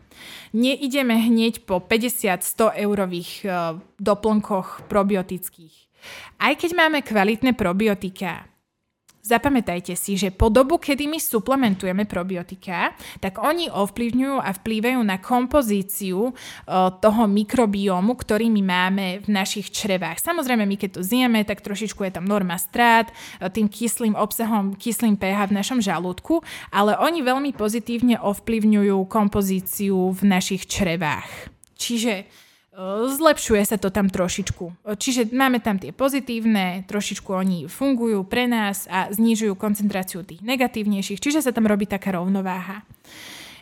Neideme 0.56 1.20
hneď 1.20 1.68
po 1.68 1.84
50-100 1.84 2.80
eurových 2.80 3.32
uh, 3.44 3.76
doplnkoch 4.00 4.88
probiotických. 4.88 5.85
Aj 6.42 6.54
keď 6.58 6.72
máme 6.76 7.00
kvalitné 7.06 7.54
probiotika, 7.54 8.46
Zapamätajte 9.26 9.98
si, 9.98 10.22
že 10.22 10.30
po 10.30 10.54
dobu, 10.54 10.78
kedy 10.78 11.10
my 11.10 11.18
suplementujeme 11.18 12.06
probiotika, 12.06 12.94
tak 13.18 13.42
oni 13.42 13.74
ovplyvňujú 13.74 14.38
a 14.38 14.54
vplývajú 14.54 15.02
na 15.02 15.18
kompozíciu 15.18 16.30
o, 16.30 16.34
toho 17.02 17.26
mikrobiomu, 17.26 18.14
ktorý 18.14 18.54
my 18.54 18.62
máme 18.62 19.06
v 19.26 19.28
našich 19.34 19.74
črevách. 19.74 20.22
Samozrejme, 20.22 20.70
my 20.70 20.78
keď 20.78 20.90
to 20.94 21.02
zjeme, 21.02 21.42
tak 21.42 21.66
trošičku 21.66 22.06
je 22.06 22.14
tam 22.14 22.30
norma 22.30 22.54
strát 22.62 23.10
tým 23.50 23.66
kyslým 23.66 24.14
obsahom, 24.14 24.78
kyslým 24.78 25.18
pH 25.18 25.50
v 25.50 25.58
našom 25.58 25.82
žalúdku, 25.82 26.46
ale 26.70 26.94
oni 26.94 27.26
veľmi 27.26 27.58
pozitívne 27.58 28.22
ovplyvňujú 28.22 29.10
kompozíciu 29.10 30.14
v 30.14 30.22
našich 30.22 30.70
črevách. 30.70 31.50
Čiže 31.82 32.45
zlepšuje 33.08 33.64
sa 33.64 33.78
to 33.80 33.88
tam 33.88 34.12
trošičku. 34.12 34.88
Čiže 35.00 35.32
máme 35.32 35.64
tam 35.64 35.80
tie 35.80 35.96
pozitívne, 35.96 36.84
trošičku 36.86 37.32
oni 37.32 37.60
fungujú 37.72 38.28
pre 38.28 38.52
nás 38.52 38.86
a 38.92 39.08
znižujú 39.12 39.56
koncentráciu 39.56 40.28
tých 40.28 40.44
negatívnejších, 40.44 41.24
čiže 41.24 41.40
sa 41.40 41.56
tam 41.56 41.72
robí 41.72 41.88
taká 41.88 42.20
rovnováha. 42.20 42.84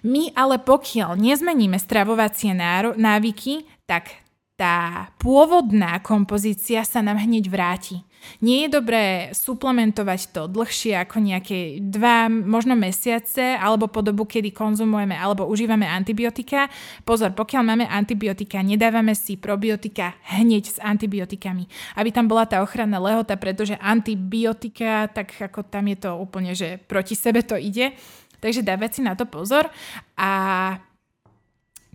My 0.04 0.36
ale 0.36 0.60
pokiaľ 0.60 1.16
nezmeníme 1.16 1.80
stravovacie 1.80 2.52
návyky, 2.98 3.64
tak 3.88 4.20
tá 4.60 5.10
pôvodná 5.18 5.98
kompozícia 6.04 6.84
sa 6.84 7.00
nám 7.00 7.24
hneď 7.24 7.48
vráti. 7.48 8.04
Nie 8.44 8.68
je 8.68 8.76
dobré 8.80 9.32
suplementovať 9.32 10.22
to 10.36 10.42
dlhšie 10.52 10.96
ako 11.00 11.18
nejaké 11.20 11.80
dva, 11.80 12.28
možno 12.28 12.76
mesiace, 12.76 13.56
alebo 13.56 13.88
po 13.88 14.04
dobu, 14.04 14.28
kedy 14.28 14.52
konzumujeme 14.52 15.16
alebo 15.16 15.48
užívame 15.48 15.88
antibiotika. 15.88 16.68
Pozor, 17.08 17.36
pokiaľ 17.36 17.64
máme 17.64 17.86
antibiotika, 17.88 18.60
nedávame 18.64 19.16
si 19.16 19.36
probiotika 19.40 20.16
hneď 20.36 20.64
s 20.68 20.78
antibiotikami, 20.80 21.68
aby 22.00 22.10
tam 22.12 22.28
bola 22.28 22.48
tá 22.48 22.60
ochranná 22.64 23.00
lehota, 23.00 23.36
pretože 23.36 23.80
antibiotika, 23.80 25.12
tak 25.12 25.36
ako 25.40 25.66
tam 25.68 25.90
je 25.92 25.98
to 26.00 26.12
úplne, 26.16 26.52
že 26.56 26.80
proti 26.84 27.16
sebe 27.16 27.44
to 27.44 27.56
ide. 27.60 27.96
Takže 28.44 28.60
dávať 28.60 29.00
si 29.00 29.02
na 29.08 29.16
to 29.16 29.24
pozor 29.24 29.72
a 30.20 30.32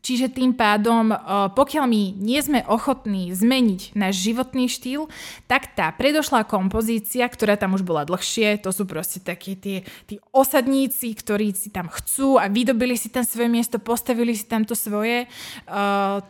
Čiže 0.09 0.33
tým 0.33 0.57
pádom, 0.57 1.13
pokiaľ 1.53 1.85
my 1.85 2.17
nie 2.17 2.41
sme 2.41 2.65
ochotní 2.65 3.29
zmeniť 3.29 3.93
náš 3.93 4.25
životný 4.25 4.65
štýl, 4.65 5.05
tak 5.45 5.77
tá 5.77 5.93
predošlá 5.93 6.49
kompozícia, 6.49 7.29
ktorá 7.29 7.61
tam 7.61 7.77
už 7.77 7.85
bola 7.85 8.09
dlhšie, 8.09 8.57
to 8.65 8.73
sú 8.73 8.89
proste 8.89 9.21
takí 9.21 9.53
tí, 9.61 9.85
tí 10.09 10.17
osadníci, 10.33 11.13
ktorí 11.13 11.53
si 11.53 11.69
tam 11.69 11.93
chcú 11.93 12.41
a 12.41 12.49
vydobili 12.49 12.97
si 12.97 13.13
tam 13.13 13.21
svoje 13.21 13.53
miesto, 13.53 13.77
postavili 13.77 14.33
si 14.33 14.49
tam 14.49 14.65
to 14.65 14.73
svoje, 14.73 15.29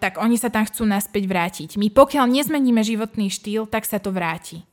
tak 0.02 0.18
oni 0.18 0.34
sa 0.34 0.50
tam 0.50 0.66
chcú 0.66 0.82
naspäť 0.82 1.30
vrátiť. 1.30 1.78
My 1.78 1.86
pokiaľ 1.94 2.26
nezmeníme 2.34 2.82
životný 2.82 3.30
štýl, 3.30 3.70
tak 3.70 3.86
sa 3.86 4.02
to 4.02 4.10
vráti. 4.10 4.66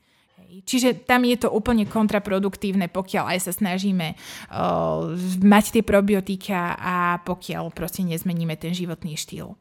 Čiže 0.63 1.03
tam 1.03 1.27
je 1.27 1.35
to 1.41 1.49
úplne 1.51 1.83
kontraproduktívne, 1.89 2.87
pokiaľ 2.87 3.35
aj 3.35 3.39
sa 3.49 3.51
snažíme 3.51 4.15
uh, 4.15 5.17
mať 5.43 5.65
tie 5.75 5.83
probiotika 5.83 6.77
a 6.79 7.19
pokiaľ 7.25 7.73
proste 7.75 8.07
nezmeníme 8.07 8.55
ten 8.55 8.71
životný 8.71 9.19
štýl. 9.19 9.57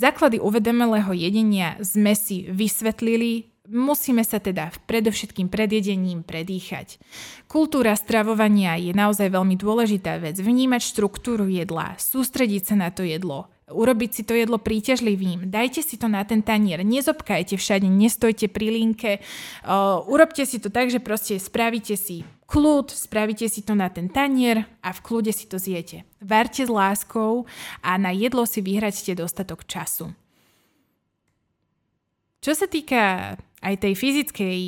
Základy 0.00 0.40
uvedomelého 0.40 1.12
jedenia 1.12 1.76
sme 1.84 2.16
si 2.16 2.48
vysvetlili, 2.48 3.52
musíme 3.68 4.24
sa 4.24 4.40
teda 4.40 4.72
predovšetkým 4.88 5.52
pred 5.52 5.68
jedením 5.68 6.24
predýchať. 6.24 6.96
Kultúra 7.44 7.92
stravovania 7.92 8.80
je 8.80 8.96
naozaj 8.96 9.28
veľmi 9.28 9.54
dôležitá 9.60 10.16
vec. 10.16 10.40
Vnímať 10.40 10.80
štruktúru 10.80 11.44
jedla, 11.46 11.94
sústrediť 12.00 12.72
sa 12.72 12.74
na 12.74 12.88
to 12.88 13.04
jedlo, 13.04 13.52
urobiť 13.72 14.10
si 14.12 14.22
to 14.22 14.36
jedlo 14.36 14.60
príťažlivým. 14.60 15.48
Dajte 15.48 15.80
si 15.80 15.96
to 15.96 16.06
na 16.06 16.22
ten 16.22 16.44
tanier, 16.44 16.84
nezobkajte 16.84 17.56
všade, 17.56 17.88
nestojte 17.88 18.46
pri 18.52 18.68
linke. 18.70 19.18
Uh, 19.64 20.04
urobte 20.06 20.44
si 20.44 20.60
to 20.60 20.68
tak, 20.68 20.92
že 20.92 21.00
proste 21.00 21.40
spravíte 21.40 21.96
si 21.96 22.22
kľud, 22.46 22.92
spravíte 22.92 23.48
si 23.48 23.64
to 23.64 23.72
na 23.72 23.88
ten 23.88 24.12
tanier 24.12 24.68
a 24.84 24.92
v 24.92 25.00
kľude 25.00 25.32
si 25.32 25.48
to 25.48 25.56
zjete. 25.56 26.04
Varte 26.20 26.62
s 26.62 26.70
láskou 26.70 27.48
a 27.80 27.96
na 27.96 28.12
jedlo 28.12 28.44
si 28.44 28.60
vyhraďte 28.60 29.16
dostatok 29.16 29.64
času. 29.64 30.12
Čo 32.42 32.52
sa 32.52 32.66
týka 32.68 33.34
aj 33.62 33.78
tej 33.78 33.94
fyzickej 33.94 34.58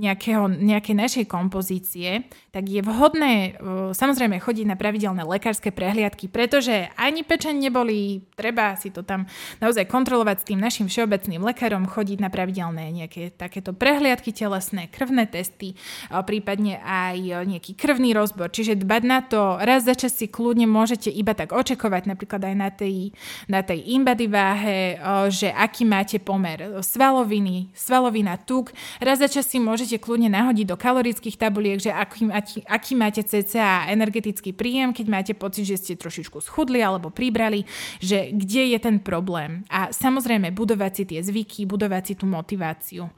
nejakého, 0.00 0.48
nejakej 0.48 0.96
našej 0.96 1.24
kompozície, 1.28 2.24
tak 2.48 2.64
je 2.64 2.80
vhodné 2.80 3.60
samozrejme 3.92 4.40
chodiť 4.40 4.64
na 4.64 4.72
pravidelné 4.72 5.20
lekárske 5.28 5.68
prehliadky, 5.68 6.32
pretože 6.32 6.88
ani 6.96 7.28
pečen 7.28 7.60
neboli, 7.60 8.24
treba 8.32 8.72
si 8.80 8.88
to 8.88 9.04
tam 9.04 9.28
naozaj 9.60 9.84
kontrolovať 9.84 10.36
s 10.40 10.48
tým 10.48 10.60
našim 10.64 10.88
všeobecným 10.88 11.44
lekárom, 11.44 11.84
chodiť 11.84 12.18
na 12.24 12.32
pravidelné 12.32 12.88
nejaké 12.88 13.36
takéto 13.36 13.76
prehliadky 13.76 14.32
telesné, 14.32 14.88
krvné 14.88 15.28
testy, 15.28 15.76
prípadne 16.08 16.80
aj 16.80 17.44
nejaký 17.44 17.76
krvný 17.76 18.16
rozbor, 18.16 18.48
čiže 18.48 18.80
dbať 18.80 19.02
na 19.04 19.20
to, 19.20 19.60
raz 19.60 19.84
za 19.84 19.92
čas 19.92 20.16
si 20.16 20.24
kľudne 20.24 20.64
môžete 20.64 21.12
iba 21.12 21.36
tak 21.36 21.52
očakovať, 21.52 22.08
napríklad 22.08 22.48
aj 22.48 22.54
na 22.56 22.70
tej, 22.72 23.12
na 23.44 23.60
tej 23.60 23.84
imbady 23.92 24.24
váhe, 24.24 24.96
že 25.28 25.52
aký 25.52 25.84
máte 25.84 26.16
pomer 26.16 26.80
svaloviny, 26.80 27.76
svalovina 27.76 28.37
tuk. 28.38 28.70
Raz 29.02 29.18
za 29.18 29.28
čas 29.28 29.50
si 29.50 29.58
môžete 29.58 29.98
kľudne 29.98 30.30
nahodiť 30.30 30.66
do 30.70 30.76
kalorických 30.78 31.36
tabuliek, 31.36 31.82
že 31.82 31.90
aký, 31.90 32.30
aký, 32.64 32.92
máte 32.94 33.26
cca 33.26 33.90
energetický 33.90 34.54
príjem, 34.54 34.94
keď 34.94 35.06
máte 35.10 35.32
pocit, 35.34 35.66
že 35.66 35.76
ste 35.76 36.00
trošičku 36.00 36.38
schudli 36.38 36.78
alebo 36.78 37.10
pribrali, 37.10 37.66
že 37.98 38.30
kde 38.30 38.72
je 38.72 38.78
ten 38.78 38.96
problém. 39.02 39.66
A 39.68 39.90
samozrejme 39.90 40.54
budovať 40.54 40.92
si 40.94 41.04
tie 41.10 41.20
zvyky, 41.20 41.66
budovať 41.66 42.02
si 42.02 42.14
tú 42.14 42.24
motiváciu. 42.30 43.10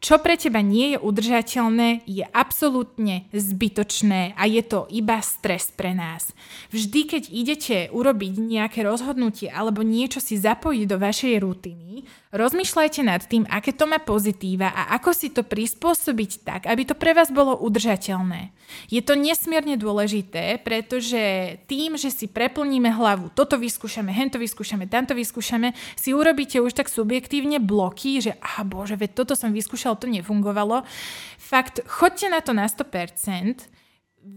Čo 0.00 0.16
pre 0.24 0.40
teba 0.40 0.64
nie 0.64 0.96
je 0.96 0.98
udržateľné, 0.98 2.08
je 2.08 2.24
absolútne 2.32 3.28
zbytočné 3.36 4.32
a 4.32 4.48
je 4.48 4.64
to 4.64 4.88
iba 4.88 5.20
stres 5.20 5.68
pre 5.76 5.92
nás. 5.92 6.32
Vždy, 6.72 7.00
keď 7.04 7.22
idete 7.28 7.76
urobiť 7.92 8.32
nejaké 8.40 8.80
rozhodnutie 8.80 9.52
alebo 9.52 9.84
niečo 9.84 10.24
si 10.24 10.40
zapojiť 10.40 10.84
do 10.88 10.96
vašej 10.96 11.34
rutiny, 11.44 12.08
rozmýšľajte 12.30 13.02
nad 13.02 13.22
tým, 13.26 13.42
aké 13.50 13.74
to 13.74 13.90
má 13.90 13.98
pozitíva 13.98 14.70
a 14.70 14.94
ako 14.94 15.10
si 15.10 15.34
to 15.34 15.42
prispôsobiť 15.42 16.30
tak, 16.46 16.60
aby 16.70 16.86
to 16.86 16.94
pre 16.94 17.10
vás 17.10 17.34
bolo 17.34 17.58
udržateľné. 17.58 18.54
Je 18.86 19.02
to 19.02 19.18
nesmierne 19.18 19.74
dôležité, 19.74 20.62
pretože 20.62 21.18
tým, 21.66 21.98
že 21.98 22.14
si 22.14 22.30
preplníme 22.30 22.86
hlavu, 22.94 23.34
toto 23.34 23.58
vyskúšame, 23.58 24.14
hento 24.14 24.38
vyskúšame, 24.38 24.86
tamto 24.86 25.18
vyskúšame, 25.18 25.74
si 25.98 26.14
urobíte 26.14 26.62
už 26.62 26.70
tak 26.70 26.86
subjektívne 26.86 27.58
bloky, 27.58 28.22
že 28.22 28.38
aha 28.38 28.62
bože, 28.62 28.94
veď 28.94 29.10
toto 29.26 29.34
som 29.34 29.50
vyskúšal 29.50 29.98
to 29.98 30.06
nefungovalo. 30.06 30.86
Fakt, 31.34 31.82
chodte 31.90 32.30
na 32.30 32.38
to 32.38 32.54
na 32.54 32.70
100%, 32.70 33.66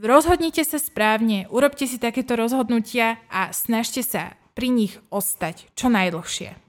rozhodnite 0.02 0.66
sa 0.66 0.82
správne, 0.82 1.46
urobte 1.54 1.86
si 1.86 2.02
takéto 2.02 2.34
rozhodnutia 2.34 3.22
a 3.30 3.54
snažte 3.54 4.02
sa 4.02 4.34
pri 4.58 4.74
nich 4.74 4.98
ostať 5.14 5.70
čo 5.78 5.94
najdlhšie. 5.94 6.63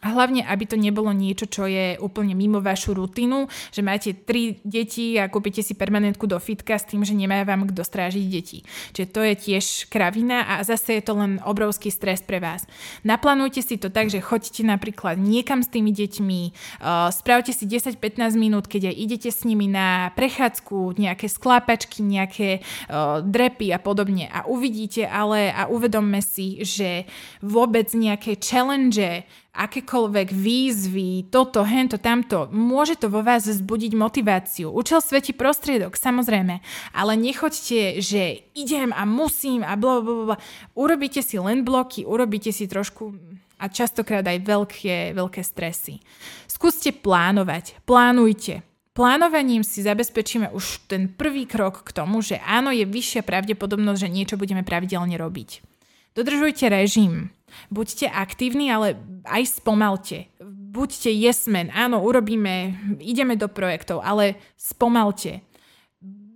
A 0.00 0.16
hlavne, 0.16 0.40
aby 0.48 0.64
to 0.64 0.80
nebolo 0.80 1.12
niečo, 1.12 1.44
čo 1.44 1.68
je 1.68 2.00
úplne 2.00 2.32
mimo 2.32 2.64
vašu 2.64 2.96
rutinu, 2.96 3.52
že 3.68 3.84
máte 3.84 4.16
tri 4.16 4.56
deti 4.64 5.20
a 5.20 5.28
kúpite 5.28 5.60
si 5.60 5.76
permanentku 5.76 6.24
do 6.24 6.40
fitka 6.40 6.80
s 6.80 6.88
tým, 6.88 7.04
že 7.04 7.12
nemá 7.12 7.44
vám 7.44 7.68
kto 7.68 7.84
strážiť 7.84 8.24
deti. 8.24 8.64
Čiže 8.96 9.12
to 9.12 9.20
je 9.20 9.34
tiež 9.36 9.64
kravina 9.92 10.56
a 10.56 10.64
zase 10.64 10.96
je 10.96 11.02
to 11.04 11.12
len 11.20 11.36
obrovský 11.44 11.92
stres 11.92 12.24
pre 12.24 12.40
vás. 12.40 12.64
Naplánujte 13.04 13.60
si 13.60 13.76
to 13.76 13.92
tak, 13.92 14.08
že 14.08 14.24
choďte 14.24 14.64
napríklad 14.64 15.20
niekam 15.20 15.60
s 15.60 15.68
tými 15.68 15.92
deťmi, 15.92 16.40
uh, 16.80 17.12
spravte 17.12 17.52
si 17.52 17.68
10-15 17.68 18.40
minút, 18.40 18.72
keď 18.72 18.88
aj 18.88 18.96
idete 18.96 19.28
s 19.28 19.44
nimi 19.44 19.68
na 19.68 20.16
prechádzku, 20.16 20.96
nejaké 20.96 21.28
sklápačky, 21.28 22.00
nejaké 22.00 22.64
uh, 22.88 23.20
drepy 23.20 23.68
a 23.76 23.78
podobne 23.78 24.32
a 24.32 24.48
uvidíte 24.48 25.04
ale 25.04 25.52
a 25.52 25.68
uvedomme 25.68 26.24
si, 26.24 26.64
že 26.64 27.04
vôbec 27.44 27.92
nejaké 27.92 28.40
challenge 28.40 29.28
akékoľvek 29.60 30.32
výzvy, 30.32 31.28
toto, 31.28 31.60
hento, 31.60 32.00
tamto, 32.00 32.48
môže 32.48 32.96
to 32.96 33.12
vo 33.12 33.20
vás 33.20 33.44
vzbudiť 33.44 33.92
motiváciu. 33.92 34.72
Učil 34.72 35.04
svetí 35.04 35.36
prostriedok, 35.36 36.00
samozrejme, 36.00 36.64
ale 36.96 37.12
nechoďte, 37.20 38.00
že 38.00 38.48
idem 38.56 38.96
a 38.96 39.04
musím 39.04 39.60
a 39.60 39.76
bla, 39.76 40.00
bla. 40.00 40.36
Urobíte 40.72 41.20
si 41.20 41.36
len 41.36 41.60
bloky, 41.60 42.08
urobíte 42.08 42.48
si 42.56 42.64
trošku 42.64 43.12
a 43.60 43.68
častokrát 43.68 44.24
aj 44.24 44.40
veľké, 44.40 45.12
veľké 45.12 45.44
stresy. 45.44 46.00
Skúste 46.48 46.96
plánovať, 46.96 47.84
plánujte. 47.84 48.64
Plánovaním 48.90 49.62
si 49.62 49.86
zabezpečíme 49.86 50.50
už 50.50 50.88
ten 50.90 51.06
prvý 51.12 51.46
krok 51.46 51.86
k 51.86 51.94
tomu, 51.94 52.24
že 52.24 52.40
áno, 52.42 52.74
je 52.74 52.88
vyššia 52.88 53.22
pravdepodobnosť, 53.22 54.00
že 54.02 54.12
niečo 54.12 54.36
budeme 54.40 54.66
pravidelne 54.66 55.14
robiť. 55.14 55.69
Dodržujte 56.14 56.66
režim. 56.68 57.30
Buďte 57.70 58.06
aktívni, 58.10 58.70
ale 58.70 58.98
aj 59.26 59.62
spomalte. 59.62 60.30
Buďte 60.70 61.10
jesmen. 61.10 61.70
Áno, 61.74 62.02
urobíme, 62.02 62.78
ideme 63.02 63.34
do 63.34 63.50
projektov, 63.50 64.02
ale 64.06 64.38
spomalte. 64.54 65.42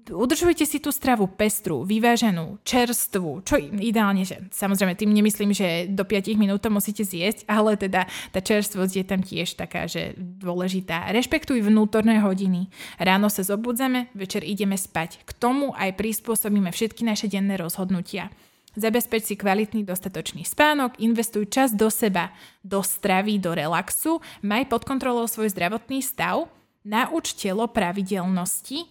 Udržujte 0.05 0.69
si 0.69 0.85
tú 0.85 0.93
stravu 0.93 1.25
pestrú, 1.33 1.81
vyváženú, 1.81 2.61
čerstvú, 2.61 3.41
čo 3.41 3.57
ideálne, 3.57 4.29
že 4.29 4.37
samozrejme 4.53 4.93
tým 4.93 5.09
nemyslím, 5.09 5.57
že 5.57 5.89
do 5.89 6.05
5 6.05 6.37
minút 6.37 6.61
to 6.61 6.69
musíte 6.69 7.09
zjesť, 7.09 7.49
ale 7.57 7.81
teda 7.81 8.05
tá 8.29 8.41
čerstvosť 8.45 8.93
je 9.01 9.05
tam 9.07 9.25
tiež 9.25 9.57
taká, 9.57 9.89
že 9.89 10.13
dôležitá. 10.19 11.09
Rešpektuj 11.09 11.65
vnútorné 11.65 12.21
hodiny. 12.21 12.69
Ráno 13.01 13.33
sa 13.33 13.41
zobudzame, 13.41 14.13
večer 14.13 14.45
ideme 14.45 14.77
spať. 14.77 15.25
K 15.25 15.31
tomu 15.33 15.73
aj 15.73 15.97
prispôsobíme 15.97 16.69
všetky 16.69 17.01
naše 17.01 17.33
denné 17.33 17.57
rozhodnutia. 17.57 18.29
Zabezpeč 18.75 19.31
si 19.31 19.35
kvalitný 19.39 19.87
dostatočný 19.87 20.43
spánok, 20.43 20.99
investuj 20.99 21.47
čas 21.47 21.71
do 21.71 21.87
seba, 21.89 22.35
do 22.61 22.83
stravy, 22.83 23.39
do 23.39 23.55
relaxu, 23.55 24.19
maj 24.43 24.67
pod 24.67 24.83
kontrolou 24.83 25.31
svoj 25.31 25.55
zdravotný 25.55 26.03
stav, 26.03 26.51
nauč 26.83 27.39
telo 27.39 27.71
pravidelnosti 27.71 28.91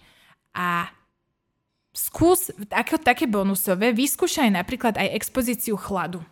a 0.55 0.87
skús 1.91 2.49
ako 2.71 2.95
také 3.03 3.27
bonusové, 3.27 3.91
vyskúšaj 3.91 4.49
napríklad 4.49 4.97
aj 4.97 5.13
expozíciu 5.19 5.75
chladu. 5.75 6.23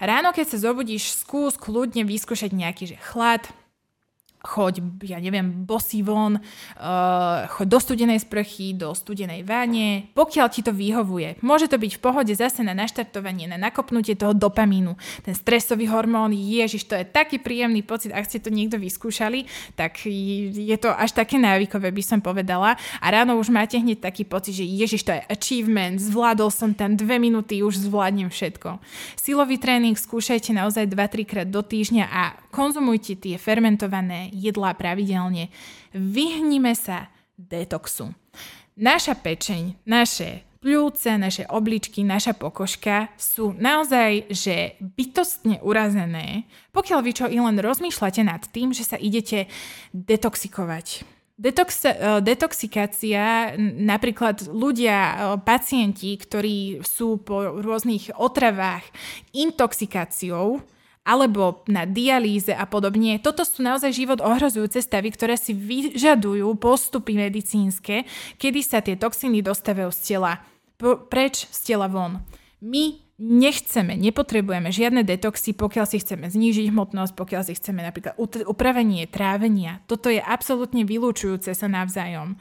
Ráno, 0.00 0.32
keď 0.32 0.56
sa 0.56 0.72
zobudíš, 0.72 1.20
skús 1.20 1.60
kľudne 1.60 2.02
vyskúšať 2.08 2.50
nejaký 2.56 2.96
že 2.96 2.98
chlad, 2.98 3.44
choď, 4.46 4.78
ja 5.02 5.18
neviem, 5.18 5.66
bosý 5.66 6.06
von, 6.06 6.38
uh, 6.38 7.50
choď 7.50 7.66
do 7.66 7.78
studenej 7.82 8.22
sprchy, 8.22 8.78
do 8.78 8.94
studenej 8.94 9.42
váne, 9.42 10.14
pokiaľ 10.14 10.46
ti 10.46 10.62
to 10.62 10.70
vyhovuje. 10.70 11.42
Môže 11.42 11.66
to 11.66 11.76
byť 11.76 11.98
v 11.98 12.02
pohode 12.02 12.30
zase 12.30 12.62
na 12.62 12.72
naštartovanie, 12.72 13.50
na 13.50 13.58
nakopnutie 13.58 14.14
toho 14.14 14.30
dopamínu. 14.30 14.94
Ten 15.26 15.34
stresový 15.34 15.90
hormón, 15.90 16.30
ježiš, 16.30 16.86
to 16.86 16.94
je 16.94 17.02
taký 17.02 17.42
príjemný 17.42 17.82
pocit, 17.82 18.14
ak 18.14 18.30
ste 18.30 18.38
to 18.38 18.54
niekto 18.54 18.78
vyskúšali, 18.78 19.50
tak 19.74 20.06
je 20.06 20.76
to 20.78 20.94
až 20.94 21.10
také 21.18 21.42
návykové, 21.42 21.90
by 21.90 22.02
som 22.06 22.22
povedala. 22.22 22.78
A 23.02 23.06
ráno 23.10 23.34
už 23.36 23.50
máte 23.50 23.74
hneď 23.76 23.98
taký 23.98 24.22
pocit, 24.22 24.54
že 24.54 24.62
ježiš, 24.62 25.02
to 25.02 25.12
je 25.12 25.26
achievement, 25.26 25.98
zvládol 25.98 26.54
som 26.54 26.70
tam 26.70 26.94
dve 26.94 27.18
minúty, 27.18 27.66
už 27.66 27.82
zvládnem 27.90 28.30
všetko. 28.30 28.78
Silový 29.18 29.58
tréning 29.58 29.98
skúšajte 29.98 30.54
naozaj 30.54 30.86
2-3 30.86 31.26
krát 31.26 31.48
do 31.48 31.64
týždňa 31.64 32.04
a 32.06 32.22
konzumujte 32.52 33.18
tie 33.18 33.40
fermentované 33.40 34.30
jedlá 34.36 34.76
pravidelne. 34.76 35.48
Vyhnime 35.96 36.76
sa 36.76 37.08
detoxu. 37.40 38.12
Naša 38.76 39.16
pečeň, 39.16 39.88
naše 39.88 40.44
pľúce, 40.60 41.08
naše 41.14 41.46
obličky, 41.48 42.02
naša 42.02 42.34
pokožka 42.34 43.08
sú 43.16 43.54
naozaj, 43.54 44.28
že 44.34 44.74
bytostne 44.82 45.62
urazené, 45.62 46.44
pokiaľ 46.74 47.00
vy 47.06 47.12
čo 47.14 47.26
i 47.30 47.38
len 47.38 47.56
rozmýšľate 47.62 48.26
nad 48.26 48.42
tým, 48.50 48.74
že 48.74 48.82
sa 48.82 48.98
idete 48.98 49.46
detoxikovať. 49.94 51.06
Detox, 51.36 51.84
e, 51.84 51.92
detoxikácia, 52.24 53.54
napríklad 53.60 54.48
ľudia, 54.48 54.98
e, 54.98 55.14
pacienti, 55.44 56.16
ktorí 56.16 56.80
sú 56.80 57.20
po 57.20 57.60
rôznych 57.60 58.16
otravách 58.16 58.82
intoxikáciou, 59.36 60.64
alebo 61.06 61.62
na 61.70 61.86
dialýze 61.86 62.50
a 62.50 62.66
podobne. 62.66 63.22
Toto 63.22 63.46
sú 63.46 63.62
naozaj 63.62 63.94
život 63.94 64.18
ohrozujúce 64.18 64.82
stavy, 64.82 65.14
ktoré 65.14 65.38
si 65.38 65.54
vyžadujú 65.54 66.50
postupy 66.58 67.14
medicínske, 67.14 68.02
kedy 68.42 68.60
sa 68.66 68.82
tie 68.82 68.98
toxíny 68.98 69.40
dostávajú 69.46 69.94
z 69.94 70.00
tela 70.02 70.42
preč 71.08 71.48
z 71.48 71.72
tela 71.72 71.88
von. 71.88 72.20
My 72.60 73.00
nechceme, 73.16 73.96
nepotrebujeme 73.96 74.68
žiadne 74.68 75.00
detoxy, 75.00 75.56
pokiaľ 75.56 75.86
si 75.88 76.04
chceme 76.04 76.28
znížiť 76.28 76.68
hmotnosť, 76.68 77.12
pokiaľ 77.16 77.42
si 77.48 77.56
chceme 77.56 77.80
napríklad 77.80 78.16
upravenie 78.44 79.08
trávenia. 79.08 79.80
Toto 79.88 80.12
je 80.12 80.20
absolútne 80.20 80.84
vylúčujúce 80.84 81.56
sa 81.56 81.68
navzájom. 81.68 82.36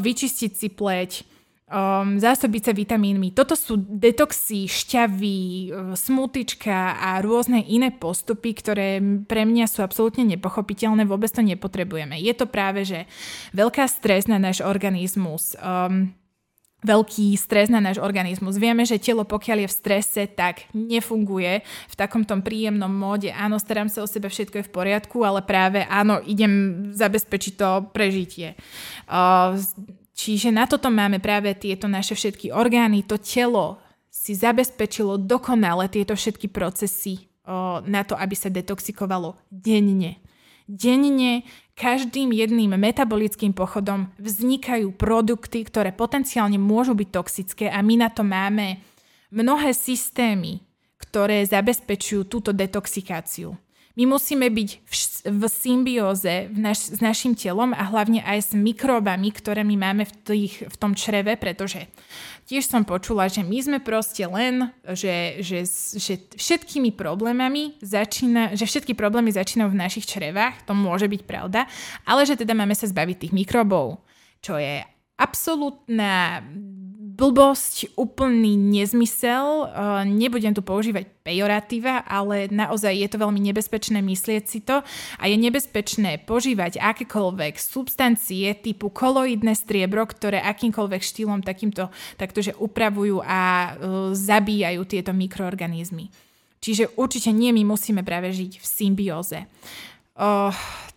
vyčistiť 0.00 0.52
si 0.56 0.68
pleť, 0.72 1.28
um, 1.68 2.20
zásobiť 2.20 2.62
sa 2.70 2.72
vitamínmi. 2.76 3.32
Toto 3.32 3.56
sú 3.56 3.80
detoxy, 3.80 4.68
šťavy, 4.68 5.40
uh, 5.40 5.92
smutička 5.96 7.00
a 7.00 7.20
rôzne 7.24 7.64
iné 7.64 7.94
postupy, 7.94 8.52
ktoré 8.52 9.00
pre 9.24 9.48
mňa 9.48 9.66
sú 9.70 9.80
absolútne 9.80 10.24
nepochopiteľné, 10.28 11.08
vôbec 11.08 11.32
to 11.32 11.40
nepotrebujeme. 11.40 12.20
Je 12.20 12.34
to 12.36 12.44
práve, 12.44 12.84
že 12.84 13.08
veľká 13.56 13.88
stres 13.88 14.28
na 14.28 14.36
náš 14.36 14.60
organizmus. 14.60 15.56
Um, 15.60 16.12
veľký 16.84 17.32
stres 17.40 17.72
na 17.72 17.80
náš 17.80 17.96
organizmus. 17.96 18.60
Vieme, 18.60 18.84
že 18.84 19.00
telo, 19.00 19.24
pokiaľ 19.24 19.64
je 19.64 19.68
v 19.72 19.78
strese, 19.80 20.22
tak 20.28 20.68
nefunguje 20.76 21.64
v 21.64 21.94
takomto 21.96 22.36
príjemnom 22.44 22.92
móde. 22.92 23.32
Áno, 23.32 23.56
starám 23.56 23.88
sa 23.88 24.04
o 24.04 24.06
seba, 24.06 24.28
všetko 24.28 24.60
je 24.60 24.68
v 24.68 24.74
poriadku, 24.74 25.24
ale 25.24 25.40
práve 25.40 25.88
áno, 25.88 26.20
idem 26.20 26.86
zabezpečiť 26.92 27.52
to 27.56 27.88
prežitie. 27.96 28.52
Uh, 29.08 29.56
Čiže 30.14 30.54
na 30.54 30.70
toto 30.70 30.94
máme 30.94 31.18
práve 31.18 31.50
tieto 31.58 31.90
naše 31.90 32.14
všetky 32.14 32.54
orgány, 32.54 33.02
to 33.02 33.18
telo 33.18 33.82
si 34.06 34.38
zabezpečilo 34.38 35.18
dokonale 35.18 35.90
tieto 35.90 36.14
všetky 36.14 36.46
procesy 36.54 37.26
o, 37.42 37.82
na 37.82 38.06
to, 38.06 38.14
aby 38.14 38.38
sa 38.38 38.46
detoxikovalo 38.46 39.34
denne. 39.50 40.22
Denne 40.64 41.42
každým 41.74 42.30
jedným 42.30 42.78
metabolickým 42.78 43.52
pochodom 43.52 44.14
vznikajú 44.22 44.94
produkty, 44.94 45.66
ktoré 45.66 45.90
potenciálne 45.90 46.56
môžu 46.56 46.94
byť 46.94 47.08
toxické 47.10 47.66
a 47.66 47.82
my 47.82 48.06
na 48.06 48.08
to 48.08 48.22
máme 48.22 48.78
mnohé 49.34 49.74
systémy, 49.74 50.62
ktoré 50.96 51.42
zabezpečujú 51.42 52.22
túto 52.30 52.54
detoxikáciu. 52.54 53.58
My 53.94 54.10
musíme 54.10 54.50
byť 54.50 54.70
v, 54.82 54.94
v 55.30 55.42
symbióze 55.46 56.50
v 56.50 56.58
naš, 56.58 56.90
s 56.90 56.98
našim 56.98 57.38
telom 57.38 57.70
a 57.70 57.86
hlavne 57.86 58.26
aj 58.26 58.50
s 58.50 58.50
mikróbami, 58.50 59.30
ktoré 59.30 59.62
my 59.62 59.78
máme 59.78 60.02
v, 60.02 60.14
tých, 60.26 60.54
v 60.66 60.76
tom 60.76 60.98
čreve, 60.98 61.38
pretože 61.38 61.86
tiež 62.50 62.66
som 62.66 62.82
počula, 62.82 63.30
že 63.30 63.46
my 63.46 63.58
sme 63.62 63.78
proste 63.78 64.26
len, 64.26 64.74
že, 64.82 65.38
že, 65.38 65.62
že 65.94 66.14
všetkými 66.34 66.90
problémami 66.90 67.78
začína, 67.78 68.58
že 68.58 68.66
všetky 68.66 68.98
problémy 68.98 69.30
začínajú 69.30 69.70
v 69.70 69.80
našich 69.86 70.10
črevách, 70.10 70.66
to 70.66 70.74
môže 70.74 71.06
byť 71.06 71.22
pravda, 71.22 71.70
ale 72.02 72.26
že 72.26 72.34
teda 72.34 72.50
máme 72.50 72.74
sa 72.74 72.90
zbaviť 72.90 73.30
tých 73.30 73.32
mikróbov, 73.46 74.02
čo 74.42 74.58
je 74.58 74.82
absolútna 75.14 76.42
blbosť, 77.14 77.94
úplný 77.94 78.58
nezmysel. 78.58 79.70
Uh, 79.70 80.02
nebudem 80.02 80.50
tu 80.50 80.66
používať 80.66 81.06
pejoratíva, 81.22 82.02
ale 82.02 82.50
naozaj 82.50 82.90
je 82.90 83.08
to 83.08 83.22
veľmi 83.22 83.38
nebezpečné 83.38 84.02
myslieť 84.02 84.42
si 84.44 84.60
to 84.60 84.82
a 85.18 85.24
je 85.30 85.36
nebezpečné 85.38 86.26
požívať 86.26 86.82
akékoľvek 86.82 87.54
substancie 87.56 88.50
typu 88.58 88.90
koloidné 88.90 89.54
striebro, 89.54 90.02
ktoré 90.10 90.42
akýmkoľvek 90.42 91.02
štýlom 91.02 91.40
takýmto 91.46 91.94
taktože 92.18 92.50
upravujú 92.58 93.22
a 93.22 93.40
uh, 93.40 93.70
zabíjajú 94.10 94.82
tieto 94.84 95.14
mikroorganizmy. 95.14 96.10
Čiže 96.58 96.96
určite 96.96 97.28
nie 97.28 97.52
my 97.52 97.76
musíme 97.76 98.00
práve 98.00 98.32
žiť 98.32 98.56
v 98.56 98.64
symbióze. 98.64 99.44
Uh, 100.14 100.54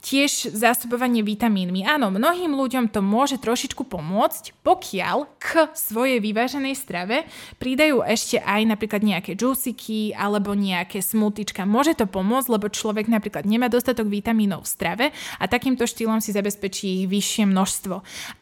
tiež 0.07 0.55
zásobovanie 0.55 1.19
vitamínmi. 1.19 1.83
Áno, 1.83 2.07
mnohým 2.07 2.53
ľuďom 2.55 2.87
to 2.93 3.03
môže 3.03 3.41
trošičku 3.43 3.83
pomôcť, 3.83 4.55
pokiaľ 4.63 5.27
k 5.35 5.67
svojej 5.75 6.23
vyváženej 6.23 6.77
strave 6.77 7.27
pridajú 7.59 8.05
ešte 8.05 8.39
aj 8.39 8.61
napríklad 8.69 9.03
nejaké 9.03 9.35
džúsiky 9.35 10.15
alebo 10.15 10.55
nejaké 10.55 11.03
smutička. 11.03 11.67
Môže 11.67 11.97
to 11.97 12.05
pomôcť, 12.07 12.47
lebo 12.47 12.71
človek 12.71 13.11
napríklad 13.11 13.43
nemá 13.43 13.67
dostatok 13.67 14.07
vitamínov 14.07 14.63
v 14.63 14.71
strave 14.71 15.05
a 15.41 15.43
takýmto 15.49 15.83
štýlom 15.83 16.21
si 16.23 16.31
zabezpečí 16.31 17.03
ich 17.03 17.05
vyššie 17.09 17.49
množstvo. 17.49 17.95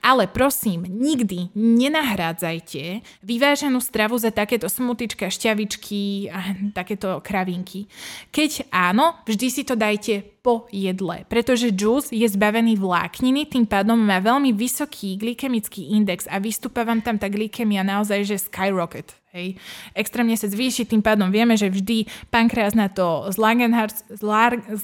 Ale 0.05 0.29
prosím, 0.29 0.85
nikdy 0.85 1.55
nenahrádzajte 1.55 2.99
vyváženú 3.23 3.79
stravu 3.81 4.19
za 4.19 4.29
takéto 4.29 4.69
smutička, 4.69 5.31
šťavičky 5.31 6.29
a 6.29 6.39
takéto 6.75 7.23
kravinky. 7.23 7.87
Keď 8.29 8.69
áno, 8.69 9.17
vždy 9.23 9.47
si 9.49 9.63
to 9.63 9.73
dajte 9.73 10.34
po 10.45 10.69
jedle, 10.69 11.25
pretože 11.25 11.73
džús 11.73 12.13
je 12.13 12.29
zbavený 12.29 12.77
vlákniny, 12.77 13.49
tým 13.49 13.65
pádom 13.65 13.97
má 13.97 14.21
veľmi 14.21 14.53
vysoký 14.53 15.17
glykemický 15.17 15.97
index 15.97 16.29
a 16.29 16.37
vystúpa 16.37 16.85
vám 16.85 17.01
tam 17.01 17.17
tá 17.17 17.25
glykemia 17.25 17.81
naozaj, 17.81 18.21
že 18.21 18.45
skyrocket. 18.45 19.09
Hej. 19.33 19.57
Extrémne 19.97 20.37
sa 20.37 20.45
zvýši, 20.45 20.85
tým 20.85 21.01
pádom 21.01 21.33
vieme, 21.33 21.57
že 21.57 21.73
vždy 21.73 22.29
pankreas 22.29 22.77
na 22.77 22.93
to 22.93 23.25
s, 23.33 23.41
s, 23.41 24.21
s 24.21 24.83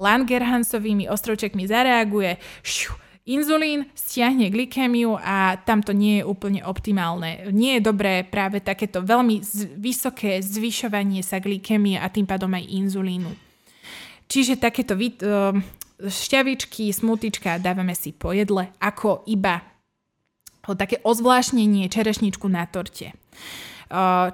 Langerhansovými 0.00 1.04
ostrovčekmi 1.12 1.68
zareaguje, 1.68 2.40
šiu, 2.64 2.96
Inzulín 3.24 3.88
stiahne 3.96 4.52
glykemiu 4.52 5.16
a 5.16 5.56
tam 5.56 5.80
to 5.80 5.96
nie 5.96 6.20
je 6.20 6.28
úplne 6.28 6.60
optimálne. 6.60 7.48
Nie 7.56 7.80
je 7.80 7.88
dobré 7.88 8.20
práve 8.20 8.60
takéto 8.60 9.00
veľmi 9.00 9.40
z- 9.40 9.80
vysoké 9.80 10.44
zvyšovanie 10.44 11.24
sa 11.24 11.40
glykemie 11.40 11.96
a 11.96 12.12
tým 12.12 12.28
pádom 12.28 12.52
aj 12.52 12.68
inzulínu. 12.68 13.32
Čiže 14.28 14.60
takéto 14.60 14.96
uh, 14.96 15.54
šťavičky, 16.00 16.90
smutička 16.90 17.62
dávame 17.62 17.94
si 17.94 18.10
po 18.10 18.34
jedle 18.34 18.72
ako 18.82 19.22
iba 19.30 19.62
také 20.64 20.96
ozvláštnenie 21.04 21.92
čerešničku 21.92 22.48
na 22.48 22.64
torte. 22.64 23.12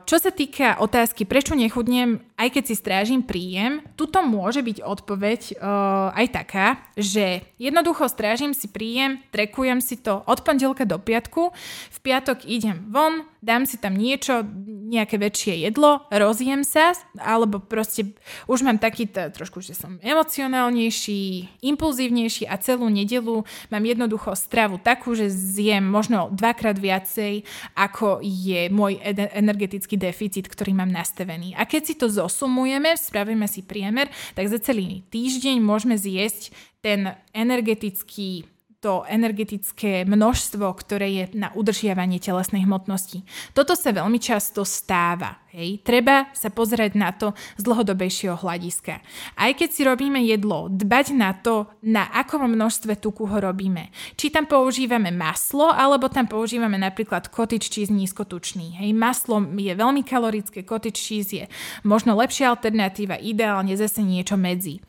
Čo 0.07 0.17
sa 0.23 0.31
týka 0.31 0.79
otázky, 0.79 1.27
prečo 1.27 1.59
nechudnem, 1.59 2.23
aj 2.39 2.55
keď 2.55 2.65
si 2.71 2.75
strážim 2.79 3.21
príjem, 3.21 3.83
tuto 3.99 4.23
môže 4.23 4.62
byť 4.62 4.79
odpoveď 4.79 5.41
uh, 5.59 6.15
aj 6.15 6.27
taká, 6.33 6.67
že 6.95 7.43
jednoducho 7.59 8.07
strážim 8.07 8.55
si 8.55 8.71
príjem, 8.71 9.19
trekujem 9.35 9.83
si 9.83 9.99
to 9.99 10.23
od 10.25 10.47
pondelka 10.47 10.87
do 10.87 11.03
piatku, 11.03 11.51
v 11.91 11.99
piatok 11.99 12.47
idem 12.47 12.89
von, 12.89 13.27
dám 13.43 13.67
si 13.67 13.77
tam 13.77 13.99
niečo, 13.99 14.47
nejaké 14.91 15.17
väčšie 15.23 15.71
jedlo, 15.71 16.03
rozjem 16.11 16.67
sa, 16.67 16.99
alebo 17.15 17.62
proste 17.62 18.19
už 18.51 18.67
mám 18.67 18.83
taký 18.83 19.07
t- 19.07 19.31
trošku, 19.31 19.62
že 19.62 19.79
som 19.79 20.03
emocionálnejší, 20.03 21.62
impulzívnejší 21.62 22.51
a 22.51 22.59
celú 22.59 22.91
nedelu 22.91 23.47
mám 23.71 23.85
jednoducho 23.87 24.35
stravu 24.35 24.83
takú, 24.83 25.15
že 25.15 25.31
zjem 25.31 25.87
možno 25.87 26.35
dvakrát 26.35 26.75
viacej, 26.75 27.47
ako 27.79 28.19
je 28.21 28.67
môj 28.75 28.99
ed- 28.99 29.31
energetický 29.31 29.95
deficit, 29.95 30.51
ktorý 30.51 30.75
mám 30.75 30.91
nastavený. 30.91 31.55
A 31.55 31.62
keď 31.62 31.83
si 31.87 31.95
to 31.95 32.11
zosumujeme, 32.11 32.99
spravíme 32.99 33.47
si 33.47 33.62
priemer, 33.62 34.11
tak 34.35 34.51
za 34.51 34.59
celý 34.59 35.07
týždeň 35.15 35.62
môžeme 35.62 35.95
zjesť 35.95 36.51
ten 36.83 37.15
energetický 37.31 38.49
to 38.81 39.05
energetické 39.05 40.09
množstvo, 40.09 40.65
ktoré 40.73 41.09
je 41.12 41.24
na 41.36 41.52
udržiavanie 41.52 42.16
telesnej 42.16 42.65
hmotnosti. 42.65 43.20
Toto 43.52 43.77
sa 43.77 43.93
veľmi 43.93 44.16
často 44.16 44.65
stáva. 44.65 45.44
Hej. 45.52 45.85
Treba 45.85 46.32
sa 46.32 46.48
pozerať 46.48 46.97
na 46.97 47.12
to 47.12 47.36
z 47.61 47.62
dlhodobejšieho 47.66 48.40
hľadiska. 48.40 49.05
Aj 49.36 49.51
keď 49.52 49.69
si 49.69 49.82
robíme 49.85 50.23
jedlo, 50.24 50.73
dbať 50.73 51.07
na 51.12 51.36
to, 51.36 51.69
na 51.85 52.09
akom 52.09 52.47
množstve 52.48 52.97
tuku 52.97 53.28
ho 53.28 53.36
robíme. 53.36 53.93
Či 54.16 54.32
tam 54.32 54.48
používame 54.48 55.12
maslo, 55.12 55.69
alebo 55.69 56.09
tam 56.09 56.24
používame 56.31 56.81
napríklad 56.81 57.28
cottage 57.28 57.69
cheese 57.69 57.93
nízkotučný. 57.93 58.81
Hej. 58.81 58.97
Maslo 58.97 59.44
je 59.44 59.74
veľmi 59.77 60.07
kalorické, 60.07 60.65
cottage 60.65 61.02
je 61.20 61.44
možno 61.85 62.16
lepšia 62.16 62.48
alternatíva, 62.48 63.20
ideálne 63.20 63.77
zase 63.77 64.01
niečo 64.01 64.40
medzi. 64.40 64.81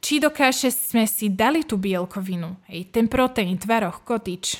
Či 0.00 0.16
do 0.16 0.32
kaše 0.32 0.72
sme 0.72 1.04
si 1.04 1.28
dali 1.28 1.60
tú 1.60 1.76
bielkovinu, 1.76 2.56
hej, 2.72 2.88
ten 2.88 3.04
proteín, 3.04 3.60
tvaroch, 3.60 4.00
kotič, 4.00 4.56
e, 4.56 4.58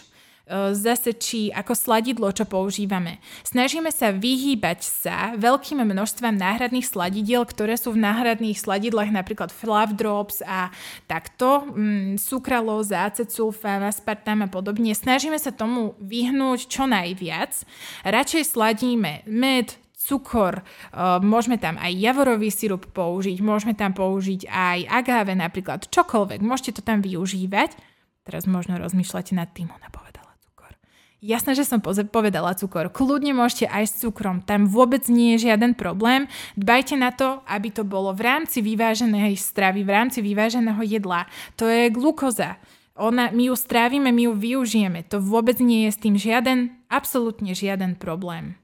zase 0.76 1.16
či 1.16 1.48
ako 1.48 1.72
sladidlo, 1.72 2.28
čo 2.28 2.44
používame. 2.44 3.24
Snažíme 3.40 3.88
sa 3.88 4.12
vyhýbať 4.12 4.84
sa 4.84 5.32
veľkým 5.40 5.80
množstvom 5.80 6.36
náhradných 6.36 6.84
sladidiel, 6.84 7.48
ktoré 7.48 7.80
sú 7.80 7.96
v 7.96 8.04
náhradných 8.04 8.60
sladidlách, 8.60 9.16
napríklad 9.16 9.48
flav 9.48 9.96
drops 9.96 10.44
a 10.44 10.68
takto, 11.08 11.64
mm, 11.72 12.20
sukralóza, 12.20 13.08
acesulfám, 13.08 13.88
aspartám 13.88 14.44
a 14.44 14.48
podobne. 14.52 14.92
Snažíme 14.92 15.40
sa 15.40 15.56
tomu 15.56 15.96
vyhnúť 16.04 16.68
čo 16.68 16.84
najviac. 16.84 17.64
Radšej 18.04 18.44
sladíme 18.44 19.24
med, 19.24 19.72
cukor, 20.00 20.64
uh, 20.64 21.20
môžeme 21.20 21.60
tam 21.60 21.76
aj 21.76 21.92
javorový 21.92 22.48
sirup 22.48 22.88
použiť, 22.88 23.36
môžeme 23.44 23.76
tam 23.76 23.92
použiť 23.92 24.48
aj 24.48 24.78
agáve 24.88 25.36
napríklad, 25.36 25.92
čokoľvek, 25.92 26.40
môžete 26.40 26.80
to 26.80 26.82
tam 26.82 27.04
využívať. 27.04 27.76
Teraz 28.24 28.48
možno 28.48 28.80
rozmýšľate 28.80 29.36
nad 29.36 29.52
tým, 29.52 29.68
ona 29.68 29.88
povedala 29.92 30.32
cukor. 30.40 30.72
Jasné, 31.20 31.52
že 31.52 31.68
som 31.68 31.84
povedala 31.84 32.56
cukor. 32.56 32.88
Kľudne 32.88 33.36
môžete 33.36 33.68
aj 33.68 33.84
s 33.84 33.94
cukrom, 34.00 34.40
tam 34.40 34.64
vôbec 34.64 35.04
nie 35.12 35.36
je 35.36 35.52
žiaden 35.52 35.76
problém. 35.76 36.32
Dbajte 36.56 36.96
na 36.96 37.12
to, 37.12 37.44
aby 37.44 37.68
to 37.68 37.84
bolo 37.84 38.16
v 38.16 38.24
rámci 38.24 38.64
vyváženej 38.64 39.36
stravy, 39.36 39.84
v 39.84 39.90
rámci 39.92 40.24
vyváženého 40.24 40.80
jedla. 40.80 41.28
To 41.60 41.68
je 41.68 41.92
glukoza. 41.92 42.56
Ona, 43.00 43.32
my 43.32 43.48
ju 43.48 43.56
strávime, 43.56 44.12
my 44.12 44.28
ju 44.28 44.32
využijeme. 44.36 45.00
To 45.08 45.24
vôbec 45.24 45.56
nie 45.60 45.88
je 45.88 45.90
s 45.96 46.02
tým 46.04 46.20
žiaden, 46.20 46.76
absolútne 46.92 47.56
žiaden 47.56 47.96
problém. 47.96 48.60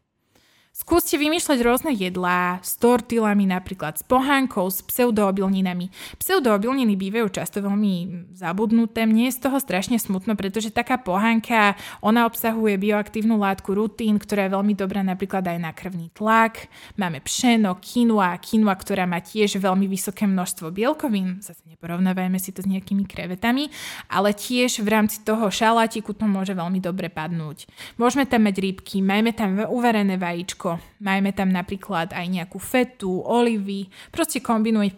Skúste 0.77 1.17
vymýšľať 1.17 1.59
rôzne 1.65 1.93
jedlá 1.97 2.61
s 2.61 2.77
tortilami 2.77 3.49
napríklad, 3.49 3.97
s 3.97 4.05
pohánkou, 4.05 4.69
s 4.69 4.85
pseudoobilninami. 4.85 5.89
Pseudoobilniny 6.21 7.01
bývajú 7.01 7.33
často 7.33 7.65
veľmi 7.65 8.29
zabudnuté. 8.37 9.09
Mne 9.09 9.33
je 9.33 9.41
z 9.41 9.49
toho 9.49 9.57
strašne 9.57 9.97
smutno, 9.97 10.37
pretože 10.37 10.69
taká 10.69 11.01
pohánka, 11.01 11.81
ona 12.05 12.29
obsahuje 12.29 12.77
bioaktívnu 12.77 13.41
látku 13.41 13.73
rutín, 13.73 14.21
ktorá 14.21 14.45
je 14.45 14.53
veľmi 14.53 14.77
dobrá 14.77 15.01
napríklad 15.01 15.49
aj 15.49 15.59
na 15.65 15.73
krvný 15.73 16.13
tlak. 16.13 16.69
Máme 17.01 17.25
pšeno, 17.25 17.81
quinoa, 17.81 18.37
quinoa, 18.37 18.77
ktorá 18.77 19.09
má 19.09 19.25
tiež 19.25 19.57
veľmi 19.57 19.89
vysoké 19.89 20.29
množstvo 20.29 20.77
bielkovín. 20.77 21.41
Zase 21.41 21.65
neporovnávajme 21.73 22.37
si 22.37 22.53
to 22.53 22.61
s 22.61 22.69
nejakými 22.69 23.09
krevetami, 23.09 23.73
ale 24.13 24.37
tiež 24.37 24.85
v 24.85 24.93
rámci 24.93 25.25
toho 25.25 25.49
šalátiku 25.49 26.13
to 26.13 26.29
môže 26.29 26.53
veľmi 26.53 26.85
dobre 26.85 27.09
padnúť. 27.09 27.65
Môžeme 27.97 28.29
tam 28.29 28.45
mať 28.45 28.61
rybky, 28.61 29.01
majme 29.01 29.33
tam 29.33 29.57
uvarené 29.73 30.21
vajíčko, 30.21 30.66
mesko. 30.67 30.83
Majme 31.01 31.31
tam 31.33 31.55
napríklad 31.55 32.11
aj 32.11 32.27
nejakú 32.27 32.59
fetu, 32.59 33.23
olivy. 33.23 33.87
Proste 34.11 34.43
kombinuj, 34.43 34.91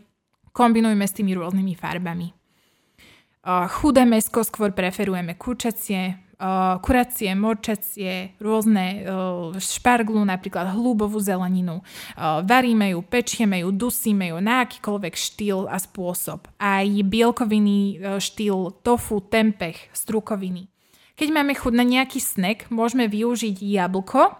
kombinujme 0.53 1.05
s 1.05 1.13
tými 1.13 1.37
rôznymi 1.37 1.75
farbami. 1.77 2.33
Chudé 3.49 4.05
mesko 4.05 4.45
skôr 4.45 4.77
preferujeme 4.77 5.39
kurčacie, 5.39 6.21
kuracie, 6.85 7.33
morčacie, 7.33 8.37
rôzne 8.43 9.09
šparglu, 9.57 10.21
napríklad 10.21 10.77
hlúbovú 10.77 11.17
zeleninu. 11.17 11.81
Varíme 12.45 12.93
ju, 12.93 13.01
pečieme 13.01 13.65
ju, 13.65 13.73
dusíme 13.73 14.29
ju 14.35 14.37
na 14.43 14.69
akýkoľvek 14.69 15.15
štýl 15.17 15.65
a 15.65 15.81
spôsob. 15.81 16.45
Aj 16.61 16.85
bielkoviny 16.85 18.05
štýl 18.21 18.85
tofu, 18.85 19.25
tempeh, 19.25 19.77
strukoviny. 19.97 20.69
Keď 21.19 21.29
máme 21.35 21.57
chuť 21.57 21.73
na 21.75 21.83
nejaký 21.83 22.21
snack, 22.21 22.69
môžeme 22.71 23.09
využiť 23.09 23.59
jablko, 23.59 24.39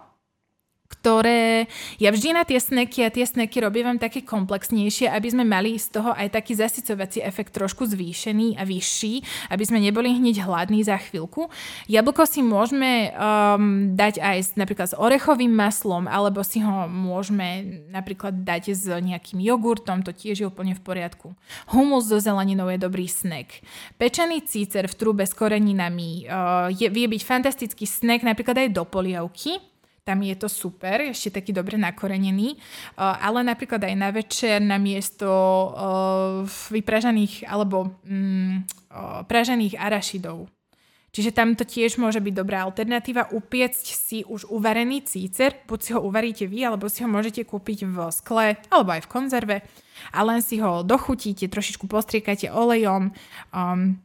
ktoré 0.99 1.71
ja 1.95 2.11
vždy 2.11 2.35
na 2.35 2.43
tie 2.43 2.59
sneky 2.59 3.07
a 3.07 3.09
tie 3.09 3.23
sneky 3.23 3.63
robím 3.63 3.95
také 3.95 4.19
komplexnejšie, 4.19 5.07
aby 5.07 5.31
sme 5.31 5.47
mali 5.47 5.79
z 5.79 5.95
toho 5.95 6.11
aj 6.11 6.35
taký 6.35 6.59
zasycovací 6.59 7.23
efekt 7.23 7.55
trošku 7.55 7.87
zvýšený 7.87 8.59
a 8.59 8.67
vyšší, 8.67 9.47
aby 9.47 9.63
sme 9.63 9.79
neboli 9.79 10.11
hneď 10.11 10.43
hladní 10.43 10.83
za 10.83 10.99
chvíľku. 10.99 11.47
Jablko 11.87 12.27
si 12.27 12.43
môžeme 12.43 13.15
um, 13.15 13.95
dať 13.95 14.19
aj 14.19 14.37
s, 14.43 14.49
napríklad 14.59 14.91
s 14.91 14.99
orechovým 14.99 15.55
maslom, 15.55 16.03
alebo 16.11 16.43
si 16.43 16.59
ho 16.59 16.91
môžeme 16.91 17.79
napríklad 17.87 18.43
dať 18.43 18.75
s 18.75 18.91
nejakým 18.91 19.39
jogurtom, 19.39 20.03
to 20.03 20.11
tiež 20.11 20.43
je 20.43 20.49
úplne 20.51 20.75
v 20.75 20.83
poriadku. 20.83 21.31
Humus 21.71 22.11
so 22.11 22.19
zeleninou 22.19 22.67
je 22.67 22.79
dobrý 22.81 23.07
snack. 23.07 23.63
Pečený 23.95 24.43
cícer 24.43 24.91
v 24.91 24.97
trube 24.99 25.23
s 25.23 25.31
koreninami 25.31 26.27
uh, 26.27 26.67
je, 26.67 26.91
vie 26.91 27.07
byť 27.07 27.21
fantastický 27.23 27.87
snack 27.87 28.27
napríklad 28.27 28.67
aj 28.67 28.75
do 28.75 28.83
polievky 28.83 29.63
tam 30.09 30.25
je 30.25 30.33
to 30.33 30.49
super, 30.49 31.05
ešte 31.05 31.37
taký 31.37 31.53
dobre 31.53 31.77
nakorenený, 31.77 32.57
ale 32.97 33.45
napríklad 33.45 33.85
aj 33.85 33.93
na 33.93 34.09
večer 34.09 34.57
na 34.57 34.81
miesto 34.81 35.29
vypražaných 36.73 37.45
alebo 37.45 37.93
mm, 38.01 38.65
pražených 39.29 39.77
arašidov. 39.77 40.49
Čiže 41.09 41.33
tam 41.33 41.57
to 41.57 41.65
tiež 41.65 41.97
môže 41.97 42.21
byť 42.21 42.33
dobrá 42.37 42.61
alternatíva 42.69 43.33
upiecť 43.33 43.85
si 43.97 44.21
už 44.21 44.45
uvarený 44.45 45.01
cícer, 45.09 45.57
buď 45.65 45.79
si 45.81 45.89
ho 45.97 46.05
uvaríte 46.05 46.45
vy, 46.45 46.69
alebo 46.69 46.85
si 46.85 47.01
ho 47.01 47.09
môžete 47.09 47.49
kúpiť 47.49 47.89
v 47.89 47.97
skle, 48.13 48.53
alebo 48.69 48.89
aj 48.93 49.09
v 49.09 49.11
konzerve 49.11 49.57
a 50.13 50.19
len 50.21 50.45
si 50.45 50.61
ho 50.61 50.85
dochutíte, 50.85 51.49
trošičku 51.49 51.89
postriekate 51.89 52.53
olejom, 52.53 53.09
um, 53.49 53.97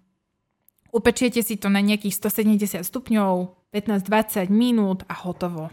upečiete 0.97 1.45
si 1.45 1.61
to 1.61 1.69
na 1.69 1.85
nejakých 1.85 2.17
170 2.17 2.81
stupňov, 2.81 3.53
15-20 3.77 4.49
minút 4.49 5.05
a 5.05 5.15
hotovo. 5.29 5.69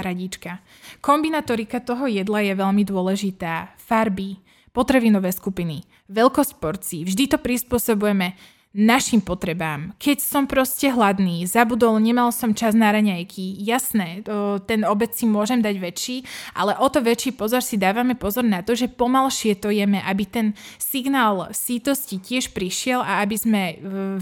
Paradíčka. 0.00 0.64
Kombinatorika 1.04 1.76
toho 1.84 2.08
jedla 2.08 2.40
je 2.40 2.56
veľmi 2.56 2.88
dôležitá. 2.88 3.76
Farby, 3.76 4.40
potravinové 4.72 5.28
skupiny, 5.28 5.84
veľkosť 6.08 6.52
porcií, 6.56 7.04
vždy 7.04 7.36
to 7.36 7.36
prispôsobujeme 7.36 8.32
našim 8.70 9.18
potrebám. 9.18 9.94
Keď 9.98 10.18
som 10.22 10.46
proste 10.46 10.90
hladný, 10.90 11.42
zabudol, 11.46 11.98
nemal 11.98 12.30
som 12.30 12.54
čas 12.54 12.74
na 12.74 12.94
raňajky, 12.94 13.58
jasné, 13.66 14.22
ten 14.66 14.86
obec 14.86 15.14
si 15.14 15.26
môžem 15.26 15.58
dať 15.58 15.76
väčší, 15.78 16.16
ale 16.54 16.78
o 16.78 16.86
to 16.86 17.02
väčší 17.02 17.34
pozor 17.34 17.62
si 17.62 17.74
dávame 17.74 18.14
pozor 18.14 18.46
na 18.46 18.62
to, 18.62 18.78
že 18.78 18.86
pomalšie 18.86 19.58
to 19.58 19.74
jeme, 19.74 19.98
aby 20.06 20.22
ten 20.22 20.46
signál 20.78 21.50
sítosti 21.50 22.22
tiež 22.22 22.54
prišiel 22.54 23.02
a 23.02 23.22
aby 23.26 23.36
sme 23.38 23.62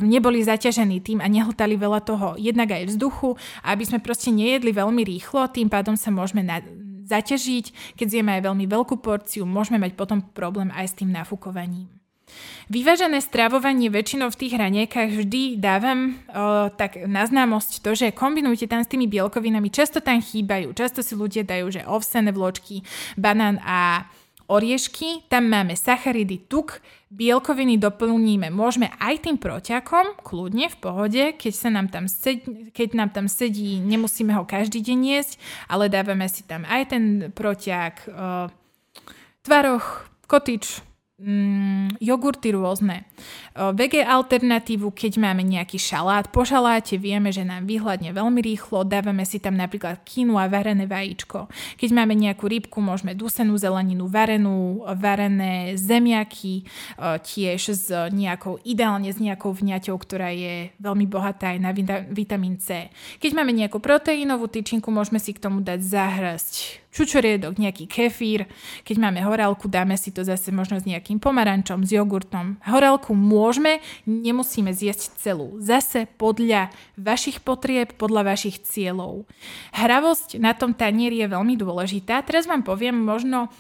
neboli 0.00 0.40
zaťažení 0.40 1.04
tým 1.04 1.20
a 1.20 1.28
nehltali 1.28 1.76
veľa 1.76 2.00
toho 2.04 2.36
jednak 2.40 2.72
aj 2.72 2.88
vzduchu 2.88 3.36
aby 3.64 3.82
sme 3.84 3.98
proste 3.98 4.30
nejedli 4.30 4.72
veľmi 4.72 5.02
rýchlo, 5.04 5.50
tým 5.50 5.68
pádom 5.68 5.98
sa 5.98 6.08
môžeme 6.08 6.44
na, 6.44 6.62
zaťažiť, 7.08 7.96
keď 7.98 8.06
zjeme 8.06 8.30
aj 8.38 8.42
veľmi 8.48 8.64
veľkú 8.68 9.00
porciu, 9.00 9.48
môžeme 9.48 9.80
mať 9.80 9.96
potom 9.98 10.22
problém 10.22 10.72
aj 10.72 10.94
s 10.94 10.96
tým 10.96 11.10
nafúkovaním. 11.10 11.97
Vyvážené 12.68 13.24
stravovanie 13.24 13.88
väčšinou 13.88 14.28
v 14.28 14.40
tých 14.44 14.52
hranejkách 14.60 15.10
vždy 15.24 15.42
dávam 15.56 16.20
o, 16.28 16.68
tak 16.68 17.00
na 17.08 17.24
známosť 17.24 17.80
to, 17.80 17.96
že 17.96 18.12
kombinujte 18.12 18.68
tam 18.68 18.84
s 18.84 18.92
tými 18.92 19.08
bielkovinami, 19.08 19.72
často 19.72 20.04
tam 20.04 20.20
chýbajú, 20.20 20.76
často 20.76 21.00
si 21.00 21.16
ľudia 21.16 21.48
dajú, 21.48 21.72
že 21.72 21.88
ovsené 21.88 22.28
vločky, 22.28 22.84
banán 23.16 23.56
a 23.64 24.04
oriešky, 24.48 25.28
tam 25.28 25.52
máme 25.52 25.76
sacharidy, 25.76 26.48
tuk, 26.48 26.80
bielkoviny 27.12 27.76
doplníme. 27.76 28.48
Môžeme 28.48 28.92
aj 28.96 29.28
tým 29.28 29.36
proťakom, 29.36 30.20
kľudne, 30.24 30.72
v 30.72 30.76
pohode, 30.80 31.22
keď, 31.36 31.52
sa 31.52 31.68
nám 31.68 31.92
tam 31.92 32.08
sedí, 32.08 32.72
keď 32.72 32.88
nám 32.96 33.10
tam 33.12 33.26
sedí, 33.28 33.76
nemusíme 33.80 34.32
ho 34.32 34.48
každý 34.48 34.80
deň 34.80 34.98
jesť, 35.04 35.32
ale 35.68 35.92
dávame 35.92 36.28
si 36.32 36.44
tam 36.48 36.64
aj 36.64 36.82
ten 36.96 37.04
proťak, 37.32 38.08
tvaroch, 39.44 40.08
kotič, 40.24 40.80
mm, 41.18 41.98
jogurty 41.98 42.54
rôzne. 42.54 43.04
Vege 43.74 44.06
alternatívu, 44.06 44.94
keď 44.94 45.18
máme 45.18 45.42
nejaký 45.42 45.76
šalát. 45.82 46.30
Po 46.30 46.46
šaláte 46.46 46.94
vieme, 46.94 47.34
že 47.34 47.42
nám 47.42 47.66
vyhľadne 47.66 48.14
veľmi 48.14 48.38
rýchlo, 48.38 48.86
dávame 48.86 49.26
si 49.26 49.42
tam 49.42 49.58
napríklad 49.58 50.00
a 50.38 50.46
varené 50.46 50.86
vajíčko. 50.86 51.50
Keď 51.78 51.90
máme 51.90 52.14
nejakú 52.14 52.46
rybku, 52.46 52.78
môžeme 52.78 53.18
dusenú 53.18 53.58
zeleninu, 53.58 54.06
varenú, 54.06 54.86
varené 54.98 55.74
zemiaky, 55.74 56.62
tiež 56.98 57.60
s 57.74 57.90
nejakou, 58.14 58.62
ideálne 58.62 59.10
s 59.10 59.18
nejakou 59.18 59.50
vňaťou, 59.50 59.96
ktorá 59.98 60.30
je 60.30 60.70
veľmi 60.78 61.06
bohatá 61.10 61.54
aj 61.54 61.58
na 61.58 61.70
vitamín 62.08 62.62
C. 62.62 62.94
Keď 63.18 63.30
máme 63.34 63.50
nejakú 63.50 63.82
proteínovú 63.82 64.46
tyčinku, 64.46 64.94
môžeme 64.94 65.18
si 65.18 65.34
k 65.34 65.42
tomu 65.42 65.66
dať 65.66 65.80
zahrsť 65.82 66.54
čučoriedok, 66.92 67.60
nejaký 67.60 67.84
kefír. 67.86 68.48
Keď 68.84 68.96
máme 68.96 69.20
horálku, 69.22 69.68
dáme 69.68 69.94
si 70.00 70.10
to 70.10 70.24
zase 70.24 70.48
možno 70.50 70.80
s 70.80 70.88
nejakým 70.88 71.20
pomarančom, 71.20 71.84
s 71.84 71.92
jogurtom. 71.92 72.58
Horálku 72.64 73.12
môžeme, 73.12 73.84
nemusíme 74.08 74.72
zjesť 74.72 75.20
celú. 75.20 75.60
Zase 75.60 76.08
podľa 76.18 76.72
vašich 76.96 77.44
potrieb, 77.44 77.94
podľa 77.94 78.34
vašich 78.34 78.64
cieľov. 78.64 79.28
Hravosť 79.76 80.40
na 80.40 80.56
tom 80.56 80.72
tanieri 80.72 81.20
je 81.22 81.28
veľmi 81.28 81.54
dôležitá. 81.60 82.24
Teraz 82.24 82.48
vám 82.48 82.64
poviem 82.64 82.96
možno 82.96 83.52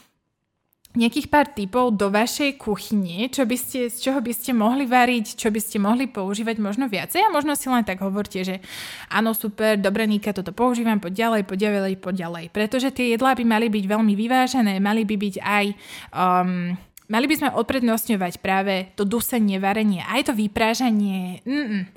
nejakých 0.98 1.30
pár 1.30 1.46
tipov 1.54 1.94
do 1.94 2.10
vašej 2.10 2.58
kuchyne, 2.58 3.30
čo 3.30 3.46
by 3.46 3.54
ste, 3.54 3.86
z 3.86 3.96
čoho 4.02 4.18
by 4.18 4.34
ste 4.34 4.50
mohli 4.50 4.84
variť, 4.84 5.38
čo 5.38 5.48
by 5.54 5.60
ste 5.62 5.78
mohli 5.78 6.10
používať 6.10 6.58
možno 6.58 6.90
viacej 6.90 7.22
a 7.22 7.30
možno 7.30 7.54
si 7.54 7.70
len 7.70 7.86
tak 7.86 8.02
hovorte, 8.02 8.42
že 8.42 8.58
áno, 9.06 9.30
super, 9.30 9.78
dobre, 9.78 10.10
Nika, 10.10 10.34
toto 10.34 10.50
používam, 10.50 10.98
poď 10.98 11.30
ďalej, 11.30 11.42
poď 11.46 11.58
ďalej, 11.70 11.94
poď 12.02 12.14
ďalej. 12.26 12.44
Pretože 12.50 12.90
tie 12.90 13.14
jedlá 13.14 13.38
by 13.38 13.44
mali 13.46 13.70
byť 13.70 13.84
veľmi 13.86 14.14
vyvážené, 14.18 14.82
mali 14.82 15.06
by 15.06 15.16
byť 15.16 15.34
aj 15.38 15.64
um, 16.12 16.74
Mali 17.08 17.24
by 17.24 17.40
sme 17.40 17.56
odprednostňovať 17.56 18.36
práve 18.44 18.92
to 18.92 19.08
dusenie, 19.08 19.56
varenie, 19.56 20.04
aj 20.04 20.28
to 20.28 20.32
vyprážanie. 20.36 21.40
Mm-mm. 21.48 21.88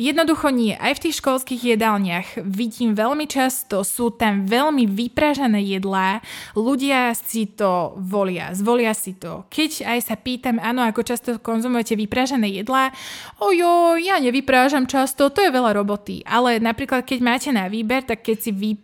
Jednoducho 0.00 0.48
nie. 0.48 0.72
Aj 0.80 0.96
v 0.96 1.02
tých 1.04 1.20
školských 1.20 1.76
jedálniach 1.76 2.40
vidím 2.40 2.96
veľmi 2.96 3.28
často, 3.28 3.84
sú 3.84 4.08
tam 4.08 4.48
veľmi 4.48 4.88
vypražané 4.88 5.60
jedlá, 5.60 6.24
ľudia 6.56 7.12
si 7.12 7.44
to 7.44 7.92
volia, 8.00 8.56
zvolia 8.56 8.96
si 8.96 9.12
to. 9.20 9.44
Keď 9.52 9.84
aj 9.84 9.98
sa 10.08 10.16
pýtam, 10.16 10.56
áno, 10.56 10.80
ako 10.88 11.04
často 11.04 11.36
konzumujete 11.36 12.00
vypražené 12.00 12.48
jedlá, 12.48 12.96
ojo, 13.44 14.00
ja 14.00 14.16
nevyprážam 14.16 14.88
často, 14.88 15.28
to 15.28 15.44
je 15.44 15.52
veľa 15.52 15.76
roboty. 15.76 16.24
Ale 16.24 16.56
napríklad, 16.64 17.04
keď 17.04 17.18
máte 17.20 17.52
na 17.52 17.68
výber, 17.68 18.00
tak 18.00 18.24
keď 18.24 18.36
si 18.40 18.56
vy, 18.56 18.80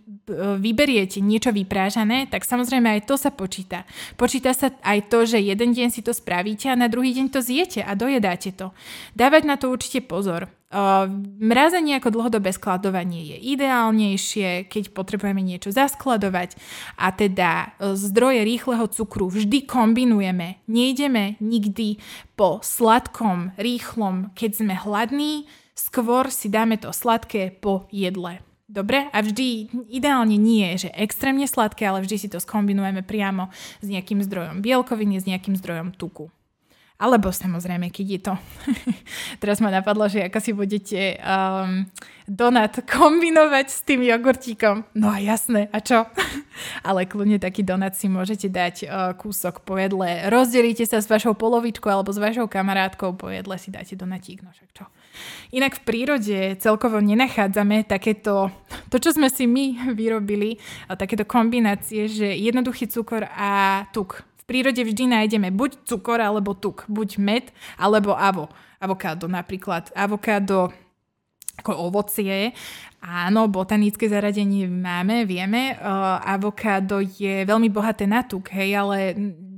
vyberiete 0.60 1.24
niečo 1.24 1.48
vyprážané, 1.48 2.28
tak 2.28 2.44
samozrejme 2.44 2.92
aj 2.92 3.08
to 3.08 3.16
sa 3.16 3.32
počíta. 3.32 3.88
Počíta 4.20 4.52
sa 4.52 4.68
aj 4.84 5.08
to, 5.08 5.24
že 5.24 5.40
jeden 5.40 5.72
deň 5.72 5.88
si 5.88 6.04
to 6.04 6.12
spravíte 6.12 6.68
a 6.68 6.76
na 6.76 6.92
druhý 6.92 7.16
deň 7.16 7.32
to 7.32 7.40
zjete 7.40 7.80
a 7.80 7.96
dojedáte 7.96 8.52
to. 8.52 8.76
Dávať 9.16 9.42
na 9.48 9.56
to 9.56 9.72
určite 9.72 10.04
pozor. 10.04 10.52
Mrazenie 11.40 11.96
ako 11.96 12.12
dlhodobé 12.12 12.52
skladovanie 12.52 13.24
je 13.32 13.36
ideálnejšie, 13.56 14.68
keď 14.68 14.92
potrebujeme 14.92 15.40
niečo 15.40 15.72
zaskladovať 15.72 16.52
a 17.00 17.08
teda 17.16 17.80
zdroje 17.80 18.44
rýchleho 18.44 18.84
cukru 18.92 19.32
vždy 19.32 19.64
kombinujeme. 19.64 20.60
Nejdeme 20.68 21.40
nikdy 21.40 21.96
po 22.36 22.60
sladkom, 22.60 23.56
rýchlom, 23.56 24.36
keď 24.36 24.50
sme 24.52 24.74
hladní, 24.76 25.48
skôr 25.72 26.28
si 26.28 26.52
dáme 26.52 26.76
to 26.76 26.92
sladké 26.92 27.56
po 27.56 27.88
jedle. 27.88 28.44
Dobre? 28.66 29.06
A 29.14 29.22
vždy, 29.22 29.70
ideálne 29.88 30.34
nie, 30.34 30.74
že 30.74 30.90
extrémne 30.90 31.46
sladké, 31.46 31.86
ale 31.86 32.02
vždy 32.02 32.16
si 32.18 32.28
to 32.28 32.42
skombinujeme 32.42 33.06
priamo 33.06 33.48
s 33.78 33.86
nejakým 33.86 34.20
zdrojom 34.26 34.58
bielkoviny, 34.58 35.22
s 35.22 35.28
nejakým 35.30 35.54
zdrojom 35.54 35.94
tuku. 35.94 36.28
Alebo 36.96 37.28
samozrejme, 37.28 37.92
keď 37.92 38.06
je 38.08 38.20
to... 38.24 38.34
Teraz 39.44 39.60
ma 39.60 39.68
napadlo, 39.68 40.08
že 40.08 40.24
ako 40.24 40.38
si 40.40 40.52
budete 40.56 41.00
um, 41.20 41.84
donat 42.24 42.88
kombinovať 42.88 43.66
s 43.68 43.84
tým 43.84 44.00
jogurtíkom. 44.00 44.96
No 44.96 45.12
a 45.12 45.20
jasné, 45.20 45.68
a 45.76 45.84
čo? 45.84 46.08
Ale 46.88 47.04
kľudne 47.04 47.36
taký 47.36 47.60
donat 47.60 48.00
si 48.00 48.08
môžete 48.08 48.48
dať 48.48 48.74
uh, 48.88 49.12
kúsok 49.12 49.60
po 49.60 49.76
jedle. 49.76 50.24
Rozdelíte 50.32 50.88
sa 50.88 51.04
s 51.04 51.04
vašou 51.04 51.36
polovičkou 51.36 51.92
alebo 51.92 52.16
s 52.16 52.16
vašou 52.16 52.48
kamarátkou 52.48 53.12
po 53.12 53.28
jedle 53.28 53.60
si 53.60 53.68
dáte 53.68 53.92
donatík. 53.92 54.40
No 54.40 54.56
však 54.56 54.70
čo? 54.72 54.88
Inak 55.52 55.80
v 55.80 55.84
prírode 55.84 56.38
celkovo 56.60 56.96
nenachádzame 57.04 57.84
takéto, 57.84 58.48
to 58.88 58.96
čo 58.96 59.12
sme 59.12 59.28
si 59.28 59.44
my 59.44 59.92
vyrobili, 59.92 60.56
takéto 60.96 61.28
kombinácie, 61.28 62.08
že 62.08 62.28
jednoduchý 62.40 62.88
cukor 62.88 63.28
a 63.28 63.84
tuk 63.92 64.24
prírode 64.46 64.80
vždy 64.80 65.10
nájdeme 65.10 65.50
buď 65.50 65.84
cukor 65.84 66.22
alebo 66.22 66.54
tuk, 66.54 66.86
buď 66.86 67.18
med 67.18 67.44
alebo 67.76 68.14
avo. 68.14 68.48
Avokádo 68.78 69.26
napríklad. 69.26 69.90
Avokádo 69.92 70.70
ako 71.60 71.90
ovocie. 71.90 72.52
Áno, 73.00 73.48
botanické 73.48 74.06
zaradenie 74.06 74.68
máme, 74.68 75.24
vieme. 75.24 75.74
Uh, 75.76 76.20
avokádo 76.22 77.00
je 77.00 77.46
veľmi 77.48 77.72
bohaté 77.72 78.04
na 78.04 78.22
tuk, 78.22 78.52
hej, 78.52 78.76
ale 78.76 78.98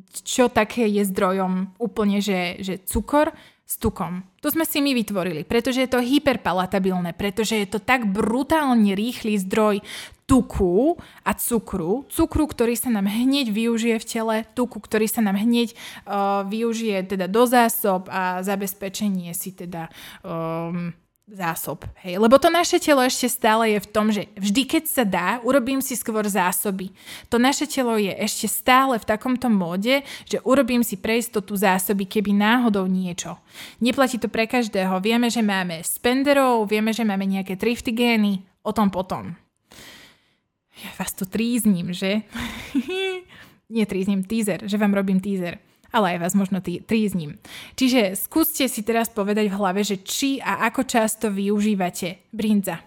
čo 0.08 0.48
také 0.48 0.88
je 0.88 1.02
zdrojom 1.04 1.76
úplne, 1.82 2.22
že, 2.22 2.60
že 2.62 2.80
cukor 2.86 3.34
s 3.68 3.76
tukom. 3.76 4.24
To 4.40 4.48
sme 4.48 4.64
si 4.64 4.80
my 4.80 4.96
vytvorili, 4.96 5.44
pretože 5.44 5.84
je 5.84 5.90
to 5.92 6.00
hyperpalatabilné, 6.00 7.12
pretože 7.12 7.60
je 7.60 7.68
to 7.68 7.84
tak 7.84 8.08
brutálne 8.08 8.96
rýchly 8.96 9.36
zdroj 9.36 9.84
tuku 10.28 11.00
a 11.24 11.32
cukru. 11.32 12.04
Cukru, 12.12 12.44
ktorý 12.44 12.76
sa 12.76 12.92
nám 12.92 13.08
hneď 13.08 13.48
využije 13.48 13.96
v 13.96 14.04
tele, 14.04 14.36
tuku, 14.52 14.76
ktorý 14.76 15.08
sa 15.08 15.24
nám 15.24 15.40
hneď 15.40 15.72
uh, 15.72 16.44
využije 16.44 17.16
teda 17.16 17.32
do 17.32 17.48
zásob 17.48 18.12
a 18.12 18.44
zabezpečenie 18.44 19.32
si 19.32 19.56
teda 19.56 19.88
um, 20.20 20.92
zásob. 21.24 21.88
Hej. 22.04 22.20
Lebo 22.20 22.36
to 22.36 22.52
naše 22.52 22.76
telo 22.76 23.00
ešte 23.00 23.28
stále 23.28 23.76
je 23.76 23.78
v 23.80 23.88
tom, 23.88 24.12
že 24.12 24.28
vždy, 24.36 24.62
keď 24.68 24.84
sa 24.84 25.04
dá, 25.08 25.28
urobím 25.44 25.80
si 25.80 25.96
skôr 25.96 26.24
zásoby. 26.28 26.92
To 27.32 27.40
naše 27.40 27.64
telo 27.64 27.96
je 27.96 28.12
ešte 28.12 28.48
stále 28.48 29.00
v 29.00 29.08
takomto 29.08 29.48
móde, 29.48 30.04
že 30.28 30.44
urobím 30.44 30.84
si 30.84 31.00
pre 31.00 31.20
istotu 31.20 31.56
zásoby, 31.56 32.04
keby 32.04 32.36
náhodou 32.36 32.84
niečo. 32.84 33.40
Neplatí 33.80 34.20
to 34.20 34.28
pre 34.28 34.44
každého. 34.44 35.00
Vieme, 35.00 35.32
že 35.32 35.40
máme 35.40 35.80
spenderov, 35.84 36.68
vieme, 36.68 36.92
že 36.92 37.04
máme 37.04 37.24
nejaké 37.24 37.56
triftigény, 37.56 38.44
o 38.64 38.72
tom 38.76 38.92
potom. 38.92 39.47
Ja 40.78 40.90
vás 40.94 41.10
tu 41.14 41.26
trízním, 41.26 41.90
že? 41.90 42.22
Nie 43.74 43.84
trízním, 43.84 44.24
teaser, 44.24 44.64
že 44.64 44.80
vám 44.80 44.94
robím 44.94 45.20
teaser 45.20 45.58
ale 45.88 46.16
aj 46.16 46.18
vás 46.20 46.34
možno 46.36 46.60
tý, 46.60 46.84
trízním. 46.84 47.40
Čiže 47.72 48.12
skúste 48.12 48.68
si 48.68 48.84
teraz 48.84 49.08
povedať 49.08 49.48
v 49.48 49.56
hlave, 49.56 49.80
že 49.80 49.96
či 50.04 50.36
a 50.36 50.68
ako 50.68 50.84
často 50.84 51.32
využívate 51.32 52.28
brinza. 52.28 52.84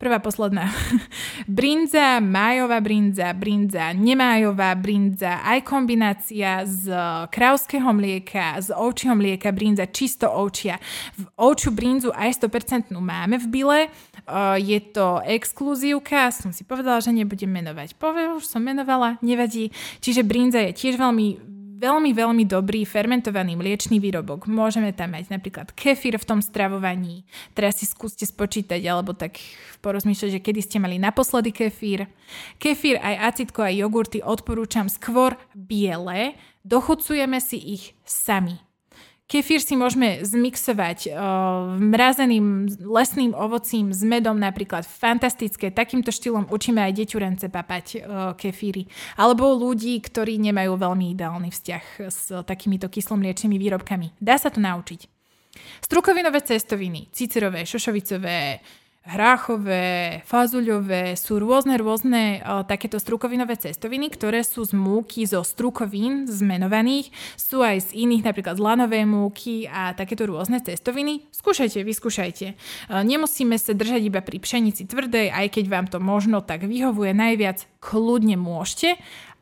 Prvá, 0.00 0.16
posledná. 0.16 0.72
brinza, 1.60 2.24
májová 2.24 2.80
brinza, 2.80 3.36
brinza, 3.36 3.92
nemájová 3.92 4.72
brinza, 4.72 5.44
aj 5.44 5.60
kombinácia 5.60 6.64
z 6.64 6.88
krauského 7.28 7.92
mlieka, 7.92 8.64
z 8.64 8.72
ovčieho 8.72 9.12
mlieka, 9.12 9.52
brinza 9.52 9.84
čisto 9.92 10.24
ovčia. 10.32 10.80
V 11.20 11.28
ovčiu 11.36 11.76
brinzu 11.76 12.16
aj 12.16 12.32
100% 12.32 12.96
máme 12.96 13.36
v 13.44 13.46
bile. 13.52 13.78
Je 14.60 14.78
to 14.92 15.20
exkluzívka, 15.24 16.32
som 16.34 16.52
si 16.52 16.66
povedala, 16.66 17.00
že 17.00 17.14
nebudem 17.14 17.48
menovať. 17.48 17.96
Poviem, 17.96 18.36
už 18.36 18.48
som 18.48 18.64
menovala, 18.64 19.16
nevadí. 19.24 19.72
Čiže 20.04 20.26
brinza 20.26 20.60
je 20.64 20.76
tiež 20.76 21.00
veľmi 21.00 21.50
veľmi, 21.80 22.12
veľmi 22.12 22.44
dobrý 22.44 22.84
fermentovaný 22.84 23.56
mliečný 23.56 23.96
výrobok. 23.96 24.44
Môžeme 24.44 24.92
tam 24.92 25.16
mať 25.16 25.32
napríklad 25.32 25.72
kefír 25.72 26.20
v 26.20 26.28
tom 26.28 26.44
stravovaní. 26.44 27.24
Teraz 27.56 27.80
si 27.80 27.88
skúste 27.88 28.28
spočítať, 28.28 28.84
alebo 28.84 29.16
tak 29.16 29.40
porozmýšľať, 29.80 30.30
že 30.36 30.44
kedy 30.44 30.60
ste 30.60 30.76
mali 30.76 31.00
naposledy 31.00 31.56
kefír. 31.56 32.04
Kefír, 32.60 33.00
aj 33.00 33.32
acitko, 33.32 33.64
aj 33.64 33.80
jogurty 33.80 34.20
odporúčam 34.20 34.92
skôr 34.92 35.40
biele. 35.56 36.36
Dochucujeme 36.60 37.40
si 37.40 37.56
ich 37.56 37.84
sami. 38.04 38.69
Kefír 39.30 39.62
si 39.62 39.78
môžeme 39.78 40.26
zmixovať 40.26 41.14
uh, 41.14 41.78
mrazeným 41.78 42.66
lesným 42.82 43.30
ovocím 43.30 43.94
s 43.94 44.02
medom 44.02 44.34
napríklad. 44.34 44.82
Fantastické. 44.82 45.70
Takýmto 45.70 46.10
štýlom 46.10 46.50
učíme 46.50 46.82
aj 46.82 46.98
deťurence 46.98 47.46
papať 47.46 47.86
uh, 47.94 48.00
kefíry. 48.34 48.90
Alebo 49.14 49.54
ľudí, 49.54 50.02
ktorí 50.02 50.34
nemajú 50.42 50.74
veľmi 50.74 51.14
ideálny 51.14 51.54
vzťah 51.54 51.84
s 52.10 52.42
takýmito 52.42 52.90
kyslomliečnými 52.90 53.54
výrobkami. 53.54 54.18
Dá 54.18 54.34
sa 54.34 54.50
to 54.50 54.58
naučiť. 54.58 55.06
Strukovinové 55.78 56.42
cestoviny, 56.42 57.14
cicerové, 57.14 57.62
šošovicové, 57.62 58.58
hráchové, 59.00 60.20
fazuľové, 60.28 61.16
sú 61.16 61.40
rôzne, 61.40 61.80
rôzne 61.80 62.44
o, 62.44 62.62
takéto 62.68 63.00
strukovinové 63.00 63.56
cestoviny, 63.56 64.12
ktoré 64.12 64.44
sú 64.44 64.60
z 64.60 64.76
múky 64.76 65.24
zo 65.24 65.40
strukovín 65.40 66.28
zmenovaných, 66.28 67.08
sú 67.40 67.64
aj 67.64 67.90
z 67.90 68.06
iných, 68.06 68.28
napríklad 68.28 68.60
z 68.60 68.64
lanovej 68.64 69.04
múky 69.08 69.64
a 69.64 69.96
takéto 69.96 70.28
rôzne 70.28 70.60
cestoviny. 70.60 71.32
Skúšajte, 71.32 71.80
vyskúšajte. 71.80 72.46
O, 72.52 73.00
nemusíme 73.00 73.56
sa 73.56 73.72
držať 73.72 74.02
iba 74.04 74.20
pri 74.20 74.36
pšenici 74.36 74.84
tvrdej, 74.84 75.32
aj 75.32 75.46
keď 75.48 75.64
vám 75.72 75.86
to 75.88 75.96
možno 75.96 76.44
tak 76.44 76.68
vyhovuje 76.68 77.16
najviac, 77.16 77.64
kľudne 77.80 78.36
môžete, 78.36 79.00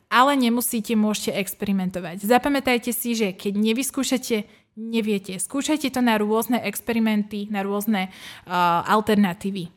ale 0.09 0.33
nemusíte, 0.33 0.97
môžete 0.97 1.37
experimentovať. 1.37 2.25
Zapamätajte 2.25 2.89
si, 2.89 3.13
že 3.13 3.29
keď 3.29 3.53
nevyskúšate 3.61 4.49
neviete. 4.79 5.35
Skúšajte 5.35 5.91
to 5.91 5.99
na 5.99 6.15
rôzne 6.15 6.63
experimenty, 6.63 7.51
na 7.51 7.67
rôzne 7.67 8.07
uh, 8.47 8.87
alternatívy. 8.87 9.67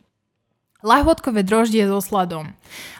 Lahôdkové 0.82 1.46
droždie 1.46 1.86
so 1.86 2.02
sladom. 2.02 2.50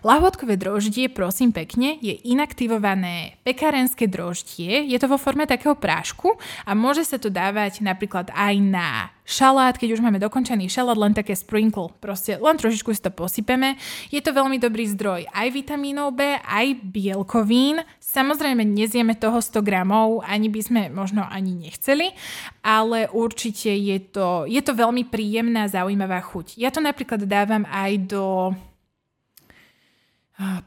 Lahôdkové 0.07 0.55
droždie, 0.55 1.11
prosím 1.11 1.51
pekne, 1.51 1.99
je 1.99 2.15
inaktivované 2.31 3.43
pekárenské 3.43 4.07
droždie. 4.07 4.87
Je 4.87 4.95
to 5.03 5.11
vo 5.11 5.19
forme 5.19 5.51
takého 5.51 5.75
prášku 5.75 6.39
a 6.63 6.79
môže 6.79 7.03
sa 7.03 7.19
to 7.19 7.27
dávať 7.27 7.83
napríklad 7.83 8.31
aj 8.39 8.55
na 8.63 9.11
šalát, 9.27 9.75
keď 9.75 9.99
už 9.99 10.05
máme 10.05 10.23
dokončený 10.23 10.71
šalát, 10.71 10.95
len 10.95 11.11
také 11.11 11.35
sprinkle, 11.35 11.91
proste 11.99 12.39
len 12.39 12.55
trošičku 12.55 12.95
si 12.95 13.03
to 13.03 13.11
posypeme. 13.11 13.75
Je 14.15 14.23
to 14.23 14.31
veľmi 14.31 14.63
dobrý 14.63 14.87
zdroj 14.87 15.27
aj 15.35 15.49
vitamínov 15.51 16.15
B, 16.15 16.39
aj 16.39 16.79
bielkovín. 16.87 17.83
Samozrejme, 18.13 18.61
nezieme 18.69 19.17
toho 19.17 19.41
100 19.41 19.65
gramov, 19.65 20.21
ani 20.21 20.53
by 20.53 20.61
sme 20.61 20.83
možno 20.93 21.25
ani 21.25 21.57
nechceli, 21.57 22.13
ale 22.61 23.09
určite 23.09 23.73
je 23.73 23.97
to, 24.05 24.45
je 24.45 24.61
to 24.61 24.77
veľmi 24.77 25.09
príjemná, 25.09 25.65
zaujímavá 25.73 26.21
chuť. 26.21 26.61
Ja 26.61 26.69
to 26.69 26.85
napríklad 26.85 27.25
dávam 27.25 27.65
aj 27.73 27.93
do 28.13 28.53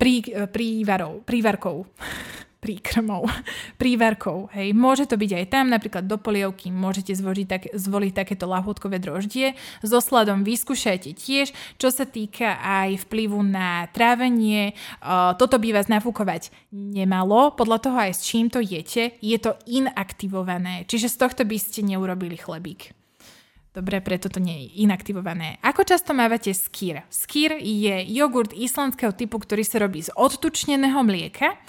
prí, 0.02 0.26
prívarov, 0.50 1.22
prívarkov 1.22 1.86
príkrmov, 2.66 3.30
prívarkov. 3.82 4.50
Hej. 4.58 4.74
Môže 4.74 5.06
to 5.06 5.22
byť 5.22 5.32
aj 5.38 5.46
tam, 5.54 5.70
napríklad 5.70 6.10
do 6.10 6.18
polievky 6.18 6.74
môžete 6.74 7.14
zvoliť, 7.14 7.46
tak, 7.46 7.64
zvoliť 7.78 8.12
takéto 8.18 8.50
lahôdkové 8.50 8.98
droždie. 8.98 9.54
So 9.86 10.02
sladom 10.02 10.42
vyskúšajte 10.42 11.14
tiež, 11.14 11.54
čo 11.78 11.94
sa 11.94 12.10
týka 12.10 12.58
aj 12.58 13.06
vplyvu 13.06 13.46
na 13.46 13.86
trávenie. 13.94 14.74
Toto 15.38 15.62
by 15.62 15.78
vás 15.78 15.86
nafúkovať 15.86 16.50
nemalo, 16.74 17.54
podľa 17.54 17.78
toho 17.86 17.98
aj 18.02 18.18
s 18.18 18.26
čím 18.26 18.50
to 18.50 18.58
jete, 18.58 19.14
je 19.22 19.38
to 19.38 19.54
inaktivované, 19.70 20.90
čiže 20.90 21.14
z 21.14 21.16
tohto 21.22 21.46
by 21.46 21.58
ste 21.62 21.86
neurobili 21.86 22.34
chlebík. 22.34 22.96
Dobre, 23.76 24.00
preto 24.00 24.32
to 24.32 24.40
nie 24.40 24.56
je 24.56 24.88
inaktivované. 24.88 25.60
Ako 25.60 25.84
často 25.84 26.16
mávate 26.16 26.56
skýr? 26.56 27.04
Skýr 27.12 27.60
je 27.60 28.08
jogurt 28.08 28.56
islandského 28.56 29.12
typu, 29.12 29.36
ktorý 29.36 29.68
sa 29.68 29.84
robí 29.84 30.00
z 30.00 30.16
odtučneného 30.16 31.04
mlieka 31.04 31.60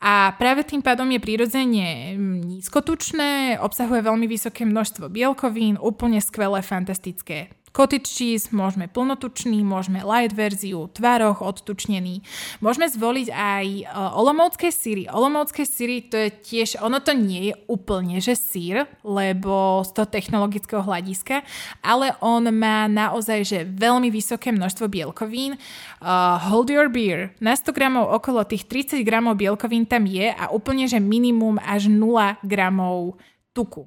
a 0.00 0.32
práve 0.40 0.64
tým 0.64 0.80
pádom 0.80 1.04
je 1.12 1.20
prirodzene 1.20 2.16
nízkotučné, 2.48 3.60
obsahuje 3.60 4.00
veľmi 4.00 4.24
vysoké 4.24 4.64
množstvo 4.64 5.12
bielkovín, 5.12 5.76
úplne 5.76 6.24
skvelé, 6.24 6.64
fantastické. 6.64 7.52
Cottage 7.70 8.10
cheese, 8.10 8.50
môžeme 8.50 8.90
plnotučný, 8.90 9.62
môžeme 9.62 10.02
light 10.02 10.34
verziu, 10.34 10.90
tvároch 10.90 11.38
odtučnený. 11.38 12.18
Môžeme 12.58 12.90
zvoliť 12.90 13.28
aj 13.30 13.66
uh, 13.86 14.18
olomovské 14.18 14.74
síry. 14.74 15.06
Olomovské 15.06 15.62
síry 15.62 16.02
to 16.02 16.18
je 16.18 16.34
tiež, 16.34 16.82
ono 16.82 16.98
to 16.98 17.14
nie 17.14 17.50
je 17.50 17.54
úplne, 17.70 18.18
že 18.18 18.34
sír, 18.34 18.90
lebo 19.06 19.86
z 19.86 19.90
toho 19.94 20.10
technologického 20.10 20.82
hľadiska, 20.82 21.46
ale 21.78 22.18
on 22.18 22.50
má 22.50 22.90
naozaj, 22.90 23.46
že 23.46 23.58
veľmi 23.62 24.10
vysoké 24.10 24.50
množstvo 24.50 24.90
bielkovín. 24.90 25.54
Uh, 26.02 26.42
hold 26.50 26.74
your 26.74 26.90
beer. 26.90 27.30
Na 27.38 27.54
100 27.54 27.70
gramov 27.70 28.10
okolo 28.10 28.42
tých 28.50 28.66
30 28.66 29.06
gramov 29.06 29.38
bielkovín 29.38 29.86
tam 29.86 30.10
je 30.10 30.26
a 30.26 30.50
úplne, 30.50 30.90
že 30.90 30.98
minimum 30.98 31.62
až 31.62 31.86
0 31.86 32.34
gramov 32.42 33.14
tuku. 33.54 33.86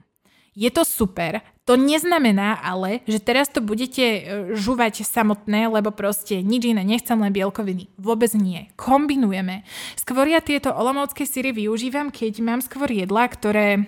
Je 0.53 0.69
to 0.69 0.85
super, 0.85 1.41
to 1.63 1.79
neznamená 1.79 2.59
ale, 2.59 2.99
že 3.07 3.23
teraz 3.23 3.47
to 3.47 3.63
budete 3.63 4.03
e, 4.03 4.21
žúvať 4.51 5.07
samotné, 5.07 5.71
lebo 5.71 5.95
proste 5.95 6.43
nič 6.43 6.75
iné, 6.75 6.83
nechcem 6.83 7.15
len 7.15 7.31
bielkoviny. 7.31 7.87
Vôbec 7.95 8.35
nie. 8.35 8.67
Kombinujeme. 8.75 9.63
Skôr 9.95 10.27
ja 10.27 10.43
tieto 10.43 10.75
olomovské 10.75 11.23
syry 11.23 11.55
využívam, 11.55 12.11
keď 12.11 12.43
mám 12.43 12.59
skôr 12.59 12.91
jedla, 12.91 13.31
ktoré 13.31 13.87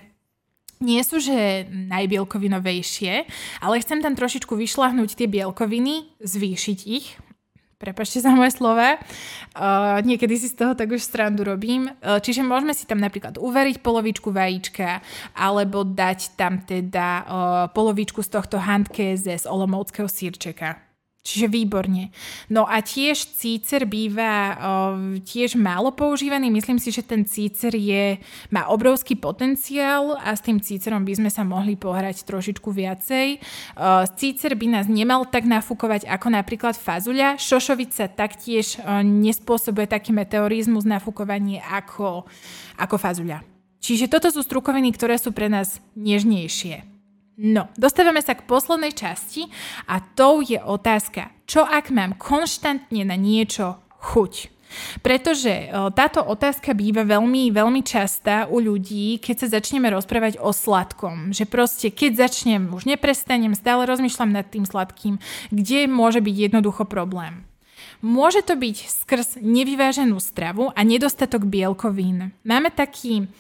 nie 0.80 1.00
sú 1.04 1.20
že 1.24 1.68
najbielkovinovejšie, 1.72 3.14
ale 3.64 3.82
chcem 3.84 4.00
tam 4.04 4.16
trošičku 4.16 4.56
vyšľahnúť 4.56 5.16
tie 5.16 5.28
bielkoviny, 5.28 6.20
zvýšiť 6.20 6.80
ich, 6.88 7.16
prepašte 7.86 8.26
za 8.26 8.34
moje 8.34 8.58
slova, 8.58 8.98
uh, 8.98 10.02
niekedy 10.02 10.34
si 10.42 10.50
z 10.50 10.58
toho 10.58 10.74
tak 10.74 10.90
už 10.90 11.06
strandu 11.06 11.46
robím. 11.46 11.94
Uh, 12.02 12.18
čiže 12.18 12.42
môžeme 12.42 12.74
si 12.74 12.90
tam 12.90 12.98
napríklad 12.98 13.38
uvariť 13.38 13.86
polovičku 13.86 14.34
vajíčka 14.34 15.06
alebo 15.38 15.86
dať 15.86 16.34
tam 16.34 16.66
teda 16.66 17.08
uh, 17.22 17.26
polovičku 17.70 18.26
z 18.26 18.30
tohto 18.34 18.58
handkéze 18.58 19.38
z 19.38 19.46
olomovského 19.46 20.10
sírčeka. 20.10 20.85
Čiže 21.26 21.50
výborne. 21.50 22.14
No 22.54 22.70
a 22.70 22.86
tiež 22.86 23.34
cícer 23.34 23.90
býva 23.90 24.54
o, 24.54 24.54
tiež 25.26 25.58
málo 25.58 25.90
používaný. 25.90 26.54
Myslím 26.54 26.78
si, 26.78 26.94
že 26.94 27.02
ten 27.02 27.26
cícer 27.26 27.74
je, 27.74 28.22
má 28.54 28.70
obrovský 28.70 29.18
potenciál 29.18 30.22
a 30.22 30.38
s 30.38 30.46
tým 30.46 30.62
cícerom 30.62 31.02
by 31.02 31.18
sme 31.18 31.34
sa 31.34 31.42
mohli 31.42 31.74
pohrať 31.74 32.30
trošičku 32.30 32.70
viacej. 32.70 33.42
O, 33.42 34.06
cícer 34.14 34.54
by 34.54 34.78
nás 34.78 34.86
nemal 34.86 35.26
tak 35.26 35.50
nafúkovať 35.50 36.06
ako 36.06 36.28
napríklad 36.30 36.78
fazuľa. 36.78 37.42
Šošovica 37.42 38.06
taktiež 38.14 38.78
o, 38.78 39.02
nespôsobuje 39.02 39.90
taký 39.90 40.14
meteorizmus 40.14 40.86
nafúkovanie 40.86 41.58
ako, 41.58 42.30
ako 42.78 42.96
fazuľa. 43.02 43.42
Čiže 43.82 44.14
toto 44.14 44.30
sú 44.30 44.46
strukoviny, 44.46 44.94
ktoré 44.94 45.18
sú 45.18 45.34
pre 45.34 45.50
nás 45.50 45.82
nežnejšie. 45.98 46.95
No, 47.36 47.68
dostávame 47.76 48.24
sa 48.24 48.32
k 48.32 48.48
poslednej 48.48 48.96
časti 48.96 49.52
a 49.92 50.00
to 50.00 50.40
je 50.40 50.56
otázka, 50.56 51.36
čo 51.44 51.68
ak 51.68 51.92
mám 51.92 52.16
konštantne 52.16 53.04
na 53.04 53.20
niečo 53.20 53.76
chuť? 54.00 54.56
Pretože 55.00 55.72
táto 55.96 56.20
otázka 56.26 56.76
býva 56.76 57.08
veľmi, 57.08 57.54
veľmi 57.54 57.80
častá 57.86 58.48
u 58.48 58.60
ľudí, 58.60 59.20
keď 59.24 59.36
sa 59.46 59.48
začneme 59.60 59.88
rozprávať 59.88 60.42
o 60.42 60.52
sladkom. 60.52 61.32
Že 61.32 61.46
proste, 61.48 61.88
keď 61.94 62.28
začnem, 62.28 62.74
už 62.74 62.84
neprestanem, 62.84 63.56
stále 63.56 63.88
rozmýšľam 63.88 64.36
nad 64.36 64.48
tým 64.48 64.68
sladkým, 64.68 65.22
kde 65.54 65.88
môže 65.88 66.20
byť 66.20 66.36
jednoducho 66.50 66.84
problém. 66.88 67.48
Môže 68.04 68.44
to 68.44 68.60
byť 68.60 68.78
skrz 69.06 69.28
nevyváženú 69.40 70.20
stravu 70.20 70.74
a 70.76 70.82
nedostatok 70.84 71.48
bielkovín. 71.48 72.36
Máme 72.44 72.68
taký 72.68 73.32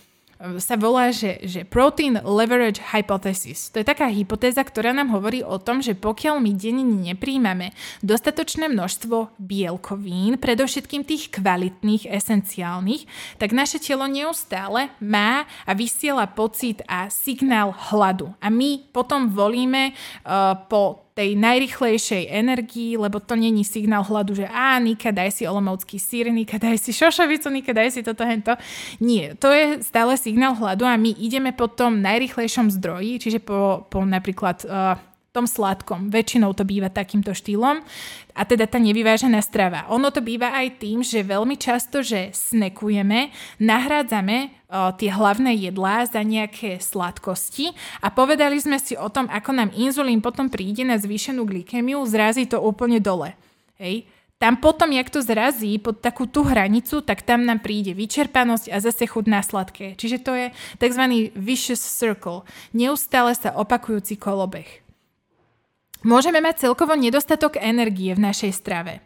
sa 0.59 0.75
volá, 0.75 1.15
že, 1.15 1.39
že 1.47 1.63
Protein 1.63 2.19
Leverage 2.19 2.83
Hypothesis. 2.91 3.71
To 3.71 3.79
je 3.79 3.87
taká 3.87 4.11
hypotéza, 4.11 4.59
ktorá 4.59 4.91
nám 4.91 5.15
hovorí 5.15 5.39
o 5.39 5.55
tom, 5.55 5.79
že 5.79 5.95
pokiaľ 5.95 6.43
my 6.43 6.51
denne 6.51 6.83
nepríjmame 6.83 7.71
dostatočné 8.03 8.67
množstvo 8.67 9.31
bielkovín, 9.39 10.35
predovšetkým 10.35 11.07
tých 11.07 11.31
kvalitných, 11.31 12.11
esenciálnych, 12.11 13.07
tak 13.39 13.55
naše 13.55 13.79
telo 13.79 14.03
neustále 14.11 14.91
má 14.99 15.47
a 15.63 15.71
vysiela 15.71 16.27
pocit 16.27 16.83
a 16.83 17.07
signál 17.07 17.71
hladu. 17.91 18.35
A 18.43 18.51
my 18.51 18.91
potom 18.91 19.31
volíme 19.31 19.95
uh, 19.95 20.59
po 20.67 21.05
tej 21.15 21.39
najrychlejšej 21.39 22.27
energii, 22.27 22.99
lebo 22.99 23.23
to 23.23 23.39
není 23.39 23.63
signál 23.63 24.03
hladu, 24.03 24.35
že 24.35 24.51
á, 24.51 24.75
Nika, 24.83 25.15
daj 25.15 25.31
si 25.31 25.47
olomovský 25.47 25.95
sír, 25.95 26.27
Nika, 26.27 26.59
daj 26.59 26.75
si 26.75 26.91
šošovicu, 26.91 27.47
Nika, 27.47 27.71
daj 27.71 27.95
si 27.95 28.03
toto, 28.03 28.27
hento. 28.27 28.51
Nie, 28.99 29.31
to 29.39 29.47
je 29.55 29.79
stále 29.79 30.19
signál 30.19 30.59
hladu 30.59 30.83
a 30.83 30.99
my 30.99 31.15
ideme 31.15 31.55
po 31.55 31.71
tom 31.71 32.03
najrychlejšom 32.03 32.67
zdroji, 32.67 33.23
čiže 33.23 33.39
po, 33.39 33.87
po 33.87 34.03
napríklad 34.03 34.67
uh, 34.67 34.99
tom 35.35 35.51
sladkom. 35.51 36.07
Väčšinou 36.07 36.55
to 36.55 36.63
býva 36.63 36.87
takýmto 36.87 37.35
štýlom 37.35 37.83
a 38.31 38.41
teda 38.47 38.71
tá 38.71 38.79
nevyvážená 38.79 39.43
strava. 39.43 39.83
Ono 39.91 40.07
to 40.15 40.23
býva 40.23 40.55
aj 40.55 40.79
tým, 40.79 41.03
že 41.03 41.27
veľmi 41.27 41.59
často, 41.59 41.99
že 41.99 42.31
snekujeme, 42.31 43.35
nahrádzame 43.59 44.37
o, 44.47 44.95
tie 44.95 45.11
hlavné 45.11 45.59
jedlá 45.59 46.07
za 46.07 46.23
nejaké 46.23 46.79
sladkosti 46.79 47.75
a 47.99 48.07
povedali 48.15 48.55
sme 48.55 48.79
si 48.79 48.95
o 48.95 49.11
tom, 49.11 49.27
ako 49.27 49.51
nám 49.51 49.75
inzulín 49.75 50.23
potom 50.23 50.47
príde 50.47 50.87
na 50.87 50.95
zvýšenú 50.95 51.43
glykemiu, 51.43 51.99
zrazí 52.07 52.47
to 52.47 52.63
úplne 52.63 53.03
dole. 53.03 53.35
Hej. 53.75 54.07
Tam 54.35 54.59
potom, 54.59 54.91
jak 54.91 55.07
to 55.07 55.23
zrazí 55.23 55.79
pod 55.79 56.03
takú 56.03 56.27
tú 56.27 56.43
hranicu, 56.43 56.99
tak 56.99 57.23
tam 57.23 57.47
nám 57.47 57.63
príde 57.63 57.95
vyčerpanosť 57.95 58.67
a 58.67 58.83
zase 58.83 59.07
chud 59.07 59.31
na 59.31 59.39
sladké. 59.39 59.95
Čiže 59.95 60.17
to 60.21 60.31
je 60.35 60.47
tzv. 60.75 61.31
vicious 61.39 61.79
circle, 61.79 62.43
neustále 62.75 63.31
sa 63.31 63.55
opakujúci 63.55 64.19
kolobeh. 64.19 64.84
Môžeme 66.06 66.38
mať 66.38 66.69
celkovo 66.69 66.94
nedostatok 66.94 67.57
energie 67.57 68.14
v 68.14 68.30
našej 68.30 68.53
strave. 68.53 69.02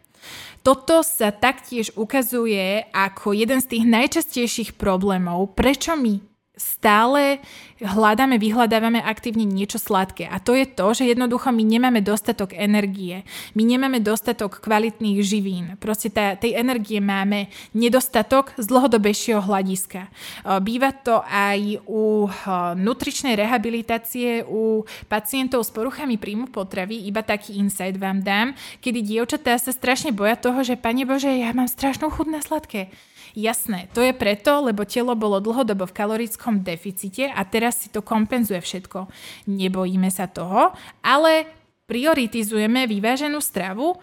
Toto 0.60 1.00
sa 1.00 1.32
taktiež 1.32 1.96
ukazuje 1.96 2.84
ako 2.92 3.32
jeden 3.32 3.64
z 3.64 3.66
tých 3.72 3.84
najčastejších 3.88 4.70
problémov, 4.76 5.56
prečo 5.56 5.96
my 5.96 6.29
stále 6.60 7.40
hľadáme, 7.80 8.36
vyhľadávame 8.36 9.00
aktívne 9.00 9.48
niečo 9.48 9.80
sladké. 9.80 10.28
A 10.28 10.36
to 10.36 10.52
je 10.52 10.68
to, 10.68 10.92
že 10.92 11.08
jednoducho 11.08 11.48
my 11.48 11.64
nemáme 11.64 12.04
dostatok 12.04 12.52
energie. 12.52 13.24
My 13.56 13.64
nemáme 13.64 14.04
dostatok 14.04 14.60
kvalitných 14.60 15.24
živín. 15.24 15.80
Proste 15.80 16.12
tá, 16.12 16.36
tej 16.36 16.60
energie 16.60 17.00
máme 17.00 17.48
nedostatok 17.72 18.52
z 18.60 18.68
dlhodobejšieho 18.68 19.40
hľadiska. 19.40 20.12
Býva 20.60 20.92
to 20.92 21.24
aj 21.24 21.80
u 21.88 22.28
nutričnej 22.76 23.32
rehabilitácie 23.40 24.44
u 24.44 24.84
pacientov 25.08 25.64
s 25.64 25.72
poruchami 25.72 26.20
príjmu 26.20 26.52
potravy, 26.52 27.08
iba 27.08 27.24
taký 27.24 27.56
insight 27.56 27.96
vám 27.96 28.20
dám, 28.20 28.52
kedy 28.84 29.00
dievčatá 29.00 29.56
sa 29.56 29.72
strašne 29.72 30.12
boja 30.12 30.36
toho, 30.36 30.60
že 30.60 30.76
Pane 30.76 31.08
Bože, 31.08 31.32
ja 31.32 31.56
mám 31.56 31.70
strašnú 31.70 32.12
chuť 32.12 32.26
na 32.28 32.44
sladké. 32.44 32.92
Jasné, 33.34 33.86
to 33.94 34.02
je 34.02 34.10
preto, 34.10 34.66
lebo 34.66 34.82
telo 34.82 35.14
bolo 35.14 35.38
dlhodobo 35.38 35.86
v 35.86 35.96
kalorickom 35.96 36.66
deficite 36.66 37.30
a 37.30 37.40
teraz 37.46 37.82
si 37.82 37.88
to 37.88 38.02
kompenzuje 38.02 38.58
všetko. 38.58 39.06
Nebojíme 39.46 40.10
sa 40.10 40.26
toho, 40.26 40.74
ale 41.00 41.46
prioritizujeme 41.86 42.86
vyváženú 42.86 43.42
stravu 43.42 43.98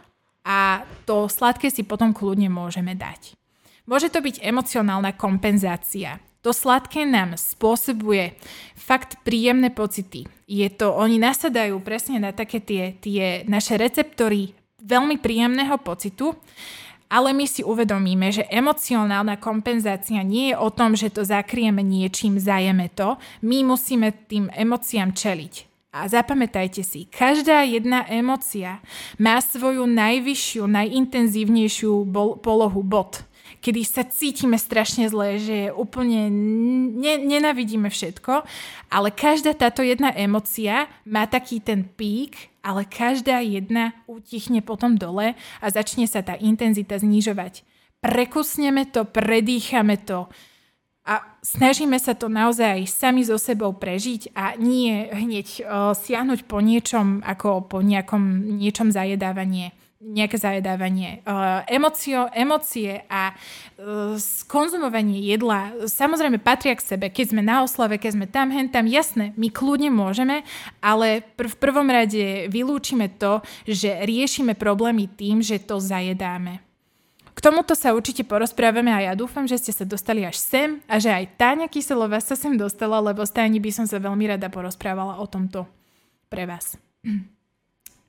a 0.48 0.84
to 1.04 1.28
sladké 1.28 1.68
si 1.68 1.84
potom 1.84 2.16
kľudne 2.16 2.48
môžeme 2.48 2.96
dať. 2.96 3.36
Môže 3.88 4.12
to 4.12 4.20
byť 4.20 4.44
emocionálna 4.44 5.16
kompenzácia. 5.16 6.20
To 6.44 6.52
sladké 6.56 7.04
nám 7.04 7.36
spôsobuje 7.36 8.36
fakt 8.76 9.20
príjemné 9.24 9.72
pocity. 9.72 10.28
Je 10.48 10.68
to, 10.72 10.96
oni 10.96 11.20
nasadajú 11.20 11.80
presne 11.84 12.24
na 12.24 12.32
také 12.32 12.64
tie, 12.64 12.96
tie 13.00 13.44
naše 13.48 13.76
receptory 13.76 14.56
veľmi 14.80 15.20
príjemného 15.20 15.76
pocitu 15.84 16.36
ale 17.08 17.32
my 17.32 17.48
si 17.48 17.64
uvedomíme, 17.64 18.32
že 18.32 18.48
emocionálna 18.52 19.40
kompenzácia 19.40 20.20
nie 20.24 20.52
je 20.52 20.56
o 20.60 20.70
tom, 20.72 20.96
že 20.96 21.12
to 21.12 21.24
zakrieme 21.24 21.80
niečím, 21.80 22.40
zajeme 22.40 22.92
to. 22.92 23.16
My 23.44 23.64
musíme 23.64 24.12
tým 24.28 24.52
emóciám 24.52 25.16
čeliť. 25.16 25.68
A 25.98 26.06
zapamätajte 26.06 26.86
si, 26.86 27.10
každá 27.10 27.66
jedna 27.66 28.06
emocia 28.06 28.84
má 29.18 29.40
svoju 29.42 29.88
najvyššiu, 29.88 30.68
najintenzívnejšiu 30.68 32.06
bol- 32.06 32.38
polohu 32.38 32.84
bod 32.84 33.26
kedy 33.58 33.82
sa 33.84 34.06
cítime 34.06 34.56
strašne 34.56 35.10
zle, 35.10 35.42
že 35.42 35.74
úplne 35.74 36.30
ne- 36.94 37.22
nenavidíme 37.26 37.90
všetko, 37.90 38.46
ale 38.92 39.10
každá 39.10 39.58
táto 39.58 39.82
jedna 39.82 40.14
emocia 40.14 40.86
má 41.04 41.26
taký 41.26 41.60
ten 41.60 41.84
pík 41.84 42.54
ale 42.68 42.84
každá 42.84 43.40
jedna 43.40 43.96
utichne 44.12 44.60
potom 44.60 45.00
dole 45.00 45.40
a 45.64 45.66
začne 45.72 46.04
sa 46.04 46.20
tá 46.20 46.36
intenzita 46.36 47.00
znižovať. 47.00 47.64
Prekusneme 48.04 48.84
to, 48.92 49.08
predýchame 49.08 49.96
to 50.04 50.28
a 51.08 51.24
snažíme 51.40 51.96
sa 51.96 52.12
to 52.12 52.28
naozaj 52.28 52.84
sami 52.84 53.24
so 53.24 53.40
sebou 53.40 53.72
prežiť 53.72 54.36
a 54.36 54.60
nie 54.60 55.08
hneď 55.08 55.48
uh, 55.64 55.96
siahnuť 55.96 56.44
po 56.44 56.60
niečom 56.60 57.24
ako 57.24 57.64
po 57.64 57.80
nejakom 57.80 58.60
niečom 58.60 58.92
zajedávanie 58.92 59.72
nejaké 59.98 60.38
zajedávanie. 60.38 61.26
Emocio, 61.66 62.30
emócie 62.30 63.02
a 63.10 63.34
skonzumovanie 64.18 65.26
jedla 65.26 65.74
samozrejme 65.90 66.38
patria 66.38 66.78
k 66.78 66.86
sebe. 66.86 67.10
Keď 67.10 67.34
sme 67.34 67.42
na 67.42 67.66
oslave, 67.66 67.98
keď 67.98 68.12
sme 68.14 68.26
tam, 68.30 68.54
hen 68.54 68.70
tam, 68.70 68.86
jasné, 68.86 69.34
my 69.34 69.50
kľudne 69.50 69.90
môžeme, 69.90 70.46
ale 70.86 71.26
pr- 71.34 71.50
v 71.50 71.58
prvom 71.58 71.90
rade 71.90 72.46
vylúčime 72.54 73.10
to, 73.18 73.42
že 73.66 74.06
riešime 74.06 74.54
problémy 74.54 75.10
tým, 75.10 75.42
že 75.42 75.58
to 75.58 75.82
zajedáme. 75.82 76.62
K 77.38 77.40
tomuto 77.42 77.78
sa 77.78 77.94
určite 77.94 78.26
porozprávame 78.26 78.90
a 78.90 79.10
ja 79.10 79.14
dúfam, 79.14 79.46
že 79.46 79.62
ste 79.62 79.70
sa 79.70 79.86
dostali 79.86 80.26
až 80.26 80.42
sem 80.42 80.82
a 80.90 80.98
že 80.98 81.14
aj 81.14 81.38
Táňa 81.38 81.70
Kyselová 81.70 82.18
sa 82.18 82.34
sem 82.34 82.58
dostala, 82.58 82.98
lebo 82.98 83.22
s 83.22 83.34
by 83.34 83.70
som 83.70 83.86
sa 83.86 84.02
veľmi 84.02 84.26
rada 84.26 84.50
porozprávala 84.50 85.22
o 85.22 85.26
tomto 85.30 85.70
pre 86.34 86.50
vás. 86.50 86.78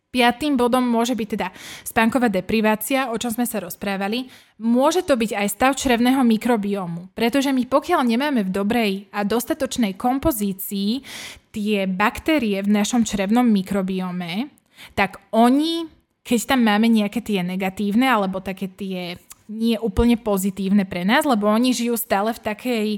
Piatým 0.09 0.56
bodom 0.56 0.89
môže 0.89 1.12
byť 1.12 1.28
teda 1.36 1.52
spánková 1.85 2.32
deprivácia, 2.32 3.12
o 3.12 3.20
čom 3.20 3.28
sme 3.28 3.44
sa 3.44 3.60
rozprávali. 3.60 4.32
Môže 4.56 5.05
to 5.05 5.20
byť 5.20 5.36
aj 5.36 5.48
stav 5.52 5.76
črevného 5.76 6.24
mikrobiomu, 6.24 7.12
pretože 7.12 7.52
my 7.52 7.68
pokiaľ 7.68 8.09
nemáme 8.09 8.40
v 8.40 8.55
dobrej 8.55 8.93
a 9.12 9.20
dostatočnej 9.28 10.01
kompozícii 10.01 11.05
tie 11.52 11.85
baktérie 11.85 12.64
v 12.64 12.72
našom 12.72 13.05
črevnom 13.05 13.44
mikrobiome, 13.52 14.48
tak 14.97 15.20
oni, 15.36 15.85
keď 16.24 16.56
tam 16.56 16.64
máme 16.64 16.89
nejaké 16.89 17.20
tie 17.20 17.44
negatívne 17.44 18.09
alebo 18.09 18.40
také 18.40 18.72
tie 18.72 19.20
nie 19.48 19.80
úplne 19.80 20.20
pozitívne 20.20 20.84
pre 20.84 21.08
nás, 21.08 21.24
lebo 21.24 21.48
oni 21.48 21.72
žijú 21.72 21.96
stále 21.96 22.36
v 22.36 22.40
takej, 22.44 22.88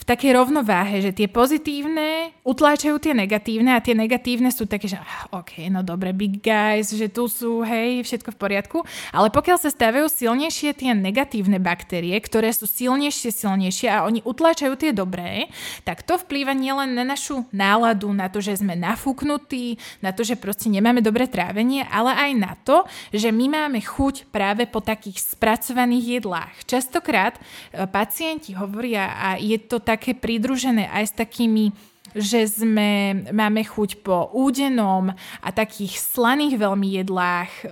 v 0.00 0.04
takej 0.08 0.32
rovnováhe, 0.32 1.04
že 1.04 1.12
tie 1.12 1.28
pozitívne 1.28 2.32
utláčajú 2.40 2.96
tie 2.96 3.12
negatívne 3.12 3.76
a 3.76 3.84
tie 3.84 3.92
negatívne 3.92 4.48
sú 4.48 4.64
také, 4.64 4.88
že 4.88 4.96
ah, 4.96 5.28
ok, 5.44 5.68
no 5.68 5.84
dobre, 5.84 6.16
big 6.16 6.40
guys, 6.40 6.88
že 6.96 7.12
tu 7.12 7.28
sú, 7.28 7.60
hej, 7.68 8.00
všetko 8.00 8.32
v 8.32 8.40
poriadku, 8.40 8.78
ale 9.12 9.28
pokiaľ 9.28 9.60
sa 9.60 9.68
stávajú 9.68 10.08
silnejšie 10.08 10.72
tie 10.72 10.96
negatívne 10.96 11.60
baktérie, 11.60 12.16
ktoré 12.16 12.48
sú 12.56 12.64
silnejšie, 12.64 13.28
silnejšie 13.28 13.92
a 13.92 14.08
oni 14.08 14.24
utláčajú 14.24 14.80
tie 14.80 14.96
dobré, 14.96 15.52
tak 15.84 16.00
to 16.00 16.16
vplýva 16.16 16.56
nielen 16.56 16.96
na 16.96 17.04
našu 17.04 17.44
náladu, 17.52 18.08
na 18.16 18.32
to, 18.32 18.40
že 18.40 18.56
sme 18.56 18.72
nafúknutí, 18.72 19.76
na 20.00 20.16
to, 20.16 20.24
že 20.24 20.40
proste 20.40 20.72
nemáme 20.72 21.04
dobré 21.04 21.28
trávenie, 21.28 21.84
ale 21.92 22.16
aj 22.16 22.30
na 22.40 22.52
to, 22.56 22.88
že 23.12 23.28
my 23.28 23.52
máme 23.52 23.84
chuť 23.84 24.32
práve 24.32 24.64
po 24.64 24.80
takých 24.80 25.36
spracovaných 25.36 25.89
daných 25.90 26.22
jedlách. 26.22 26.54
Častokrát 26.70 27.34
e, 27.34 27.42
pacienti 27.90 28.54
hovoria, 28.54 29.10
a 29.10 29.28
je 29.42 29.58
to 29.58 29.82
také 29.82 30.14
pridružené 30.14 30.86
aj 30.86 31.04
s 31.10 31.14
takými 31.18 31.74
že 32.10 32.42
sme, 32.42 33.22
máme 33.30 33.62
chuť 33.62 34.02
po 34.02 34.34
údenom 34.34 35.14
a 35.14 35.48
takých 35.54 35.94
slaných 35.94 36.58
veľmi 36.58 36.98
jedlách, 36.98 37.52
e, 37.62 37.66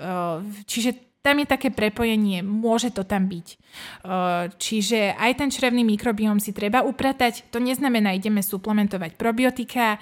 čiže 0.63 1.08
tam 1.19 1.43
je 1.43 1.47
také 1.51 1.69
prepojenie, 1.75 2.41
môže 2.47 2.95
to 2.95 3.03
tam 3.03 3.27
byť. 3.29 3.47
Čiže 4.57 5.19
aj 5.19 5.33
ten 5.37 5.51
črevný 5.51 5.85
mikrobióm 5.85 6.39
si 6.41 6.55
treba 6.55 6.87
upratať. 6.87 7.51
To 7.53 7.59
neznamená, 7.61 8.15
ideme 8.15 8.41
suplementovať 8.41 9.19
probiotika. 9.19 9.99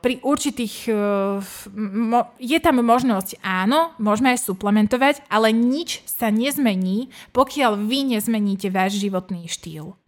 Pri 0.00 0.22
určitých... 0.22 0.88
Je 2.40 2.58
tam 2.62 2.76
možnosť, 2.80 3.42
áno, 3.44 3.92
môžeme 4.00 4.32
aj 4.32 4.46
suplementovať, 4.46 5.26
ale 5.28 5.52
nič 5.52 6.06
sa 6.08 6.32
nezmení, 6.32 7.12
pokiaľ 7.34 7.76
vy 7.76 8.16
nezmeníte 8.16 8.72
váš 8.72 8.96
životný 9.02 9.50
štýl. 9.50 9.98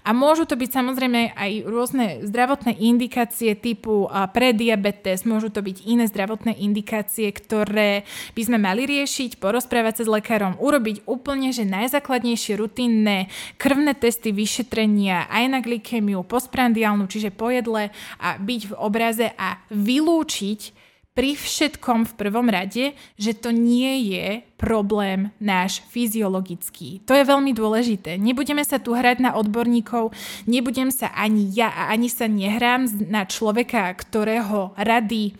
A 0.00 0.16
môžu 0.16 0.48
to 0.48 0.56
byť 0.56 0.70
samozrejme 0.72 1.36
aj 1.36 1.52
rôzne 1.68 2.24
zdravotné 2.24 2.72
indikácie 2.80 3.52
typu 3.52 4.08
prediabetes, 4.32 5.28
môžu 5.28 5.52
to 5.52 5.60
byť 5.60 5.84
iné 5.84 6.08
zdravotné 6.08 6.56
indikácie, 6.56 7.28
ktoré 7.28 8.08
by 8.32 8.42
sme 8.48 8.56
mali 8.56 8.88
riešiť, 8.88 9.36
porozprávať 9.36 10.00
sa 10.00 10.02
s 10.08 10.14
lekárom, 10.16 10.56
urobiť 10.56 11.04
úplne, 11.04 11.52
že 11.52 11.68
najzákladnejšie 11.68 12.56
rutinné 12.56 13.28
krvné 13.60 13.92
testy, 13.92 14.32
vyšetrenia 14.32 15.28
aj 15.28 15.44
na 15.52 15.60
glykémiu, 15.60 16.24
postprandiálnu, 16.24 17.04
čiže 17.04 17.28
pojedle 17.28 17.92
a 18.16 18.28
byť 18.40 18.62
v 18.72 18.74
obraze 18.80 19.28
a 19.36 19.60
vylúčiť 19.68 20.77
pri 21.18 21.34
všetkom 21.34 22.06
v 22.06 22.12
prvom 22.14 22.46
rade, 22.46 22.94
že 23.18 23.34
to 23.34 23.50
nie 23.50 24.14
je 24.14 24.46
problém 24.54 25.34
náš 25.42 25.82
fyziologický. 25.90 27.02
To 27.10 27.12
je 27.18 27.26
veľmi 27.26 27.50
dôležité. 27.50 28.22
Nebudeme 28.22 28.62
sa 28.62 28.78
tu 28.78 28.94
hrať 28.94 29.26
na 29.26 29.34
odborníkov, 29.34 30.14
nebudem 30.46 30.94
sa 30.94 31.10
ani 31.18 31.50
ja 31.50 31.74
a 31.74 31.90
ani 31.90 32.06
sa 32.06 32.30
nehrám 32.30 32.86
na 33.10 33.26
človeka, 33.26 33.98
ktorého 33.98 34.78
rady 34.78 35.34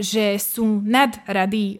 že 0.00 0.40
sú 0.40 0.80
nad 0.80 1.12
rady 1.28 1.76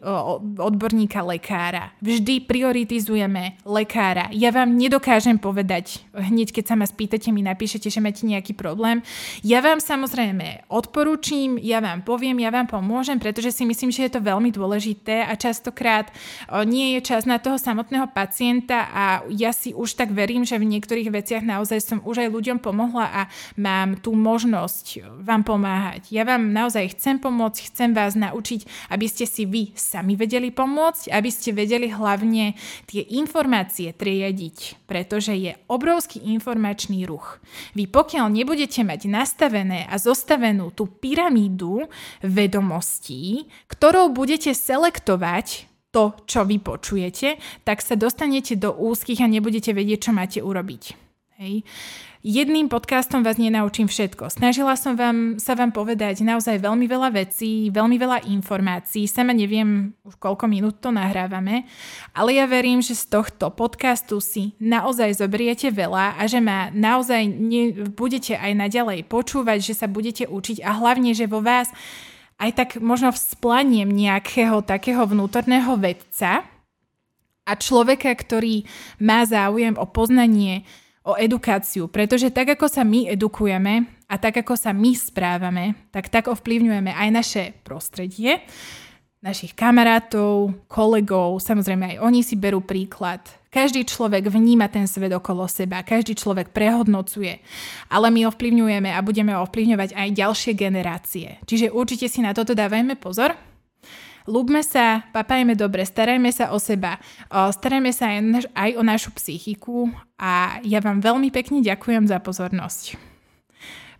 odborníka 0.61 1.25
lekára. 1.25 1.89
Vždy 1.97 2.45
prioritizujeme 2.45 3.57
lekára. 3.65 4.29
Ja 4.29 4.53
vám 4.53 4.77
nedokážem 4.77 5.41
povedať, 5.41 6.05
hneď 6.13 6.53
keď 6.53 6.63
sa 6.69 6.75
ma 6.77 6.85
spýtate, 6.85 7.33
mi 7.33 7.41
napíšete, 7.41 7.89
že 7.89 7.97
máte 7.97 8.29
nejaký 8.29 8.53
problém. 8.53 9.01
Ja 9.41 9.65
vám 9.65 9.81
samozrejme 9.81 10.69
odporúčim, 10.69 11.57
ja 11.57 11.81
vám 11.81 12.05
poviem, 12.05 12.37
ja 12.37 12.53
vám 12.53 12.69
pomôžem, 12.69 13.17
pretože 13.17 13.49
si 13.49 13.65
myslím, 13.65 13.89
že 13.89 14.05
je 14.05 14.13
to 14.13 14.21
veľmi 14.21 14.53
dôležité 14.53 15.25
a 15.25 15.33
častokrát 15.33 16.13
nie 16.69 16.93
je 16.93 17.01
čas 17.01 17.25
na 17.25 17.41
toho 17.41 17.57
samotného 17.57 18.13
pacienta 18.13 18.93
a 18.93 19.25
ja 19.33 19.49
si 19.49 19.73
už 19.73 19.97
tak 19.97 20.13
verím, 20.13 20.45
že 20.45 20.61
v 20.61 20.69
niektorých 20.69 21.09
veciach 21.09 21.41
naozaj 21.41 21.81
som 21.81 21.97
už 22.05 22.23
aj 22.23 22.29
ľuďom 22.29 22.61
pomohla 22.61 23.09
a 23.09 23.21
mám 23.57 23.97
tú 23.97 24.13
možnosť 24.13 25.01
vám 25.25 25.41
pomáhať. 25.41 26.13
Ja 26.13 26.29
vám 26.29 26.53
naozaj 26.53 26.93
chcem 26.93 27.17
pomôcť, 27.23 27.71
chcem 27.71 27.95
vás 27.95 28.19
naučiť, 28.19 28.91
aby 28.91 29.07
ste 29.07 29.23
si 29.23 29.47
vy 29.47 29.71
sami 29.71 30.19
vedeli 30.19 30.51
pomôcť, 30.51 31.07
aby 31.07 31.29
ste 31.31 31.55
vedeli 31.55 31.87
hlavne 31.87 32.59
tie 32.91 33.07
informácie 33.15 33.95
triediť, 33.95 34.83
pretože 34.83 35.31
je 35.31 35.55
obrovský 35.71 36.19
informačný 36.35 37.07
ruch. 37.07 37.39
Vy 37.71 37.87
pokiaľ 37.87 38.27
nebudete 38.27 38.83
mať 38.83 39.07
nastavené 39.07 39.87
a 39.87 39.95
zostavenú 39.95 40.75
tú 40.75 40.91
pyramídu 40.91 41.87
vedomostí, 42.19 43.47
ktorou 43.71 44.11
budete 44.11 44.51
selektovať 44.51 45.71
to, 45.93 46.17
čo 46.25 46.41
vy 46.43 46.57
počujete, 46.57 47.37
tak 47.61 47.85
sa 47.85 47.93
dostanete 47.93 48.57
do 48.57 48.73
úzkých 48.73 49.21
a 49.21 49.29
nebudete 49.29 49.71
vedieť, 49.71 50.09
čo 50.09 50.11
máte 50.11 50.41
urobiť. 50.41 50.83
Hej. 51.37 51.61
Jedným 52.23 52.71
podcastom 52.71 53.19
vás 53.19 53.35
nenaučím 53.35 53.91
všetko. 53.91 54.31
Snažila 54.31 54.79
som 54.79 54.95
vám, 54.95 55.43
sa 55.43 55.59
vám 55.59 55.75
povedať 55.75 56.23
naozaj 56.23 56.55
veľmi 56.55 56.87
veľa 56.87 57.11
vecí, 57.11 57.67
veľmi 57.67 57.99
veľa 57.99 58.23
informácií. 58.31 59.11
Sama 59.11 59.35
neviem, 59.35 59.91
už 60.07 60.15
koľko 60.15 60.47
minút 60.47 60.79
to 60.79 60.87
nahrávame, 60.87 61.67
ale 62.15 62.39
ja 62.39 62.47
verím, 62.47 62.79
že 62.79 62.95
z 62.95 63.11
tohto 63.11 63.51
podcastu 63.51 64.23
si 64.23 64.55
naozaj 64.55 65.19
zoberiete 65.19 65.67
veľa 65.67 66.15
a 66.15 66.23
že 66.23 66.39
ma 66.39 66.71
naozaj 66.71 67.27
ne, 67.27 67.91
budete 67.91 68.39
aj 68.39 68.55
naďalej 68.55 69.03
počúvať, 69.03 69.59
že 69.59 69.83
sa 69.83 69.91
budete 69.91 70.23
učiť 70.23 70.63
a 70.63 70.79
hlavne, 70.79 71.11
že 71.11 71.27
vo 71.27 71.43
vás 71.43 71.75
aj 72.39 72.55
tak 72.55 72.69
možno 72.79 73.11
vzplaniem 73.11 73.91
nejakého 73.91 74.63
takého 74.63 75.03
vnútorného 75.03 75.75
vedca 75.75 76.47
a 77.43 77.51
človeka, 77.59 78.15
ktorý 78.15 78.63
má 79.03 79.27
záujem 79.27 79.75
o 79.75 79.83
poznanie 79.83 80.63
o 81.03 81.19
edukáciu, 81.19 81.91
pretože 81.91 82.31
tak 82.31 82.55
ako 82.55 82.71
sa 82.71 82.87
my 82.87 83.11
edukujeme 83.11 83.91
a 84.07 84.15
tak 84.15 84.39
ako 84.39 84.55
sa 84.55 84.71
my 84.71 84.95
správame, 84.95 85.75
tak 85.91 86.07
tak 86.07 86.31
ovplyvňujeme 86.31 86.95
aj 86.95 87.09
naše 87.11 87.43
prostredie. 87.67 88.43
našich 89.23 89.55
kamarátov, 89.55 90.51
kolegov, 90.67 91.39
samozrejme 91.39 91.95
aj 91.95 91.97
oni 92.03 92.27
si 92.27 92.35
berú 92.35 92.59
príklad. 92.59 93.23
Každý 93.47 93.87
človek 93.87 94.27
vníma 94.27 94.67
ten 94.67 94.83
svet 94.83 95.15
okolo 95.15 95.47
seba, 95.47 95.79
každý 95.79 96.11
človek 96.11 96.51
prehodnocuje, 96.51 97.39
ale 97.87 98.11
my 98.11 98.27
ovplyvňujeme 98.27 98.91
a 98.91 98.99
budeme 98.99 99.31
ovplyvňovať 99.39 99.95
aj 99.95 100.09
ďalšie 100.11 100.51
generácie. 100.59 101.39
Čiže 101.47 101.71
určite 101.71 102.11
si 102.11 102.19
na 102.19 102.35
toto 102.35 102.51
dávajme 102.51 102.99
pozor. 102.99 103.31
Lúbme 104.23 104.63
sa, 104.63 105.03
papajme 105.11 105.55
dobre, 105.55 105.83
starajme 105.83 106.31
sa 106.31 106.55
o 106.55 106.57
seba, 106.61 106.99
starajme 107.27 107.91
sa 107.91 108.15
aj, 108.55 108.71
o 108.79 108.81
našu 108.81 109.11
psychiku 109.19 109.91
a 110.15 110.63
ja 110.63 110.79
vám 110.79 111.03
veľmi 111.03 111.27
pekne 111.27 111.59
ďakujem 111.59 112.07
za 112.07 112.23
pozornosť. 112.23 112.95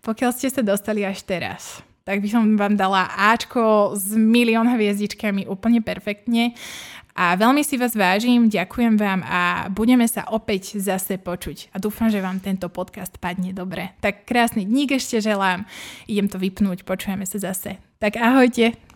Pokiaľ 0.03 0.31
ste 0.35 0.51
sa 0.51 0.63
dostali 0.63 1.03
až 1.03 1.23
teraz, 1.23 1.83
tak 2.03 2.19
by 2.19 2.27
som 2.27 2.59
vám 2.59 2.75
dala 2.75 3.07
Ačko 3.15 3.95
s 3.95 4.11
milión 4.15 4.67
hviezdičkami 4.67 5.47
úplne 5.47 5.79
perfektne. 5.79 6.55
A 7.13 7.37
veľmi 7.37 7.61
si 7.61 7.77
vás 7.77 7.93
vážim, 7.93 8.49
ďakujem 8.49 8.97
vám 8.97 9.21
a 9.21 9.69
budeme 9.69 10.09
sa 10.09 10.25
opäť 10.33 10.81
zase 10.81 11.21
počuť. 11.21 11.69
A 11.69 11.77
dúfam, 11.77 12.09
že 12.09 12.17
vám 12.19 12.41
tento 12.41 12.67
podcast 12.73 13.15
padne 13.21 13.53
dobre. 13.53 13.93
Tak 14.01 14.25
krásny 14.25 14.65
dník 14.65 14.97
ešte 14.97 15.21
želám. 15.21 15.63
Idem 16.09 16.25
to 16.25 16.41
vypnúť, 16.41 16.81
počujeme 16.81 17.23
sa 17.29 17.37
zase. 17.37 17.77
Tak 18.01 18.17
ahojte. 18.17 18.92